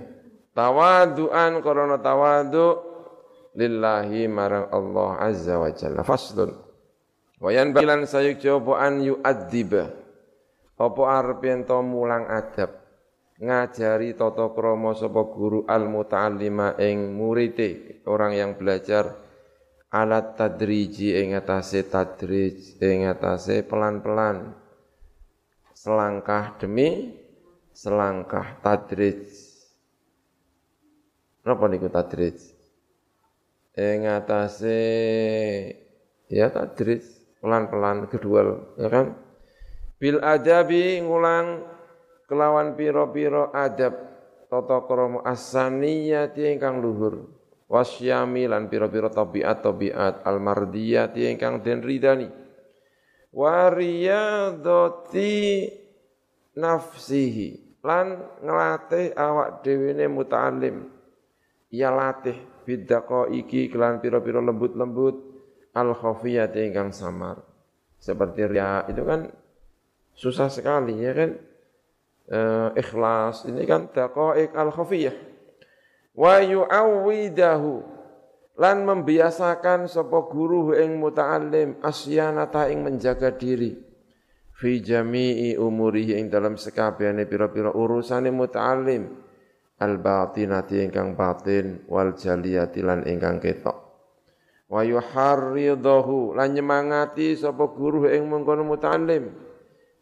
Tawadu'an 0.52 1.64
korona 1.64 1.95
tawadu 2.03 2.76
lillahi 3.56 4.28
marang 4.28 4.68
Allah 4.72 5.10
azza 5.23 5.56
wa 5.56 5.72
jalla. 5.72 6.03
Faslun. 6.03 6.52
Wayan 7.41 7.72
bilan 7.73 8.03
sayuk 8.06 8.38
coba 8.44 8.86
an 8.86 9.02
yu'adziba. 9.02 9.90
Apa 10.82 11.02
arep 11.22 11.45
to 11.69 11.78
mulang 11.86 12.26
adab. 12.26 12.73
Ngajari 13.41 14.14
tata 14.18 14.53
krama 14.53 14.94
sapa 14.94 15.26
guru 15.30 15.65
al 15.65 15.90
muta'allima 15.90 16.78
ing 16.78 17.18
murite, 17.18 18.02
orang 18.06 18.38
yang 18.38 18.52
belajar 18.53 19.18
alat 19.90 20.38
tadriji 20.38 21.18
ing 21.18 21.34
atase 21.34 21.90
tadrij 21.90 22.78
ing 22.78 23.10
atase 23.10 23.65
pelan-pelan 23.65 24.53
selangkah 25.73 26.61
demi 26.61 27.18
selangkah 27.73 28.61
tadrij. 28.61 29.51
Napa 31.41 31.65
niku 31.65 31.89
tadrij? 31.89 32.38
Ing 33.73 34.05
atase 34.05 34.77
ya 36.30 36.53
tadrij 36.53 37.01
pelan-pelan 37.41 38.05
kedua 38.05 38.45
ya 38.77 38.88
kan? 38.93 39.18
Bil 39.97 40.22
adabi 40.22 41.01
ngulang 41.01 41.65
kelawan 42.30 42.77
piro-piro 42.77 43.49
adab 43.53 44.11
tata 44.51 44.84
krama 44.84 45.23
asaniyati 45.26 46.57
ingkang 46.57 46.81
luhur 46.84 47.23
wasyami 47.72 48.51
lan 48.51 48.68
piro-piro 48.68 49.07
tabiat 49.07 49.63
tabiat 49.63 50.27
almardiyati 50.27 51.31
ingkang 51.31 51.63
den 51.63 51.80
ridani 51.80 52.27
wariyadati 53.31 55.31
nafsihi 56.59 57.80
lan 57.80 58.19
ngelatih 58.43 59.15
awak 59.15 59.63
dhewe 59.63 59.95
muta'alim 60.11 60.91
ya 61.72 61.89
latih 61.89 62.35
bidaqo 62.68 63.31
iki 63.31 63.72
kelan 63.72 64.03
pira-pira 64.03 64.43
lembut-lembut 64.43 65.15
al 65.73 65.95
khafiyati 65.95 66.68
ingkang 66.68 66.91
samar. 66.91 67.39
Seperti 67.98 68.45
ria 68.45 68.84
itu 68.91 69.02
kan 69.07 69.31
susah 70.14 70.52
sekali 70.52 70.99
ya 70.99 71.15
kan? 71.15 71.31
E, 72.31 72.39
ikhlas 72.77 73.48
ini 73.48 73.64
kan 73.65 73.89
daqaiq 73.89 74.52
al 74.53 74.69
khafiyah 74.69 75.15
wa 76.11 76.43
yu'awwidahu 76.43 77.73
lan 78.60 78.84
membiasakan 78.84 79.88
sapa 79.88 80.27
guru 80.27 80.76
ing 80.76 80.99
muta'allim 80.99 81.80
asyanata 81.81 82.68
ing 82.69 82.84
menjaga 82.84 83.31
diri. 83.34 83.73
Fi 84.61 84.77
jami'i 84.77 85.57
umurihi 85.57 86.22
ing 86.22 86.30
dalam 86.30 86.53
sekabehane 86.53 87.26
pira-pira 87.26 87.73
urusane 87.73 88.30
muta'allim 88.30 89.20
al 89.82 89.98
batinati 89.98 90.86
ingkang 90.86 91.18
batin 91.18 91.82
wal 91.90 92.14
jaliyati 92.14 92.86
lan 92.86 93.02
ingkang 93.10 93.41
ketok. 93.41 93.78
Wa 94.70 94.86
yuharridahu 94.86 96.38
lan 96.38 96.53
nyemangati 96.53 97.34
sapa 97.36 97.66
guru 97.74 98.06
ing 98.08 98.30
mengkono 98.30 98.64
muta'allim. 98.64 99.28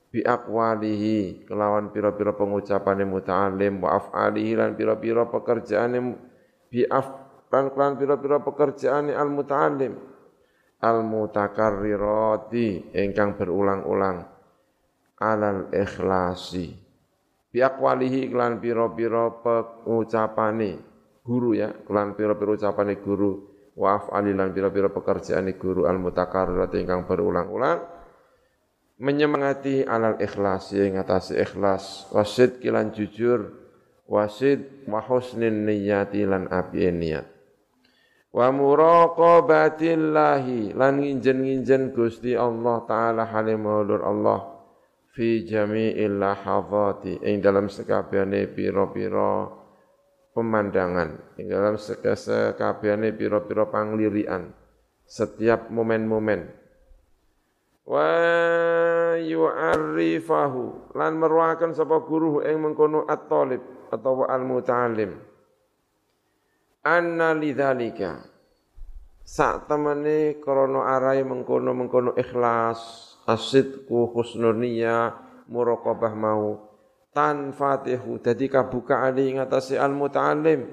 Bi 0.10 0.20
aqwalihi 0.26 1.48
kelawan 1.48 1.96
pira-pira 1.96 2.36
pengucapane 2.36 3.08
muta'allim 3.08 3.80
wa 3.80 3.98
af'alihi 3.98 4.60
lan 4.60 4.76
pira-pira 4.76 5.26
pekerjaane 5.32 5.98
bi 6.70 6.86
af 6.86 7.08
lan 7.50 7.74
kelan 7.74 7.98
pira-pira 7.98 8.38
pekerjaane 8.44 9.14
al 9.16 9.30
muta'allim 9.32 9.94
al 10.84 11.02
mutakarrirati 11.08 12.94
ingkang 12.94 13.40
berulang-ulang. 13.40 14.28
Alal 15.20 15.68
ikhlasi 15.76 16.89
bi 17.50 17.66
aqwalihi 17.66 18.30
klan 18.30 18.62
pira-pira 18.62 19.34
pengucapane 19.42 20.78
guru 21.26 21.58
ya. 21.58 21.74
Klan 21.86 22.14
pira-pira 22.18 22.52
ucapane 22.58 22.96
guru. 23.02 23.50
Wa 23.80 23.96
af'ali 24.02 24.36
lan 24.36 24.52
pira-pira 24.52 24.92
pekerjaane 24.92 25.56
guru 25.56 25.88
al 25.88 25.96
mutakarrirat 26.02 26.74
ingkang 26.76 27.08
berulang-ulang. 27.08 27.80
Menyemangati 29.00 29.88
alal 29.88 30.20
ikhlas 30.20 30.76
yang 30.76 31.00
atas 31.00 31.32
ikhlas. 31.32 32.12
Wasid 32.12 32.60
kilan 32.60 32.92
jujur. 32.92 33.56
Wasid 34.10 34.90
wa 34.90 35.00
husnin 35.06 35.70
niyati 35.70 36.26
lan 36.26 36.50
api 36.50 36.90
niat. 36.92 37.40
Wa 38.30 38.54
muraqabatillahi 38.54 40.78
lan 40.78 41.02
nginjen-nginjen 41.02 41.90
Gusti 41.94 42.36
Allah 42.38 42.86
taala 42.86 43.26
halim 43.26 43.66
Allah 43.66 44.49
fi 45.20 45.44
jami'il 45.44 46.16
lahadhati 46.16 47.20
ing 47.28 47.44
dalam 47.44 47.68
sekabehane 47.68 48.48
pira-pira 48.56 49.52
pemandangan 50.32 51.36
ing 51.36 51.52
dalam 51.52 51.76
sekabehane 51.76 53.12
pira-pira 53.12 53.68
panglirian 53.68 54.56
setiap 55.04 55.68
momen-momen. 55.68 56.48
Wa 57.84 58.08
yu'arrifahu 59.20 60.96
lan 60.96 61.20
merwakan 61.20 61.76
sapa 61.76 62.00
guru 62.08 62.40
ing 62.40 62.64
mengkono 62.64 63.04
at-talib 63.04 63.92
atau 63.92 64.24
al-muta'allim. 64.24 65.20
Anna 66.88 67.36
lidzalika 67.36 68.24
sak 69.28 69.68
temene 69.68 70.40
krana 70.40 70.96
arai 70.96 71.28
mengkono-mengkono 71.28 72.16
ikhlas 72.16 73.09
asidku 73.30 74.10
husnul 74.10 74.58
niyya 74.58 75.14
muraqabah 75.46 76.14
mau. 76.18 76.66
Tan 77.14 77.54
fatihu 77.54 78.18
dadi 78.18 78.50
kabukaan 78.50 79.18
ing 79.22 79.38
atase 79.38 79.78
al-muta'allim. 79.78 80.66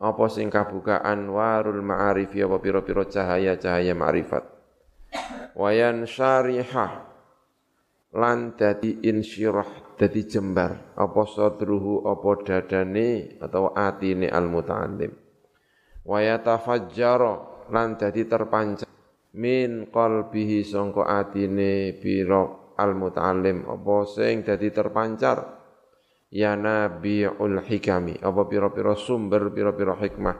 Apa 0.00 0.24
sing 0.32 0.48
kabukaan? 0.48 1.28
Warul 1.28 1.84
ma'arif 1.84 2.32
ya 2.32 2.48
pira-pira 2.56 3.04
cahaya-cahaya 3.04 3.92
ma'rifat. 3.92 4.44
Wayan 5.56 6.08
syarihah 6.08 7.04
lan 8.16 8.56
dadi 8.56 9.04
insyirah 9.04 9.96
dadi 10.00 10.24
jembar. 10.24 10.96
Apa 10.96 11.28
sadruhu 11.28 12.08
apa 12.08 12.30
dadane 12.44 13.40
atau 13.40 13.76
atine 13.76 14.28
al 14.32 14.48
muta'allim 14.48 15.30
wa 16.04 16.18
yatafajjara 16.20 17.68
lan 17.70 17.94
dadi 17.94 18.24
terpancar 18.24 18.88
min 19.36 19.86
qalbihi 19.86 20.66
sangka 20.66 21.06
atine 21.06 21.94
biro 22.02 22.74
al 22.74 22.98
muta'allim 22.98 23.68
apa 23.68 23.96
sing 24.08 24.42
dadi 24.42 24.72
terpancar? 24.72 25.60
Ya 26.30 26.54
nabiul 26.54 27.58
hikami. 27.66 28.22
Apa 28.22 28.46
pira-pira 28.46 28.94
sumber 28.94 29.50
pira-pira 29.50 29.98
hikmah? 29.98 30.38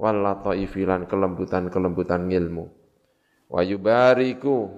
Wal 0.00 0.24
lataifilan 0.24 1.04
kelembutan-kelembutan 1.04 2.30
ilmu 2.32 2.64
wa 3.48 3.64
yubariku 3.64 4.68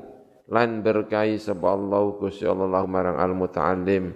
lan 0.46 0.80
berkahi 0.80 1.36
sapa 1.36 1.74
Allah 1.74 2.02
Gusti 2.16 2.46
Allah 2.46 2.86
marang 2.86 3.18
al 3.18 3.34
muta'allim 3.36 4.14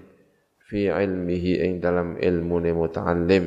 fi 0.65 0.89
ilmihi 0.89 1.61
ing 1.61 1.73
dalam 1.83 2.17
ilmune 2.19 2.73
muta'allim. 2.73 3.45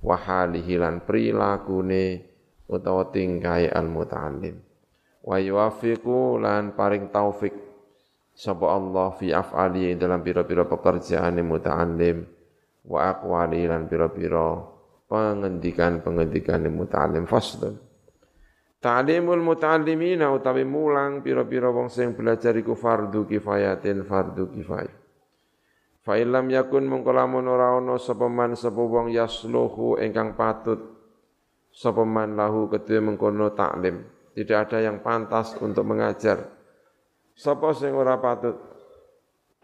Wa 0.00 0.14
halihi 0.14 0.78
lan 0.78 1.02
prilakune 1.02 2.22
utawa 2.70 3.10
tingkai 3.10 3.66
al 3.66 3.90
muta'allim 3.90 4.65
wa 5.26 5.36
yuwafiqu 5.42 6.38
lan 6.38 6.78
paring 6.78 7.10
taufik 7.10 7.52
sapa 8.30 8.70
Allah 8.70 9.10
fi 9.18 9.34
af'ali 9.34 9.98
dalam 9.98 10.22
pira-pira 10.22 10.62
pekerjaan 10.62 11.42
muta'allim 11.42 12.22
wa 12.86 13.10
aqwali 13.10 13.66
lan 13.66 13.90
pira-pira 13.90 14.62
pengendikan-pengendikan 15.10 16.70
muta'allim 16.70 17.26
fasdun 17.26 17.74
Ta'limul 18.76 19.42
muta'allimina 19.42 20.30
utawi 20.30 20.62
mulang 20.62 21.18
pira-pira 21.18 21.74
wong 21.74 21.90
sing 21.90 22.14
belajar 22.14 22.54
iku 22.54 22.78
fardu 22.78 23.26
kifayatin 23.26 24.06
fardu 24.06 24.52
kifayah. 24.52 24.94
Fa 26.06 26.14
illam 26.14 26.46
yakun 26.46 26.86
mongko 26.86 27.10
lamun 27.10 27.50
ora 27.50 27.74
ana 27.74 27.98
sapa 27.98 28.30
man 28.30 28.54
sapa 28.54 28.78
wong 28.78 29.10
yasluhu 29.10 29.98
ingkang 29.98 30.38
patut 30.38 30.78
sapa 31.74 32.06
man 32.06 32.38
lahu 32.38 32.70
kedue 32.70 33.02
mengkono 33.02 33.50
taklim. 33.58 34.06
Tidak 34.36 34.68
ada 34.68 34.84
yang 34.84 35.00
pantas 35.00 35.56
untuk 35.64 35.80
mengajar. 35.88 36.52
Sapa 37.32 37.72
sing 37.72 37.96
ora 37.96 38.20
patut? 38.20 38.52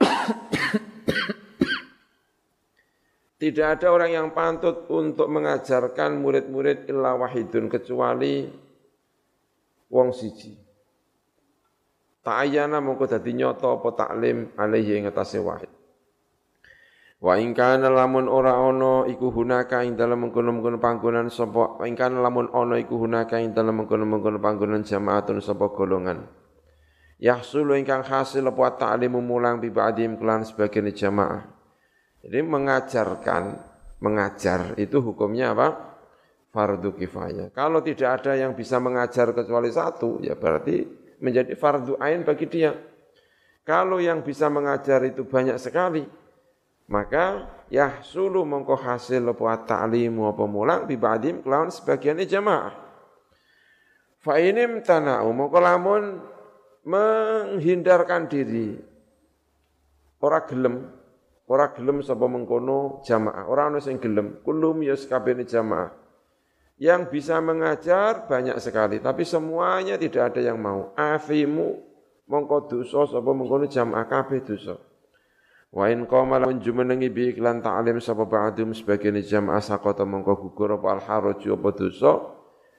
Tidak 3.43 3.67
ada 3.69 3.93
orang 3.93 4.17
yang 4.17 4.29
pantut 4.33 4.89
untuk 4.89 5.29
mengajarkan 5.29 6.17
murid-murid 6.21 6.89
illa 6.89 7.13
wahidun 7.21 7.69
kecuali 7.69 8.49
wong 9.93 10.09
siji. 10.17 10.57
Ta'ayyana 12.23 12.79
mongko 12.79 13.11
dadi 13.11 13.35
nyata 13.35 13.67
apa 13.77 13.89
taklim 13.99 14.55
alaihi 14.55 15.03
ing 15.03 15.11
wahid. 15.43 15.72
Wa 17.23 17.39
ing 17.39 17.55
kana 17.55 17.87
lamun 17.87 18.27
ora 18.27 18.59
ana 18.59 19.07
iku 19.07 19.31
hunaka 19.31 19.87
ing 19.87 19.95
dalem 19.95 20.27
mengkono-mengkono 20.27 20.83
panggonan 20.83 21.31
sapa 21.31 21.79
ing 21.87 21.95
kana 21.95 22.19
lamun 22.19 22.51
ana 22.51 22.83
iku 22.83 22.99
hunaka 22.99 23.39
ing 23.39 23.55
dalem 23.55 23.87
mengkono-mengkono 23.87 24.43
panggonan 24.43 24.83
jamaatun 24.83 25.39
sapa 25.39 25.71
golongan. 25.71 26.27
Yahsulu 27.23 27.79
ingkang 27.79 28.03
hasil 28.03 28.43
apa 28.43 28.75
ta'limu 28.75 29.23
mulang 29.23 29.63
bi 29.63 29.71
ba'dim 29.71 30.19
kelan 30.19 30.43
sebagian 30.43 30.91
jamaah. 30.91 31.47
Jadi 32.27 32.43
mengajarkan, 32.43 33.43
mengajar 34.03 34.75
itu 34.75 34.99
hukumnya 34.99 35.55
apa? 35.55 35.95
fardu 36.53 36.93
kifayah. 36.99 37.49
Kalau 37.57 37.81
tidak 37.81 38.21
ada 38.21 38.37
yang 38.37 38.53
bisa 38.53 38.77
mengajar 38.77 39.33
kecuali 39.33 39.73
satu, 39.73 40.21
ya 40.21 40.37
berarti 40.37 40.85
menjadi 41.25 41.57
fardu 41.57 41.97
ain 41.97 42.29
bagi 42.29 42.45
dia. 42.45 42.77
Kalau 43.65 43.97
yang 44.03 44.21
bisa 44.21 44.53
mengajar 44.53 45.01
itu 45.07 45.25
banyak 45.25 45.57
sekali, 45.57 46.05
maka 46.91 47.51
ya 47.71 48.03
sulu 48.03 48.43
mongko 48.43 48.75
hasil 48.79 49.23
apa 49.31 49.67
ta'limu 49.67 50.27
apa 50.29 50.45
mulang 50.47 50.87
bibadim 50.87 51.43
kelawan 51.43 51.71
sebagian 51.71 52.19
jamaah. 52.23 52.75
Fa 54.23 54.39
inim 54.39 54.83
tanau 54.83 55.31
mongko 55.35 55.59
lamun 55.59 56.05
menghindarkan 56.83 58.27
diri 58.27 58.75
ora 60.23 60.43
gelem 60.47 60.91
ora 61.47 61.71
gelem 61.71 62.03
sapa 62.03 62.27
mengkono 62.27 63.03
jamaah 63.07 63.47
ora 63.47 63.71
ana 63.71 63.79
sing 63.79 64.03
gelem 64.03 64.43
kulum 64.43 64.83
ya 64.83 64.99
sakabehane 64.99 65.47
jamaah 65.47 66.03
yang 66.83 67.07
bisa 67.07 67.39
mengajar 67.39 68.27
banyak 68.27 68.59
sekali, 68.59 68.99
tapi 68.99 69.23
semuanya 69.23 69.95
tidak 69.95 70.35
ada 70.35 70.41
yang 70.43 70.59
mau. 70.59 70.91
Afimu 70.99 71.79
mongko 72.27 72.67
dosa 72.67 73.07
sapa 73.07 73.31
mengkono 73.31 73.71
jamaah 73.71 74.03
kabeh 74.11 74.43
dosa. 74.43 74.83
Wa 75.73 75.89
in 75.89 76.05
qama 76.05 76.37
lan 76.37 76.61
jumenengi 76.61 77.09
bi 77.09 77.33
iklan 77.33 77.65
ta'lim 77.65 77.97
sapa 77.97 78.29
ba'dum 78.29 78.77
sebagian 78.77 79.17
jamaah 79.25 79.65
sakota 79.65 80.05
mongko 80.05 80.37
gugur 80.37 80.77
apa 80.77 80.87
al 80.93 81.01
haraju 81.01 81.49
apa 81.57 81.69
dosa 81.73 82.13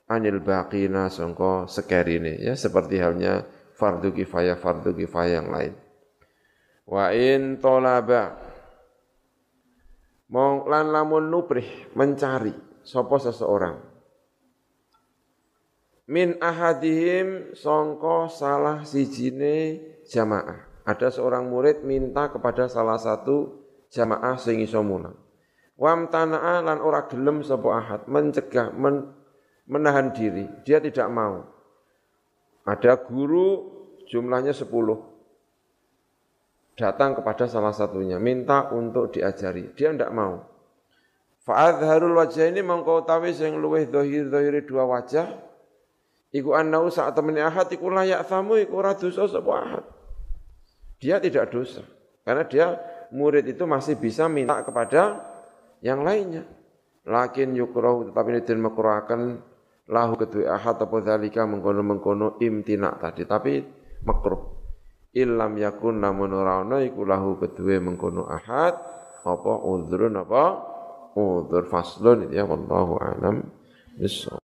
anil 0.06 0.38
baqina 0.38 1.10
sangka 1.10 1.66
sekerine 1.66 2.38
ya 2.38 2.54
seperti 2.54 3.02
halnya 3.02 3.42
fardu 3.74 4.14
kifayah 4.14 4.54
fardu 4.54 4.94
kifayah 4.94 5.42
yang 5.42 5.50
lain. 5.50 5.74
Wa 6.86 7.10
in 7.10 7.58
tolaba 7.58 8.38
mong 10.30 10.70
lan 10.70 10.94
lamun 10.94 11.34
nuprih 11.34 11.90
mencari 11.98 12.54
sapa 12.86 13.18
seseorang 13.18 13.74
min 16.06 16.38
ahadihim 16.38 17.58
songko 17.58 18.30
salah 18.30 18.86
sijine 18.86 19.82
jamaah. 20.06 20.73
Ada 20.84 21.08
seorang 21.08 21.48
murid 21.48 21.80
minta 21.84 22.28
kepada 22.28 22.68
salah 22.68 23.00
satu 23.00 23.64
jamaah 23.88 24.36
sing 24.36 24.60
iso 24.60 24.84
mulang. 24.84 25.16
Wam 25.80 26.06
tana'a 26.12 26.60
lan 26.60 26.78
ora 26.78 27.08
gelem 27.10 27.42
sapa 27.42 27.68
ahad, 27.72 28.00
mencegah, 28.06 28.70
men, 28.76 29.10
menahan 29.66 30.12
diri. 30.14 30.46
Dia 30.62 30.78
tidak 30.78 31.08
mau. 31.10 31.42
Ada 32.68 33.00
guru 33.00 33.74
jumlahnya 34.06 34.52
sepuluh 34.52 35.00
datang 36.78 37.18
kepada 37.18 37.48
salah 37.50 37.72
satunya, 37.72 38.20
minta 38.20 38.70
untuk 38.70 39.10
diajari. 39.10 39.74
Dia 39.74 39.90
tidak 39.94 40.12
mau. 40.14 40.46
Fa'adharul 41.44 42.16
wajah 42.16 42.48
ini 42.48 42.64
mengkau 42.64 43.04
tawi 43.04 43.36
yang 43.36 43.60
luweh 43.60 43.84
dohir-dohiri 43.88 44.64
dua 44.64 44.88
wajah, 44.88 45.28
Iku 46.34 46.50
annau 46.50 46.90
saat 46.90 47.14
temani 47.14 47.38
ahad 47.38 47.70
iku 47.70 47.94
layak 47.94 48.26
tamu 48.26 48.58
iku 48.58 48.82
ora 48.82 48.98
dosa 48.98 49.30
sapa 49.30 49.52
ahad. 49.54 49.84
Dia 50.98 51.18
tidak 51.18 51.50
dosa. 51.50 51.82
Karena 52.24 52.44
dia 52.48 52.66
murid 53.12 53.44
itu 53.44 53.68
masih 53.68 54.00
bisa 54.00 54.26
minta 54.26 54.64
kepada 54.64 55.20
yang 55.84 56.00
lainnya. 56.02 56.44
Lakin 57.04 57.52
yukrahu 57.52 58.08
tetapi 58.08 58.28
ini 58.32 58.40
dan 58.40 58.58
makruhakan 58.64 59.20
lahu 59.92 60.16
kedua 60.16 60.56
ahad 60.56 60.80
apa 60.80 60.96
dalika 61.04 61.44
mengkono-mengkono 61.44 62.40
imtina 62.40 62.96
tadi. 62.96 63.28
Tapi 63.28 63.60
makruh. 64.08 64.56
Illam 65.14 65.54
yakun 65.60 66.02
namun 66.02 66.34
ora 66.34 66.64
iku 66.82 67.06
lahu 67.06 67.38
kedua 67.38 67.78
mengkono 67.78 68.26
ahad 68.26 68.74
apa 69.24 69.52
udhrun 69.62 70.18
apa 70.18 70.44
udhur 71.14 71.70
faslun 71.70 72.34
ya 72.34 72.42
wallahu 72.42 72.98
alam 72.98 73.46
bisawab. 73.94 74.43